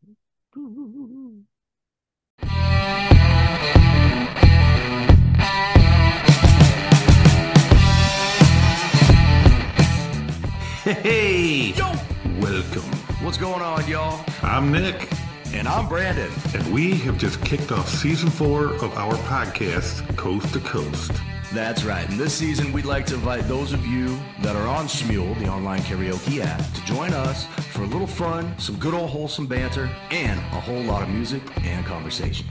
Hey! 10.84 11.74
Yo! 11.78 11.94
Welcome. 12.40 12.99
What's 13.22 13.38
going 13.38 13.62
on, 13.62 13.88
y'all? 13.88 14.24
I'm 14.42 14.72
Nick, 14.72 15.10
And 15.54 15.68
I'm 15.68 15.88
Brandon. 15.90 16.32
and 16.54 16.74
we 16.74 16.94
have 17.00 17.18
just 17.18 17.44
kicked 17.44 17.72
off 17.72 17.90
season 17.90 18.30
four 18.30 18.68
of 18.76 18.98
our 18.98 19.14
podcast, 19.16 20.16
Coast 20.16 20.54
to 20.54 20.60
Coast. 20.60 21.12
That's 21.54 21.84
right. 21.84 22.08
And 22.08 22.20
this 22.20 22.34
season, 22.34 22.72
we'd 22.72 22.86
like 22.86 23.06
to 23.08 23.16
invite 23.16 23.48
those 23.48 23.74
of 23.74 23.86
you 23.86 24.18
that 24.42 24.56
are 24.56 24.68
on 24.68 24.88
Smule, 24.88 25.38
the 25.40 25.48
online 25.48 25.82
karaoke 25.82 26.40
app, 26.40 26.62
to 26.76 26.86
join 26.86 27.12
us 27.14 27.46
for 27.74 27.82
a 27.82 27.88
little 27.88 28.08
fun, 28.08 28.58
some 28.60 28.76
good 28.78 28.94
old 28.94 29.10
wholesome 29.10 29.48
banter, 29.48 29.90
and 30.12 30.40
a 30.40 30.60
whole 30.62 30.82
lot 30.84 31.02
of 31.02 31.10
music 31.10 31.42
and 31.66 31.84
conversation. 31.86 32.46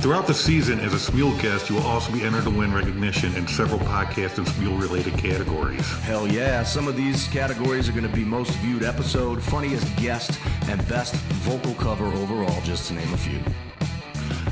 Throughout 0.00 0.26
the 0.26 0.34
season, 0.34 0.80
as 0.80 0.92
a 0.94 0.96
Smule 1.12 1.40
guest, 1.40 1.68
you 1.70 1.76
will 1.76 1.86
also 1.86 2.12
be 2.12 2.22
entered 2.22 2.44
to 2.44 2.50
win 2.50 2.72
recognition 2.74 3.34
in 3.36 3.46
several 3.46 3.78
podcast 3.80 4.38
and 4.38 4.46
Smule 4.46 4.80
related 4.80 5.14
categories. 5.14 5.86
Hell 6.00 6.26
yeah, 6.26 6.62
some 6.64 6.88
of 6.88 6.96
these 6.96 7.28
categories 7.28 7.88
are 7.88 7.92
going 7.92 8.08
to 8.08 8.14
be 8.14 8.24
most 8.24 8.52
viewed 8.58 8.82
episode, 8.82 9.42
funniest 9.42 9.94
guest, 9.96 10.40
and 10.68 10.86
best 10.88 11.14
vocal 11.44 11.74
cover 11.74 12.06
overall, 12.06 12.60
just 12.62 12.88
to 12.88 12.94
name 12.94 13.12
a 13.14 13.16
few. 13.16 13.38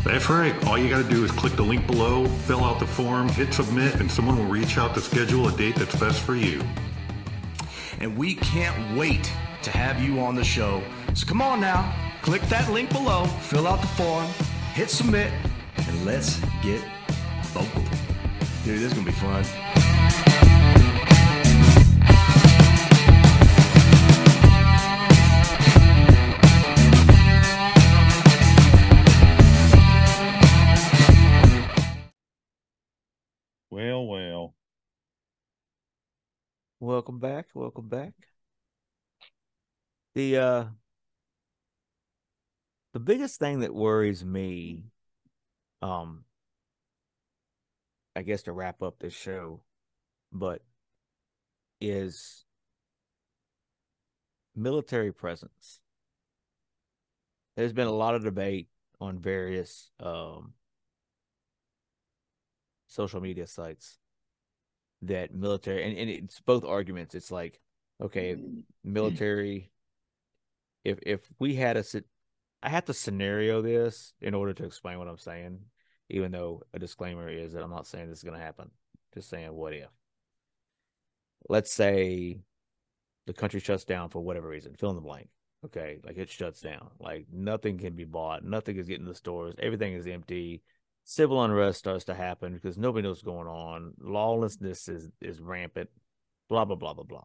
That's 0.04 0.30
right. 0.30 0.54
All 0.66 0.78
you 0.78 0.88
got 0.88 1.02
to 1.02 1.08
do 1.08 1.24
is 1.24 1.30
click 1.32 1.54
the 1.54 1.62
link 1.62 1.86
below, 1.86 2.26
fill 2.26 2.64
out 2.64 2.78
the 2.78 2.86
form, 2.86 3.28
hit 3.28 3.52
submit, 3.52 3.96
and 3.96 4.10
someone 4.10 4.38
will 4.38 4.46
reach 4.46 4.78
out 4.78 4.94
to 4.94 5.00
schedule 5.00 5.48
a 5.48 5.56
date 5.56 5.76
that's 5.76 5.94
best 5.96 6.20
for 6.20 6.34
you. 6.36 6.62
and 8.00 8.16
we 8.16 8.34
can't 8.34 8.96
wait 8.96 9.30
to 9.62 9.70
have 9.70 10.00
you 10.02 10.20
on 10.20 10.34
the 10.34 10.44
show. 10.44 10.82
So 11.14 11.26
come 11.26 11.42
on 11.42 11.60
now, 11.60 11.94
click 12.22 12.40
that 12.42 12.70
link 12.72 12.90
below, 12.90 13.26
fill 13.26 13.66
out 13.66 13.80
the 13.82 13.88
form, 13.88 14.26
hit 14.74 14.88
submit, 14.90 15.32
and 15.76 16.04
let's 16.04 16.40
get 16.62 16.80
vocal. 17.52 17.82
Dude, 18.64 18.78
this 18.78 18.92
is 18.92 18.92
gonna 18.92 19.06
be 19.06 19.12
fun. 19.12 19.44
Well, 33.70 34.06
well. 34.06 34.54
Welcome 36.80 37.18
back. 37.18 37.46
Welcome 37.54 37.88
back. 37.88 38.14
The 40.14 40.36
uh 40.36 40.64
the 42.92 43.00
biggest 43.00 43.38
thing 43.38 43.60
that 43.60 43.74
worries 43.74 44.24
me, 44.24 44.84
um, 45.82 46.24
I 48.16 48.22
guess 48.22 48.42
to 48.42 48.52
wrap 48.52 48.82
up 48.82 48.98
this 48.98 49.14
show, 49.14 49.62
but 50.32 50.62
is 51.80 52.44
military 54.54 55.12
presence. 55.12 55.80
There's 57.56 57.72
been 57.72 57.86
a 57.86 57.92
lot 57.92 58.14
of 58.14 58.24
debate 58.24 58.68
on 59.00 59.18
various 59.18 59.90
um 60.00 60.52
social 62.86 63.20
media 63.20 63.46
sites 63.46 63.98
that 65.02 65.32
military 65.32 65.84
and, 65.84 65.96
and 65.96 66.10
it's 66.10 66.40
both 66.40 66.64
arguments 66.64 67.14
it's 67.14 67.30
like 67.30 67.60
okay 68.02 68.36
military 68.84 69.70
if 70.84 70.98
if 71.06 71.20
we 71.38 71.54
had 71.54 71.76
a 71.76 71.84
i 72.62 72.68
have 72.68 72.84
to 72.84 72.94
scenario 72.94 73.62
this 73.62 74.12
in 74.20 74.34
order 74.34 74.52
to 74.52 74.64
explain 74.64 74.98
what 74.98 75.08
i'm 75.08 75.18
saying 75.18 75.58
even 76.08 76.32
though 76.32 76.62
a 76.74 76.78
disclaimer 76.78 77.28
is 77.28 77.52
that 77.52 77.62
i'm 77.62 77.70
not 77.70 77.86
saying 77.86 78.08
this 78.08 78.18
is 78.18 78.24
going 78.24 78.38
to 78.38 78.44
happen 78.44 78.70
just 79.14 79.28
saying 79.28 79.52
what 79.52 79.72
if 79.72 79.88
let's 81.48 81.72
say 81.72 82.38
the 83.26 83.32
country 83.32 83.60
shuts 83.60 83.84
down 83.84 84.08
for 84.08 84.20
whatever 84.20 84.48
reason 84.48 84.74
fill 84.74 84.90
in 84.90 84.96
the 84.96 85.02
blank 85.02 85.28
okay 85.64 85.98
like 86.04 86.16
it 86.16 86.30
shuts 86.30 86.60
down 86.60 86.90
like 86.98 87.26
nothing 87.32 87.78
can 87.78 87.94
be 87.94 88.04
bought 88.04 88.44
nothing 88.44 88.76
is 88.76 88.88
getting 88.88 89.04
to 89.04 89.12
the 89.12 89.16
stores 89.16 89.54
everything 89.58 89.92
is 89.92 90.06
empty 90.06 90.62
civil 91.10 91.42
unrest 91.42 91.78
starts 91.78 92.04
to 92.04 92.14
happen 92.14 92.54
because 92.54 92.78
nobody 92.78 93.02
knows 93.02 93.16
what's 93.16 93.22
going 93.22 93.48
on. 93.48 93.94
Lawlessness 94.00 94.88
is 94.88 95.10
is 95.20 95.40
rampant. 95.40 95.90
Blah 96.48 96.64
blah 96.64 96.76
blah 96.76 96.94
blah 96.94 97.04
blah. 97.04 97.24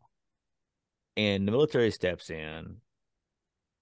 And 1.18 1.48
the 1.48 1.52
military 1.52 1.92
steps 1.92 2.30
in 2.30 2.78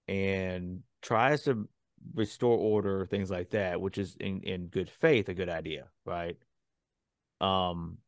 and 0.08 0.80
tries 1.02 1.42
to 1.44 1.68
restore 2.14 2.56
order, 2.58 3.06
things 3.06 3.30
like 3.30 3.50
that, 3.50 3.80
which 3.80 3.98
is 3.98 4.16
in 4.20 4.40
in 4.42 4.66
good 4.66 4.90
faith 4.90 5.28
a 5.28 5.34
good 5.34 5.48
idea, 5.48 5.88
right? 6.04 6.36
Um, 7.40 7.98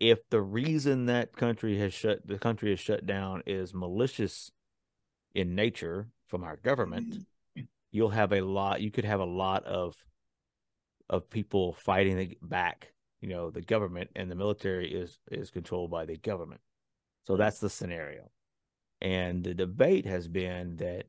if 0.00 0.18
the 0.30 0.42
reason 0.42 1.06
that 1.06 1.36
country 1.36 1.78
has 1.78 1.94
shut 1.94 2.26
the 2.26 2.38
country 2.38 2.72
is 2.72 2.80
shut 2.80 3.06
down 3.06 3.42
is 3.46 3.74
malicious 3.74 4.50
in 5.34 5.54
nature 5.54 6.08
from 6.26 6.44
our 6.44 6.56
government, 6.56 7.14
you'll 7.90 8.10
have 8.10 8.32
a 8.32 8.40
lot. 8.40 8.80
You 8.80 8.90
could 8.90 9.04
have 9.04 9.20
a 9.20 9.24
lot 9.24 9.64
of 9.64 9.94
of 11.08 11.28
people 11.30 11.74
fighting 11.74 12.16
the, 12.16 12.38
back. 12.42 12.92
You 13.20 13.28
know, 13.28 13.50
the 13.50 13.62
government 13.62 14.10
and 14.16 14.30
the 14.30 14.34
military 14.34 14.92
is 14.92 15.18
is 15.30 15.50
controlled 15.50 15.90
by 15.90 16.04
the 16.04 16.16
government. 16.16 16.60
So 17.26 17.36
that's 17.36 17.58
the 17.58 17.70
scenario. 17.70 18.30
And 19.00 19.44
the 19.44 19.54
debate 19.54 20.06
has 20.06 20.28
been 20.28 20.76
that 20.76 21.06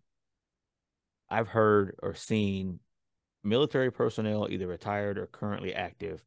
I've 1.29 1.47
heard 1.47 1.95
or 2.01 2.13
seen 2.15 2.79
military 3.43 3.91
personnel, 3.91 4.47
either 4.49 4.67
retired 4.67 5.17
or 5.17 5.27
currently 5.27 5.73
active, 5.73 6.23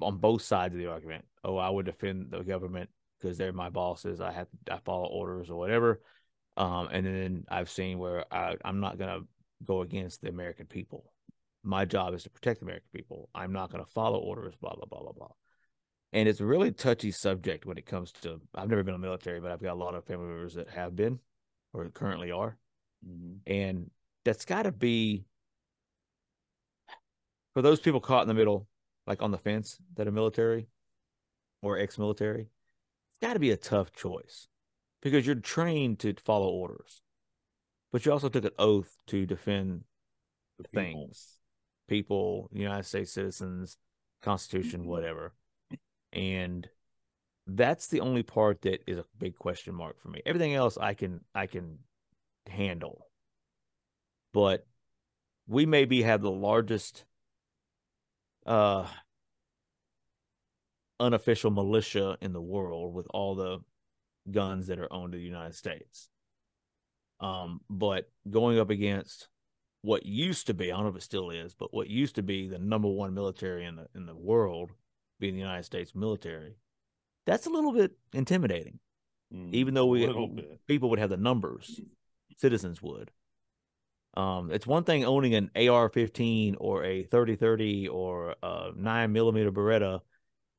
on 0.00 0.18
both 0.18 0.42
sides 0.42 0.74
of 0.74 0.80
the 0.80 0.86
argument. 0.86 1.24
Oh, 1.44 1.56
I 1.56 1.70
would 1.70 1.86
defend 1.86 2.30
the 2.30 2.42
government 2.42 2.90
because 3.18 3.36
they're 3.38 3.52
my 3.52 3.70
bosses. 3.70 4.20
I 4.20 4.32
have 4.32 4.48
I 4.70 4.78
follow 4.78 5.06
orders 5.06 5.50
or 5.50 5.58
whatever. 5.58 6.00
Um, 6.56 6.88
and 6.90 7.06
then 7.06 7.44
I've 7.48 7.70
seen 7.70 7.98
where 7.98 8.24
I, 8.32 8.56
I'm 8.64 8.80
not 8.80 8.98
gonna 8.98 9.20
go 9.64 9.82
against 9.82 10.22
the 10.22 10.28
American 10.28 10.66
people. 10.66 11.12
My 11.62 11.84
job 11.84 12.14
is 12.14 12.22
to 12.22 12.30
protect 12.30 12.60
the 12.60 12.66
American 12.66 12.88
people. 12.94 13.28
I'm 13.34 13.52
not 13.52 13.70
gonna 13.70 13.86
follow 13.86 14.18
orders, 14.18 14.54
blah 14.56 14.74
blah 14.74 14.86
blah 14.86 15.02
blah 15.02 15.12
blah. 15.12 15.28
And 16.12 16.28
it's 16.28 16.40
a 16.40 16.46
really 16.46 16.72
touchy 16.72 17.10
subject 17.10 17.66
when 17.66 17.78
it 17.78 17.86
comes 17.86 18.12
to. 18.22 18.40
I've 18.54 18.68
never 18.68 18.82
been 18.82 18.94
in 18.94 19.00
the 19.00 19.06
military, 19.06 19.40
but 19.40 19.50
I've 19.50 19.62
got 19.62 19.74
a 19.74 19.78
lot 19.78 19.94
of 19.94 20.04
family 20.04 20.26
members 20.26 20.54
that 20.54 20.70
have 20.70 20.96
been 20.96 21.18
or 21.72 21.88
currently 21.90 22.30
are, 22.30 22.56
mm-hmm. 23.06 23.34
and 23.46 23.90
that's 24.24 24.44
got 24.44 24.62
to 24.62 24.72
be 24.72 25.24
for 27.54 27.62
those 27.62 27.80
people 27.80 28.00
caught 28.00 28.22
in 28.22 28.28
the 28.28 28.34
middle, 28.34 28.66
like 29.06 29.22
on 29.22 29.30
the 29.30 29.38
fence 29.38 29.78
that 29.96 30.06
are 30.06 30.12
military 30.12 30.68
or 31.62 31.78
ex-military. 31.78 32.42
It's 32.42 33.18
got 33.20 33.34
to 33.34 33.38
be 33.38 33.50
a 33.50 33.56
tough 33.56 33.92
choice 33.92 34.48
because 35.02 35.26
you're 35.26 35.36
trained 35.36 35.98
to 36.00 36.14
follow 36.24 36.48
orders, 36.48 37.02
but 37.92 38.04
you 38.04 38.12
also 38.12 38.28
took 38.28 38.44
an 38.44 38.50
oath 38.58 38.94
to 39.08 39.26
defend 39.26 39.84
The 40.58 40.64
people. 40.64 40.82
things, 40.82 41.38
people, 41.88 42.50
United 42.52 42.84
States 42.84 43.12
citizens, 43.12 43.72
mm-hmm. 43.72 44.30
Constitution, 44.30 44.86
whatever. 44.86 45.32
And 46.16 46.68
that's 47.46 47.88
the 47.88 48.00
only 48.00 48.22
part 48.22 48.62
that 48.62 48.82
is 48.86 48.98
a 48.98 49.04
big 49.18 49.36
question 49.36 49.74
mark 49.74 50.00
for 50.00 50.08
me. 50.08 50.22
Everything 50.26 50.54
else 50.54 50.78
I 50.78 50.94
can 50.94 51.20
I 51.34 51.46
can 51.46 51.78
handle. 52.48 53.06
But 54.32 54.66
we 55.46 55.66
maybe 55.66 56.02
have 56.02 56.22
the 56.22 56.30
largest 56.30 57.04
uh 58.46 58.86
unofficial 60.98 61.50
militia 61.50 62.16
in 62.20 62.32
the 62.32 62.40
world 62.40 62.94
with 62.94 63.06
all 63.10 63.34
the 63.34 63.58
guns 64.30 64.68
that 64.68 64.78
are 64.78 64.92
owned 64.92 65.14
in 65.14 65.20
the 65.20 65.26
United 65.26 65.54
States. 65.54 66.08
Um, 67.20 67.60
but 67.68 68.10
going 68.28 68.58
up 68.58 68.70
against 68.70 69.28
what 69.82 70.06
used 70.06 70.46
to 70.48 70.54
be, 70.54 70.72
I 70.72 70.76
don't 70.76 70.84
know 70.84 70.90
if 70.90 70.96
it 70.96 71.02
still 71.02 71.30
is, 71.30 71.54
but 71.54 71.72
what 71.72 71.88
used 71.88 72.16
to 72.16 72.22
be 72.22 72.48
the 72.48 72.58
number 72.58 72.88
one 72.88 73.14
military 73.14 73.64
in 73.66 73.76
the 73.76 73.86
in 73.94 74.06
the 74.06 74.16
world, 74.16 74.72
being 75.18 75.34
the 75.34 75.40
United 75.40 75.64
States 75.64 75.94
military, 75.94 76.56
that's 77.26 77.46
a 77.46 77.50
little 77.50 77.72
bit 77.72 77.92
intimidating. 78.12 78.78
Mm, 79.32 79.52
Even 79.52 79.74
though 79.74 79.86
we 79.86 80.06
people 80.66 80.90
would 80.90 80.98
have 80.98 81.10
the 81.10 81.16
numbers, 81.16 81.80
citizens 82.36 82.80
would. 82.82 83.10
Um, 84.16 84.50
it's 84.50 84.66
one 84.66 84.84
thing 84.84 85.04
owning 85.04 85.34
an 85.34 85.50
AR-15 85.54 86.56
or 86.58 86.84
a 86.84 87.04
30-30 87.04 87.90
or 87.90 88.34
a 88.42 88.70
nine 88.74 89.12
millimeter 89.12 89.52
Beretta, 89.52 90.00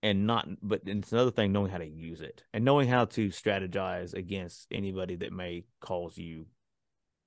and 0.03 0.27
not. 0.27 0.47
But 0.61 0.81
it's 0.85 1.11
another 1.11 1.31
thing 1.31 1.51
knowing 1.53 1.71
how 1.71 1.79
to 1.79 1.87
use 1.87 2.21
it 2.21 2.43
and 2.53 2.63
knowing 2.63 2.87
how 2.87 3.05
to 3.05 3.29
strategize 3.29 4.13
against 4.13 4.67
anybody 4.71 5.15
that 5.15 5.33
may 5.33 5.65
cause 5.81 6.17
you, 6.17 6.45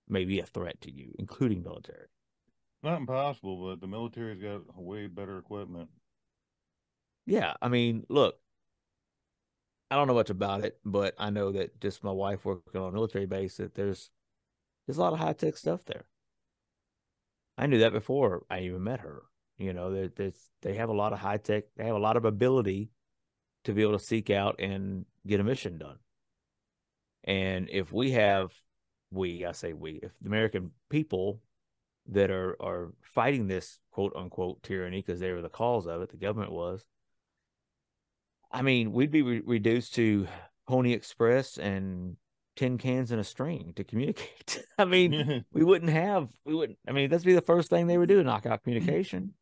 may 0.08 0.24
be 0.24 0.38
a 0.38 0.46
threat 0.46 0.80
to 0.82 0.92
you, 0.92 1.14
including 1.18 1.62
military. 1.62 2.06
Not 2.82 2.98
impossible, 2.98 3.68
but 3.68 3.80
the 3.80 3.88
military's 3.88 4.40
got 4.40 4.60
way 4.80 5.06
better 5.06 5.38
equipment. 5.38 5.88
Yeah, 7.26 7.54
I 7.62 7.68
mean, 7.68 8.04
look, 8.08 8.38
I 9.90 9.96
don't 9.96 10.06
know 10.06 10.14
much 10.14 10.30
about 10.30 10.64
it, 10.64 10.78
but 10.84 11.14
I 11.18 11.30
know 11.30 11.52
that 11.52 11.80
just 11.80 12.04
my 12.04 12.12
wife 12.12 12.44
working 12.44 12.80
on 12.80 12.88
a 12.90 12.92
military 12.92 13.26
base 13.26 13.56
that 13.56 13.74
there's 13.74 14.10
there's 14.86 14.98
a 14.98 15.00
lot 15.00 15.12
of 15.12 15.18
high 15.18 15.32
tech 15.32 15.56
stuff 15.56 15.84
there. 15.84 16.06
I 17.58 17.66
knew 17.66 17.78
that 17.78 17.92
before 17.92 18.44
I 18.50 18.60
even 18.60 18.82
met 18.84 19.00
her. 19.00 19.22
You 19.58 19.72
know, 19.72 19.92
there, 19.92 20.08
there's 20.08 20.50
they 20.62 20.74
have 20.74 20.88
a 20.88 20.94
lot 20.94 21.12
of 21.12 21.18
high 21.18 21.36
tech. 21.36 21.64
They 21.76 21.84
have 21.84 21.96
a 21.96 21.98
lot 22.00 22.16
of 22.16 22.24
ability 22.24 22.90
to 23.64 23.72
be 23.74 23.82
able 23.82 23.98
to 23.98 24.04
seek 24.04 24.30
out 24.30 24.60
and 24.60 25.06
get 25.26 25.40
a 25.40 25.44
mission 25.44 25.78
done. 25.78 25.98
And 27.24 27.68
if 27.70 27.92
we 27.92 28.12
have, 28.12 28.52
we 29.10 29.44
I 29.44 29.52
say 29.52 29.72
we, 29.72 30.00
if 30.02 30.12
the 30.20 30.28
American 30.28 30.70
people 30.88 31.40
that 32.06 32.30
are 32.30 32.56
are 32.60 32.92
fighting 33.02 33.46
this 33.46 33.78
quote 33.90 34.14
unquote 34.16 34.62
tyranny 34.62 35.02
because 35.02 35.20
they 35.20 35.32
were 35.32 35.42
the 35.42 35.48
cause 35.48 35.86
of 35.86 36.02
it, 36.02 36.10
the 36.10 36.16
government 36.16 36.52
was. 36.52 36.84
I 38.50 38.62
mean, 38.62 38.92
we'd 38.92 39.10
be 39.10 39.22
re- 39.22 39.42
reduced 39.44 39.94
to 39.94 40.26
Pony 40.66 40.92
Express 40.92 41.56
and 41.58 42.16
tin 42.56 42.78
cans 42.78 43.10
and 43.10 43.20
a 43.20 43.24
string 43.24 43.72
to 43.76 43.84
communicate. 43.84 44.64
I 44.78 44.84
mean, 44.84 45.44
we 45.52 45.64
wouldn't 45.64 45.90
have, 45.90 46.28
we 46.44 46.54
wouldn't. 46.54 46.78
I 46.86 46.92
mean, 46.92 47.10
that'd 47.10 47.24
be 47.24 47.34
the 47.34 47.40
first 47.40 47.70
thing 47.70 47.86
they 47.86 47.98
would 47.98 48.08
do: 48.08 48.18
to 48.18 48.24
knock 48.24 48.46
out 48.46 48.62
communication. 48.62 49.34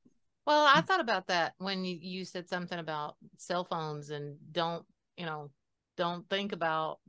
Well, 0.47 0.66
I 0.66 0.80
thought 0.80 1.01
about 1.01 1.26
that 1.26 1.52
when 1.59 1.85
you, 1.85 1.98
you 2.01 2.24
said 2.24 2.48
something 2.48 2.78
about 2.78 3.16
cell 3.36 3.64
phones 3.64 4.09
and 4.09 4.39
don't, 4.51 4.82
you 5.18 5.26
know, 5.26 5.51
don't 5.98 6.26
think 6.30 6.52
about 6.52 7.01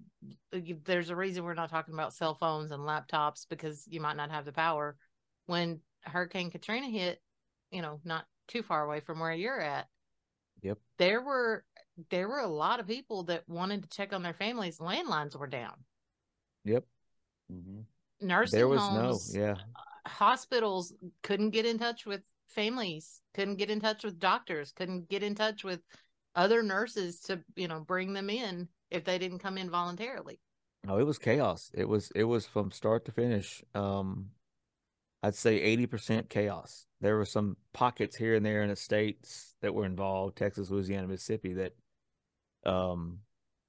there's 0.51 1.09
a 1.09 1.15
reason 1.15 1.45
we're 1.45 1.53
not 1.53 1.69
talking 1.69 1.93
about 1.93 2.13
cell 2.13 2.33
phones 2.35 2.71
and 2.71 2.81
laptops 2.81 3.45
because 3.49 3.85
you 3.87 4.01
might 4.01 4.17
not 4.17 4.29
have 4.29 4.43
the 4.43 4.51
power. 4.51 4.97
When 5.45 5.79
Hurricane 6.01 6.51
Katrina 6.51 6.89
hit, 6.89 7.21
you 7.71 7.81
know, 7.81 8.01
not 8.03 8.25
too 8.49 8.61
far 8.61 8.83
away 8.83 8.99
from 8.99 9.19
where 9.19 9.31
you're 9.31 9.61
at. 9.61 9.87
Yep. 10.61 10.79
There 10.97 11.21
were 11.21 11.63
there 12.09 12.27
were 12.27 12.39
a 12.39 12.47
lot 12.47 12.79
of 12.79 12.87
people 12.87 13.23
that 13.23 13.47
wanted 13.47 13.83
to 13.83 13.89
check 13.89 14.13
on 14.13 14.23
their 14.23 14.33
families. 14.33 14.79
Landlines 14.79 15.35
were 15.35 15.47
down. 15.47 15.73
Yep, 16.65 16.85
Mhm. 17.51 17.85
Nursing 18.21 18.57
there 18.57 18.67
was 18.67 18.81
homes, 18.81 19.33
no, 19.33 19.41
yeah, 19.41 19.55
hospitals 20.05 20.93
couldn't 21.23 21.51
get 21.51 21.65
in 21.65 21.77
touch 21.77 22.05
with 22.05 22.29
families, 22.47 23.21
couldn't 23.33 23.55
get 23.55 23.69
in 23.69 23.79
touch 23.79 24.03
with 24.03 24.19
doctors, 24.19 24.71
couldn't 24.73 25.07
get 25.09 25.23
in 25.23 25.35
touch 25.35 25.63
with 25.63 25.81
other 26.35 26.61
nurses 26.61 27.21
to, 27.21 27.43
you 27.55 27.67
know, 27.67 27.79
bring 27.79 28.13
them 28.13 28.29
in 28.29 28.67
if 28.91 29.03
they 29.05 29.17
didn't 29.17 29.39
come 29.39 29.57
in 29.57 29.69
voluntarily. 29.69 30.39
no, 30.83 30.97
it 30.97 31.03
was 31.03 31.17
chaos. 31.17 31.71
It 31.73 31.87
was, 31.87 32.09
it 32.15 32.23
was 32.23 32.45
from 32.45 32.71
start 32.71 33.05
to 33.05 33.11
finish. 33.11 33.61
Um, 33.75 34.31
I'd 35.21 35.35
say 35.35 35.59
eighty 35.59 35.85
percent 35.87 36.29
chaos. 36.29 36.85
There 37.01 37.17
were 37.17 37.25
some 37.25 37.57
pockets 37.73 38.15
here 38.15 38.35
and 38.35 38.45
there 38.45 38.63
in 38.63 38.69
the 38.69 38.75
states 38.77 39.55
that 39.61 39.73
were 39.73 39.85
involved, 39.85 40.37
Texas, 40.37 40.69
Louisiana, 40.69 41.07
Mississippi, 41.07 41.53
that 41.55 41.73
um 42.65 43.19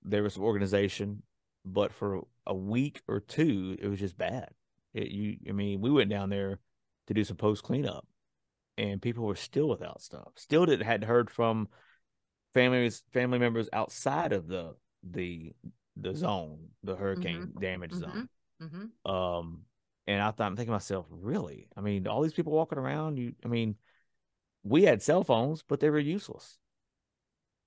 there 0.03 0.23
was 0.23 0.37
organization, 0.39 1.23
but 1.65 1.93
for 1.93 2.23
a 2.47 2.55
week 2.55 3.03
or 3.07 3.21
two, 3.21 3.77
it 3.81 3.87
was 3.89 3.99
just 4.01 4.17
bad. 4.17 4.49
It, 4.95 5.09
you, 5.11 5.37
I 5.49 5.53
mean, 5.53 5.81
we 5.81 5.91
went 5.91 6.11
down 6.11 6.31
there 6.31 6.59
to 7.07 7.15
do 7.15 7.23
some 7.23 7.37
post 7.37 7.62
cleanup, 7.62 8.07
and 8.79 9.03
people 9.03 9.25
were 9.25 9.37
still 9.37 9.69
without 9.69 10.01
stuff. 10.01 10.33
Still 10.37 10.67
didn't 10.67 10.87
had 10.87 11.05
heard 11.05 11.31
from 11.31 11.69
families, 12.55 13.03
family 13.12 13.39
members 13.39 13.69
outside 13.73 14.33
of 14.33 14.49
the 14.49 14.75
the 15.03 15.53
the 15.97 16.15
zone, 16.15 16.69
the 16.83 16.97
hurricane 16.97 17.53
damage 17.59 17.93
zone. 17.93 18.29
hmm 18.61 19.11
Um, 19.11 19.61
and 20.07 20.23
I 20.23 20.31
thought, 20.31 20.47
I'm 20.47 20.57
thinking 20.57 20.71
to 20.71 20.73
myself, 20.73 21.07
really? 21.11 21.69
I 21.77 21.81
mean, 21.81 22.07
all 22.09 22.23
these 22.23 22.33
people 22.33 22.53
walking 22.53 22.79
around, 22.79 23.19
you, 23.19 23.35
I 23.45 23.49
mean, 23.49 23.77
we 24.62 24.85
had 24.85 25.03
cell 25.03 25.25
phones, 25.25 25.62
but 25.62 25.81
they 25.81 25.91
were 25.91 25.99
useless. 25.99 26.59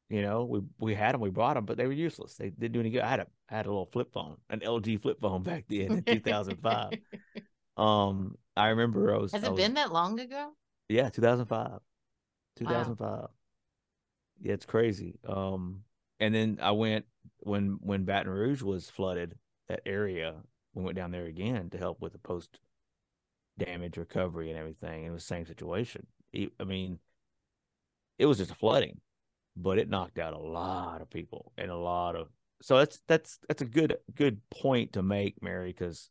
You 0.10 0.22
know, 0.22 0.44
we 0.44 0.62
we 0.80 0.94
had 0.96 1.14
them, 1.14 1.22
we 1.22 1.30
brought 1.30 1.56
them, 1.56 1.66
but 1.66 1.78
they 1.78 1.88
were 1.88 1.94
useless. 1.94 2.36
They 2.36 2.50
didn't 2.50 2.74
do 2.74 2.80
any 2.80 2.90
good. 2.90 3.02
I 3.02 3.10
had 3.10 3.20
a 3.22 3.28
I 3.50 3.56
had 3.58 3.66
a 3.66 3.70
little 3.70 3.90
flip 3.92 4.14
phone, 4.14 4.38
an 4.50 4.60
LG 4.60 5.02
flip 5.02 5.20
phone 5.22 5.44
back 5.44 5.66
then 5.68 6.04
in 6.06 6.22
2005. 6.22 6.94
um, 7.78 8.36
I 8.56 8.70
remember 8.70 9.14
I 9.14 9.18
was. 9.18 9.32
Has 9.32 9.44
I 9.44 9.48
it 9.48 9.52
was- 9.52 9.60
been 9.62 9.74
that 9.76 9.92
long 9.92 10.20
ago? 10.20 10.52
Yeah, 10.90 11.10
2005. 11.10 11.80
2005. 12.58 13.28
Yeah, 14.42 14.54
it's 14.54 14.66
crazy. 14.66 15.20
Um, 15.28 15.84
and 16.20 16.36
then 16.36 16.60
I 16.62 16.72
went 16.72 17.06
when 17.40 17.80
when 17.82 18.04
Baton 18.04 18.32
Rouge 18.32 18.62
was 18.62 18.90
flooded, 18.90 19.36
that 19.70 19.82
area, 19.86 20.36
we 20.74 20.84
went 20.84 20.96
down 20.98 21.12
there 21.12 21.26
again 21.26 21.70
to 21.72 21.78
help 21.78 22.02
with 22.02 22.12
the 22.12 22.20
post 22.20 22.60
damage 23.58 23.98
recovery 23.98 24.50
and 24.50 24.60
everything. 24.60 25.00
And 25.04 25.08
it 25.08 25.12
was 25.12 25.24
the 25.24 25.28
same 25.28 25.46
situation. 25.46 26.06
I 26.36 26.64
mean, 26.64 27.00
it 28.18 28.26
was 28.26 28.40
just 28.40 28.52
a 28.52 28.56
flooding, 28.56 29.00
but 29.56 29.78
it 29.78 29.90
knocked 29.90 30.20
out 30.20 30.34
a 30.34 30.40
lot 30.40 31.02
of 31.02 31.10
people 31.10 31.52
and 31.58 31.70
a 31.70 31.76
lot 31.76 32.16
of 32.16 32.30
so 32.62 32.78
that's 32.78 33.02
that's 33.08 33.40
that's 33.50 33.62
a 33.62 33.66
good 33.66 33.98
good 34.16 34.40
point 34.50 34.94
to 34.94 35.04
make, 35.04 35.44
Mary, 35.44 35.68
because 35.68 36.10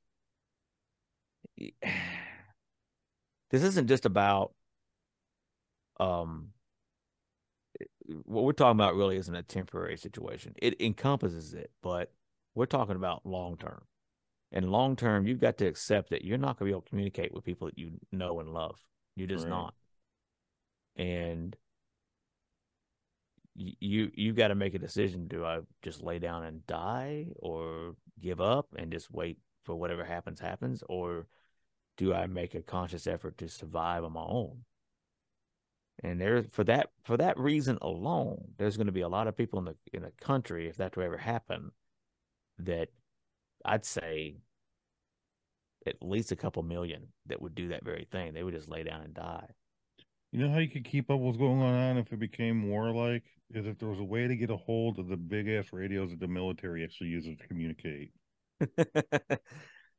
this 1.58 1.72
isn't 3.62 3.88
just 3.88 4.04
about 4.04 4.52
um 5.98 6.48
what 8.24 8.44
we're 8.44 8.52
talking 8.52 8.78
about 8.78 8.96
really 8.96 9.16
isn't 9.16 9.34
a 9.34 9.42
temporary 9.42 9.96
situation. 9.96 10.54
It 10.60 10.80
encompasses 10.80 11.54
it, 11.54 11.70
but 11.82 12.12
we're 12.54 12.66
talking 12.66 12.96
about 12.96 13.24
long 13.24 13.56
term. 13.56 13.82
And 14.50 14.70
long 14.70 14.96
term, 14.96 15.26
you've 15.26 15.40
got 15.40 15.56
to 15.58 15.66
accept 15.66 16.10
that 16.10 16.24
you're 16.24 16.36
not 16.36 16.58
going 16.58 16.68
to 16.68 16.70
be 16.72 16.72
able 16.72 16.82
to 16.82 16.90
communicate 16.90 17.32
with 17.32 17.44
people 17.44 17.68
that 17.68 17.78
you 17.78 17.92
know 18.10 18.40
and 18.40 18.50
love. 18.50 18.78
You're 19.16 19.28
just 19.28 19.44
Right. 19.44 19.50
not. 19.50 19.74
And 20.96 21.56
you 23.54 24.10
you 24.14 24.32
got 24.32 24.48
to 24.48 24.54
make 24.54 24.74
a 24.74 24.78
decision. 24.78 25.28
Do 25.28 25.44
I 25.44 25.60
just 25.82 26.02
lay 26.02 26.18
down 26.18 26.44
and 26.44 26.66
die, 26.66 27.26
or 27.36 27.94
give 28.20 28.40
up 28.40 28.68
and 28.76 28.92
just 28.92 29.10
wait 29.10 29.38
for 29.64 29.74
whatever 29.74 30.04
happens 30.04 30.40
happens, 30.40 30.82
or 30.88 31.26
do 31.96 32.14
I 32.14 32.26
make 32.26 32.54
a 32.54 32.62
conscious 32.62 33.06
effort 33.06 33.38
to 33.38 33.48
survive 33.48 34.04
on 34.04 34.12
my 34.12 34.22
own? 34.22 34.64
And 36.02 36.20
there 36.20 36.44
for 36.50 36.64
that 36.64 36.90
for 37.04 37.16
that 37.18 37.38
reason 37.38 37.78
alone, 37.82 38.54
there's 38.58 38.76
going 38.76 38.86
to 38.86 38.92
be 38.92 39.02
a 39.02 39.08
lot 39.08 39.28
of 39.28 39.36
people 39.36 39.58
in 39.58 39.66
the 39.66 39.76
in 39.92 40.02
the 40.02 40.12
country, 40.20 40.68
if 40.68 40.76
that 40.78 40.96
were 40.96 41.02
ever 41.02 41.18
happen, 41.18 41.70
that 42.58 42.88
I'd 43.64 43.84
say 43.84 44.36
at 45.86 46.02
least 46.02 46.32
a 46.32 46.36
couple 46.36 46.62
million 46.62 47.08
that 47.26 47.40
would 47.42 47.54
do 47.54 47.68
that 47.68 47.84
very 47.84 48.06
thing. 48.10 48.32
They 48.32 48.42
would 48.42 48.54
just 48.54 48.68
lay 48.68 48.82
down 48.82 49.02
and 49.02 49.14
die. 49.14 49.48
You 50.32 50.40
know 50.40 50.50
how 50.50 50.58
you 50.58 50.68
could 50.68 50.84
keep 50.84 51.10
up 51.10 51.20
what's 51.20 51.36
going 51.38 51.60
on 51.62 51.96
if 51.96 52.12
it 52.12 52.18
became 52.18 52.68
warlike? 52.68 53.22
Is 53.54 53.66
if 53.66 53.78
there 53.78 53.88
was 53.88 54.00
a 54.00 54.04
way 54.04 54.26
to 54.26 54.34
get 54.34 54.50
a 54.50 54.56
hold 54.56 54.98
of 54.98 55.06
the 55.06 55.16
big 55.16 55.48
ass 55.48 55.72
radios 55.72 56.10
that 56.10 56.18
the 56.18 56.26
military 56.26 56.82
actually 56.82 57.10
uses 57.10 57.36
to 57.36 57.46
communicate. 57.46 58.12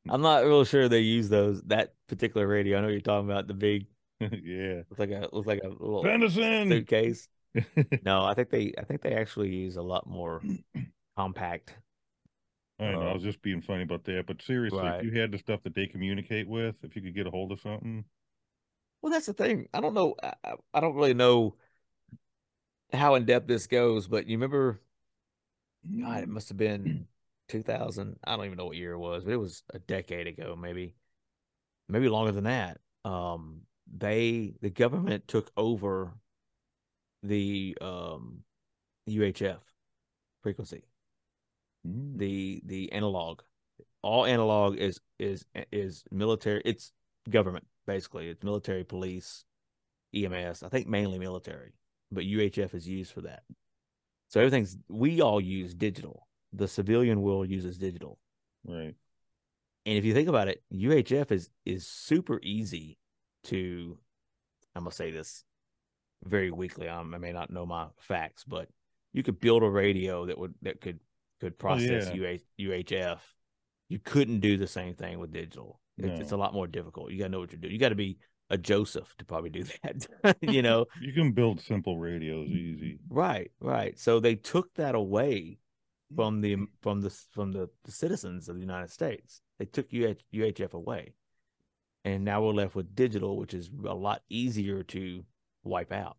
I'm 0.08 0.20
not 0.20 0.44
real 0.44 0.64
sure 0.64 0.88
they 0.88 1.00
use 1.00 1.28
those 1.28 1.62
that 1.64 1.94
particular 2.08 2.46
radio. 2.46 2.78
I 2.78 2.80
know 2.82 2.88
you're 2.88 3.00
talking 3.00 3.30
about 3.30 3.46
the 3.46 3.54
big 3.54 3.86
yeah. 4.20 4.82
looks 4.90 4.98
like 5.00 5.10
a 5.10 5.28
looks 5.32 5.46
like 5.46 5.62
a 5.62 5.68
little 5.68 6.02
Send 6.02 6.30
suitcase. 6.68 7.28
No, 8.02 8.24
I 8.24 8.34
think 8.34 8.50
they 8.50 8.74
I 8.78 8.84
think 8.84 9.02
they 9.02 9.14
actually 9.14 9.54
use 9.54 9.76
a 9.76 9.82
lot 9.82 10.06
more 10.06 10.44
compact. 11.16 11.76
I 12.78 12.96
know, 12.96 13.08
I 13.08 13.12
Uh, 13.12 13.14
was 13.14 13.22
just 13.22 13.42
being 13.42 13.62
funny 13.62 13.82
about 13.82 14.04
that, 14.04 14.26
but 14.26 14.42
seriously, 14.42 14.78
Right. 14.78 14.98
if 14.98 15.02
you 15.02 15.10
had 15.20 15.30
the 15.32 15.38
stuff 15.38 15.62
that 15.62 15.74
they 15.74 15.86
communicate 15.86 16.48
with, 16.48 16.76
if 16.84 16.96
you 16.96 17.02
could 17.02 17.14
get 17.14 17.26
a 17.26 17.30
hold 17.30 17.52
of 17.52 17.60
something, 17.60 18.04
Well, 19.04 19.12
that's 19.12 19.26
the 19.26 19.34
thing. 19.34 19.68
I 19.74 19.82
don't 19.82 19.92
know. 19.92 20.14
I, 20.22 20.32
I- 20.72 20.80
don't 20.80 20.94
really 20.94 21.12
know 21.12 21.56
how 22.90 23.16
in 23.16 23.26
depth 23.26 23.46
this 23.46 23.66
goes, 23.66 24.08
but 24.08 24.26
you 24.26 24.38
remember? 24.38 24.80
God, 26.00 26.22
it 26.22 26.28
must 26.30 26.48
have 26.48 26.56
been 26.56 27.06
2000. 27.48 28.16
I 28.24 28.34
don't 28.34 28.46
even 28.46 28.56
know 28.56 28.64
what 28.64 28.78
year 28.78 28.92
it 28.92 28.98
was, 28.98 29.24
but 29.24 29.34
it 29.34 29.36
was 29.36 29.62
a 29.74 29.78
decade 29.78 30.26
ago, 30.26 30.56
maybe, 30.58 30.94
maybe 31.86 32.08
longer 32.08 32.32
than 32.32 32.44
that. 32.44 32.80
Um, 33.04 33.60
they 33.94 34.54
the 34.62 34.70
government 34.70 35.28
took 35.28 35.50
over 35.54 36.14
the 37.22 37.76
um 37.82 38.38
UHF 39.06 39.58
frequency, 40.42 40.84
Mm. 41.86 42.16
the 42.16 42.62
the 42.64 42.92
analog. 42.92 43.42
All 44.00 44.24
analog 44.24 44.78
is 44.78 44.98
is 45.18 45.44
is 45.70 46.04
military. 46.10 46.62
It's 46.64 46.90
government 47.28 47.66
basically. 47.86 48.28
It's 48.28 48.42
military, 48.42 48.84
police, 48.84 49.44
EMS. 50.14 50.62
I 50.62 50.68
think 50.68 50.86
mainly 50.86 51.18
military, 51.18 51.72
but 52.10 52.24
UHF 52.24 52.74
is 52.74 52.88
used 52.88 53.12
for 53.12 53.22
that. 53.22 53.42
So 54.28 54.40
everything's 54.40 54.76
we 54.88 55.20
all 55.20 55.40
use 55.40 55.74
digital. 55.74 56.26
The 56.52 56.68
civilian 56.68 57.20
world 57.20 57.48
uses 57.48 57.78
digital. 57.78 58.18
Right. 58.64 58.94
And 59.86 59.98
if 59.98 60.04
you 60.04 60.14
think 60.14 60.28
about 60.28 60.48
it, 60.48 60.62
UHF 60.72 61.30
is 61.30 61.50
is 61.64 61.86
super 61.86 62.40
easy 62.42 62.98
to. 63.44 63.98
I'm 64.74 64.84
gonna 64.84 64.94
say 64.94 65.10
this 65.10 65.44
very 66.24 66.50
weakly. 66.50 66.88
Um, 66.88 67.14
I 67.14 67.18
may 67.18 67.32
not 67.32 67.50
know 67.50 67.66
my 67.66 67.88
facts, 68.00 68.44
but 68.44 68.68
you 69.12 69.22
could 69.22 69.40
build 69.40 69.62
a 69.62 69.68
radio 69.68 70.26
that 70.26 70.38
would 70.38 70.54
that 70.62 70.80
could 70.80 71.00
could 71.40 71.58
process 71.58 72.08
Oh, 72.08 72.14
yeah. 72.14 72.36
UH, 72.36 72.40
UHF. 72.58 73.18
You 73.88 73.98
couldn't 73.98 74.40
do 74.40 74.56
the 74.56 74.66
same 74.66 74.94
thing 74.94 75.18
with 75.18 75.32
digital. 75.32 75.80
It- 75.98 76.20
It's 76.20 76.32
a 76.32 76.36
lot 76.36 76.52
more 76.54 76.66
difficult. 76.66 77.10
You 77.12 77.18
got 77.18 77.26
to 77.26 77.30
know 77.30 77.40
what 77.40 77.52
you're 77.52 77.60
doing. 77.60 77.72
You 77.72 77.78
got 77.80 77.90
to 77.90 77.94
be 77.94 78.18
a 78.50 78.58
Joseph 78.58 79.14
to 79.18 79.24
probably 79.24 79.50
do 79.50 79.64
that. 79.82 80.36
you 80.42 80.62
know, 80.62 80.86
You 81.00 81.12
can 81.12 81.32
build 81.32 81.60
simple 81.60 81.98
radios 81.98 82.48
easy. 82.48 82.98
right, 83.08 83.50
right. 83.60 83.98
So 83.98 84.20
they 84.20 84.34
took 84.34 84.72
that 84.74 84.94
away 84.94 85.58
from 86.14 86.40
the 86.40 86.56
from 86.82 87.00
the 87.00 87.10
from 87.32 87.52
the, 87.52 87.68
the 87.84 87.92
citizens 87.92 88.48
of 88.48 88.56
the 88.56 88.60
United 88.60 88.90
States. 88.90 89.40
They 89.58 89.64
took 89.66 89.86
UH, 89.92 90.16
UHF 90.34 90.72
away, 90.74 91.14
and 92.04 92.24
now 92.24 92.42
we're 92.42 92.52
left 92.52 92.74
with 92.74 92.94
digital, 92.94 93.36
which 93.38 93.54
is 93.54 93.70
a 93.86 93.94
lot 93.94 94.22
easier 94.28 94.82
to 94.84 95.24
wipe 95.62 95.92
out, 95.92 96.16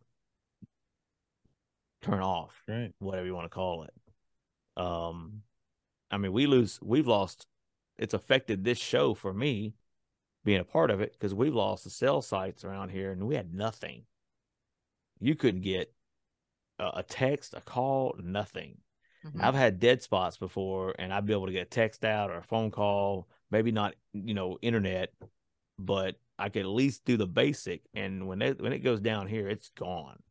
turn 2.02 2.22
off, 2.22 2.64
Right. 2.68 2.92
whatever 3.00 3.26
you 3.28 3.36
want 3.36 3.46
to 3.46 3.50
call 3.56 3.84
it. 3.84 3.94
Um, 4.82 5.44
I 6.12 6.18
mean, 6.18 6.34
we 6.34 6.46
lose, 6.48 6.80
we've 6.82 7.08
lost. 7.08 7.46
It's 7.98 8.14
affected 8.14 8.64
this 8.64 8.78
show 8.78 9.14
for 9.14 9.34
me 9.34 9.74
being 10.44 10.60
a 10.60 10.66
part 10.66 10.92
of 10.92 11.02
it 11.02 11.14
because 11.14 11.34
we've 11.34 11.56
lost 11.56 11.84
the 11.84 11.90
cell 11.90 12.22
sites 12.22 12.64
around 12.64 12.90
here, 12.90 13.12
and 13.12 13.28
we 13.28 13.36
had 13.36 13.54
nothing. 13.54 14.04
You 15.20 15.36
couldn't 15.36 15.62
get 15.62 15.94
a, 16.80 16.92
a 16.96 17.04
text, 17.04 17.54
a 17.54 17.62
call, 17.62 18.16
nothing. 18.22 18.78
Mhm. 19.26 19.42
I've 19.44 19.56
had 19.56 19.80
dead 19.80 20.02
spots 20.04 20.38
before, 20.38 20.94
and 21.00 21.14
I'd 21.14 21.26
be 21.26 21.34
able 21.34 21.48
to 21.48 21.52
get 21.52 21.68
a 21.68 21.70
text 21.70 22.06
out 22.06 22.30
or 22.30 22.38
a 22.38 22.44
phone 22.44 22.70
call, 22.70 23.28
maybe 23.50 23.72
not, 23.72 23.96
you 24.14 24.34
know, 24.34 24.60
internet, 24.62 25.14
but 25.80 26.16
I 26.38 26.50
could 26.50 26.64
at 26.64 26.68
least 26.68 27.06
do 27.06 27.18
the 27.18 27.28
basic. 27.28 27.82
And 27.94 28.28
when 28.28 28.42
it 28.42 28.62
when 28.62 28.74
it 28.74 28.80
goes 28.80 29.00
down 29.00 29.28
here, 29.28 29.50
it's 29.50 29.70
gone. 29.70 30.22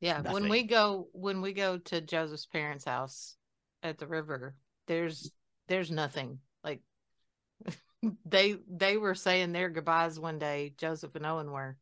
Yeah, 0.00 0.20
when 0.20 0.48
we 0.48 0.62
go 0.62 1.08
when 1.12 1.40
we 1.40 1.52
go 1.52 1.78
to 1.78 2.00
Joseph's 2.00 2.46
parents' 2.46 2.84
house 2.84 3.36
at 3.82 3.98
the 3.98 4.06
river, 4.06 4.54
there's 4.86 5.32
there's 5.68 5.90
nothing. 5.90 6.38
Like 6.66 6.82
they 8.26 8.56
they 8.68 8.98
were 8.98 9.14
saying 9.14 9.52
their 9.52 9.70
goodbyes 9.70 10.18
one 10.20 10.38
day, 10.38 10.74
Joseph 10.76 11.14
and 11.14 11.24
Owen 11.24 11.50
were, 11.50 11.78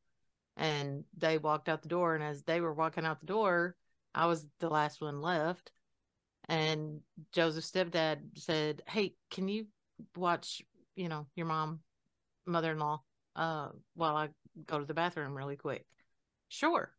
and 0.57 1.05
they 1.17 1.39
walked 1.39 1.69
out 1.69 1.83
the 1.83 1.89
door. 1.89 2.15
And 2.15 2.23
as 2.23 2.43
they 2.43 2.61
were 2.61 2.75
walking 2.75 3.05
out 3.05 3.21
the 3.21 3.27
door, 3.27 3.75
I 4.15 4.27
was 4.27 4.47
the 4.61 4.69
last 4.69 5.01
one 5.01 5.21
left. 5.21 5.73
And 6.49 7.01
Joseph's 7.33 7.71
stepdad 7.71 8.39
said, 8.39 8.83
Hey, 8.87 9.15
can 9.31 9.49
you 9.49 9.67
watch, 10.15 10.63
you 10.95 11.09
know, 11.09 11.27
your 11.35 11.47
mom, 11.47 11.81
mother 12.47 12.73
in 12.73 12.79
law, 12.79 13.03
uh, 13.35 13.69
while 13.95 14.17
I 14.17 14.29
go 14.67 14.79
to 14.79 14.85
the 14.85 14.95
bathroom 14.95 15.35
really 15.35 15.57
quick? 15.57 15.87
Sure. 16.49 16.93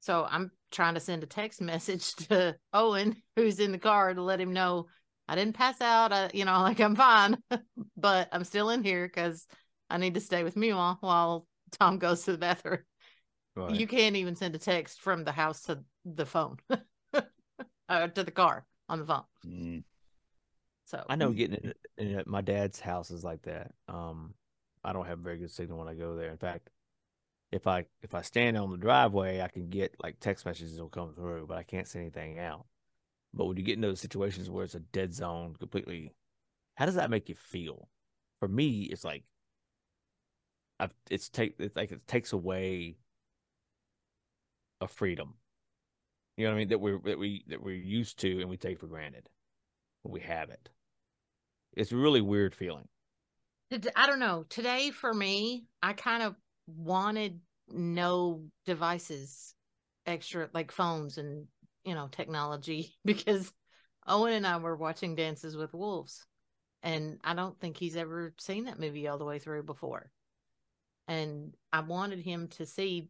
So 0.00 0.26
I'm 0.28 0.50
trying 0.70 0.94
to 0.94 1.00
send 1.00 1.22
a 1.22 1.26
text 1.26 1.60
message 1.60 2.14
to 2.28 2.56
Owen, 2.72 3.16
who's 3.36 3.60
in 3.60 3.72
the 3.72 3.78
car, 3.78 4.14
to 4.14 4.22
let 4.22 4.40
him 4.40 4.52
know 4.52 4.86
I 5.28 5.34
didn't 5.34 5.54
pass 5.54 5.80
out. 5.80 6.12
I, 6.12 6.30
you 6.32 6.44
know, 6.44 6.52
like 6.62 6.80
I'm 6.80 6.96
fine, 6.96 7.38
but 7.96 8.28
I'm 8.32 8.44
still 8.44 8.70
in 8.70 8.84
here 8.84 9.06
because 9.06 9.46
I 9.90 9.98
need 9.98 10.14
to 10.14 10.20
stay 10.20 10.44
with 10.44 10.56
Mima 10.56 10.98
while 11.00 11.46
Tom 11.72 11.98
goes 11.98 12.24
to 12.24 12.32
the 12.32 12.38
bathroom. 12.38 12.80
You 13.70 13.86
can't 13.86 14.16
even 14.16 14.36
send 14.36 14.54
a 14.54 14.58
text 14.58 15.00
from 15.00 15.24
the 15.24 15.32
house 15.32 15.62
to 15.62 15.82
the 16.04 16.26
phone, 16.26 16.58
uh, 17.88 18.08
to 18.08 18.22
the 18.22 18.30
car 18.30 18.66
on 18.86 18.98
the 18.98 19.06
phone. 19.06 19.22
Mm. 19.46 19.82
So 20.84 21.02
I 21.08 21.16
know 21.16 21.32
getting 21.32 21.72
in, 21.96 22.22
my 22.26 22.42
dad's 22.42 22.78
house 22.80 23.10
is 23.10 23.24
like 23.24 23.42
that. 23.42 23.72
Um, 23.88 24.34
I 24.84 24.92
don't 24.92 25.06
have 25.06 25.20
very 25.20 25.38
good 25.38 25.50
signal 25.50 25.78
when 25.78 25.88
I 25.88 25.94
go 25.94 26.16
there. 26.16 26.30
In 26.30 26.36
fact, 26.36 26.68
if 27.50 27.66
I 27.66 27.86
if 28.02 28.14
I 28.14 28.20
stand 28.22 28.58
on 28.58 28.70
the 28.70 28.76
driveway, 28.76 29.40
I 29.40 29.48
can 29.48 29.70
get 29.70 29.94
like 30.02 30.20
text 30.20 30.44
messages 30.44 30.78
will 30.78 30.88
come 30.88 31.14
through, 31.14 31.46
but 31.46 31.56
I 31.56 31.62
can't 31.62 31.88
send 31.88 32.02
anything 32.02 32.38
out. 32.38 32.66
But 33.36 33.46
when 33.46 33.56
you 33.56 33.62
get 33.62 33.74
in 33.74 33.82
those 33.82 34.00
situations 34.00 34.48
where 34.48 34.64
it's 34.64 34.74
a 34.74 34.80
dead 34.80 35.12
zone 35.12 35.54
completely, 35.58 36.12
how 36.76 36.86
does 36.86 36.94
that 36.94 37.10
make 37.10 37.28
you 37.28 37.34
feel? 37.34 37.88
For 38.40 38.48
me, 38.48 38.82
it's 38.84 39.04
like 39.04 39.24
I've 40.80 40.94
it's 41.10 41.28
take 41.28 41.56
it's 41.58 41.76
like 41.76 41.92
it 41.92 42.06
takes 42.06 42.32
away 42.32 42.96
a 44.80 44.88
freedom. 44.88 45.34
You 46.36 46.44
know 46.44 46.50
what 46.50 46.56
I 46.56 46.58
mean? 46.60 46.68
That 46.68 46.80
we're 46.80 46.98
that 47.04 47.18
we 47.18 47.44
that 47.48 47.62
we're 47.62 47.76
used 47.76 48.18
to 48.20 48.40
and 48.40 48.48
we 48.48 48.56
take 48.56 48.80
for 48.80 48.86
granted 48.86 49.28
when 50.02 50.12
we 50.12 50.20
have 50.20 50.50
it. 50.50 50.70
It's 51.74 51.92
a 51.92 51.96
really 51.96 52.22
weird 52.22 52.54
feeling. 52.54 52.88
I 53.96 54.06
don't 54.06 54.20
know. 54.20 54.44
Today 54.48 54.90
for 54.90 55.12
me, 55.12 55.64
I 55.82 55.92
kind 55.92 56.22
of 56.22 56.36
wanted 56.66 57.40
no 57.68 58.44
devices 58.64 59.54
extra 60.06 60.48
like 60.54 60.70
phones 60.70 61.18
and 61.18 61.46
you 61.86 61.94
know 61.94 62.08
technology 62.10 62.94
because 63.04 63.52
Owen 64.06 64.34
and 64.34 64.46
I 64.46 64.58
were 64.58 64.76
watching 64.76 65.14
Dances 65.14 65.56
with 65.56 65.72
Wolves 65.72 66.26
and 66.82 67.18
I 67.24 67.34
don't 67.34 67.58
think 67.58 67.76
he's 67.76 67.96
ever 67.96 68.34
seen 68.38 68.66
that 68.66 68.78
movie 68.78 69.08
all 69.08 69.18
the 69.18 69.24
way 69.24 69.38
through 69.38 69.64
before. 69.64 70.10
And 71.08 71.54
I 71.72 71.80
wanted 71.80 72.20
him 72.20 72.48
to 72.48 72.66
see 72.66 73.08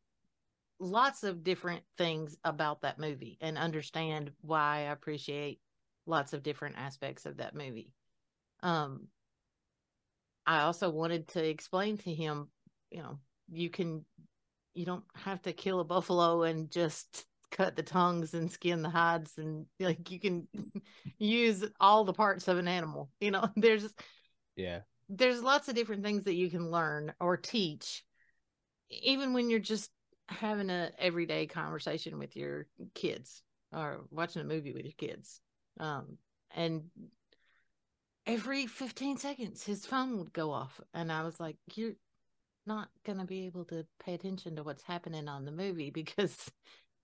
lots 0.79 1.25
of 1.25 1.43
different 1.43 1.83
things 1.99 2.37
about 2.45 2.83
that 2.83 2.99
movie 2.99 3.39
and 3.41 3.59
understand 3.59 4.31
why 4.41 4.79
I 4.79 4.93
appreciate 4.93 5.61
lots 6.07 6.33
of 6.33 6.43
different 6.43 6.77
aspects 6.79 7.27
of 7.27 7.39
that 7.39 7.55
movie. 7.55 7.93
Um 8.63 9.09
I 10.47 10.61
also 10.63 10.89
wanted 10.91 11.29
to 11.29 11.45
explain 11.45 11.99
to 11.99 12.15
him, 12.15 12.49
you 12.91 13.03
know, 13.03 13.19
you 13.51 13.69
can, 13.69 14.05
you 14.75 14.87
don't 14.87 15.05
have 15.17 15.43
to 15.43 15.53
kill 15.53 15.81
a 15.81 15.85
buffalo 15.85 16.45
and 16.45 16.71
just 16.71 17.27
cut 17.57 17.77
the 17.77 17.83
tongues 17.83 18.35
and 18.35 18.51
skin 18.51 18.83
the 18.83 18.91
hides 18.91 19.33
and 19.39 19.67
like 19.81 20.11
you 20.11 20.21
can 20.21 20.47
use 21.19 21.65
all 21.81 22.05
the 22.05 22.13
parts 22.13 22.49
of 22.49 22.59
an 22.59 22.69
animal. 22.69 23.11
You 23.21 23.31
know, 23.31 23.49
there's 23.57 23.89
Yeah. 24.57 24.81
there's 25.09 25.43
lots 25.43 25.69
of 25.69 25.75
different 25.75 26.03
things 26.05 26.25
that 26.25 26.35
you 26.35 26.51
can 26.51 26.71
learn 26.71 27.15
or 27.21 27.37
teach, 27.37 28.05
even 28.91 29.33
when 29.33 29.49
you're 29.51 29.61
just 29.61 29.91
having 30.29 30.71
a 30.71 30.91
everyday 30.99 31.47
conversation 31.47 32.19
with 32.19 32.37
your 32.37 32.67
kids 32.95 33.43
or 33.73 34.05
watching 34.11 34.43
a 34.43 34.45
movie 34.45 34.73
with 34.73 34.85
your 34.85 34.95
kids. 34.99 35.41
Um, 35.79 36.19
and 36.55 36.85
every 38.27 38.67
15 38.67 39.17
seconds 39.17 39.63
his 39.63 39.87
phone 39.87 40.19
would 40.19 40.33
go 40.33 40.51
off 40.51 40.81
and 40.95 41.13
i 41.13 41.23
was 41.23 41.39
like 41.39 41.57
you're 41.75 41.93
not 42.67 42.89
going 43.05 43.19
to 43.19 43.25
be 43.25 43.47
able 43.47 43.65
to 43.65 43.87
pay 44.05 44.15
attention 44.15 44.57
to 44.57 44.63
what's 44.63 44.83
happening 44.83 45.29
on 45.29 45.45
the 45.45 45.53
movie 45.53 45.91
because 45.95 46.51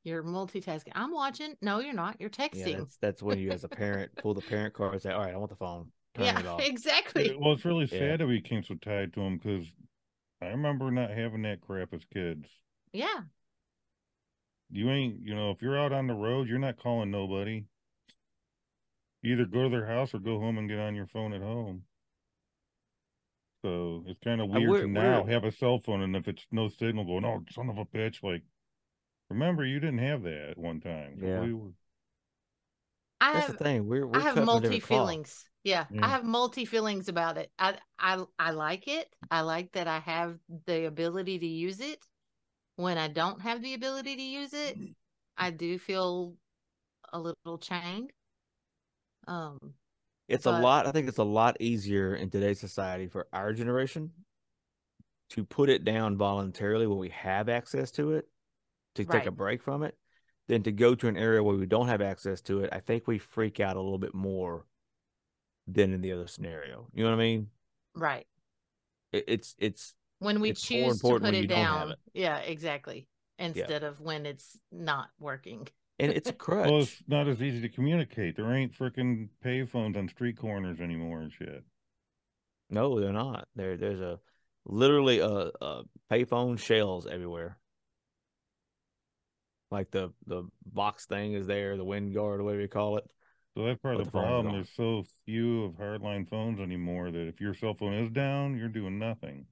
you're 0.05 0.23
multitasking 0.23 0.93
i'm 0.95 1.13
watching 1.13 1.55
no 1.63 1.79
you're 1.81 1.93
not 1.95 2.21
you're 2.21 2.31
Yeah. 2.33 2.49
texting 2.49 2.79
That's 2.79 2.97
that's 2.99 3.23
when 3.23 3.39
you 3.39 3.51
as 3.51 3.65
a 3.65 3.69
parent 3.69 4.11
pull 4.23 4.35
the 4.35 4.41
parent 4.41 4.75
card 4.75 4.93
and 4.95 5.03
say, 5.03 5.13
All 5.13 5.21
right, 5.21 5.33
I 5.35 5.37
want 5.37 5.51
the 5.51 5.57
phone. 5.57 5.91
Turn 6.15 6.27
yeah, 6.27 6.41
it 6.41 6.47
off. 6.47 6.61
exactly 6.63 7.35
Well, 7.39 7.53
it's 7.53 7.65
really 7.65 7.87
Yeah. 7.91 7.99
sad 7.99 8.21
that 8.21 8.27
we 8.27 8.41
became 8.41 8.63
so 8.65 8.75
tied 8.75 9.13
to 9.15 9.21
them 9.21 9.39
because 9.39 9.67
I 10.43 10.47
remember 10.47 10.91
not 10.91 11.11
having 11.11 11.43
that 11.43 11.61
crap 11.61 11.95
as 11.95 12.05
kids. 12.13 12.49
yeah 12.93 13.21
You 14.71 14.91
ain't, 14.91 15.21
you 15.23 15.35
know, 15.35 15.51
if 15.53 15.63
you're 15.63 15.79
out 15.79 15.93
on 15.93 16.07
the 16.07 16.15
road, 16.15 16.49
you're 16.49 16.59
not 16.59 16.79
calling 16.83 17.11
nobody. 17.11 17.65
You 19.23 19.35
either 19.35 19.45
go 19.47 19.65
to 19.65 19.69
their 19.71 19.87
house 19.87 20.13
or 20.15 20.19
go 20.19 20.41
home 20.41 20.59
and 20.59 20.69
get 20.69 20.79
on 20.81 20.95
your 20.97 21.07
phone 21.07 21.33
at 21.33 21.43
home. 21.43 21.85
So 23.65 24.03
it's 24.09 24.19
kind 24.25 24.41
of 24.41 24.51
Uh, 24.51 24.55
weird 24.59 24.71
we're- 24.71 24.83
to 24.83 24.89
now 24.89 25.23
we're- 25.23 25.33
have 25.33 25.45
a 25.45 25.53
cell 25.53 25.79
phone 25.79 26.03
and 26.03 26.17
if 26.17 26.27
it's 26.27 26.45
no 26.51 26.69
signal 26.69 27.05
going, 27.05 27.25
oh, 27.25 27.45
son 27.51 27.71
of 27.71 27.79
a 27.79 27.85
bitch. 27.85 28.23
Like, 28.23 28.43
remember, 29.33 29.65
you 29.65 29.81
didn't 29.81 29.99
have 29.99 30.23
that 30.23 30.51
at 30.51 30.59
one 30.59 30.81
time. 30.81 31.19
Yeah. 31.21 31.41
We 31.41 31.53
were, 31.53 31.73
i 33.21 33.33
That's 33.33 33.47
have 33.47 33.47
the 33.47 33.55
thing. 33.55 33.87
We're, 33.89 34.07
we're 34.07 34.21
I 34.21 34.21
have 34.21 34.35
cut 34.35 34.35
from 34.35 34.45
a 34.45 34.47
multi 34.47 34.61
different 34.61 34.83
cloth. 34.83 35.15
feelings. 35.15 35.49
Yeah, 35.65 35.87
Yeah. 35.89 36.01
I 36.03 36.09
have 36.09 36.25
multi 36.25 36.65
feelings 36.65 37.09
about 37.09 37.39
it. 37.39 37.51
I 37.59 37.77
I 37.99 38.25
I 38.39 38.51
like 38.51 38.89
it. 38.89 39.15
I 39.31 39.43
like 39.43 39.73
that 39.73 39.87
I 39.89 40.01
have 40.01 40.39
the 40.67 40.87
ability 40.87 41.39
to 41.39 41.47
use 41.47 41.81
it. 41.81 42.05
When 42.77 42.99
I 42.99 43.09
don't 43.09 43.41
have 43.43 43.63
the 43.63 43.75
ability 43.75 44.17
to 44.17 44.23
use 44.23 44.53
it, 44.53 44.79
I 45.37 45.51
do 45.51 45.79
feel 45.79 46.35
a 47.13 47.21
little 47.21 47.59
chained. 47.59 48.13
Um, 49.27 49.59
It's 50.29 50.47
a 50.47 50.51
lot. 50.51 50.87
I 50.87 50.93
think 50.93 51.09
it's 51.09 51.19
a 51.19 51.25
lot 51.25 51.57
easier 51.61 52.15
in 52.15 52.31
today's 52.31 52.59
society 52.61 53.07
for 53.07 53.29
our 53.33 53.53
generation 53.53 54.11
to 55.31 55.45
put 55.45 55.69
it 55.69 55.85
down 55.85 56.17
voluntarily 56.17 56.87
when 56.87 56.99
we 56.99 57.09
have 57.11 57.49
access 57.49 57.91
to 57.93 58.13
it, 58.13 58.29
to 58.95 59.05
take 59.05 59.27
a 59.27 59.31
break 59.31 59.63
from 59.63 59.83
it. 59.83 59.97
than 60.49 60.63
to 60.65 60.73
go 60.73 60.95
to 60.95 61.09
an 61.09 61.17
area 61.17 61.43
where 61.43 61.57
we 61.57 61.67
don't 61.67 61.89
have 61.89 62.01
access 62.03 62.41
to 62.43 62.61
it, 62.65 62.71
I 62.73 62.81
think 62.81 63.07
we 63.07 63.19
freak 63.19 63.61
out 63.61 63.77
a 63.77 63.81
little 63.81 63.99
bit 63.99 64.15
more 64.15 64.67
than 65.67 65.93
in 65.93 66.01
the 66.01 66.13
other 66.13 66.27
scenario. 66.27 66.89
You 66.93 67.05
know 67.05 67.11
what 67.11 67.17
I 67.17 67.19
mean? 67.23 67.51
Right. 67.95 68.27
It, 69.13 69.25
it's 69.29 69.55
it's 69.59 69.95
When 70.19 70.41
we 70.41 70.51
It's 70.51 70.61
choose 70.61 71.01
to 71.03 71.19
put 71.19 71.35
it 71.35 71.47
down. 71.49 71.93
it. 71.93 71.99
Yeah, 72.15 72.39
exactly. 72.39 73.09
Instead 73.39 73.83
of 73.85 74.01
when 74.01 74.27
it's 74.27 74.59
not 74.71 75.09
working. 75.19 75.69
and 75.99 76.13
it's 76.13 76.29
a 76.31 76.33
crutch. 76.45 76.67
Well, 76.71 76.83
it's 76.83 77.03
not 77.07 77.29
as 77.29 77.43
easy 77.43 77.61
to 77.63 77.69
communicate. 77.69 78.37
There 78.37 78.53
ain't 78.53 78.73
freaking 78.77 79.29
payphones 79.45 79.97
on 79.97 80.09
street 80.09 80.37
corners 80.39 80.81
anymore 80.81 81.21
and 81.21 81.33
shit. 81.33 81.65
No, 82.71 82.99
they're 83.01 83.13
not. 83.13 83.49
There, 83.55 83.77
there's 83.77 84.01
a 84.01 84.19
literally 84.65 85.19
a, 85.21 85.51
a 85.61 85.83
payphone 86.11 86.59
shells 86.59 87.07
everywhere. 87.07 87.59
Like 89.73 89.91
the 89.91 90.13
the 90.27 90.45
box 90.67 91.07
thing 91.07 91.33
is 91.33 91.47
there, 91.47 91.79
the 91.79 91.85
wind 91.85 92.13
guard 92.15 92.41
or 92.41 92.45
whatever 92.45 92.61
you 92.61 92.69
call 92.69 92.99
it. 92.99 93.05
So 93.57 93.65
that's 93.65 93.81
part 93.81 93.95
of 93.95 94.01
the 94.01 94.05
the 94.05 94.11
problem. 94.11 94.53
There's 94.53 94.71
so 94.77 95.05
few 95.25 95.65
of 95.65 95.73
hardline 95.73 96.29
phones 96.29 96.61
anymore 96.61 97.11
that 97.11 97.27
if 97.27 97.41
your 97.41 97.55
cell 97.55 97.75
phone 97.75 97.95
is 97.95 98.11
down, 98.11 98.57
you're 98.59 98.69
doing 98.69 98.99
nothing. 98.99 99.47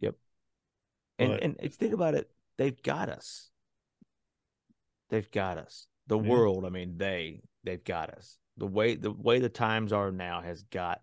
Yep. 0.00 0.14
And 1.18 1.28
But- 1.32 1.42
and 1.42 1.56
if 1.58 1.64
you 1.64 1.68
think 1.70 1.92
about 1.92 2.14
it, 2.14 2.30
they've 2.56 2.80
got 2.82 3.08
us. 3.08 3.50
They've 5.10 5.30
got 5.30 5.58
us. 5.58 5.88
The 6.06 6.18
Yeah. 6.20 6.28
world, 6.30 6.64
I 6.64 6.68
mean, 6.68 6.96
they 6.96 7.42
they've 7.64 7.82
got 7.82 8.10
us. 8.10 8.38
The 8.58 8.66
way 8.68 8.94
the 8.94 9.10
way 9.10 9.40
the 9.40 9.48
times 9.48 9.92
are 9.92 10.12
now 10.12 10.40
has 10.40 10.62
got 10.62 11.02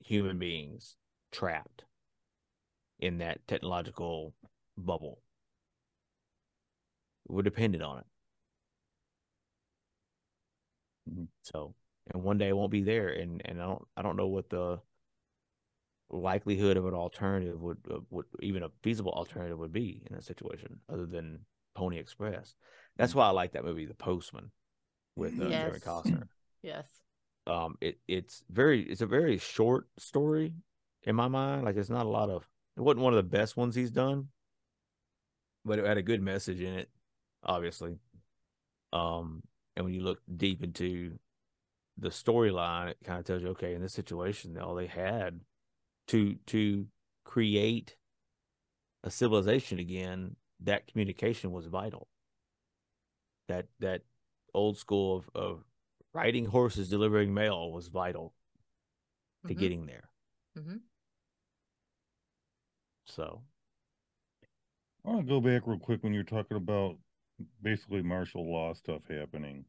human 0.00 0.38
beings 0.40 0.96
trapped 1.30 1.84
in 2.98 3.18
that 3.18 3.46
technological 3.46 4.34
bubble. 4.76 5.22
We're 7.28 7.42
dependent 7.42 7.82
on 7.82 7.98
it. 7.98 8.06
Mhm. 11.10 11.28
So, 11.42 11.74
and 12.12 12.22
one 12.22 12.38
day 12.38 12.48
it 12.48 12.56
won't 12.56 12.70
be 12.70 12.82
there, 12.82 13.08
and 13.08 13.42
and 13.44 13.60
I 13.60 13.66
don't 13.66 13.88
I 13.96 14.02
don't 14.02 14.16
know 14.16 14.28
what 14.28 14.48
the 14.50 14.80
likelihood 16.10 16.76
of 16.76 16.86
an 16.86 16.94
alternative 16.94 17.60
would 17.60 17.78
uh, 17.90 17.98
would 18.10 18.26
even 18.40 18.62
a 18.62 18.70
feasible 18.82 19.12
alternative 19.12 19.58
would 19.58 19.72
be 19.72 20.02
in 20.10 20.16
a 20.16 20.22
situation 20.22 20.80
other 20.88 21.06
than 21.06 21.40
Pony 21.74 21.98
Express. 21.98 22.54
That's 22.96 23.14
why 23.14 23.26
I 23.26 23.30
like 23.30 23.52
that 23.52 23.64
movie, 23.64 23.86
The 23.86 23.94
Postman, 23.94 24.50
with 25.16 25.38
uh, 25.40 25.50
Jeremy 25.50 25.78
Yes. 25.78 25.82
Costner. 25.84 26.22
Yes. 26.60 26.86
Um, 27.46 27.76
it 27.80 27.98
it's 28.08 28.42
very 28.50 28.82
it's 28.82 29.00
a 29.00 29.06
very 29.06 29.38
short 29.38 29.86
story 29.96 30.54
in 31.04 31.14
my 31.14 31.28
mind. 31.28 31.64
Like 31.64 31.76
it's 31.76 31.88
not 31.88 32.04
a 32.04 32.08
lot 32.08 32.30
of 32.30 32.46
it 32.76 32.80
wasn't 32.80 33.04
one 33.04 33.12
of 33.12 33.16
the 33.16 33.22
best 33.38 33.56
ones 33.56 33.76
he's 33.76 33.92
done, 33.92 34.28
but 35.64 35.78
it 35.78 35.86
had 35.86 35.98
a 35.98 36.02
good 36.02 36.20
message 36.20 36.60
in 36.60 36.74
it, 36.74 36.90
obviously. 37.42 37.98
Um, 38.92 39.42
and 39.76 39.84
when 39.84 39.94
you 39.94 40.02
look 40.02 40.20
deep 40.36 40.62
into 40.62 41.18
the 41.96 42.08
storyline, 42.08 42.90
it 42.90 42.98
kind 43.04 43.18
of 43.18 43.24
tells 43.24 43.42
you, 43.42 43.48
okay, 43.48 43.74
in 43.74 43.82
this 43.82 43.92
situation, 43.92 44.58
all 44.58 44.74
they 44.74 44.86
had 44.86 45.40
to 46.08 46.36
to 46.46 46.86
create 47.24 47.96
a 49.04 49.10
civilization 49.10 49.78
again, 49.78 50.36
that 50.60 50.86
communication 50.86 51.52
was 51.52 51.66
vital. 51.66 52.08
That 53.48 53.66
that 53.80 54.02
old 54.54 54.78
school 54.78 55.16
of, 55.18 55.30
of 55.34 55.64
riding 56.12 56.46
horses 56.46 56.88
delivering 56.88 57.32
mail 57.34 57.70
was 57.72 57.88
vital 57.88 58.34
to 59.46 59.54
Mhm. 59.54 59.58
getting 59.58 59.86
there. 59.86 60.10
Mm-hmm. 60.56 60.78
So 63.06 63.42
I 65.04 65.08
want 65.10 65.26
to 65.26 65.28
go 65.28 65.40
back 65.40 65.66
real 65.66 65.78
quick 65.78 66.02
when 66.02 66.12
you're 66.12 66.22
talking 66.24 66.56
about 66.56 66.96
basically 67.62 68.02
martial 68.02 68.50
law 68.50 68.72
stuff 68.74 69.02
happening. 69.08 69.64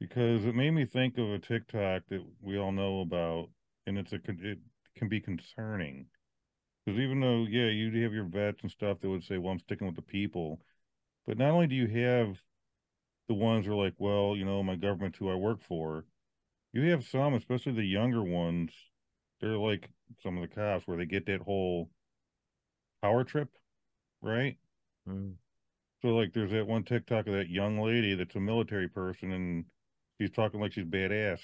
Because 0.00 0.44
it 0.46 0.54
made 0.54 0.70
me 0.70 0.86
think 0.86 1.18
of 1.18 1.30
a 1.30 1.38
TikTok 1.38 2.06
that 2.08 2.24
we 2.40 2.56
all 2.58 2.72
know 2.72 3.00
about, 3.00 3.50
and 3.86 3.98
it's 3.98 4.12
a 4.12 4.20
it 4.26 4.58
can 4.94 5.08
be 5.08 5.20
concerning. 5.20 6.06
Because 6.84 7.00
even 7.00 7.20
though, 7.20 7.44
yeah, 7.46 7.66
you 7.68 8.02
have 8.04 8.14
your 8.14 8.24
vets 8.24 8.62
and 8.62 8.70
stuff 8.70 9.00
that 9.00 9.10
would 9.10 9.24
say, 9.24 9.38
"Well, 9.38 9.52
I'm 9.52 9.58
sticking 9.60 9.86
with 9.86 9.96
the 9.96 10.02
people," 10.02 10.60
but 11.26 11.38
not 11.38 11.52
only 11.52 11.66
do 11.68 11.76
you 11.76 11.88
have 11.88 12.42
the 13.28 13.34
ones 13.34 13.66
who 13.66 13.72
are 13.72 13.84
like, 13.84 13.94
"Well, 13.98 14.36
you 14.36 14.44
know, 14.44 14.62
my 14.62 14.76
government's 14.76 15.18
who 15.18 15.30
I 15.30 15.36
work 15.36 15.62
for," 15.62 16.06
you 16.72 16.82
have 16.90 17.04
some, 17.06 17.34
especially 17.34 17.72
the 17.72 17.84
younger 17.84 18.22
ones. 18.22 18.72
They're 19.40 19.58
like 19.58 19.90
some 20.22 20.36
of 20.38 20.42
the 20.48 20.54
cops 20.54 20.86
where 20.86 20.98
they 20.98 21.06
get 21.06 21.26
that 21.26 21.42
whole 21.42 21.90
power 23.00 23.24
trip, 23.24 23.48
right? 24.22 24.58
mm, 25.06 25.36
So 26.02 26.08
like 26.08 26.32
there's 26.32 26.52
that 26.52 26.66
one 26.66 26.84
TikTok 26.84 27.26
of 27.26 27.34
that 27.34 27.50
young 27.50 27.78
lady 27.80 28.14
that's 28.14 28.34
a 28.34 28.40
military 28.40 28.88
person 28.88 29.32
and 29.32 29.66
she's 30.18 30.30
talking 30.30 30.60
like 30.60 30.72
she's 30.72 30.84
badass. 30.86 31.40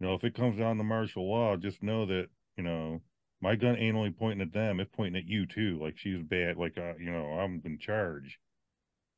You 0.00 0.06
know, 0.08 0.14
if 0.14 0.24
it 0.24 0.34
comes 0.34 0.58
down 0.58 0.76
to 0.78 0.84
martial 0.84 1.28
law, 1.30 1.56
just 1.56 1.82
know 1.82 2.06
that, 2.06 2.28
you 2.56 2.64
know, 2.64 3.02
my 3.40 3.56
gun 3.56 3.76
ain't 3.76 3.96
only 3.96 4.10
pointing 4.10 4.42
at 4.46 4.52
them, 4.52 4.80
it's 4.80 4.90
pointing 4.94 5.20
at 5.22 5.28
you 5.28 5.46
too. 5.46 5.78
Like 5.80 5.98
she's 5.98 6.22
bad, 6.22 6.56
like 6.56 6.76
uh, 6.78 6.96
you 6.98 7.10
know, 7.12 7.26
I'm 7.38 7.62
in 7.64 7.78
charge. 7.78 8.40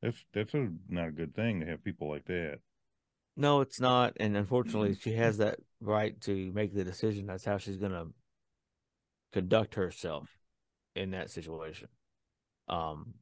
That's 0.01 0.25
that's 0.33 0.53
a 0.55 0.69
not 0.89 1.09
a 1.09 1.11
good 1.13 1.35
thing 1.35 1.59
to 1.61 1.65
have 1.67 1.83
people 1.83 2.09
like 2.09 2.25
that. 2.25 2.59
no, 3.35 3.61
it's 3.61 3.79
not. 3.79 4.13
And 4.19 4.35
unfortunately, 4.35 4.95
she 4.95 5.13
has 5.13 5.37
that 5.37 5.59
right 5.79 6.19
to 6.21 6.51
make 6.53 6.73
the 6.73 6.83
decision. 6.83 7.25
That's 7.27 7.45
how 7.45 7.57
she's 7.57 7.77
gonna 7.77 8.07
conduct 9.33 9.75
herself 9.75 10.29
in 10.95 11.11
that 11.11 11.29
situation. 11.29 11.87
Um, 12.67 13.15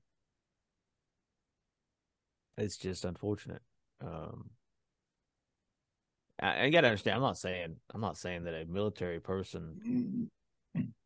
it's 2.60 2.78
just 2.78 3.06
unfortunate. 3.06 3.62
Um, 4.02 4.52
I, 6.40 6.66
I 6.66 6.70
gotta 6.70 6.88
understand. 6.88 7.16
I'm 7.16 7.22
not 7.22 7.38
saying 7.38 7.76
I'm 7.94 8.02
not 8.02 8.18
saying 8.18 8.44
that 8.44 8.54
a 8.54 8.66
military 8.66 9.20
person 9.20 9.82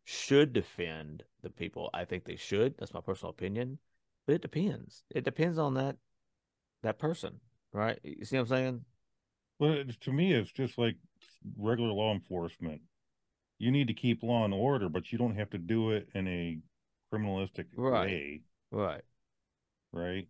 should 0.06 0.54
defend 0.54 1.24
the 1.42 1.50
people. 1.50 1.90
I 1.94 2.06
think 2.06 2.26
they 2.26 2.36
should. 2.36 2.78
That's 2.78 2.94
my 2.94 3.02
personal 3.02 3.32
opinion. 3.32 3.80
But 4.26 4.36
it 4.36 4.42
depends. 4.42 5.04
It 5.10 5.24
depends 5.24 5.58
on 5.58 5.74
that 5.76 5.98
that 6.82 7.00
person, 7.00 7.40
right? 7.72 8.00
You 8.04 8.26
see 8.26 8.38
what 8.38 8.44
I'm 8.44 8.48
saying? 8.48 8.86
Well, 9.60 9.74
it's, 9.74 9.98
to 9.98 10.12
me, 10.12 10.34
it's 10.34 10.52
just 10.52 10.78
like 10.78 10.96
regular 11.58 11.92
law 11.92 12.14
enforcement. 12.14 12.82
You 13.60 13.72
need 13.72 13.88
to 13.88 13.94
keep 13.94 14.24
law 14.24 14.44
and 14.44 14.54
order, 14.54 14.90
but 14.90 15.12
you 15.12 15.18
don't 15.18 15.36
have 15.36 15.50
to 15.52 15.58
do 15.58 15.92
it 15.92 16.10
in 16.14 16.28
a 16.28 16.58
criminalistic 17.14 17.66
Right. 17.78 18.10
way, 18.10 18.42
Right. 18.72 19.04
right? 19.94 20.28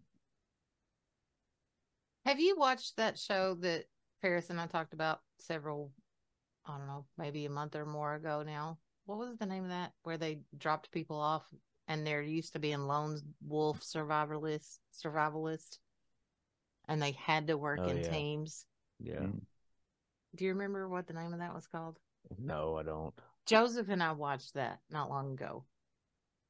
Have 2.25 2.39
you 2.39 2.55
watched 2.57 2.97
that 2.97 3.19
show 3.19 3.55
that 3.55 3.85
Farris 4.21 4.49
and 4.49 4.59
I 4.59 4.67
talked 4.67 4.93
about 4.93 5.19
several, 5.39 5.91
I 6.65 6.77
don't 6.77 6.87
know, 6.87 7.05
maybe 7.17 7.45
a 7.45 7.49
month 7.49 7.75
or 7.75 7.85
more 7.85 8.15
ago 8.15 8.43
now? 8.45 8.77
What 9.05 9.17
was 9.17 9.37
the 9.37 9.45
name 9.45 9.63
of 9.63 9.69
that? 9.69 9.91
Where 10.03 10.17
they 10.17 10.39
dropped 10.57 10.91
people 10.91 11.17
off 11.19 11.45
and 11.87 12.07
there 12.07 12.21
used 12.21 12.53
to 12.53 12.59
be 12.59 12.71
in 12.71 12.87
lone 12.87 13.19
wolf 13.45 13.81
survivalist, 13.81 14.77
survivalist, 15.03 15.79
and 16.87 17.01
they 17.01 17.11
had 17.11 17.47
to 17.47 17.57
work 17.57 17.81
Oh, 17.83 17.89
in 17.89 17.97
yeah. 17.97 18.09
teams. 18.09 18.65
Yeah. 18.99 19.15
Mm. 19.15 19.41
Do 20.35 20.45
you 20.45 20.51
remember 20.53 20.87
what 20.87 21.07
the 21.07 21.13
name 21.13 21.33
of 21.33 21.39
that 21.39 21.53
was 21.53 21.67
called? 21.67 21.99
No, 22.39 22.77
I 22.77 22.83
don't. 22.83 23.13
Joseph 23.45 23.89
and 23.89 24.01
I 24.01 24.13
watched 24.13 24.53
that 24.53 24.79
not 24.89 25.09
long 25.09 25.33
ago. 25.33 25.65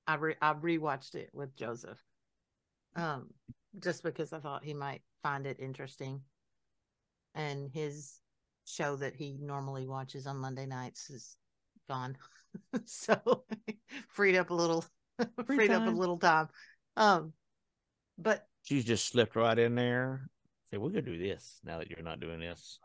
I 0.05 0.15
re- 0.15 0.35
I 0.41 0.53
rewatched 0.53 1.15
it 1.15 1.31
with 1.33 1.55
Joseph, 1.55 2.01
um, 2.95 3.33
just 3.79 4.03
because 4.03 4.31
I 4.31 4.39
thought 4.39 4.63
he 4.63 4.73
might 4.73 5.01
find 5.23 5.47
it 5.47 5.59
interesting. 5.59 6.21
And 7.33 7.71
his 7.71 8.19
show 8.65 8.95
that 8.97 9.15
he 9.15 9.37
normally 9.41 9.87
watches 9.87 10.27
on 10.27 10.37
Monday 10.37 10.67
nights 10.67 11.09
is 11.09 11.35
gone, 11.89 12.15
so 12.85 13.45
freed 14.09 14.35
up 14.35 14.51
a 14.51 14.53
little, 14.53 14.85
Free 15.45 15.55
freed 15.55 15.71
up 15.71 15.87
a 15.87 15.89
little 15.89 16.19
time. 16.19 16.49
Um, 16.95 17.33
but 18.17 18.45
She's 18.63 18.85
just 18.85 19.07
slipped 19.07 19.35
right 19.35 19.57
in 19.57 19.75
there. 19.75 20.29
Say, 20.69 20.77
we're 20.77 20.89
gonna 20.89 21.01
do 21.01 21.17
this 21.17 21.59
now 21.63 21.79
that 21.79 21.89
you're 21.89 22.03
not 22.03 22.19
doing 22.19 22.39
this. 22.39 22.79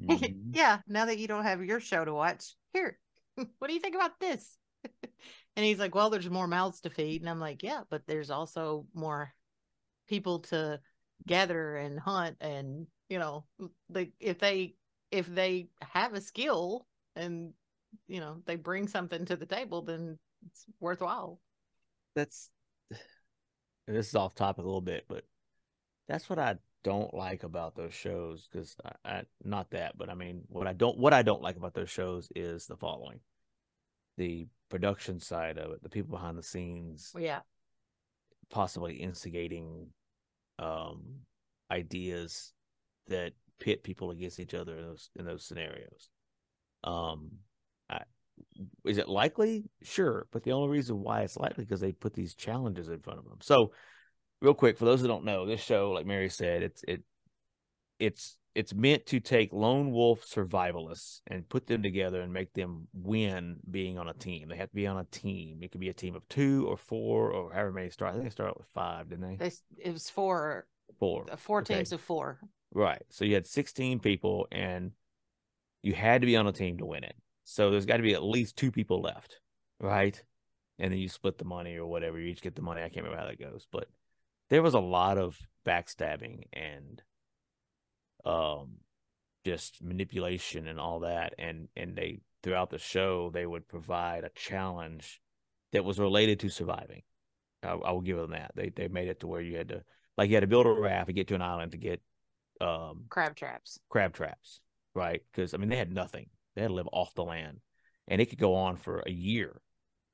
Mhm. 0.00 0.54
yeah, 0.54 0.78
now 0.86 1.06
that 1.06 1.18
you 1.18 1.26
don't 1.26 1.44
have 1.44 1.64
your 1.64 1.80
show 1.80 2.04
to 2.04 2.12
watch, 2.12 2.54
here, 2.72 2.98
what 3.34 3.68
do 3.68 3.74
you 3.74 3.80
think 3.80 3.94
about 3.96 4.18
this? 4.20 4.56
and 5.56 5.64
he's 5.66 5.78
like, 5.78 5.94
well, 5.94 6.10
there's 6.10 6.30
more 6.30 6.46
mouths 6.46 6.80
to 6.82 6.90
feed. 6.90 7.22
And 7.22 7.28
I'm 7.28 7.40
like, 7.40 7.62
yeah, 7.62 7.82
but 7.90 8.02
there's 8.06 8.30
also 8.30 8.86
more 8.94 9.32
people 10.08 10.40
to 10.40 10.80
gather 11.26 11.76
and 11.76 11.98
hunt. 11.98 12.36
And, 12.40 12.86
you 13.08 13.18
know, 13.18 13.44
they, 13.88 14.12
if 14.20 14.38
they, 14.38 14.74
if 15.10 15.26
they 15.26 15.68
have 15.82 16.14
a 16.14 16.20
skill 16.20 16.86
and, 17.16 17.52
you 18.06 18.20
know, 18.20 18.42
they 18.46 18.56
bring 18.56 18.88
something 18.88 19.24
to 19.26 19.36
the 19.36 19.46
table, 19.46 19.82
then 19.82 20.18
it's 20.46 20.64
worthwhile. 20.80 21.40
That's 22.14 22.50
this 23.86 24.08
is 24.08 24.14
off 24.14 24.34
topic 24.34 24.64
a 24.64 24.66
little 24.66 24.80
bit, 24.80 25.04
but 25.08 25.24
that's 26.08 26.28
what 26.28 26.38
I 26.38 26.56
don't 26.82 27.12
like 27.14 27.42
about 27.42 27.74
those 27.76 27.94
shows. 27.94 28.48
Because 28.50 28.76
I, 28.84 29.10
I, 29.10 29.22
not 29.44 29.70
that, 29.70 29.96
but 29.96 30.08
I 30.08 30.14
mean, 30.14 30.42
what 30.48 30.66
I 30.66 30.72
don't, 30.72 30.98
what 30.98 31.14
I 31.14 31.22
don't 31.22 31.42
like 31.42 31.56
about 31.56 31.74
those 31.74 31.90
shows 31.90 32.28
is 32.34 32.66
the 32.66 32.76
following: 32.76 33.20
the 34.16 34.46
production 34.68 35.20
side 35.20 35.58
of 35.58 35.72
it, 35.72 35.82
the 35.82 35.88
people 35.88 36.16
behind 36.16 36.38
the 36.38 36.42
scenes, 36.42 37.12
yeah. 37.18 37.40
possibly 38.50 38.94
instigating 38.94 39.88
um, 40.60 41.00
ideas 41.70 42.52
that 43.08 43.32
pit 43.58 43.82
people 43.82 44.10
against 44.10 44.40
each 44.40 44.54
other 44.54 44.76
in 44.76 44.84
those 44.84 45.10
in 45.16 45.24
those 45.24 45.44
scenarios. 45.44 46.08
Um, 46.84 47.30
I, 47.88 48.02
is 48.84 48.98
it 48.98 49.08
likely? 49.08 49.64
Sure, 49.82 50.26
but 50.32 50.42
the 50.42 50.52
only 50.52 50.68
reason 50.68 51.02
why 51.02 51.22
it's 51.22 51.36
likely 51.36 51.64
because 51.64 51.80
they 51.80 51.92
put 51.92 52.14
these 52.14 52.34
challenges 52.34 52.88
in 52.88 53.00
front 53.00 53.18
of 53.18 53.24
them. 53.24 53.38
So, 53.42 53.72
real 54.40 54.54
quick, 54.54 54.78
for 54.78 54.84
those 54.84 55.02
that 55.02 55.08
don't 55.08 55.24
know, 55.24 55.46
this 55.46 55.62
show, 55.62 55.90
like 55.90 56.06
Mary 56.06 56.28
said, 56.28 56.62
it's 56.62 56.82
it 56.86 57.02
it's 57.98 58.36
it's 58.54 58.74
meant 58.74 59.06
to 59.06 59.20
take 59.20 59.52
lone 59.52 59.92
wolf 59.92 60.24
survivalists 60.26 61.20
and 61.28 61.48
put 61.48 61.66
them 61.66 61.82
together 61.82 62.20
and 62.20 62.32
make 62.32 62.52
them 62.52 62.88
win 62.92 63.56
being 63.70 63.96
on 63.98 64.08
a 64.08 64.12
team. 64.14 64.48
They 64.48 64.56
have 64.56 64.70
to 64.70 64.74
be 64.74 64.86
on 64.88 64.98
a 64.98 65.04
team. 65.04 65.60
It 65.62 65.70
could 65.70 65.80
be 65.80 65.88
a 65.88 65.94
team 65.94 66.16
of 66.16 66.28
two 66.28 66.66
or 66.68 66.76
four 66.76 67.30
or 67.30 67.52
however 67.52 67.72
many 67.72 67.90
start. 67.90 68.10
I 68.10 68.14
think 68.14 68.24
they 68.24 68.30
started 68.30 68.56
with 68.58 68.66
five, 68.74 69.08
didn't 69.08 69.38
they? 69.38 69.48
They, 69.48 69.52
it 69.78 69.92
was 69.92 70.10
four, 70.10 70.66
Four. 70.98 71.26
uh, 71.30 71.36
four 71.36 71.60
Okay. 71.60 71.76
teams 71.76 71.92
of 71.92 72.00
four. 72.00 72.40
Right. 72.74 73.02
So 73.10 73.24
you 73.24 73.34
had 73.34 73.46
16 73.46 74.00
people 74.00 74.48
and 74.50 74.92
you 75.82 75.94
had 75.94 76.20
to 76.22 76.26
be 76.26 76.36
on 76.36 76.46
a 76.46 76.52
team 76.52 76.78
to 76.78 76.86
win 76.86 77.04
it. 77.04 77.14
So 77.44 77.70
there's 77.70 77.86
got 77.86 77.98
to 77.98 78.02
be 78.02 78.14
at 78.14 78.22
least 78.22 78.56
two 78.56 78.70
people 78.72 79.00
left, 79.00 79.40
right? 79.80 80.20
And 80.78 80.92
then 80.92 80.98
you 80.98 81.08
split 81.08 81.38
the 81.38 81.44
money 81.44 81.76
or 81.76 81.86
whatever. 81.86 82.18
You 82.18 82.26
each 82.28 82.42
get 82.42 82.54
the 82.56 82.62
money. 82.62 82.80
I 82.80 82.88
can't 82.88 83.04
remember 83.04 83.18
how 83.20 83.26
that 83.28 83.40
goes, 83.40 83.66
but 83.70 83.86
there 84.50 84.62
was 84.62 84.74
a 84.74 84.80
lot 84.80 85.18
of 85.18 85.38
backstabbing 85.66 86.44
and 86.52 87.00
um 88.24 88.76
just 89.44 89.82
manipulation 89.82 90.66
and 90.68 90.78
all 90.78 91.00
that 91.00 91.34
and 91.38 91.68
and 91.76 91.96
they 91.96 92.20
throughout 92.42 92.70
the 92.70 92.78
show 92.78 93.30
they 93.30 93.46
would 93.46 93.66
provide 93.68 94.24
a 94.24 94.30
challenge 94.30 95.20
that 95.72 95.84
was 95.84 95.98
related 95.98 96.40
to 96.40 96.48
surviving. 96.48 97.02
I, 97.62 97.72
I 97.72 97.92
will 97.92 98.00
give 98.00 98.16
them 98.16 98.30
that. 98.30 98.52
They 98.54 98.70
they 98.70 98.88
made 98.88 99.08
it 99.08 99.20
to 99.20 99.26
where 99.26 99.40
you 99.40 99.56
had 99.56 99.68
to 99.68 99.82
like 100.16 100.28
you 100.28 100.36
had 100.36 100.40
to 100.40 100.46
build 100.46 100.66
a 100.66 100.70
raft 100.70 101.08
to 101.08 101.12
get 101.12 101.28
to 101.28 101.34
an 101.34 101.42
island 101.42 101.72
to 101.72 101.78
get 101.78 102.00
um 102.60 103.04
crab 103.08 103.36
traps. 103.36 103.78
crab 103.88 104.12
traps, 104.12 104.60
right? 104.94 105.22
Because 105.32 105.54
I 105.54 105.58
mean, 105.58 105.68
they 105.68 105.76
had 105.76 105.92
nothing. 105.92 106.28
They 106.54 106.62
had 106.62 106.68
to 106.68 106.74
live 106.74 106.88
off 106.92 107.14
the 107.14 107.24
land, 107.24 107.60
and 108.08 108.20
it 108.20 108.26
could 108.26 108.38
go 108.38 108.54
on 108.54 108.76
for 108.76 109.02
a 109.06 109.10
year 109.10 109.60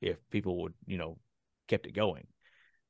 if 0.00 0.18
people 0.30 0.62
would, 0.62 0.74
you 0.86 0.98
know, 0.98 1.18
kept 1.68 1.86
it 1.86 1.92
going. 1.92 2.26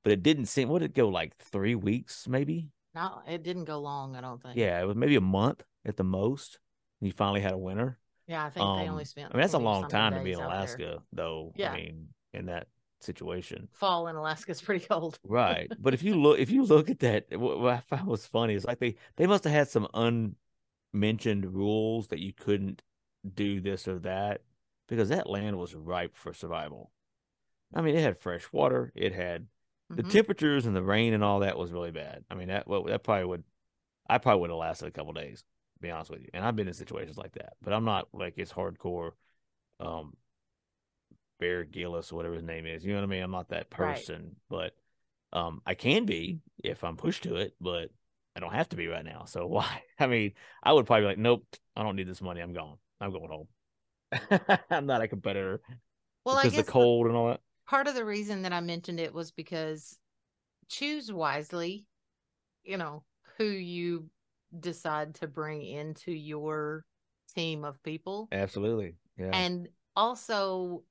But 0.02 0.12
it 0.12 0.22
didn't 0.22 0.46
seem. 0.46 0.68
Would 0.68 0.82
it 0.82 0.94
go 0.94 1.08
like 1.08 1.36
three 1.38 1.74
weeks, 1.74 2.26
maybe? 2.28 2.70
No, 2.96 3.22
it 3.28 3.44
didn't 3.44 3.64
go 3.66 3.78
long. 3.78 4.16
I 4.16 4.20
don't 4.20 4.42
think. 4.42 4.56
Yeah, 4.56 4.80
it 4.80 4.86
was 4.86 4.96
maybe 4.96 5.14
a 5.16 5.20
month 5.20 5.62
at 5.84 5.96
the 5.96 6.02
most. 6.04 6.58
And 7.00 7.06
you 7.06 7.12
finally 7.12 7.40
had 7.42 7.52
a 7.52 7.58
winner. 7.58 7.98
Yeah, 8.26 8.44
I 8.44 8.50
think 8.50 8.64
they 8.64 8.88
only 8.88 9.02
Um, 9.02 9.04
spent. 9.04 9.30
I 9.32 9.36
mean, 9.36 9.42
that's 9.42 9.52
a 9.52 9.58
long 9.58 9.88
time 9.88 10.14
to 10.14 10.20
be 10.24 10.32
in 10.32 10.40
out 10.40 10.48
there. 10.48 10.48
Alaska, 10.48 11.02
though. 11.12 11.52
Yeah. 11.54 11.72
I 11.72 11.76
mean, 11.76 12.08
in 12.32 12.46
that 12.46 12.66
situation. 13.00 13.68
Fall 13.72 14.08
in 14.08 14.16
Alaska 14.16 14.50
is 14.50 14.60
pretty 14.62 14.84
cold. 14.90 15.18
right 15.22 15.70
but 15.78 15.92
if 15.94 16.02
you 16.02 16.14
look 16.14 16.38
if 16.38 16.50
you 16.50 16.64
look 16.64 16.88
at 16.90 16.98
that 17.00 17.26
what, 17.38 17.60
what 17.60 17.74
i 17.74 17.80
found 17.80 18.06
was 18.08 18.26
funny 18.26 18.54
is 18.54 18.64
like 18.64 18.78
they 18.80 18.96
they 19.16 19.26
must 19.26 19.44
have 19.44 19.52
had 19.52 19.68
some 19.68 19.86
unmentioned 20.92 21.44
rules 21.54 22.08
that 22.08 22.18
you 22.20 22.32
couldn't 22.32 22.82
do 23.34 23.60
this 23.60 23.86
or 23.86 23.98
that 23.98 24.40
because 24.88 25.10
that 25.10 25.28
land 25.28 25.58
was 25.58 25.74
ripe 25.74 26.16
for 26.16 26.32
survival 26.32 26.90
i 27.74 27.82
mean 27.82 27.94
it 27.94 28.02
had 28.02 28.18
fresh 28.18 28.50
water 28.52 28.92
it 28.94 29.12
had 29.12 29.46
the 29.94 30.02
Mhm. 30.02 30.10
temperatures 30.12 30.66
and 30.66 30.76
the 30.76 30.82
rain 30.82 31.14
and 31.14 31.24
all 31.24 31.40
that 31.40 31.58
was 31.58 31.72
really 31.72 31.90
bad 31.90 32.24
i 32.30 32.34
mean 32.34 32.48
that 32.48 32.66
well, 32.68 32.84
that 32.84 33.02
probably 33.04 33.24
would 33.24 33.44
i 34.08 34.18
probably 34.18 34.40
would 34.42 34.50
have 34.50 34.58
lasted 34.58 34.86
a 34.88 34.90
couple 34.92 35.12
days 35.12 35.40
to 35.40 35.80
be 35.82 35.90
honest 35.90 36.10
with 36.10 36.20
you 36.22 36.28
and 36.34 36.44
i've 36.44 36.56
been 36.56 36.68
in 36.68 36.74
situations 36.74 37.18
like 37.18 37.32
that 37.34 37.54
but 37.62 37.72
i'm 37.72 37.84
not 37.84 38.08
like 38.12 38.34
it's 38.38 38.52
hardcore 38.52 39.12
um 39.80 40.14
Bear 41.38 41.64
Gillis 41.64 42.12
or 42.12 42.16
whatever 42.16 42.34
his 42.34 42.42
name 42.44 42.66
is. 42.66 42.84
You 42.84 42.92
know 42.92 43.00
what 43.00 43.06
I 43.06 43.10
mean? 43.10 43.22
I'm 43.22 43.30
not 43.30 43.48
that 43.50 43.70
Right. 43.76 44.06
person, 44.06 44.36
but 44.48 44.74
um, 45.32 45.60
I 45.66 45.74
can 45.74 46.06
be 46.06 46.40
if 46.64 46.82
I'm 46.82 46.96
pushed 46.96 47.24
to 47.24 47.36
it, 47.36 47.54
but 47.60 47.90
I 48.34 48.40
don't 48.40 48.54
have 48.54 48.68
to 48.70 48.76
be 48.76 48.86
right 48.86 49.04
now. 49.04 49.24
So 49.26 49.46
why? 49.48 49.82
I 49.98 50.06
mean, 50.06 50.32
I 50.62 50.72
would 50.72 50.86
probably 50.86 51.02
be 51.02 51.08
like, 51.08 51.18
nope, 51.18 51.46
I 51.76 51.82
don't 51.82 51.96
need 51.96 52.08
this 52.08 52.22
money. 52.22 52.40
I'm 52.40 52.52
gone. 52.54 52.78
I'm 53.00 53.12
going 53.12 53.30
home. 53.30 53.48
I'm 54.70 54.86
not 54.86 55.02
a 55.02 55.08
competitor 55.08 55.60
Well, 56.24 56.36
I 56.36 56.46
because 56.46 56.48
guess 56.48 56.64
the 56.64 56.64
the- 56.66 56.72
cold 56.72 57.06
and 57.06 57.16
all 57.16 57.28
that. 57.28 57.40
Part 57.66 57.86
of 57.86 57.94
the 57.94 58.04
reason 58.04 58.42
that 58.42 58.52
I 58.52 58.60
mentioned 58.60 59.00
it 59.00 59.14
was 59.14 59.30
because 59.30 59.98
choose 60.68 61.12
wisely, 61.12 61.86
you 62.64 62.76
know, 62.76 63.02
who 63.36 63.44
you 63.44 64.08
decide 64.58 65.14
to 65.16 65.26
bring 65.26 65.62
into 65.62 66.12
your 66.12 66.84
team 67.34 67.64
of 67.64 67.82
people. 67.82 68.28
Absolutely, 68.32 68.94
yeah. 69.18 69.30
And 69.32 69.68
also 69.94 70.84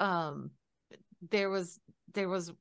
um 0.00 0.50
there 1.30 1.50
was 1.50 1.78
there 2.12 2.28
was 2.28 2.52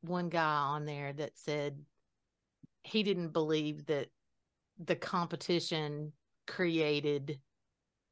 one 0.00 0.28
guy 0.28 0.44
on 0.44 0.84
there 0.84 1.12
that 1.12 1.32
said 1.36 1.78
he 2.84 3.02
didn't 3.02 3.32
believe 3.32 3.86
that 3.86 4.08
the 4.78 4.96
competition 4.96 6.12
created 6.46 7.38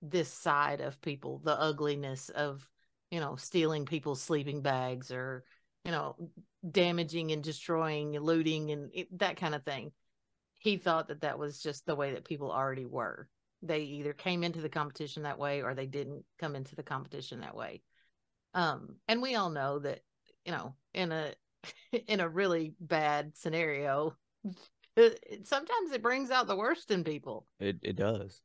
this 0.00 0.28
side 0.28 0.80
of 0.80 1.00
people, 1.00 1.40
the 1.44 1.58
ugliness 1.58 2.28
of, 2.30 2.68
you 3.12 3.20
know, 3.20 3.36
stealing 3.36 3.84
people's 3.84 4.22
sleeping 4.22 4.62
bags 4.62 5.12
or, 5.12 5.44
you 5.84 5.92
know, 5.92 6.16
damaging 6.68 7.30
and 7.30 7.44
destroying, 7.44 8.18
looting, 8.18 8.70
and 8.70 8.90
it, 8.94 9.18
that 9.18 9.36
kind 9.36 9.54
of 9.54 9.62
thing. 9.64 9.92
He 10.54 10.78
thought 10.78 11.08
that 11.08 11.20
that 11.20 11.38
was 11.38 11.62
just 11.62 11.84
the 11.84 11.94
way 11.94 12.14
that 12.14 12.24
people 12.24 12.50
already 12.50 12.86
were. 12.86 13.28
They 13.60 13.80
either 13.80 14.14
came 14.14 14.42
into 14.42 14.62
the 14.62 14.70
competition 14.70 15.24
that 15.24 15.38
way 15.38 15.62
or 15.62 15.74
they 15.74 15.84
didn't 15.84 16.24
come 16.40 16.56
into 16.56 16.74
the 16.74 16.82
competition 16.82 17.40
that 17.40 17.54
way. 17.54 17.82
Um, 18.54 18.96
and 19.06 19.20
we 19.20 19.34
all 19.34 19.50
know 19.50 19.78
that, 19.80 20.00
you 20.46 20.52
know, 20.52 20.74
in 20.94 21.12
a 21.12 21.34
in 22.06 22.20
a 22.20 22.28
really 22.28 22.72
bad 22.80 23.36
scenario, 23.36 24.16
sometimes 25.44 25.92
it 25.92 26.02
brings 26.02 26.30
out 26.30 26.46
the 26.46 26.56
worst 26.56 26.90
in 26.90 27.04
people. 27.04 27.46
it 27.60 27.76
it 27.82 27.96
does. 27.96 28.40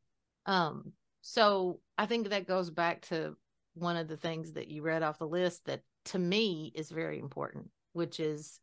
Um, 0.46 0.92
so 1.22 1.80
I 1.98 2.06
think 2.06 2.30
that 2.30 2.48
goes 2.48 2.70
back 2.70 3.04
to 3.04 3.38
one 3.78 3.98
of 3.98 4.08
the 4.08 4.18
things 4.18 4.54
that 4.54 4.68
you 4.68 4.82
read 4.82 5.04
off 5.04 5.20
the 5.20 5.28
list 5.28 5.66
that 5.66 5.82
to 6.06 6.20
me 6.20 6.72
is 6.76 6.90
very 6.90 7.20
important, 7.20 7.70
which 7.94 8.20
is, 8.20 8.60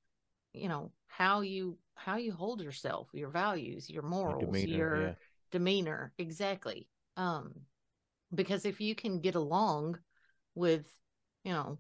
you 0.52 0.68
know, 0.68 0.90
how 1.06 1.40
you 1.40 1.78
how 1.94 2.16
you 2.16 2.32
hold 2.32 2.60
yourself, 2.60 3.08
your 3.12 3.28
values, 3.28 3.88
your 3.88 4.02
morals, 4.02 4.44
demeanor, 4.46 4.76
your 4.76 5.02
yeah. 5.02 5.14
demeanor. 5.52 6.12
Exactly. 6.18 6.88
Um, 7.16 7.52
because 8.34 8.64
if 8.64 8.80
you 8.80 8.94
can 8.94 9.20
get 9.20 9.36
along 9.36 9.98
with, 10.54 10.88
you 11.44 11.52
know, 11.52 11.78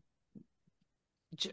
J- 1.34 1.52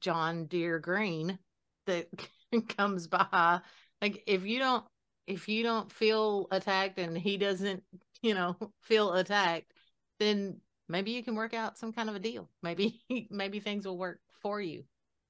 John 0.00 0.46
Deere 0.46 0.78
Green 0.78 1.38
that 1.86 2.08
comes 2.76 3.06
by, 3.06 3.60
like 4.02 4.22
if 4.26 4.44
you 4.44 4.58
don't 4.58 4.84
if 5.26 5.48
you 5.48 5.62
don't 5.62 5.90
feel 5.90 6.46
attacked 6.50 6.98
and 6.98 7.16
he 7.16 7.36
doesn't, 7.36 7.82
you 8.22 8.34
know, 8.34 8.56
feel 8.82 9.14
attacked, 9.14 9.72
then 10.18 10.60
maybe 10.88 11.10
you 11.12 11.22
can 11.22 11.34
work 11.34 11.54
out 11.54 11.78
some 11.78 11.92
kind 11.92 12.08
of 12.08 12.16
a 12.16 12.20
deal. 12.20 12.48
Maybe 12.62 13.00
maybe 13.30 13.60
things 13.60 13.86
will 13.86 13.98
work 13.98 14.20
for 14.42 14.60
you. 14.60 14.84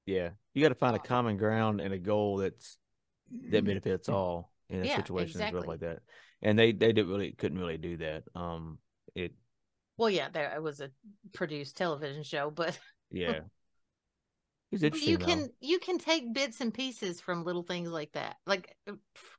Yeah, 0.05 0.29
you 0.53 0.61
got 0.61 0.69
to 0.69 0.75
find 0.75 0.95
a 0.95 0.99
common 0.99 1.37
ground 1.37 1.81
and 1.81 1.93
a 1.93 1.97
goal 1.97 2.37
that's 2.37 2.77
that 3.49 3.65
benefits 3.65 4.07
all 4.09 4.51
in 4.69 4.79
a 4.79 4.87
Yeah, 4.87 4.95
situation 4.97 5.41
exactly. 5.41 5.67
like 5.67 5.79
that. 5.81 5.99
And 6.41 6.57
they 6.57 6.71
they 6.71 6.93
didn't 6.93 7.09
really 7.09 7.31
couldn't 7.33 7.59
really 7.59 7.77
do 7.77 7.97
that. 7.97 8.23
Um, 8.35 8.79
it 9.15 9.33
Well, 9.97 10.09
yeah, 10.09 10.29
there 10.29 10.53
it 10.55 10.61
was 10.61 10.79
a 10.79 10.91
produced 11.33 11.75
television 11.77 12.23
show, 12.23 12.49
but 12.51 12.79
yeah. 13.11 13.41
It's 14.71 14.83
interesting. 14.83 15.13
you 15.13 15.17
though. 15.17 15.25
can 15.25 15.49
you 15.61 15.79
can 15.79 15.97
take 15.97 16.33
bits 16.33 16.61
and 16.61 16.73
pieces 16.73 17.21
from 17.21 17.43
little 17.43 17.63
things 17.63 17.89
like 17.89 18.11
that. 18.13 18.37
Like 18.45 18.75
uh, 18.87 18.93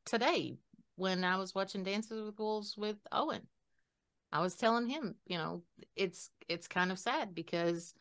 today 0.05 0.57
when 0.97 1.25
I 1.25 1.37
was 1.37 1.55
watching 1.55 1.85
Dances 1.85 2.23
with 2.23 2.39
Wolves 2.39 2.77
with 2.77 2.97
Owen, 3.13 3.47
I 4.33 4.41
was 4.41 4.57
telling 4.57 4.89
him, 4.89 5.15
you 5.27 5.39
know, 5.39 5.63
it's 5.97 6.31
it's 6.49 6.69
kind 6.69 6.93
of 6.93 6.99
sad 6.99 7.35
because 7.35 7.95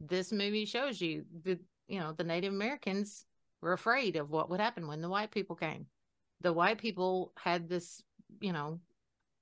this 0.00 0.32
movie 0.32 0.64
shows 0.64 1.00
you 1.00 1.24
the 1.44 1.58
you 1.88 2.00
know 2.00 2.12
the 2.12 2.24
Native 2.24 2.52
Americans 2.52 3.24
were 3.60 3.72
afraid 3.72 4.16
of 4.16 4.30
what 4.30 4.50
would 4.50 4.60
happen 4.60 4.86
when 4.86 5.00
the 5.00 5.08
white 5.08 5.30
people 5.30 5.56
came. 5.56 5.86
The 6.40 6.52
white 6.52 6.78
people 6.78 7.32
had 7.36 7.68
this, 7.68 8.02
you 8.40 8.52
know, 8.52 8.80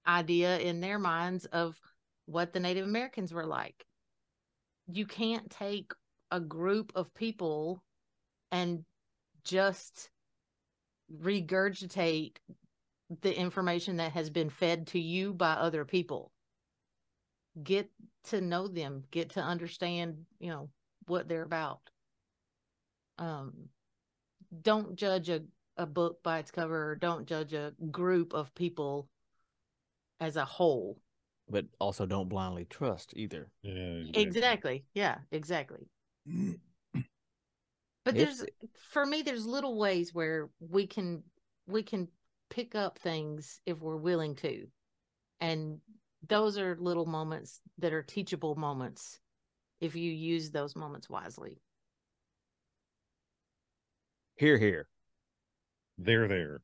idea 0.06 0.58
in 0.58 0.80
their 0.80 0.98
minds 0.98 1.46
of 1.46 1.80
what 2.26 2.52
the 2.52 2.60
Native 2.60 2.84
Americans 2.86 3.32
were 3.32 3.46
like. 3.46 3.84
You 4.86 5.06
can't 5.06 5.50
take 5.50 5.92
a 6.30 6.40
group 6.40 6.92
of 6.94 7.14
people 7.14 7.82
and 8.52 8.84
just 9.44 10.10
regurgitate 11.20 12.36
the 13.22 13.36
information 13.36 13.96
that 13.96 14.12
has 14.12 14.30
been 14.30 14.50
fed 14.50 14.86
to 14.88 15.00
you 15.00 15.32
by 15.34 15.52
other 15.52 15.84
people. 15.84 16.30
Get 17.62 17.90
to 18.28 18.40
know 18.40 18.68
them, 18.68 19.02
get 19.10 19.30
to 19.30 19.40
understand, 19.40 20.26
you 20.38 20.50
know, 20.50 20.70
what 21.06 21.28
they're 21.28 21.42
about. 21.42 21.80
Um 23.18 23.68
don't 24.62 24.96
judge 24.96 25.28
a, 25.28 25.42
a 25.76 25.86
book 25.86 26.22
by 26.24 26.38
its 26.40 26.50
cover 26.50 26.90
or 26.90 26.96
don't 26.96 27.26
judge 27.26 27.52
a 27.52 27.72
group 27.90 28.32
of 28.34 28.52
people 28.54 29.08
as 30.18 30.36
a 30.36 30.44
whole. 30.44 30.98
but 31.48 31.66
also 31.78 32.04
don't 32.06 32.28
blindly 32.28 32.64
trust 32.64 33.12
either. 33.16 33.50
Yeah, 33.62 34.02
Exactly. 34.14 34.84
Yeah, 34.94 35.18
exactly. 35.32 35.88
But 38.04 38.16
It's- 38.16 38.38
there's 38.38 38.48
for 38.92 39.04
me 39.04 39.22
there's 39.22 39.46
little 39.46 39.76
ways 39.78 40.14
where 40.14 40.48
we 40.58 40.86
can 40.86 41.22
we 41.66 41.82
can 41.82 42.08
pick 42.50 42.74
up 42.74 42.98
things 42.98 43.60
if 43.64 43.78
we're 43.78 43.96
willing 43.96 44.34
to. 44.36 44.66
And 45.40 45.78
those 46.28 46.58
are 46.58 46.76
little 46.78 47.06
moments 47.06 47.60
that 47.78 47.92
are 47.92 48.02
teachable 48.02 48.54
moments 48.56 49.18
if 49.80 49.96
you 49.96 50.10
use 50.12 50.50
those 50.50 50.76
moments 50.76 51.08
wisely. 51.08 51.62
Here, 54.36 54.58
here. 54.58 54.88
They're 55.96 56.28
there. 56.28 56.60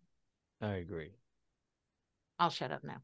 I 0.61 0.75
agree. 0.75 1.11
I'll 2.39 2.51
shut 2.51 2.73
up 2.73 2.85
now. 2.85 3.03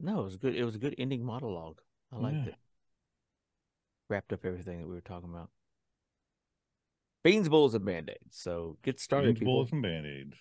No, 0.00 0.20
it 0.20 0.24
was 0.24 0.36
good. 0.36 0.54
It 0.54 0.64
was 0.64 0.74
a 0.74 0.78
good 0.78 0.94
ending 0.98 1.24
monologue. 1.24 1.80
I 2.12 2.16
liked 2.18 2.36
Yeah. 2.46 2.52
it. 2.52 2.54
Wrapped 4.10 4.32
up 4.32 4.44
everything 4.44 4.80
that 4.80 4.86
we 4.86 4.94
were 4.94 5.00
talking 5.00 5.30
about. 5.30 5.50
Beans, 7.22 7.48
bulls, 7.48 7.74
and 7.74 7.84
band 7.84 8.10
aids. 8.10 8.36
So 8.36 8.76
get 8.82 9.00
started. 9.00 9.28
Beans, 9.28 9.38
people. 9.38 9.54
bullets, 9.54 9.72
and 9.72 9.82
band 9.82 10.06
aids. 10.06 10.36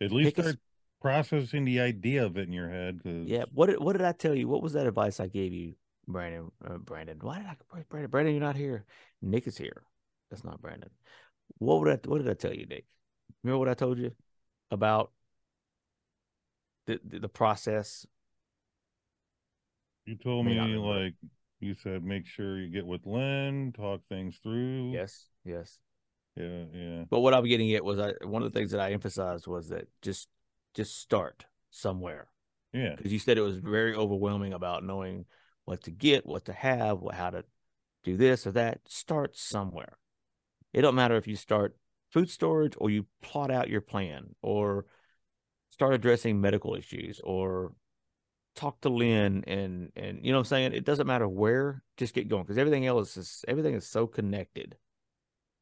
At 0.00 0.12
least 0.12 0.36
Pick 0.36 0.46
a 0.46 0.58
processing 1.00 1.64
the 1.64 1.80
idea 1.80 2.24
of 2.24 2.36
it 2.36 2.46
in 2.46 2.52
your 2.52 2.70
head. 2.70 3.00
Cause 3.02 3.26
Yeah. 3.26 3.44
What 3.52 3.66
did 3.66 3.80
What 3.80 3.92
did 3.92 4.04
I 4.04 4.12
tell 4.12 4.34
you? 4.34 4.48
What 4.48 4.62
was 4.62 4.72
that 4.74 4.86
advice 4.86 5.20
I 5.20 5.28
gave 5.28 5.52
you, 5.52 5.74
Brandon? 6.06 6.50
Uh, 6.64 6.78
Brandon. 6.78 7.18
Why 7.20 7.38
did 7.38 7.46
I 7.46 7.56
Brandon? 7.88 8.10
Brandon, 8.10 8.34
you're 8.34 8.42
not 8.42 8.56
here. 8.56 8.84
Nick 9.22 9.46
is 9.46 9.58
here. 9.58 9.82
That's 10.30 10.44
not 10.44 10.60
Brandon. 10.60 10.90
What 11.58 11.80
would 11.80 11.88
I? 11.88 12.08
What 12.08 12.18
did 12.18 12.30
I 12.30 12.34
tell 12.34 12.54
you, 12.54 12.66
Nick? 12.66 12.86
Remember 13.42 13.58
what 13.58 13.68
I 13.68 13.74
told 13.74 13.98
you 13.98 14.12
about 14.70 15.12
the 16.86 17.00
the, 17.04 17.20
the 17.20 17.28
process? 17.28 18.06
you 20.06 20.16
told 20.16 20.46
me 20.46 20.58
like 20.58 21.14
you 21.60 21.74
said, 21.74 22.02
make 22.02 22.26
sure 22.26 22.58
you 22.58 22.68
get 22.68 22.86
with 22.86 23.06
Len, 23.06 23.72
talk 23.76 24.00
things 24.08 24.38
through. 24.42 24.92
Yes. 24.92 25.26
Yes. 25.44 25.78
Yeah, 26.40 26.64
yeah. 26.72 27.04
But 27.08 27.20
what 27.20 27.34
I'm 27.34 27.44
getting 27.44 27.72
at 27.74 27.84
was 27.84 27.98
I 27.98 28.12
one 28.22 28.42
of 28.42 28.52
the 28.52 28.58
things 28.58 28.72
that 28.72 28.80
I 28.80 28.92
emphasized 28.92 29.46
was 29.46 29.68
that 29.68 29.88
just 30.02 30.28
just 30.74 30.98
start 31.00 31.46
somewhere 31.70 32.28
Yeah. 32.72 32.94
because 32.96 33.12
you 33.12 33.18
said 33.18 33.38
it 33.38 33.42
was 33.42 33.58
very 33.58 33.94
overwhelming 33.94 34.52
about 34.52 34.84
knowing 34.84 35.24
what 35.64 35.82
to 35.84 35.90
get, 35.90 36.26
what 36.26 36.46
to 36.46 36.52
have, 36.52 37.00
what, 37.00 37.14
how 37.14 37.30
to 37.30 37.44
do 38.04 38.16
this 38.16 38.46
or 38.46 38.52
that. 38.52 38.80
Start 38.88 39.36
somewhere. 39.36 39.98
It 40.72 40.82
don't 40.82 40.94
matter 40.94 41.16
if 41.16 41.26
you 41.26 41.36
start 41.36 41.76
food 42.12 42.30
storage 42.30 42.74
or 42.78 42.90
you 42.90 43.06
plot 43.22 43.50
out 43.50 43.68
your 43.68 43.80
plan 43.80 44.34
or 44.42 44.86
start 45.70 45.94
addressing 45.94 46.40
medical 46.40 46.74
issues 46.74 47.20
or 47.22 47.72
talk 48.56 48.80
to 48.80 48.88
Lynn 48.88 49.44
and 49.46 49.92
and 49.94 50.24
you 50.24 50.32
know 50.32 50.38
what 50.38 50.46
I'm 50.46 50.46
saying 50.46 50.72
it 50.72 50.84
doesn't 50.84 51.06
matter 51.06 51.28
where 51.28 51.82
just 51.96 52.14
get 52.14 52.28
going 52.28 52.42
because 52.42 52.58
everything 52.58 52.84
else 52.84 53.16
is 53.16 53.44
everything 53.46 53.74
is 53.74 53.88
so 53.88 54.08
connected 54.08 54.76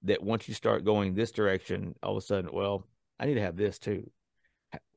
that 0.03 0.23
once 0.23 0.49
you 0.49 0.55
start 0.55 0.85
going 0.85 1.15
this 1.15 1.33
direction 1.33 1.95
all 2.03 2.13
of 2.13 2.23
a 2.23 2.27
sudden 2.27 2.51
well 2.53 2.87
I 3.19 3.27
need 3.27 3.35
to 3.35 3.41
have 3.41 3.57
this 3.57 3.81
too. 3.81 4.09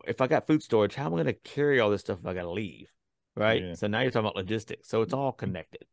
If 0.06 0.22
I 0.22 0.28
got 0.28 0.48
food 0.48 0.64
storage 0.64 0.96
how 0.96 1.08
am 1.08 1.14
I 1.14 1.24
going 1.24 1.26
to 1.28 1.34
carry 1.34 1.80
all 1.80 1.90
this 1.90 2.02
stuff 2.02 2.20
if 2.20 2.26
I 2.26 2.34
got 2.34 2.44
to 2.44 2.52
leave 2.52 2.88
right? 3.36 3.62
Yeah. 3.62 3.74
so 3.74 3.88
now 3.88 4.02
you're 4.02 4.12
talking 4.12 4.26
about 4.26 4.36
logistics. 4.36 4.90
So 4.90 5.02
it's 5.02 5.14
all 5.14 5.32
connected. 5.32 5.86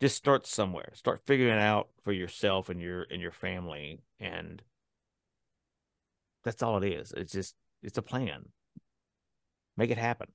Just 0.00 0.16
start 0.16 0.46
somewhere. 0.46 0.92
Start 0.94 1.22
figuring 1.26 1.54
it 1.54 1.60
out 1.60 1.88
for 2.04 2.12
yourself 2.12 2.68
and 2.68 2.80
your 2.80 3.06
and 3.10 3.20
your 3.20 3.32
family 3.32 4.00
and 4.20 4.62
that's 6.44 6.62
all 6.62 6.82
it 6.82 6.86
is. 6.86 7.12
It's 7.16 7.32
just 7.32 7.56
it's 7.82 7.98
a 7.98 8.02
plan. 8.02 8.46
Make 9.76 9.90
it 9.90 9.98
happen. 9.98 10.28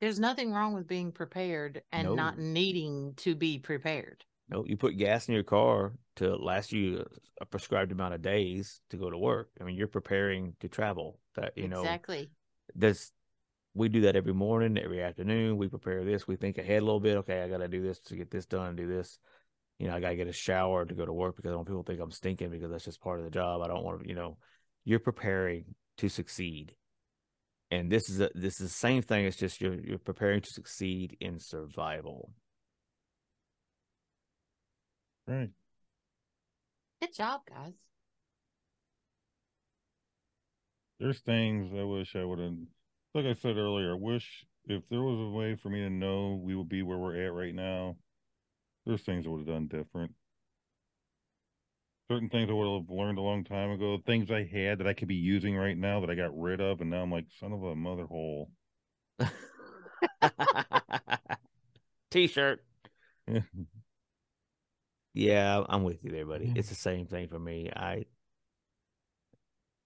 There's 0.00 0.20
nothing 0.20 0.52
wrong 0.52 0.74
with 0.74 0.86
being 0.86 1.10
prepared 1.10 1.82
and 1.90 2.16
not 2.16 2.38
needing 2.38 3.14
to 3.18 3.34
be 3.34 3.58
prepared. 3.58 4.24
No, 4.48 4.64
you 4.64 4.76
put 4.76 4.96
gas 4.96 5.28
in 5.28 5.34
your 5.34 5.42
car 5.42 5.94
to 6.16 6.36
last 6.36 6.72
you 6.72 7.04
a 7.40 7.44
prescribed 7.44 7.92
amount 7.92 8.14
of 8.14 8.22
days 8.22 8.80
to 8.90 8.96
go 8.96 9.10
to 9.10 9.18
work. 9.18 9.50
I 9.60 9.64
mean, 9.64 9.76
you're 9.76 9.88
preparing 9.88 10.54
to 10.60 10.68
travel. 10.68 11.18
That 11.34 11.52
you 11.56 11.68
know, 11.68 11.80
exactly. 11.80 12.30
This 12.74 13.12
we 13.74 13.88
do 13.88 14.02
that 14.02 14.16
every 14.16 14.32
morning, 14.32 14.78
every 14.78 15.02
afternoon. 15.02 15.58
We 15.58 15.68
prepare 15.68 16.04
this. 16.04 16.26
We 16.26 16.36
think 16.36 16.58
ahead 16.58 16.80
a 16.80 16.84
little 16.84 17.00
bit. 17.00 17.18
Okay, 17.18 17.42
I 17.42 17.48
got 17.48 17.58
to 17.58 17.68
do 17.68 17.82
this 17.82 17.98
to 18.06 18.16
get 18.16 18.30
this 18.30 18.46
done. 18.46 18.76
Do 18.76 18.88
this. 18.88 19.18
You 19.78 19.88
know, 19.88 19.94
I 19.94 20.00
got 20.00 20.10
to 20.10 20.16
get 20.16 20.28
a 20.28 20.32
shower 20.32 20.86
to 20.86 20.94
go 20.94 21.04
to 21.04 21.12
work 21.12 21.36
because 21.36 21.50
I 21.50 21.52
don't 21.52 21.58
want 21.58 21.68
people 21.68 21.82
think 21.82 22.00
I'm 22.00 22.10
stinking 22.10 22.50
because 22.50 22.70
that's 22.70 22.86
just 22.86 23.02
part 23.02 23.18
of 23.18 23.24
the 23.24 23.30
job. 23.30 23.60
I 23.62 23.68
don't 23.68 23.84
want 23.84 24.02
to. 24.02 24.08
You 24.08 24.14
know, 24.14 24.38
you're 24.84 25.00
preparing 25.00 25.64
to 25.98 26.08
succeed, 26.08 26.74
and 27.70 27.90
this 27.90 28.08
is 28.08 28.20
a, 28.20 28.30
this 28.34 28.60
is 28.60 28.68
the 28.68 28.78
same 28.78 29.02
thing. 29.02 29.26
It's 29.26 29.36
just 29.36 29.60
you're 29.60 29.74
you're 29.74 29.98
preparing 29.98 30.40
to 30.40 30.50
succeed 30.50 31.16
in 31.20 31.38
survival. 31.38 32.32
Right. 35.26 35.50
Good 37.00 37.14
job, 37.14 37.46
guys. 37.46 37.74
There's 40.98 41.20
things 41.20 41.72
I 41.72 41.84
wish 41.84 42.14
I 42.14 42.24
would 42.24 42.38
have 42.38 42.54
like 43.14 43.24
I 43.24 43.32
said 43.32 43.56
earlier, 43.56 43.92
I 43.92 43.94
wish 43.94 44.44
if 44.66 44.86
there 44.90 45.00
was 45.02 45.18
a 45.18 45.30
way 45.34 45.54
for 45.54 45.70
me 45.70 45.80
to 45.80 45.88
know 45.88 46.34
we 46.34 46.54
would 46.54 46.68
be 46.68 46.82
where 46.82 46.98
we're 46.98 47.16
at 47.24 47.32
right 47.32 47.54
now, 47.54 47.96
there's 48.86 49.02
things 49.04 49.26
I 49.26 49.30
would 49.30 49.40
have 49.40 49.48
done 49.48 49.68
different. 49.68 50.14
Certain 52.10 52.28
things 52.28 52.50
I 52.50 52.52
would 52.52 52.80
have 52.80 52.90
learned 52.90 53.18
a 53.18 53.22
long 53.22 53.44
time 53.44 53.70
ago, 53.70 53.98
things 54.04 54.28
I 54.30 54.42
had 54.44 54.78
that 54.78 54.88
I 54.88 54.92
could 54.92 55.06
be 55.08 55.14
using 55.14 55.56
right 55.56 55.76
now 55.76 56.00
that 56.00 56.10
I 56.10 56.16
got 56.16 56.36
rid 56.36 56.60
of, 56.60 56.80
and 56.80 56.90
now 56.90 57.02
I'm 57.02 57.12
like, 57.12 57.26
son 57.38 57.52
of 57.52 57.62
a 57.62 57.76
mother 57.76 58.06
hole. 58.06 58.50
T-shirt. 62.10 62.64
Yeah, 65.16 65.64
I'm 65.68 65.82
with 65.82 66.04
you 66.04 66.10
there, 66.12 66.26
buddy. 66.26 66.52
It's 66.54 66.68
the 66.68 66.74
same 66.76 67.06
thing 67.06 67.28
for 67.28 67.38
me. 67.38 67.70
I 67.74 68.04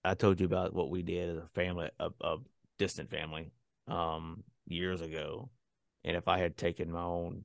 I 0.03 0.15
told 0.15 0.39
you 0.39 0.45
about 0.45 0.73
what 0.73 0.89
we 0.89 1.03
did 1.03 1.29
as 1.29 1.37
a 1.37 1.47
family, 1.53 1.89
a, 1.99 2.09
a 2.21 2.37
distant 2.79 3.09
family, 3.09 3.51
um, 3.87 4.43
years 4.65 5.01
ago, 5.01 5.49
and 6.03 6.17
if 6.17 6.27
I 6.27 6.39
had 6.39 6.57
taken 6.57 6.91
my 6.91 7.03
own 7.03 7.43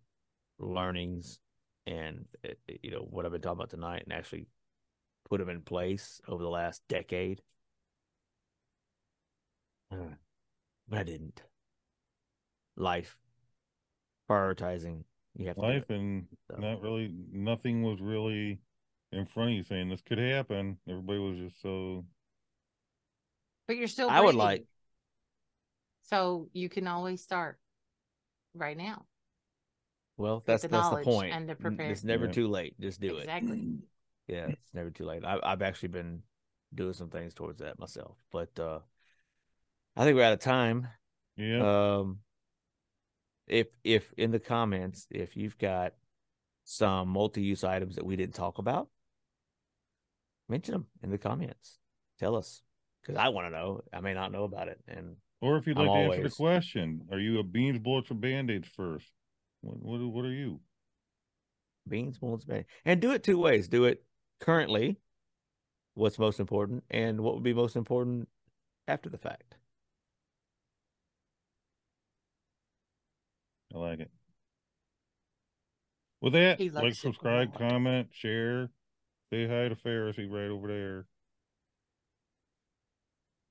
learnings 0.59 1.41
and 1.87 2.27
uh, 2.45 2.53
you 2.83 2.91
know 2.93 3.07
what 3.11 3.27
I've 3.27 3.33
been 3.33 3.41
talking 3.43 3.59
about 3.59 3.71
tonight 3.71 4.05
and 4.05 4.13
actually 4.13 4.47
put 5.29 5.39
them 5.41 5.51
in 5.51 5.63
place 5.63 6.21
over 6.29 6.43
the 6.43 6.51
last 6.51 6.83
decade, 6.89 7.43
uh, 9.91 10.15
but 10.89 11.01
I 11.01 11.05
didn't. 11.05 11.43
Life, 12.77 13.19
prioritizing. 14.29 15.05
You 15.37 15.49
have 15.49 15.59
Life 15.59 15.91
it. 15.91 15.95
and 15.95 16.27
So. 16.51 16.57
not 16.57 16.81
really 16.81 17.13
nothing 17.31 17.83
was 17.83 18.01
really 18.01 18.59
in 19.13 19.25
front 19.27 19.51
of 19.51 19.57
you 19.57 19.63
saying 19.63 19.89
this 19.89 20.01
could 20.03 20.19
happen. 20.19 20.79
Everybody 20.89 21.19
was 21.19 21.39
just 21.39 21.61
so 21.63 22.05
But 23.67 23.77
you're 23.77 23.89
still 23.89 24.09
I 24.11 24.21
would 24.21 24.35
like 24.35 24.65
So 26.03 26.49
you 26.53 26.69
can 26.69 26.87
always 26.87 27.23
start 27.23 27.59
right 28.55 28.77
now. 28.77 29.07
Well, 30.17 30.43
that's 30.47 30.63
the 30.63 30.69
that's 30.69 30.89
the 30.89 30.97
knowledge 30.97 31.05
point. 31.05 31.33
and 31.35 31.47
to 31.49 31.53
N- 31.61 31.63
prepare. 31.63 31.91
It's 31.91 32.05
never 32.05 32.27
Yeah. 32.27 32.33
too 32.33 32.49
late. 32.49 32.79
Just 32.81 33.01
do 33.01 33.17
exactly. 33.17 33.19
it. 33.19 33.25
Exactly. 33.25 33.79
Yeah, 34.29 34.47
it's 34.49 34.75
never 34.75 34.91
too 34.91 35.05
late. 35.05 35.25
I, 35.25 35.39
I've 35.43 35.63
actually 35.63 35.91
been 35.91 36.23
doing 36.75 36.95
some 36.95 37.11
things 37.11 37.35
towards 37.35 37.61
that 37.61 37.79
myself, 37.79 38.17
but 38.33 38.59
uh 38.59 38.81
I 39.97 40.05
think 40.05 40.17
we're 40.17 40.25
out 40.25 40.33
of 40.35 40.41
time. 40.41 40.89
yeah. 41.37 41.99
Um, 41.99 42.21
if 43.47 43.69
if 43.85 44.13
in 44.17 44.31
the 44.31 44.41
comments, 44.41 45.07
if 45.11 45.37
you've 45.37 45.59
got 45.59 45.93
some 46.65 47.09
multi-use 47.09 47.65
items 47.65 47.97
that 47.97 48.05
we 48.05 48.17
didn't 48.17 48.35
talk 48.35 48.59
about, 48.59 48.89
mention 50.49 50.73
them 50.73 50.87
in 51.03 51.11
the 51.11 51.19
comments. 51.19 51.79
Tell 52.19 52.37
us 52.37 52.63
because 53.03 53.17
I 53.17 53.29
want 53.29 53.47
to 53.47 53.51
know. 53.51 53.83
I 53.93 54.01
may 54.01 54.15
not 54.15 54.33
know 54.33 54.45
about 54.45 54.69
it, 54.69 54.81
and 54.89 55.17
Or 55.41 55.57
if 55.57 55.67
you'd 55.67 55.79
I'm 55.79 55.87
like 55.87 56.09
to 56.09 56.15
answer 56.15 56.29
the 56.29 56.35
question, 56.35 57.03
are 57.13 57.19
you 57.19 57.39
a 57.39 57.43
beans, 57.43 57.79
bullets, 57.79 58.11
or 58.11 58.15
band-aids 58.15 58.69
first? 58.69 59.07
What 59.61 59.79
what, 59.81 60.01
what 60.01 60.25
are 60.25 60.33
you? 60.33 60.61
beans, 61.89 62.19
bullets, 62.19 62.45
band, 62.45 62.65
and 62.85 63.01
do 63.01 63.13
it 63.13 63.23
two 63.23 63.39
ways. 63.39 63.69
Do 63.69 63.85
it 63.85 64.03
currently, 64.41 64.99
what's 65.95 66.19
most 66.19 66.41
important, 66.41 66.83
and 66.91 67.21
what 67.21 67.35
would 67.35 67.45
be 67.45 67.55
most 67.55 67.77
important 67.77 68.29
after 68.89 69.09
the 69.09 69.19
fact. 69.19 69.46
I 73.75 73.79
like 73.79 74.01
it. 74.01 74.11
With 76.21 76.33
that, 76.33 76.59
He 76.59 76.71
like, 76.71 76.85
likes 76.85 76.99
it 76.99 77.03
subscribe, 77.03 77.57
comment, 77.59 78.09
share, 78.13 78.71
say 79.31 79.47
hi 79.47 79.69
to 79.69 79.77
Farris 79.77 80.19
right 80.19 80.51
over 80.51 80.69
there. 80.69 81.07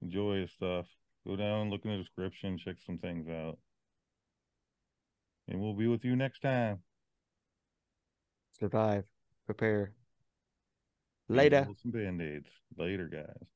Enjoy 0.02 0.42
his 0.42 0.52
stuff. 0.52 0.86
Go 1.28 1.36
down, 1.36 1.70
look 1.70 1.86
in 1.86 1.92
the 1.92 1.98
description, 1.98 2.58
check 2.58 2.76
some 2.86 2.98
things 2.98 3.28
out. 3.28 3.58
And 5.48 5.60
we'll 5.62 5.74
be 5.74 5.88
with 5.88 6.04
you 6.06 6.16
next 6.16 6.42
time. 6.42 6.80
Survive, 8.60 9.06
prepare. 9.46 9.94
Later. 11.28 11.68
Some 11.82 11.92
band-aids. 11.92 12.50
Later, 12.78 13.08
guys. 13.08 13.48